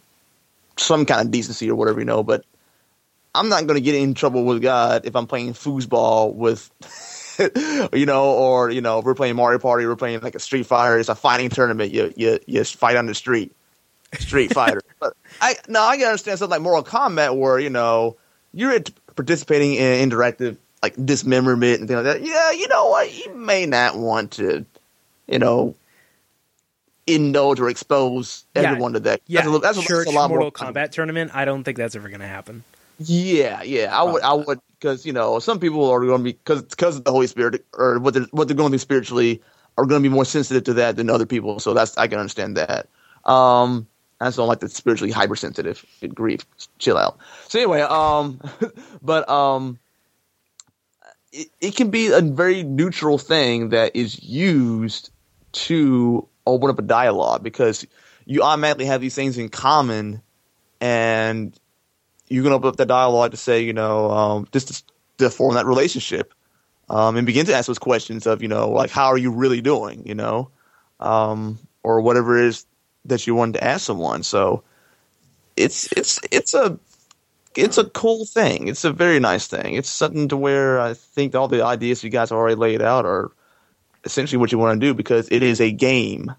some 0.77 1.05
kind 1.05 1.21
of 1.21 1.31
decency 1.31 1.69
or 1.69 1.75
whatever, 1.75 1.99
you 1.99 2.05
know. 2.05 2.23
But 2.23 2.45
I'm 3.33 3.49
not 3.49 3.67
going 3.67 3.75
to 3.75 3.81
get 3.81 3.95
in 3.95 4.13
trouble 4.13 4.45
with 4.45 4.61
God 4.61 5.05
if 5.05 5.15
I'm 5.15 5.27
playing 5.27 5.53
foosball 5.53 6.33
with, 6.33 6.69
you 7.93 8.05
know, 8.05 8.31
or 8.31 8.69
you 8.69 8.81
know, 8.81 8.99
we're 8.99 9.15
playing 9.15 9.35
Mario 9.35 9.59
Party, 9.59 9.85
we're 9.85 9.95
playing 9.95 10.19
like 10.21 10.35
a 10.35 10.39
Street 10.39 10.65
Fighter. 10.65 10.97
It's 10.99 11.09
a 11.09 11.15
fighting 11.15 11.49
tournament. 11.49 11.91
You 11.91 12.13
you 12.15 12.39
you 12.45 12.63
fight 12.63 12.95
on 12.95 13.05
the 13.05 13.15
street, 13.15 13.55
Street 14.19 14.53
Fighter. 14.53 14.81
But 14.99 15.15
I 15.41 15.55
no, 15.67 15.81
I 15.81 15.97
can 15.97 16.05
understand 16.05 16.39
something 16.39 16.51
like 16.51 16.61
Mortal 16.61 16.83
Kombat 16.83 17.37
where 17.37 17.59
you 17.59 17.69
know 17.69 18.15
you're 18.53 18.79
participating 19.15 19.75
in 19.75 20.09
interactive 20.09 20.57
like 20.81 20.95
dismemberment 21.03 21.79
and 21.79 21.87
things 21.87 21.97
like 21.97 22.05
that. 22.05 22.21
Yeah, 22.21 22.51
you 22.51 22.67
know 22.67 22.87
what? 22.87 23.13
You 23.13 23.33
may 23.33 23.65
not 23.65 23.97
want 23.97 24.31
to, 24.33 24.65
you 25.27 25.39
know, 25.39 25.75
indulge 27.07 27.59
or 27.59 27.69
expose 27.69 28.45
Yeah. 28.55 28.63
everyone 28.63 28.93
to 28.93 28.99
that. 29.01 29.21
Yeah, 29.27 29.41
that's 29.41 29.55
a, 29.55 29.59
that's 29.59 29.83
church 29.83 30.07
a 30.07 30.11
lot 30.11 30.29
Mortal 30.29 30.45
more. 30.45 30.51
Kombat 30.51 30.91
tournament. 30.91 31.31
I 31.33 31.45
don't 31.45 31.63
think 31.63 31.77
that's 31.77 31.95
ever 31.95 32.09
going 32.09 32.21
to 32.21 32.27
happen. 32.27 32.63
Yeah, 32.99 33.61
yeah, 33.63 33.97
I 33.97 34.03
would, 34.03 34.21
I 34.23 34.33
would, 34.33 34.59
because 34.79 35.05
you 35.05 35.11
know, 35.11 35.39
some 35.39 35.59
people 35.59 35.89
are 35.89 35.99
going 35.99 36.19
to 36.19 36.23
be 36.23 36.31
because 36.31 36.61
because 36.63 36.97
of 36.97 37.03
the 37.03 37.11
Holy 37.11 37.27
Spirit 37.27 37.65
or 37.73 37.99
what 37.99 38.13
they're 38.13 38.27
what 38.31 38.47
they're 38.47 38.55
going 38.55 38.69
through 38.69 38.79
spiritually 38.79 39.41
are 39.77 39.85
going 39.85 40.01
to 40.01 40.09
be 40.09 40.13
more 40.13 40.23
sensitive 40.23 40.63
to 40.63 40.73
that 40.75 40.95
than 40.95 41.09
other 41.09 41.25
people. 41.25 41.59
So 41.59 41.73
that's 41.73 41.97
I 41.97 42.07
can 42.07 42.19
understand 42.19 42.55
that. 42.55 42.87
Um, 43.25 43.87
I 44.21 44.27
just 44.27 44.37
don't 44.37 44.47
like 44.47 44.61
the 44.61 44.69
spiritually 44.69 45.11
hypersensitive. 45.11 45.85
Good 45.99 46.15
grief, 46.15 46.45
chill 46.79 46.97
out. 46.97 47.17
So 47.49 47.59
anyway, 47.59 47.81
um, 47.81 48.39
but 49.01 49.27
um, 49.27 49.77
it, 51.33 51.49
it 51.59 51.75
can 51.75 51.89
be 51.89 52.07
a 52.07 52.21
very 52.21 52.63
neutral 52.63 53.17
thing 53.17 53.69
that 53.69 53.93
is 53.93 54.23
used 54.23 55.09
to 55.51 56.25
open 56.45 56.69
up 56.69 56.79
a 56.79 56.83
dialogue 56.83 57.43
because 57.43 57.85
you 58.25 58.41
automatically 58.41 58.85
have 58.85 59.01
these 59.01 59.15
things 59.15 59.37
in 59.37 59.49
common 59.49 60.21
and 60.81 61.57
you 62.27 62.43
can 62.43 62.51
open 62.51 62.69
up 62.69 62.75
that 62.77 62.87
dialogue 62.87 63.31
to 63.31 63.37
say, 63.37 63.61
you 63.61 63.73
know, 63.73 64.09
um, 64.11 64.47
just 64.51 64.67
to, 64.67 64.83
to 65.17 65.29
form 65.29 65.55
that 65.55 65.65
relationship, 65.65 66.33
um, 66.89 67.15
and 67.17 67.25
begin 67.25 67.45
to 67.45 67.53
ask 67.53 67.67
those 67.67 67.79
questions 67.79 68.27
of, 68.27 68.41
you 68.41 68.47
know, 68.47 68.69
like 68.69 68.91
how 68.91 69.07
are 69.07 69.17
you 69.17 69.31
really 69.31 69.61
doing, 69.61 70.05
you 70.05 70.15
know, 70.15 70.49
um, 70.99 71.57
or 71.83 72.01
whatever 72.01 72.37
it 72.37 72.45
is 72.45 72.65
that 73.05 73.25
you 73.27 73.35
wanted 73.35 73.53
to 73.53 73.63
ask 73.63 73.85
someone. 73.85 74.23
So 74.23 74.63
it's 75.55 75.91
it's 75.93 76.19
it's 76.31 76.53
a 76.53 76.77
it's 77.55 77.77
a 77.77 77.85
cool 77.85 78.25
thing. 78.25 78.67
It's 78.67 78.83
a 78.83 78.91
very 78.91 79.19
nice 79.19 79.47
thing. 79.47 79.75
It's 79.75 79.89
something 79.89 80.27
to 80.29 80.37
where 80.37 80.79
I 80.79 80.93
think 80.93 81.35
all 81.35 81.47
the 81.47 81.63
ideas 81.63 82.03
you 82.03 82.09
guys 82.09 82.31
already 82.31 82.55
laid 82.55 82.81
out 82.81 83.05
are 83.05 83.31
essentially 84.05 84.37
what 84.37 84.51
you 84.51 84.57
want 84.57 84.79
to 84.79 84.87
do 84.87 84.93
because 84.93 85.27
it 85.31 85.43
is 85.43 85.59
a 85.59 85.71
game. 85.71 86.33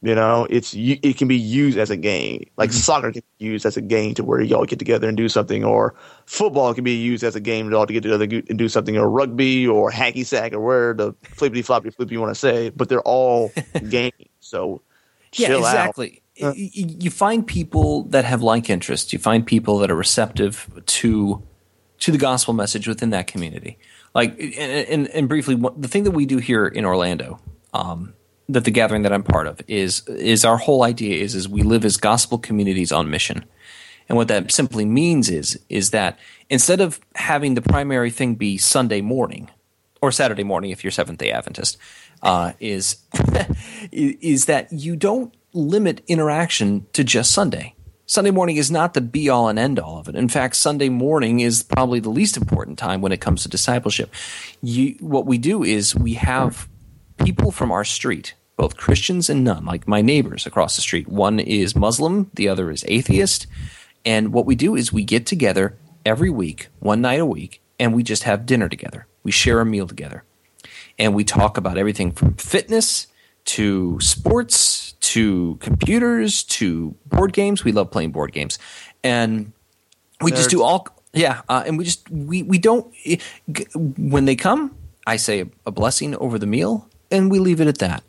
You 0.00 0.14
know, 0.14 0.46
it's 0.48 0.74
it 0.76 1.16
can 1.16 1.26
be 1.26 1.36
used 1.36 1.76
as 1.76 1.90
a 1.90 1.96
game. 1.96 2.48
Like 2.56 2.70
mm-hmm. 2.70 2.78
soccer 2.78 3.10
can 3.10 3.22
be 3.38 3.46
used 3.46 3.66
as 3.66 3.76
a 3.76 3.80
game 3.80 4.14
to 4.14 4.22
where 4.22 4.40
y'all 4.40 4.64
get 4.64 4.78
together 4.78 5.08
and 5.08 5.16
do 5.16 5.28
something, 5.28 5.64
or 5.64 5.96
football 6.24 6.72
can 6.72 6.84
be 6.84 6.94
used 6.94 7.24
as 7.24 7.34
a 7.34 7.40
game 7.40 7.68
to 7.70 7.76
all 7.76 7.84
to 7.84 7.92
get 7.92 8.04
together 8.04 8.24
and 8.48 8.58
do 8.58 8.68
something, 8.68 8.96
or 8.96 9.10
rugby, 9.10 9.66
or 9.66 9.90
hacky 9.90 10.24
sack, 10.24 10.52
or 10.52 10.60
where 10.60 10.94
the 10.94 11.14
flippity 11.22 11.62
floppy 11.62 11.90
flip 11.90 12.12
you 12.12 12.20
want 12.20 12.30
to 12.30 12.38
say. 12.38 12.70
But 12.70 12.88
they're 12.88 13.00
all 13.00 13.50
games, 13.90 14.12
so 14.38 14.82
yeah, 15.32 15.56
exactly. 15.56 16.22
You 16.36 17.10
find 17.10 17.44
people 17.44 18.04
that 18.04 18.24
have 18.24 18.40
like 18.40 18.70
interests. 18.70 19.12
You 19.12 19.18
find 19.18 19.44
people 19.44 19.78
that 19.78 19.90
are 19.90 19.96
receptive 19.96 20.70
to 20.86 21.42
to 21.98 22.12
the 22.12 22.18
gospel 22.18 22.54
message 22.54 22.86
within 22.86 23.10
that 23.10 23.26
community. 23.26 23.78
Like, 24.18 24.36
and, 24.40 24.88
and, 24.88 25.06
and 25.06 25.28
briefly, 25.28 25.54
the 25.76 25.86
thing 25.86 26.02
that 26.02 26.10
we 26.10 26.26
do 26.26 26.38
here 26.38 26.66
in 26.66 26.84
Orlando, 26.84 27.38
um, 27.72 28.14
that 28.48 28.64
the 28.64 28.72
gathering 28.72 29.02
that 29.02 29.12
I'm 29.12 29.22
part 29.22 29.46
of 29.46 29.60
is 29.68 30.02
is 30.08 30.44
our 30.44 30.56
whole 30.56 30.82
idea 30.82 31.22
is 31.22 31.36
is 31.36 31.48
we 31.48 31.62
live 31.62 31.84
as 31.84 31.96
gospel 31.96 32.36
communities 32.36 32.90
on 32.90 33.10
mission. 33.10 33.44
And 34.08 34.18
what 34.18 34.26
that 34.26 34.50
simply 34.50 34.84
means 34.84 35.30
is 35.30 35.60
is 35.68 35.90
that 35.90 36.18
instead 36.50 36.80
of 36.80 36.98
having 37.14 37.54
the 37.54 37.62
primary 37.62 38.10
thing 38.10 38.34
be 38.34 38.58
Sunday 38.58 39.02
morning 39.02 39.50
or 40.02 40.10
Saturday 40.10 40.42
morning 40.42 40.72
if 40.72 40.82
you're 40.82 40.90
Seventh 40.90 41.20
Day 41.20 41.30
Adventist, 41.30 41.76
uh, 42.20 42.54
is 42.58 42.96
is 43.92 44.46
that 44.46 44.72
you 44.72 44.96
don't 44.96 45.32
limit 45.52 46.02
interaction 46.08 46.88
to 46.92 47.04
just 47.04 47.30
Sunday. 47.30 47.72
Sunday 48.10 48.30
morning 48.30 48.56
is 48.56 48.70
not 48.70 48.94
the 48.94 49.02
be 49.02 49.28
all 49.28 49.48
and 49.48 49.58
end 49.58 49.78
all 49.78 49.98
of 49.98 50.08
it. 50.08 50.14
In 50.14 50.30
fact, 50.30 50.56
Sunday 50.56 50.88
morning 50.88 51.40
is 51.40 51.62
probably 51.62 52.00
the 52.00 52.08
least 52.08 52.38
important 52.38 52.78
time 52.78 53.02
when 53.02 53.12
it 53.12 53.20
comes 53.20 53.42
to 53.42 53.50
discipleship. 53.50 54.10
You, 54.62 54.96
what 55.00 55.26
we 55.26 55.36
do 55.36 55.62
is 55.62 55.94
we 55.94 56.14
have 56.14 56.70
people 57.22 57.50
from 57.50 57.70
our 57.70 57.84
street, 57.84 58.32
both 58.56 58.78
Christians 58.78 59.28
and 59.28 59.44
none, 59.44 59.66
like 59.66 59.86
my 59.86 60.00
neighbors 60.00 60.46
across 60.46 60.74
the 60.74 60.80
street. 60.80 61.06
One 61.06 61.38
is 61.38 61.76
Muslim, 61.76 62.30
the 62.32 62.48
other 62.48 62.70
is 62.70 62.82
atheist. 62.88 63.46
And 64.06 64.32
what 64.32 64.46
we 64.46 64.54
do 64.54 64.74
is 64.74 64.90
we 64.90 65.04
get 65.04 65.26
together 65.26 65.76
every 66.06 66.30
week, 66.30 66.68
one 66.78 67.02
night 67.02 67.20
a 67.20 67.26
week, 67.26 67.60
and 67.78 67.94
we 67.94 68.02
just 68.02 68.22
have 68.22 68.46
dinner 68.46 68.70
together. 68.70 69.06
We 69.22 69.32
share 69.32 69.60
a 69.60 69.66
meal 69.66 69.86
together. 69.86 70.24
And 70.98 71.14
we 71.14 71.24
talk 71.24 71.58
about 71.58 71.76
everything 71.76 72.12
from 72.12 72.36
fitness 72.36 73.08
to 73.44 74.00
sports 74.00 74.87
to 75.00 75.56
computers 75.60 76.42
to 76.44 76.94
board 77.06 77.32
games. 77.32 77.64
We 77.64 77.72
love 77.72 77.90
playing 77.90 78.12
board 78.12 78.32
games. 78.32 78.58
And 79.04 79.52
we 80.20 80.32
Nerds. 80.32 80.36
just 80.36 80.50
do 80.50 80.62
all 80.62 80.86
yeah, 81.12 81.40
uh, 81.48 81.64
and 81.66 81.78
we 81.78 81.84
just 81.84 82.08
we 82.10 82.42
we 82.42 82.58
don't 82.58 82.94
when 83.96 84.26
they 84.26 84.36
come, 84.36 84.76
I 85.06 85.16
say 85.16 85.46
a 85.64 85.70
blessing 85.70 86.14
over 86.16 86.38
the 86.38 86.46
meal 86.46 86.88
and 87.10 87.30
we 87.30 87.38
leave 87.38 87.60
it 87.60 87.68
at 87.68 87.78
that. 87.78 88.02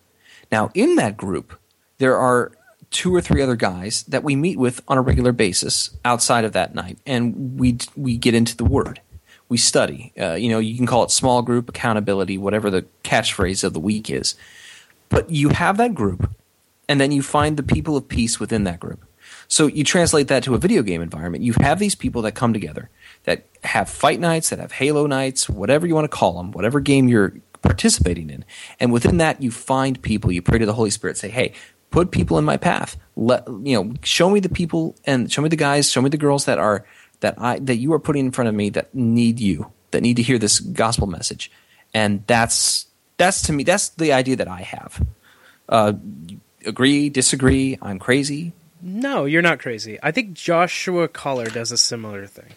Now, 0.52 0.72
in 0.74 0.96
that 0.96 1.18
group, 1.18 1.58
there 1.98 2.18
are 2.18 2.52
two 2.92 3.14
or 3.14 3.22
three 3.22 3.42
other 3.42 3.56
guys 3.56 4.04
that 4.04 4.24
we 4.24 4.36
meet 4.36 4.58
with 4.58 4.82
on 4.88 4.98
a 4.98 5.02
regular 5.02 5.32
basis 5.32 5.92
outside 6.04 6.44
of 6.44 6.54
that 6.54 6.76
night, 6.76 6.98
and 7.06 7.60
we 7.60 7.78
we 7.96 8.18
get 8.18 8.34
into 8.34 8.56
the 8.58 8.66
Word. 8.66 9.02
We 9.48 9.58
study. 9.58 10.14
Uh, 10.20 10.34
you 10.34 10.50
know, 10.50 10.60
you 10.60 10.76
can 10.78 10.86
call 10.86 11.04
it 11.04 11.12
small 11.12 11.42
group 11.42 11.70
accountability, 11.70 12.38
whatever 12.38 12.70
the 12.70 12.86
catchphrase 13.04 13.64
of 13.64 13.74
the 13.74 13.80
week 13.80 14.10
is. 14.10 14.36
But 15.10 15.32
you 15.32 15.50
have 15.50 15.78
that 15.78 15.96
group, 15.96 16.30
and 16.90 17.00
then 17.00 17.12
you 17.14 17.22
find 17.22 17.56
the 17.56 17.64
people 17.64 17.96
of 17.96 18.10
peace 18.10 18.40
within 18.40 18.66
that 18.66 18.80
group. 18.80 19.06
So 19.48 19.68
you 19.68 19.84
translate 19.84 20.28
that 20.28 20.44
to 20.44 20.56
a 20.56 20.58
video 20.58 20.82
game 20.82 21.02
environment. 21.02 21.44
You 21.44 21.54
have 21.62 21.80
these 21.80 21.96
people 21.96 22.24
that 22.24 22.34
come 22.34 22.52
together 22.52 22.90
that 23.24 23.46
have 23.64 23.90
fight 23.90 24.20
nights, 24.20 24.50
that 24.50 24.60
have 24.60 24.72
Halo 24.72 25.06
nights, 25.06 25.48
whatever 25.48 25.86
you 25.86 25.94
want 25.94 26.06
to 26.06 26.18
call 26.18 26.34
them, 26.34 26.52
whatever 26.52 26.80
game 26.80 27.08
you're 27.08 27.36
participating 27.62 28.30
in. 28.30 28.44
And 28.80 28.92
within 28.92 29.18
that, 29.18 29.42
you 29.42 29.52
find 29.52 30.02
people. 30.02 30.32
You 30.32 30.42
pray 30.42 30.58
to 30.58 30.66
the 30.66 30.74
Holy 30.74 30.90
Spirit. 30.90 31.18
Say, 31.18 31.30
"Hey, 31.30 31.54
put 31.92 32.12
people 32.12 32.38
in 32.40 32.46
my 32.46 32.58
path. 32.58 32.98
Let 33.16 33.48
you 33.48 33.76
know. 33.76 33.94
Show 34.04 34.30
me 34.30 34.40
the 34.40 34.50
people 34.50 34.96
and 35.06 35.32
show 35.32 35.44
me 35.44 35.50
the 35.50 35.56
guys. 35.56 35.92
Show 35.92 36.02
me 36.02 36.10
the 36.10 36.18
girls 36.18 36.46
that 36.46 36.58
are 36.58 36.86
that 37.20 37.36
I 37.40 37.60
that 37.60 37.78
you 37.78 37.94
are 37.94 38.00
putting 38.00 38.26
in 38.26 38.32
front 38.32 38.50
of 38.50 38.56
me 38.56 38.70
that 38.72 38.94
need 38.96 39.40
you. 39.40 39.72
That 39.92 40.02
need 40.02 40.16
to 40.16 40.24
hear 40.24 40.40
this 40.40 40.60
gospel 40.60 41.06
message." 41.06 41.52
And 41.94 42.24
that's 42.26 42.88
that's 43.18 43.44
to 43.44 43.54
me. 43.54 43.64
That's 43.64 43.90
the 43.90 44.14
idea 44.14 44.38
that 44.38 44.48
I 44.48 44.62
have. 44.62 45.06
Uh, 45.68 45.94
agree? 46.66 47.10
Disagree? 47.10 47.78
I'm 47.82 48.00
crazy. 48.00 48.54
No, 48.82 49.26
you're 49.26 49.42
not 49.42 49.60
crazy. 49.60 50.00
I 50.02 50.12
think 50.12 50.34
Joshua 50.34 51.08
Collar 51.08 51.48
does 51.48 51.72
a 51.72 51.78
similar 51.78 52.28
thing. 52.28 52.54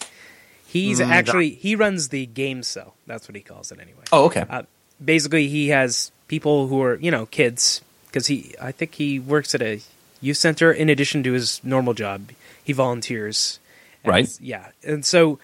He's 0.67 1.01
mm, 1.01 1.09
actually 1.09 1.51
he 1.51 1.77
runs 1.77 2.09
the 2.09 2.27
game 2.27 2.63
cell. 2.63 2.95
That's 3.07 3.29
what 3.29 3.37
he 3.37 3.43
calls 3.43 3.73
it 3.73 3.81
anyway. 3.81 4.05
Oh, 4.13 4.27
okay. 4.27 4.47
Uh, 4.49 4.63
basically 5.05 5.49
he 5.49 5.69
has 5.69 6.13
people 6.29 6.69
who 6.69 6.81
are 6.83 6.97
you 6.97 7.11
know 7.11 7.27
kids 7.27 7.83
because 8.07 8.27
he 8.29 8.55
I 8.61 8.73
think 8.73 8.95
he 8.95 9.19
works 9.19 9.55
at 9.55 9.63
a 9.63 9.81
youth 10.21 10.39
center 10.39 10.73
in 10.73 10.89
addition 10.89 11.23
to 11.25 11.33
his 11.33 11.63
normal 11.63 11.93
job. 11.95 12.31
He 12.63 12.73
volunteers. 12.73 13.59
right. 14.05 14.29
Yeah, 14.41 14.69
and 14.83 15.05
so 15.05 15.39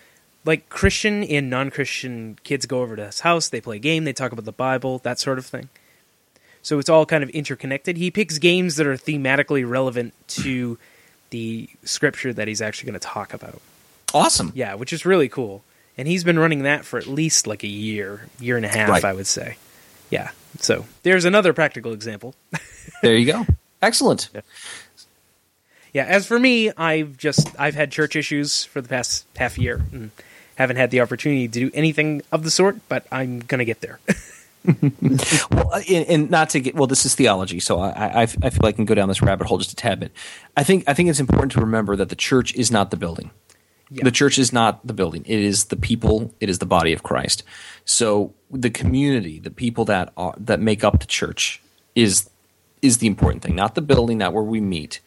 like 0.44 0.70
Christian 0.70 1.24
and 1.24 1.50
non-Christian 1.50 2.38
kids 2.42 2.64
go 2.64 2.80
over 2.80 2.96
to 2.96 3.06
his 3.06 3.20
house. 3.20 3.48
They 3.48 3.60
play 3.60 3.76
a 3.76 3.80
game. 3.80 4.04
They 4.04 4.14
talk 4.14 4.32
about 4.32 4.46
the 4.46 4.52
Bible, 4.52 4.98
that 5.00 5.18
sort 5.18 5.38
of 5.38 5.44
thing. 5.44 5.68
So 6.62 6.78
it's 6.78 6.88
all 6.88 7.06
kind 7.06 7.22
of 7.24 7.30
interconnected. 7.30 7.96
He 7.96 8.10
picks 8.10 8.38
games 8.38 8.76
that 8.76 8.86
are 8.86 8.96
thematically 8.96 9.68
relevant 9.68 10.14
to 10.28 10.78
the 11.30 11.68
scripture 11.84 12.32
that 12.32 12.48
he's 12.48 12.62
actually 12.62 12.90
going 12.90 13.00
to 13.00 13.06
talk 13.06 13.32
about. 13.32 13.60
Awesome. 14.14 14.52
Yeah, 14.54 14.74
which 14.74 14.92
is 14.92 15.04
really 15.04 15.28
cool 15.28 15.62
and 15.98 16.06
he's 16.06 16.22
been 16.22 16.38
running 16.38 16.62
that 16.62 16.84
for 16.84 16.98
at 16.98 17.08
least 17.08 17.48
like 17.48 17.64
a 17.64 17.68
year, 17.68 18.28
year 18.38 18.56
and 18.56 18.64
a 18.64 18.68
half, 18.68 18.88
right. 18.88 19.04
I 19.04 19.12
would 19.12 19.26
say. 19.26 19.56
Yeah. 20.10 20.30
So 20.60 20.86
there's 21.02 21.24
another 21.24 21.52
practical 21.52 21.92
example. 21.92 22.34
there 23.02 23.16
you 23.16 23.30
go. 23.30 23.44
Excellent. 23.82 24.30
Yeah. 24.32 24.40
yeah. 25.92 26.04
As 26.04 26.24
for 26.24 26.38
me, 26.38 26.70
I've 26.70 27.18
just 27.18 27.48
I've 27.58 27.74
had 27.74 27.90
church 27.90 28.14
issues 28.14 28.64
for 28.64 28.80
the 28.80 28.88
past 28.88 29.26
half 29.36 29.58
year 29.58 29.82
and 29.92 30.12
haven't 30.54 30.76
had 30.76 30.92
the 30.92 31.00
opportunity 31.00 31.48
to 31.48 31.52
do 31.52 31.70
anything 31.74 32.22
of 32.30 32.44
the 32.44 32.50
sort, 32.50 32.76
but 32.88 33.04
I'm 33.10 33.40
gonna 33.40 33.64
get 33.64 33.80
there. 33.80 33.98
well, 34.64 35.70
uh, 35.72 35.80
and, 35.88 36.30
not 36.30 36.50
to 36.50 36.60
get 36.60 36.74
well, 36.74 36.86
this 36.86 37.06
is 37.06 37.14
theology, 37.14 37.60
so 37.60 37.78
I, 37.78 38.22
I, 38.22 38.22
I 38.22 38.26
feel 38.26 38.66
I 38.66 38.72
can 38.72 38.84
go 38.84 38.94
down 38.94 39.08
this 39.08 39.22
rabbit 39.22 39.46
hole 39.46 39.58
just 39.58 39.72
a 39.72 39.76
tad 39.76 40.00
bit. 40.00 40.12
I 40.56 40.64
think 40.64 40.84
I 40.86 40.94
think 40.94 41.08
it's 41.08 41.20
important 41.20 41.52
to 41.52 41.60
remember 41.60 41.96
that 41.96 42.08
the 42.08 42.16
church 42.16 42.54
is 42.54 42.70
not 42.70 42.90
the 42.90 42.96
building. 42.96 43.30
Yeah. 43.90 44.04
The 44.04 44.10
church 44.10 44.38
is 44.38 44.52
not 44.52 44.86
the 44.86 44.92
building; 44.92 45.22
it 45.26 45.38
is 45.38 45.66
the 45.66 45.76
people. 45.76 46.34
It 46.40 46.48
is 46.50 46.58
the 46.58 46.66
body 46.66 46.92
of 46.92 47.02
Christ. 47.02 47.42
So 47.84 48.34
the 48.50 48.70
community, 48.70 49.38
the 49.38 49.50
people 49.50 49.84
that 49.86 50.12
are 50.16 50.34
that 50.38 50.60
make 50.60 50.84
up 50.84 51.00
the 51.00 51.06
church, 51.06 51.62
is 51.94 52.28
is 52.82 52.98
the 52.98 53.06
important 53.06 53.42
thing, 53.42 53.54
not 53.54 53.74
the 53.74 53.82
building, 53.82 54.18
not 54.18 54.32
where 54.32 54.42
we 54.42 54.60
meet. 54.60 55.00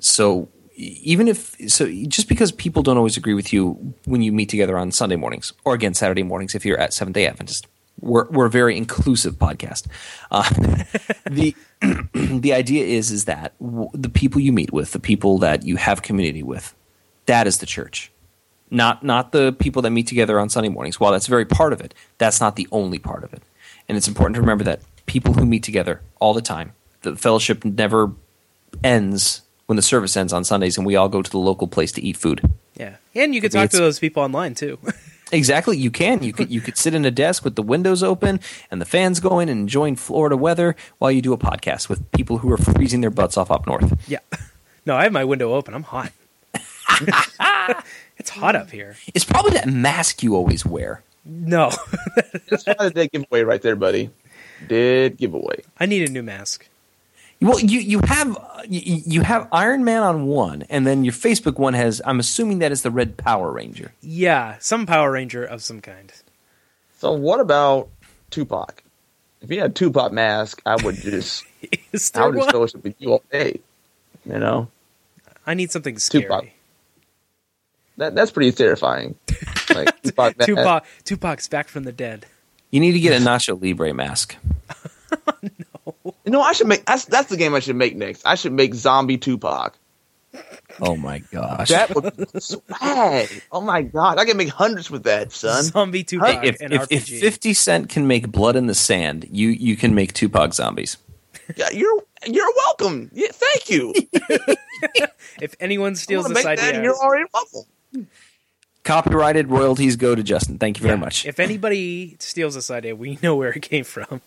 So 0.00 0.48
even 0.78 1.26
if 1.28 1.56
so, 1.70 1.90
just 2.06 2.28
because 2.28 2.52
people 2.52 2.82
don't 2.82 2.96
always 2.96 3.16
agree 3.16 3.34
with 3.34 3.52
you 3.52 3.94
when 4.04 4.22
you 4.22 4.32
meet 4.32 4.48
together 4.48 4.78
on 4.78 4.92
Sunday 4.92 5.16
mornings 5.16 5.52
or 5.64 5.74
again 5.74 5.94
Saturday 5.94 6.22
mornings, 6.22 6.54
if 6.54 6.64
you're 6.64 6.78
at 6.78 6.92
Seventh 6.94 7.14
Day 7.14 7.26
Adventist, 7.26 7.66
we're 8.00 8.26
we're 8.28 8.46
a 8.46 8.50
very 8.50 8.76
inclusive 8.76 9.34
podcast. 9.34 9.86
Uh, 10.30 10.48
the 11.30 11.54
the 12.12 12.52
idea 12.52 12.84
is 12.84 13.10
is 13.10 13.24
that 13.26 13.54
w- 13.60 13.90
the 13.92 14.08
people 14.08 14.40
you 14.40 14.52
meet 14.52 14.72
with, 14.72 14.92
the 14.92 15.00
people 15.00 15.38
that 15.38 15.64
you 15.64 15.76
have 15.76 16.02
community 16.02 16.42
with, 16.42 16.74
that 17.26 17.46
is 17.46 17.58
the 17.58 17.66
church. 17.66 18.10
Not 18.70 19.02
not 19.02 19.32
the 19.32 19.52
people 19.52 19.82
that 19.82 19.90
meet 19.90 20.06
together 20.06 20.38
on 20.38 20.48
Sunday 20.48 20.68
mornings. 20.68 21.00
While 21.00 21.12
that's 21.12 21.26
very 21.26 21.44
part 21.44 21.72
of 21.72 21.80
it, 21.80 21.94
that's 22.18 22.40
not 22.40 22.56
the 22.56 22.68
only 22.70 22.98
part 22.98 23.24
of 23.24 23.32
it. 23.32 23.42
And 23.88 23.96
it's 23.96 24.08
important 24.08 24.34
to 24.34 24.40
remember 24.40 24.64
that 24.64 24.80
people 25.06 25.34
who 25.34 25.46
meet 25.46 25.62
together 25.62 26.02
all 26.20 26.34
the 26.34 26.42
time, 26.42 26.72
the 27.02 27.16
fellowship 27.16 27.64
never 27.64 28.12
ends 28.84 29.42
when 29.66 29.76
the 29.76 29.82
service 29.82 30.16
ends 30.16 30.32
on 30.32 30.44
Sundays 30.44 30.76
and 30.76 30.86
we 30.86 30.96
all 30.96 31.08
go 31.08 31.22
to 31.22 31.30
the 31.30 31.38
local 31.38 31.66
place 31.66 31.92
to 31.92 32.02
eat 32.02 32.16
food. 32.16 32.40
Yeah. 32.74 32.96
And 33.14 33.34
you 33.34 33.40
can 33.40 33.50
talk 33.50 33.70
to 33.70 33.78
those 33.78 33.98
people 33.98 34.22
online 34.22 34.54
too. 34.54 34.78
Exactly, 35.30 35.76
you 35.76 35.90
can. 35.90 36.22
You 36.22 36.32
could 36.32 36.50
you 36.50 36.60
could 36.60 36.76
sit 36.76 36.94
in 36.94 37.04
a 37.04 37.10
desk 37.10 37.44
with 37.44 37.54
the 37.54 37.62
windows 37.62 38.02
open 38.02 38.40
and 38.70 38.80
the 38.80 38.86
fans 38.86 39.20
going 39.20 39.48
and 39.48 39.60
enjoying 39.60 39.96
Florida 39.96 40.36
weather 40.36 40.74
while 40.98 41.10
you 41.10 41.20
do 41.20 41.32
a 41.32 41.38
podcast 41.38 41.88
with 41.88 42.10
people 42.12 42.38
who 42.38 42.50
are 42.50 42.56
freezing 42.56 43.00
their 43.00 43.10
butts 43.10 43.36
off 43.36 43.50
up 43.50 43.66
north. 43.66 44.08
Yeah. 44.08 44.20
No, 44.86 44.96
I 44.96 45.02
have 45.02 45.12
my 45.12 45.24
window 45.24 45.52
open. 45.52 45.74
I'm 45.74 45.82
hot. 45.82 46.12
it's 48.16 48.30
hot 48.30 48.56
up 48.56 48.70
here. 48.70 48.96
It's 49.12 49.24
probably 49.24 49.50
that 49.50 49.68
mask 49.68 50.22
you 50.22 50.34
always 50.34 50.64
wear. 50.64 51.02
No. 51.26 51.70
That's 52.48 52.64
probably 52.64 52.86
a 52.86 52.90
dead 52.90 53.10
giveaway 53.12 53.42
right 53.42 53.60
there, 53.60 53.76
buddy. 53.76 54.08
Dead 54.66 55.18
giveaway. 55.18 55.62
I 55.78 55.84
need 55.84 56.08
a 56.08 56.10
new 56.10 56.22
mask. 56.22 56.68
Well, 57.40 57.60
you 57.60 57.78
you 57.78 58.00
have 58.04 58.36
you, 58.68 59.02
you 59.06 59.20
have 59.22 59.46
Iron 59.52 59.84
Man 59.84 60.02
on 60.02 60.26
one, 60.26 60.62
and 60.68 60.86
then 60.86 61.04
your 61.04 61.12
Facebook 61.12 61.58
one 61.58 61.74
has. 61.74 62.02
I'm 62.04 62.18
assuming 62.18 62.58
that 62.58 62.72
is 62.72 62.82
the 62.82 62.90
Red 62.90 63.16
Power 63.16 63.52
Ranger. 63.52 63.92
Yeah, 64.00 64.56
some 64.58 64.86
Power 64.86 65.12
Ranger 65.12 65.44
of 65.44 65.62
some 65.62 65.80
kind. 65.80 66.12
So 66.98 67.12
what 67.12 67.38
about 67.38 67.90
Tupac? 68.30 68.82
If 69.40 69.52
you 69.52 69.60
had 69.60 69.76
Tupac 69.76 70.12
mask, 70.12 70.60
I 70.66 70.76
would 70.82 70.96
just 70.96 71.44
I 72.16 72.26
would 72.26 72.36
just 72.36 72.50
go 72.50 72.60
with 72.60 72.94
you 72.98 73.12
all 73.12 73.22
day. 73.30 73.60
You 74.26 74.38
know. 74.38 74.68
I 75.46 75.54
need 75.54 75.70
something 75.70 75.98
scary. 75.98 76.24
Tupac. 76.24 76.46
that 77.98 78.14
that's 78.16 78.32
pretty 78.32 78.50
terrifying. 78.50 79.14
Like 79.72 80.02
Tupac, 80.02 80.38
Tupac, 80.38 80.84
Tupac's 81.04 81.46
back 81.46 81.68
from 81.68 81.84
the 81.84 81.92
dead. 81.92 82.26
You 82.70 82.80
need 82.80 82.92
to 82.92 83.00
get 83.00 83.20
a 83.20 83.24
Nacho 83.24 83.60
Libre 83.60 83.94
mask. 83.94 84.36
You 86.28 86.32
know, 86.32 86.42
I 86.42 86.52
should 86.52 86.66
make 86.66 86.84
that's 86.84 87.06
that's 87.06 87.30
the 87.30 87.38
game 87.38 87.54
I 87.54 87.60
should 87.60 87.76
make 87.76 87.96
next. 87.96 88.26
I 88.26 88.34
should 88.34 88.52
make 88.52 88.74
Zombie 88.74 89.16
Tupac. 89.16 89.78
Oh 90.78 90.94
my 90.94 91.20
gosh. 91.20 91.70
That 91.70 91.94
would 91.94 92.14
be 92.18 92.26
swag. 92.38 93.42
Oh 93.50 93.62
my 93.62 93.80
god, 93.80 94.18
I 94.18 94.26
can 94.26 94.36
make 94.36 94.50
hundreds 94.50 94.90
with 94.90 95.04
that, 95.04 95.32
son. 95.32 95.62
Zombie 95.62 96.04
Tupac 96.04 96.44
if, 96.44 96.60
and 96.60 96.74
if, 96.74 96.82
RPG. 96.82 96.90
if 96.90 97.20
50 97.22 97.54
Cent 97.54 97.88
can 97.88 98.06
make 98.06 98.30
blood 98.30 98.56
in 98.56 98.66
the 98.66 98.74
sand, 98.74 99.26
you, 99.30 99.48
you 99.48 99.74
can 99.74 99.94
make 99.94 100.12
Tupac 100.12 100.52
zombies. 100.52 100.98
Yeah, 101.56 101.70
you're 101.72 102.02
you're 102.26 102.52
welcome. 102.56 103.10
Yeah, 103.14 103.28
thank 103.32 103.70
you. 103.70 103.94
If 105.40 105.54
anyone 105.60 105.94
steals 105.96 106.26
this 106.26 106.34
make 106.34 106.44
that, 106.44 106.58
idea, 106.58 106.74
and 106.74 106.84
you're 106.84 106.94
already 106.94 107.24
welcome. 107.32 108.08
Copyrighted 108.84 109.48
royalties 109.48 109.96
go 109.96 110.14
to 110.14 110.22
Justin. 110.22 110.58
Thank 110.58 110.78
you 110.78 110.82
very 110.82 110.96
yeah, 110.96 111.00
much. 111.00 111.24
If 111.24 111.40
anybody 111.40 112.16
steals 112.18 112.54
this 112.54 112.70
idea, 112.70 112.94
we 112.94 113.18
know 113.22 113.34
where 113.34 113.52
it 113.52 113.62
came 113.62 113.84
from. 113.84 114.20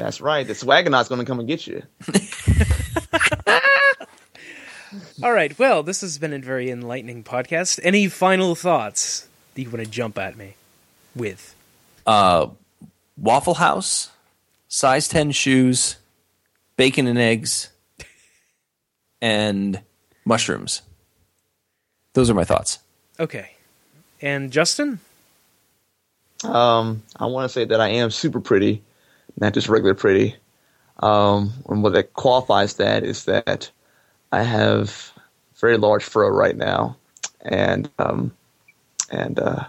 That's 0.00 0.22
right. 0.22 0.46
The 0.46 0.54
Swaggernaut's 0.54 1.10
going 1.10 1.18
to 1.18 1.26
come 1.26 1.40
and 1.40 1.46
get 1.46 1.66
you. 1.66 1.82
All 5.22 5.30
right. 5.30 5.56
Well, 5.58 5.82
this 5.82 6.00
has 6.00 6.16
been 6.16 6.32
a 6.32 6.38
very 6.38 6.70
enlightening 6.70 7.22
podcast. 7.22 7.78
Any 7.82 8.08
final 8.08 8.54
thoughts 8.54 9.28
that 9.54 9.60
you 9.60 9.68
want 9.68 9.84
to 9.84 9.90
jump 9.90 10.16
at 10.16 10.38
me 10.38 10.54
with? 11.14 11.54
Uh, 12.06 12.46
Waffle 13.18 13.54
House, 13.54 14.10
size 14.68 15.06
10 15.06 15.32
shoes, 15.32 15.96
bacon 16.78 17.06
and 17.06 17.18
eggs, 17.18 17.68
and 19.20 19.82
mushrooms. 20.24 20.80
Those 22.14 22.30
are 22.30 22.34
my 22.34 22.44
thoughts. 22.44 22.78
Okay. 23.18 23.50
And 24.22 24.50
Justin? 24.50 24.98
Um, 26.42 27.02
I 27.16 27.26
want 27.26 27.44
to 27.44 27.52
say 27.52 27.66
that 27.66 27.82
I 27.82 27.88
am 27.88 28.10
super 28.10 28.40
pretty, 28.40 28.82
not 29.40 29.54
just 29.54 29.68
regular 29.68 29.94
pretty. 29.94 30.36
Um, 31.00 31.52
and 31.68 31.82
what 31.82 31.92
that 31.94 32.12
qualifies 32.12 32.74
that 32.74 33.04
is 33.04 33.24
that 33.24 33.70
I 34.32 34.42
have 34.42 35.12
very 35.56 35.76
large 35.78 36.04
fro 36.04 36.28
right 36.28 36.56
now, 36.56 36.96
and 37.40 37.88
um, 37.98 38.32
and 39.10 39.38
uh, 39.38 39.64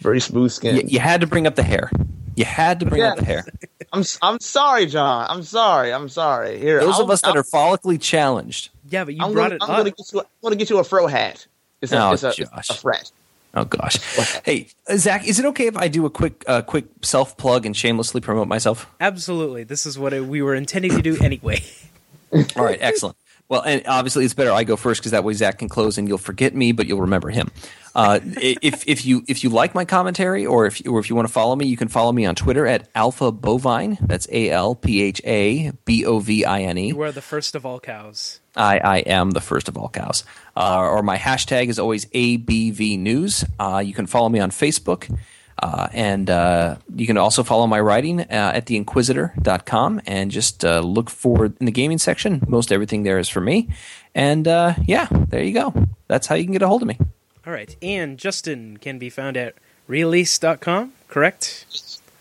very 0.00 0.20
smooth 0.20 0.50
skin. 0.50 0.76
You, 0.76 0.82
you 0.86 0.98
had 1.00 1.20
to 1.20 1.26
bring 1.26 1.46
up 1.46 1.54
the 1.54 1.62
hair. 1.62 1.90
You 2.36 2.44
had 2.44 2.80
to 2.80 2.86
bring 2.86 3.02
up 3.02 3.18
the 3.18 3.24
hair. 3.24 3.44
I'm 3.92 4.00
s- 4.00 4.18
I'm 4.20 4.40
sorry, 4.40 4.86
John. 4.86 5.26
I'm 5.28 5.42
sorry. 5.44 5.92
I'm 5.92 6.08
sorry. 6.08 6.58
Here, 6.58 6.80
Those 6.80 6.94
I'll- 6.96 7.02
of 7.02 7.10
us 7.10 7.20
that 7.20 7.28
I'll- 7.36 7.38
are 7.38 7.42
follically 7.44 8.00
challenged. 8.00 8.70
Yeah, 8.88 9.04
but 9.04 9.14
you 9.14 9.22
I'm 9.22 9.32
brought 9.32 9.50
gonna, 9.50 9.54
it 9.56 9.62
I'm 9.62 9.70
up. 9.70 9.76
gonna 9.78 9.90
get 9.90 10.12
you. 10.12 10.18
A, 10.18 10.22
I'm 10.22 10.28
gonna 10.42 10.56
get 10.56 10.70
you 10.70 10.78
a 10.78 10.84
fro 10.84 11.06
hat. 11.06 11.46
It's 11.80 11.92
a, 11.92 12.02
Oh, 12.02 12.12
it's 12.12 12.22
a, 12.24 12.28
it's 12.38 12.70
a 12.70 12.74
frat. 12.74 13.10
Oh 13.54 13.64
gosh. 13.64 13.98
Hey, 14.44 14.68
Zach, 14.96 15.26
is 15.26 15.38
it 15.38 15.46
okay 15.46 15.66
if 15.66 15.76
I 15.76 15.88
do 15.88 16.06
a 16.06 16.10
quick, 16.10 16.44
uh, 16.48 16.62
quick 16.62 16.86
self 17.02 17.36
plug 17.36 17.66
and 17.66 17.76
shamelessly 17.76 18.20
promote 18.20 18.48
myself? 18.48 18.86
Absolutely. 19.00 19.62
This 19.64 19.86
is 19.86 19.98
what 19.98 20.12
we 20.12 20.42
were 20.42 20.54
intending 20.54 20.90
to 20.92 21.02
do 21.02 21.16
anyway. 21.22 21.62
All 22.56 22.64
right, 22.64 22.78
excellent. 22.80 23.16
Well, 23.48 23.62
and 23.62 23.82
obviously 23.86 24.24
it's 24.24 24.34
better 24.34 24.50
I 24.50 24.64
go 24.64 24.74
first 24.76 25.00
because 25.00 25.12
that 25.12 25.22
way 25.22 25.34
Zach 25.34 25.58
can 25.58 25.68
close 25.68 25.98
and 25.98 26.08
you'll 26.08 26.18
forget 26.18 26.54
me, 26.54 26.72
but 26.72 26.86
you'll 26.86 27.02
remember 27.02 27.30
him. 27.30 27.50
Uh, 27.94 28.18
if 28.22 28.88
if 28.88 29.06
you 29.06 29.24
if 29.28 29.44
you 29.44 29.50
like 29.50 29.74
my 29.74 29.84
commentary 29.84 30.44
or 30.44 30.66
if 30.66 30.82
or 30.86 30.98
if 30.98 31.08
you 31.08 31.14
want 31.14 31.28
to 31.28 31.32
follow 31.32 31.54
me, 31.54 31.66
you 31.66 31.76
can 31.76 31.88
follow 31.88 32.10
me 32.10 32.26
on 32.26 32.34
Twitter 32.34 32.66
at 32.66 32.88
Alpha 32.94 33.30
Bovine. 33.30 33.98
That's 34.00 34.26
A 34.32 34.50
L 34.50 34.74
P 34.74 35.02
H 35.02 35.20
A 35.24 35.70
B 35.84 36.04
O 36.04 36.18
V 36.18 36.44
I 36.44 36.62
N 36.62 36.78
E. 36.78 36.88
You 36.88 37.00
are 37.02 37.12
the 37.12 37.22
first 37.22 37.54
of 37.54 37.64
all 37.64 37.78
cows. 37.78 38.40
I, 38.56 38.78
I 38.78 38.98
am 38.98 39.30
the 39.30 39.40
first 39.40 39.68
of 39.68 39.76
all 39.76 39.88
cows. 39.88 40.24
Uh, 40.56 40.80
or 40.80 41.02
my 41.02 41.16
hashtag 41.16 41.68
is 41.68 41.78
always 41.78 42.06
ABV 42.06 42.98
News. 42.98 43.44
Uh, 43.58 43.82
you 43.84 43.94
can 43.94 44.06
follow 44.06 44.28
me 44.28 44.40
on 44.40 44.50
Facebook. 44.50 45.16
Uh, 45.62 45.88
and 45.92 46.30
uh, 46.30 46.76
you 46.94 47.06
can 47.06 47.16
also 47.16 47.44
follow 47.44 47.66
my 47.66 47.78
writing 47.78 48.20
uh, 48.20 48.24
at 48.28 48.66
theinquisitr.com 48.66 50.00
and 50.04 50.30
just 50.32 50.64
uh, 50.64 50.80
look 50.80 51.08
for 51.08 51.46
in 51.46 51.66
the 51.66 51.72
gaming 51.72 51.98
section. 51.98 52.42
Most 52.48 52.72
everything 52.72 53.04
there 53.04 53.20
is 53.20 53.28
for 53.28 53.40
me. 53.40 53.68
And 54.14 54.48
uh, 54.48 54.74
yeah, 54.84 55.06
there 55.10 55.42
you 55.44 55.52
go. 55.52 55.72
That's 56.08 56.26
how 56.26 56.34
you 56.34 56.44
can 56.44 56.52
get 56.52 56.62
a 56.62 56.68
hold 56.68 56.82
of 56.82 56.88
me. 56.88 56.98
All 57.46 57.52
right. 57.52 57.74
And 57.82 58.18
Justin 58.18 58.78
can 58.78 58.98
be 58.98 59.10
found 59.10 59.36
at 59.36 59.54
release.com, 59.86 60.92
correct? 61.08 61.66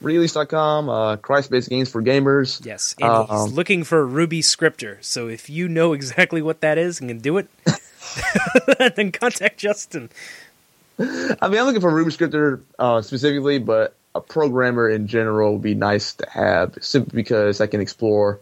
Release.com, 0.02 0.90
uh, 0.90 1.16
Christ-based 1.18 1.70
games 1.70 1.90
for 1.90 2.04
gamers. 2.04 2.66
Yes. 2.66 2.94
And 3.00 3.28
he's 3.30 3.30
Um, 3.30 3.50
looking 3.52 3.86
for 3.86 4.00
a 4.00 4.06
Ruby 4.06 4.42
scripter. 4.42 4.98
So 5.02 5.28
if 5.30 5.50
you 5.50 5.70
know 5.70 5.94
exactly 5.94 6.42
what 6.42 6.60
that 6.62 6.78
is 6.78 7.00
and 7.00 7.10
can 7.10 7.20
do 7.20 7.38
it, 7.38 7.48
then 8.96 9.12
contact 9.14 9.58
Justin. 9.58 10.10
I 11.00 11.04
mean, 11.48 11.60
I'm 11.60 11.66
looking 11.66 11.82
for 11.82 11.90
a 11.90 11.94
Ruby 11.94 12.12
scripter 12.12 12.60
uh, 12.78 13.02
specifically, 13.02 13.60
but 13.60 13.96
a 14.14 14.22
programmer 14.22 14.90
in 14.90 15.08
general 15.08 15.54
would 15.54 15.62
be 15.62 15.74
nice 15.74 16.14
to 16.16 16.30
have, 16.30 16.78
simply 16.82 17.16
because 17.16 17.62
I 17.62 17.68
can 17.68 17.80
explore 17.82 18.40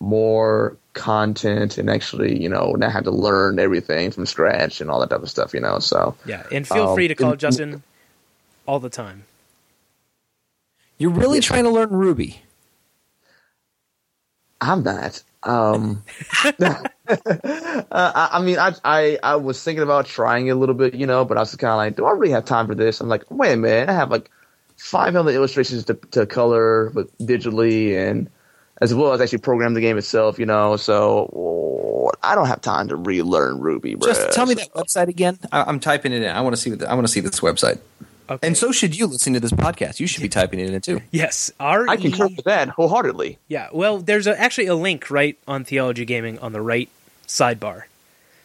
more 0.00 0.76
content 0.94 1.78
and 1.78 1.88
actually, 1.90 2.40
you 2.42 2.48
know, 2.48 2.72
not 2.72 2.90
have 2.92 3.04
to 3.04 3.10
learn 3.10 3.58
everything 3.58 4.10
from 4.10 4.26
scratch 4.26 4.80
and 4.80 4.90
all 4.90 4.98
that 5.00 5.10
type 5.10 5.22
of 5.22 5.30
stuff, 5.30 5.52
you 5.54 5.60
know. 5.60 5.78
So 5.78 6.16
Yeah. 6.24 6.42
And 6.50 6.66
feel 6.66 6.88
Um, 6.88 6.94
free 6.94 7.08
to 7.08 7.14
call 7.14 7.32
and- 7.32 7.40
Justin 7.40 7.82
all 8.66 8.80
the 8.80 8.88
time. 8.90 9.24
You're 10.98 11.10
really 11.10 11.40
trying 11.40 11.64
to 11.64 11.70
learn 11.70 11.90
Ruby. 11.90 12.42
I'm 14.60 14.82
not. 14.82 15.22
Um, 15.42 16.02
uh, 16.44 16.74
I, 17.90 18.28
I 18.32 18.42
mean, 18.42 18.58
I, 18.58 18.74
I 18.84 19.18
I 19.22 19.36
was 19.36 19.62
thinking 19.62 19.82
about 19.82 20.04
trying 20.06 20.48
it 20.48 20.50
a 20.50 20.54
little 20.54 20.74
bit, 20.74 20.94
you 20.94 21.06
know, 21.06 21.24
but 21.24 21.38
I 21.38 21.40
was 21.40 21.54
kind 21.56 21.72
of 21.72 21.78
like, 21.78 21.96
do 21.96 22.04
I 22.04 22.10
really 22.12 22.32
have 22.32 22.44
time 22.44 22.66
for 22.66 22.74
this? 22.74 23.00
I'm 23.00 23.08
like, 23.08 23.24
wait 23.30 23.52
a 23.54 23.56
minute, 23.56 23.88
I 23.88 23.92
have 23.94 24.10
like 24.10 24.30
500 24.76 25.30
illustrations 25.32 25.84
to, 25.86 25.94
to 26.10 26.26
color, 26.26 26.90
but 26.94 27.06
digitally, 27.18 27.96
and 27.96 28.28
as 28.80 28.94
well 28.94 29.12
as 29.12 29.20
actually 29.20 29.38
program 29.38 29.74
the 29.74 29.80
game 29.80 29.98
itself, 29.98 30.38
you 30.38 30.46
know. 30.46 30.76
So 30.76 32.10
I 32.22 32.34
don't 32.34 32.46
have 32.46 32.60
time 32.60 32.88
to 32.88 32.96
relearn 32.96 33.60
Ruby, 33.60 33.94
bro. 33.94 34.08
Just 34.08 34.32
tell 34.32 34.46
me 34.46 34.54
that 34.54 34.72
website 34.74 35.08
again. 35.08 35.38
I, 35.52 35.62
I'm 35.62 35.80
typing 35.80 36.12
it 36.12 36.22
in. 36.22 36.30
I 36.30 36.40
want 36.40 36.54
to 36.54 36.60
see 36.60 36.70
what 36.70 36.80
the, 36.80 36.90
I 36.90 36.94
want 36.94 37.06
to 37.06 37.12
see 37.12 37.20
this 37.20 37.40
website. 37.40 37.78
Okay. 38.28 38.46
And 38.46 38.56
so 38.56 38.70
should 38.70 38.96
you 38.96 39.08
listening 39.08 39.34
to 39.34 39.40
this 39.40 39.50
podcast. 39.50 39.98
You 39.98 40.06
should 40.06 40.22
be 40.22 40.28
typing 40.28 40.60
it 40.60 40.70
in 40.70 40.80
too. 40.80 41.00
yes. 41.10 41.50
R 41.58 41.88
I 41.88 41.96
concur 41.96 42.28
with 42.28 42.44
that 42.44 42.68
wholeheartedly. 42.68 43.38
Yeah, 43.48 43.68
well, 43.72 43.98
there's 43.98 44.28
a, 44.28 44.40
actually 44.40 44.66
a 44.66 44.76
link 44.76 45.10
right 45.10 45.36
on 45.48 45.64
Theology 45.64 46.04
Gaming 46.04 46.38
on 46.38 46.52
the 46.52 46.60
right 46.60 46.88
sidebar. 47.26 47.84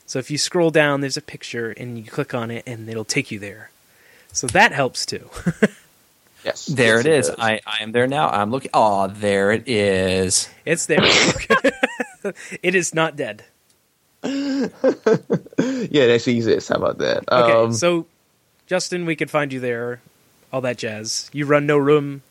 So 0.08 0.20
if 0.20 0.32
you 0.32 0.38
scroll 0.38 0.72
down, 0.72 1.02
there's 1.02 1.18
a 1.18 1.22
picture, 1.22 1.72
and 1.72 1.98
you 1.98 2.06
click 2.06 2.34
on 2.34 2.52
it, 2.52 2.64
and 2.68 2.88
it'll 2.90 3.06
take 3.06 3.32
you 3.32 3.40
there. 3.40 3.72
So 4.32 4.48
that 4.48 4.72
helps 4.72 5.06
too. 5.06 5.30
Yes, 6.46 6.68
There 6.68 6.98
yes, 6.98 7.06
it 7.06 7.12
is. 7.12 7.28
does. 7.30 7.36
I, 7.40 7.60
I 7.66 7.82
am 7.82 7.92
there 7.92 8.06
now. 8.08 8.30
I'm 8.30 8.52
looking. 8.52 8.70
Oh, 8.74 9.08
there 9.08 9.52
it 9.52 9.68
is. 9.68 10.48
it's 10.64 10.86
there. 10.86 11.00
it 12.64 12.76
is 12.76 12.94
not 12.94 13.16
dead. 13.16 13.44
yeah, 14.24 14.70
it 15.58 16.12
actually 16.16 16.38
exists. 16.38 16.70
How 16.70 16.76
about 16.76 17.00
that? 17.00 17.24
Okay, 17.32 17.52
Um, 17.52 17.74
so 17.74 18.06
Justin, 18.68 19.06
we 19.06 19.16
can 19.16 19.28
find 19.28 19.52
you 19.52 19.60
there. 19.60 20.02
All 20.54 20.62
that 20.62 20.78
jazz. 20.78 21.30
You 21.34 21.46
run 21.46 21.66
no 21.66 21.78
room. 21.78 22.22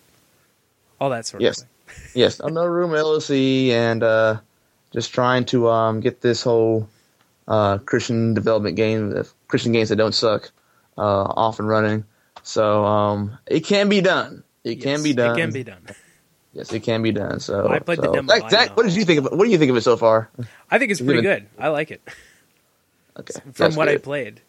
All 1.01 1.11
that 1.11 1.27
sort 1.27 1.43
Yes. 1.43 1.63
of 1.63 1.67
thing. 1.67 2.05
yes, 2.15 2.41
I'm 2.41 2.55
no 2.55 2.65
room 2.65 2.91
LLC, 2.93 3.71
and 3.71 4.03
uh, 4.03 4.39
just 4.93 5.13
trying 5.13 5.45
to 5.47 5.69
um, 5.69 6.01
get 6.01 6.21
this 6.21 6.43
whole 6.43 6.89
uh, 7.49 7.79
Christian 7.79 8.33
development 8.35 8.77
game, 8.77 9.11
the 9.11 9.29
Christian 9.49 9.73
games 9.73 9.89
that 9.91 9.97
don't 9.97 10.15
suck, 10.15 10.51
uh, 10.97 11.01
off 11.03 11.59
and 11.59 11.69
running. 11.69 12.05
So 12.45 12.85
um, 12.85 13.39
it 13.47 13.61
can 13.61 13.89
be 13.89 14.01
done. 14.01 14.45
It 14.63 14.77
can 14.77 15.03
be 15.03 15.13
done. 15.13 15.37
It 15.37 15.41
can 15.41 15.53
be 15.53 15.65
done. 15.65 15.87
Yes, 16.53 16.73
it 16.73 16.85
can 16.85 17.03
be 17.03 17.11
done. 17.11 17.41
So 17.41 17.69
I 17.69 17.81
played 17.81 17.99
the 17.99 18.13
demo, 18.13 18.29
Zach, 18.33 18.51
Zach, 18.51 18.77
what 18.77 18.85
did 18.87 18.95
you 18.95 19.05
think 19.05 19.19
of 19.19 19.27
it? 19.27 19.33
What 19.33 19.45
do 19.45 19.51
you 19.51 19.59
think 19.59 19.71
of 19.71 19.77
it 19.77 19.81
so 19.81 19.97
far? 19.97 20.31
I 20.71 20.79
think 20.79 20.93
it's 20.93 21.01
pretty 21.01 21.23
good. 21.23 21.47
I 21.59 21.69
like 21.69 21.91
it 21.91 22.01
Okay, 23.19 23.33
from 23.41 23.53
that's 23.55 23.77
what 23.77 23.89
I 23.89 23.97
played. 23.97 24.41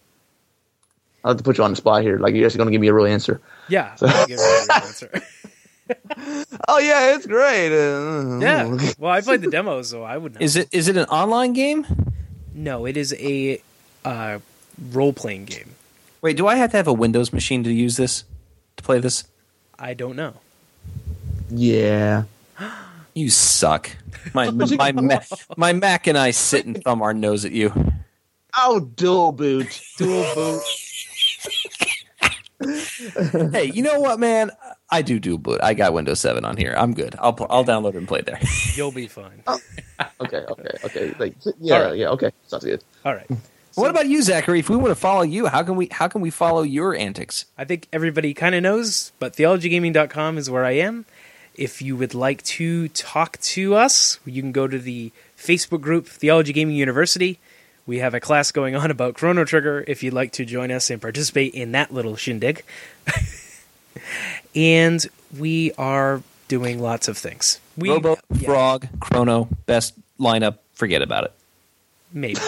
I'll 1.24 1.32
have 1.32 1.38
to 1.38 1.44
put 1.44 1.58
you 1.58 1.64
on 1.64 1.72
the 1.72 1.76
spot 1.76 2.04
here. 2.04 2.20
Like 2.20 2.36
you're 2.36 2.46
actually 2.46 2.60
going 2.60 2.68
to 2.68 2.72
give 2.72 2.82
me 2.82 2.90
a 2.90 2.94
real 2.94 3.08
answer. 3.08 3.42
Yeah, 3.68 3.96
I'll 4.02 4.28
give 4.28 4.40
a 4.40 4.42
real 4.42 4.72
answer. 4.72 5.24
Oh 6.68 6.80
yeah, 6.80 7.14
it's 7.16 7.28
great. 7.28 7.68
Uh, 7.68 8.40
yeah. 8.40 8.94
Well, 8.98 9.12
I 9.12 9.22
played 9.22 9.42
the 9.42 9.52
demo, 9.52 9.84
so 9.84 10.02
I 10.02 10.18
would 10.18 10.34
know. 10.34 10.40
Is 10.42 10.56
it 10.56 10.68
is 10.72 10.88
it 10.88 10.98
an 10.98 11.06
online 11.06 11.54
game? 11.54 11.86
No, 12.56 12.88
it 12.88 12.98
is 12.98 13.14
a 13.14 13.62
uh, 14.04 14.40
role 14.92 15.14
playing 15.14 15.46
game. 15.46 15.75
Wait, 16.26 16.38
do 16.38 16.48
I 16.48 16.56
have 16.56 16.72
to 16.72 16.78
have 16.78 16.88
a 16.88 16.94
Windows 16.94 17.32
machine 17.32 17.64
to 17.66 17.72
use 17.72 17.98
this 17.98 18.24
to 18.78 18.84
play 18.84 19.00
this? 19.00 19.26
I 19.78 19.94
don't 19.94 20.16
know. 20.16 20.34
Yeah. 21.52 22.24
You 23.14 23.30
suck. 23.30 23.92
My 24.34 24.50
my 24.52 24.92
Ma- 24.92 25.20
my 25.56 25.72
Mac 25.72 26.08
and 26.08 26.18
I 26.18 26.32
sit 26.32 26.66
and 26.66 26.84
thumb 26.84 27.02
our 27.02 27.14
nose 27.14 27.46
at 27.46 27.54
you. 27.54 27.72
Oh, 28.58 28.82
dual 28.82 29.32
boot. 29.32 29.80
Dual 29.98 30.26
boot. 30.36 30.62
Hey, 33.54 33.72
you 33.74 33.84
know 33.84 34.02
what, 34.02 34.20
man? 34.20 34.52
I 34.90 35.02
do 35.02 35.18
do 35.18 35.38
boot. 35.38 35.62
I 35.64 35.76
got 35.76 35.94
Windows 35.94 36.20
7 36.20 36.44
on 36.44 36.58
here. 36.58 36.74
I'm 36.78 36.94
good. 36.94 37.16
I'll 37.20 37.32
pl- 37.32 37.48
I'll 37.50 37.64
download 37.64 37.92
it 37.92 37.98
and 37.98 38.08
play 38.08 38.20
there. 38.20 38.40
You'll 38.74 38.92
be 38.92 39.08
fine. 39.08 39.44
Oh. 39.48 39.60
Okay, 40.20 40.44
okay, 40.50 40.70
okay. 40.84 41.16
Like, 41.18 41.36
yeah, 41.62 41.76
All 41.76 41.84
right. 41.86 41.98
yeah. 41.98 42.10
Okay, 42.10 42.32
sounds 42.48 42.66
good. 42.66 42.84
All 43.06 43.14
right. 43.16 43.28
What 43.76 43.92
about 43.92 44.08
you, 44.08 44.22
Zachary? 44.22 44.60
If 44.60 44.70
we 44.70 44.76
want 44.76 44.90
to 44.90 44.96
follow 44.96 45.22
you, 45.22 45.48
how 45.48 45.64
can 45.64 45.76
we 45.76 45.88
how 45.92 46.08
can 46.08 46.22
we 46.22 46.30
follow 46.30 46.62
your 46.64 46.96
antics? 46.96 47.46
I 47.58 47.66
think 47.66 47.88
everybody 47.92 48.34
kind 48.34 48.56
of 48.56 48.64
knows, 48.64 49.12
but 49.20 49.34
theologygaming.com 49.34 50.38
is 50.38 50.50
where 50.50 50.66
I 50.66 50.72
am. 50.72 51.06
If 51.56 51.82
you 51.82 51.96
would 51.96 52.14
like 52.14 52.44
to 52.44 52.90
talk 52.90 53.40
to 53.40 53.76
us, 53.76 54.20
you 54.26 54.42
can 54.42 54.52
go 54.52 54.68
to 54.68 54.78
the 54.78 55.12
Facebook 55.38 55.82
group 55.82 56.08
Theology 56.08 56.54
Gaming 56.54 56.76
University. 56.76 57.40
We 57.86 58.00
have 58.00 58.14
a 58.14 58.20
class 58.20 58.52
going 58.52 58.76
on 58.76 58.90
about 58.92 59.14
Chrono 59.14 59.46
Trigger 59.46 59.84
if 59.88 60.04
you'd 60.04 60.14
like 60.14 60.32
to 60.34 60.46
join 60.46 60.72
us 60.72 60.90
and 60.90 61.02
participate 61.02 61.54
in 61.54 61.72
that 61.74 61.94
little 61.94 62.16
shindig. 62.16 62.64
and 64.56 65.06
we 65.38 65.72
are 65.74 66.24
doing 66.48 66.82
lots 66.82 67.08
of 67.08 67.18
things. 67.18 67.60
We, 67.78 67.90
Robo, 67.90 68.18
yeah, 68.34 68.46
Frog, 68.46 68.88
Chrono, 69.00 69.48
best 69.66 69.94
lineup. 70.20 70.58
Forget 70.74 71.02
about 71.02 71.26
it. 71.26 71.34
Maybe. 72.12 72.40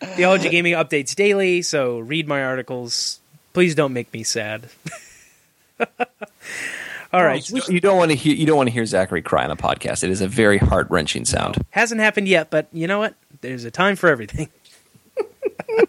Theology 0.00 0.48
Gaming 0.48 0.74
updates 0.74 1.14
daily, 1.14 1.62
so 1.62 1.98
read 1.98 2.26
my 2.28 2.42
articles. 2.44 3.20
Please 3.52 3.74
don't 3.74 3.92
make 3.92 4.12
me 4.12 4.22
sad. 4.22 4.68
All 7.12 7.24
right. 7.24 7.48
You 7.68 7.80
don't 7.80 7.96
want 7.96 8.10
to 8.10 8.16
hear 8.16 8.34
you 8.34 8.46
don't 8.46 8.56
want 8.56 8.68
to 8.68 8.72
hear 8.72 8.86
Zachary 8.86 9.22
cry 9.22 9.44
on 9.44 9.50
a 9.50 9.56
podcast. 9.56 10.02
It 10.02 10.10
is 10.10 10.20
a 10.20 10.28
very 10.28 10.58
heart 10.58 10.88
wrenching 10.90 11.24
sound. 11.24 11.64
Hasn't 11.70 12.00
happened 12.00 12.26
yet, 12.26 12.50
but 12.50 12.66
you 12.72 12.86
know 12.88 12.98
what? 12.98 13.14
There's 13.40 13.64
a 13.64 13.70
time 13.70 13.96
for 13.96 14.08
everything. 14.08 14.48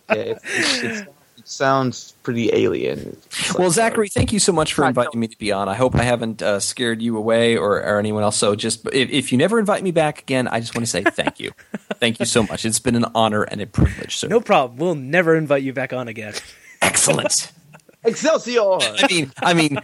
Yeah, 0.10 0.15
it's, 0.15 0.44
it's, 0.45 0.84
it's, 0.84 1.02
it 1.02 1.14
sounds 1.45 2.13
pretty 2.23 2.53
alien. 2.53 3.17
Like, 3.49 3.59
Well, 3.59 3.72
Zachary, 3.72 4.09
thank 4.09 4.34
you 4.34 4.39
so 4.39 4.51
much 4.51 4.73
for 4.73 4.85
inviting 4.85 5.19
me 5.19 5.27
to 5.27 5.38
be 5.38 5.51
on. 5.51 5.69
I 5.69 5.76
hope 5.76 5.95
I 5.95 6.03
haven't 6.03 6.41
uh, 6.41 6.59
scared 6.59 7.01
you 7.01 7.17
away 7.17 7.55
or, 7.55 7.77
or 7.77 7.99
anyone 7.99 8.23
else. 8.23 8.35
So, 8.38 8.55
just 8.55 8.85
if, 8.88 9.09
if 9.09 9.31
you 9.31 9.38
never 9.38 9.59
invite 9.59 9.84
me 9.84 9.91
back 9.91 10.19
again, 10.19 10.47
I 10.47 10.59
just 10.59 10.76
want 10.76 10.85
to 10.85 10.91
say 10.91 11.03
thank 11.03 11.39
you. 11.39 11.51
thank 11.99 12.19
you 12.19 12.26
so 12.26 12.43
much. 12.43 12.65
It's 12.65 12.80
been 12.80 12.95
an 12.95 13.05
honor 13.15 13.43
and 13.43 13.61
a 13.61 13.67
privilege. 13.67 14.17
Sir. 14.17 14.27
No 14.27 14.41
problem. 14.41 14.77
We'll 14.77 14.95
never 14.95 15.35
invite 15.35 15.63
you 15.63 15.73
back 15.73 15.93
on 15.93 16.07
again. 16.07 16.34
Excellent. 16.81 17.51
Excelsior! 18.03 18.61
I 18.61 19.07
mean, 19.09 19.31
I 19.41 19.53
mean, 19.55 19.80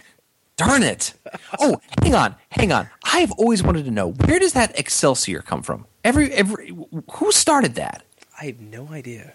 darn 0.55 0.83
it. 0.83 1.13
Oh, 1.59 1.81
hang 2.03 2.13
on, 2.13 2.35
hang 2.51 2.71
on. 2.71 2.87
I've 3.03 3.31
always 3.31 3.63
wanted 3.63 3.85
to 3.85 3.91
know 3.91 4.11
where 4.11 4.37
does 4.37 4.53
that 4.53 4.77
Excelsior 4.77 5.41
come 5.41 5.63
from? 5.63 5.87
Every 6.03 6.31
every 6.31 6.71
who 7.13 7.31
started 7.31 7.75
that? 7.75 8.03
I 8.39 8.45
have 8.45 8.59
no 8.59 8.89
idea. 8.89 9.33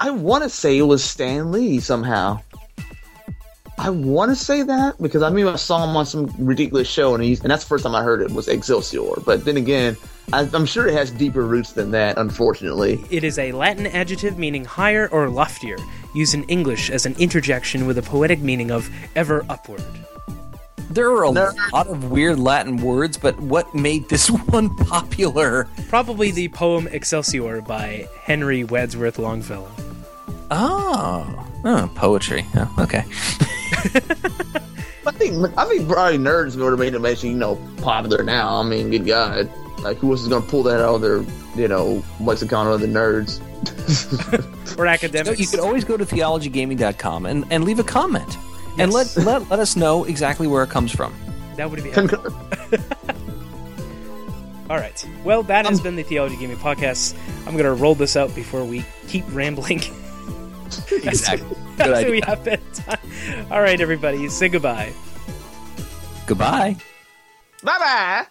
I 0.00 0.10
want 0.10 0.44
to 0.44 0.48
say 0.48 0.78
it 0.78 0.82
was 0.82 1.02
Stan 1.02 1.50
Lee 1.50 1.80
somehow. 1.80 2.40
I 3.78 3.90
want 3.90 4.30
to 4.30 4.36
say 4.36 4.62
that 4.62 5.00
because 5.00 5.22
I 5.22 5.30
mean 5.30 5.46
I 5.46 5.56
saw 5.56 5.82
him 5.84 5.96
on 5.96 6.06
some 6.06 6.32
ridiculous 6.38 6.88
show 6.88 7.14
and 7.14 7.22
he's 7.22 7.40
and 7.40 7.50
that's 7.50 7.64
the 7.64 7.68
first 7.68 7.84
time 7.84 7.94
I 7.94 8.02
heard 8.02 8.22
it 8.22 8.30
was 8.30 8.48
Excelsior. 8.48 9.20
But 9.24 9.44
then 9.44 9.56
again, 9.56 9.96
I, 10.32 10.48
I'm 10.52 10.66
sure 10.66 10.86
it 10.86 10.94
has 10.94 11.10
deeper 11.10 11.42
roots 11.42 11.72
than 11.72 11.90
that. 11.92 12.16
Unfortunately, 12.16 13.04
It 13.10 13.24
is 13.24 13.38
a 13.38 13.52
Latin 13.52 13.86
adjective 13.86 14.38
meaning 14.38 14.64
higher 14.64 15.08
or 15.08 15.28
loftier, 15.28 15.78
used 16.14 16.34
in 16.34 16.44
English 16.44 16.90
as 16.90 17.06
an 17.06 17.14
interjection 17.18 17.86
with 17.86 17.98
a 17.98 18.02
poetic 18.02 18.40
meaning 18.40 18.70
of 18.70 18.88
ever 19.16 19.44
upward. 19.48 19.82
There 20.90 21.10
are 21.12 21.24
a 21.24 21.32
There- 21.32 21.54
lot 21.72 21.86
of 21.88 22.10
weird 22.10 22.38
Latin 22.38 22.78
words, 22.78 23.16
but 23.18 23.38
what 23.40 23.74
made 23.74 24.08
this 24.08 24.28
one 24.50 24.74
popular? 24.76 25.68
Probably 25.88 26.30
the 26.30 26.48
poem 26.48 26.88
Excelsior 26.88 27.60
by 27.60 28.08
Henry 28.22 28.64
Wadsworth 28.64 29.18
Longfellow. 29.18 29.70
Oh, 30.50 31.46
oh 31.64 31.90
poetry. 31.94 32.46
Oh, 32.56 32.74
okay. 32.80 33.04
I 35.06 35.10
think 35.12 35.36
I 35.58 35.64
think 35.66 35.88
probably 35.88 36.18
nerds 36.18 36.56
would 36.56 36.70
have 36.70 36.78
made 36.78 36.94
it 36.94 37.00
mention 37.00 37.30
you 37.30 37.36
know 37.36 37.56
popular 37.82 38.22
now. 38.22 38.56
I 38.60 38.62
mean, 38.62 38.90
good 38.90 39.06
God, 39.06 39.50
like 39.80 39.98
who 39.98 40.10
else 40.10 40.22
is 40.22 40.28
going 40.28 40.42
to 40.42 40.48
pull 40.48 40.62
that 40.64 40.80
out 40.80 40.96
of 40.96 41.00
their 41.02 41.22
you 41.60 41.68
know 41.68 42.02
lexicon 42.20 42.66
of 42.66 42.80
the 42.80 42.86
nerds? 42.86 43.40
Or 44.78 44.84
So 44.84 44.84
academics. 44.86 45.40
you 45.40 45.46
could 45.48 45.58
always 45.58 45.82
go 45.82 45.96
to 45.96 46.04
theologygaming.com 46.06 47.26
and, 47.26 47.44
and 47.50 47.64
leave 47.64 47.80
a 47.80 47.84
comment. 47.84 48.36
And 48.78 48.92
let, 48.92 49.16
let 49.16 49.48
let 49.50 49.58
us 49.60 49.76
know 49.76 50.04
exactly 50.04 50.46
where 50.46 50.62
it 50.62 50.70
comes 50.70 50.92
from. 50.92 51.14
that 51.56 51.70
would 51.70 51.82
be 51.82 51.90
helpful. 51.90 52.24
All 54.70 54.76
right. 54.76 55.08
Well, 55.24 55.42
that 55.44 55.64
has 55.66 55.78
um, 55.78 55.82
been 55.84 55.96
the 55.96 56.02
Theology 56.02 56.36
Gaming 56.36 56.58
Podcast. 56.58 57.16
I'm 57.46 57.52
going 57.54 57.64
to 57.64 57.72
roll 57.72 57.94
this 57.94 58.16
out 58.16 58.34
before 58.34 58.64
we 58.64 58.84
keep 59.08 59.24
rambling. 59.32 59.80
Exactly. 60.92 61.48
That's 61.76 61.88
Good 61.88 61.94
idea. 61.94 62.10
we 62.10 62.20
have 62.26 62.44
bedtime. 62.44 62.98
All 63.50 63.62
right, 63.62 63.80
everybody. 63.80 64.28
Say 64.28 64.50
goodbye. 64.50 64.92
Goodbye. 66.26 66.76
Bye 67.62 67.78
bye. 67.78 68.26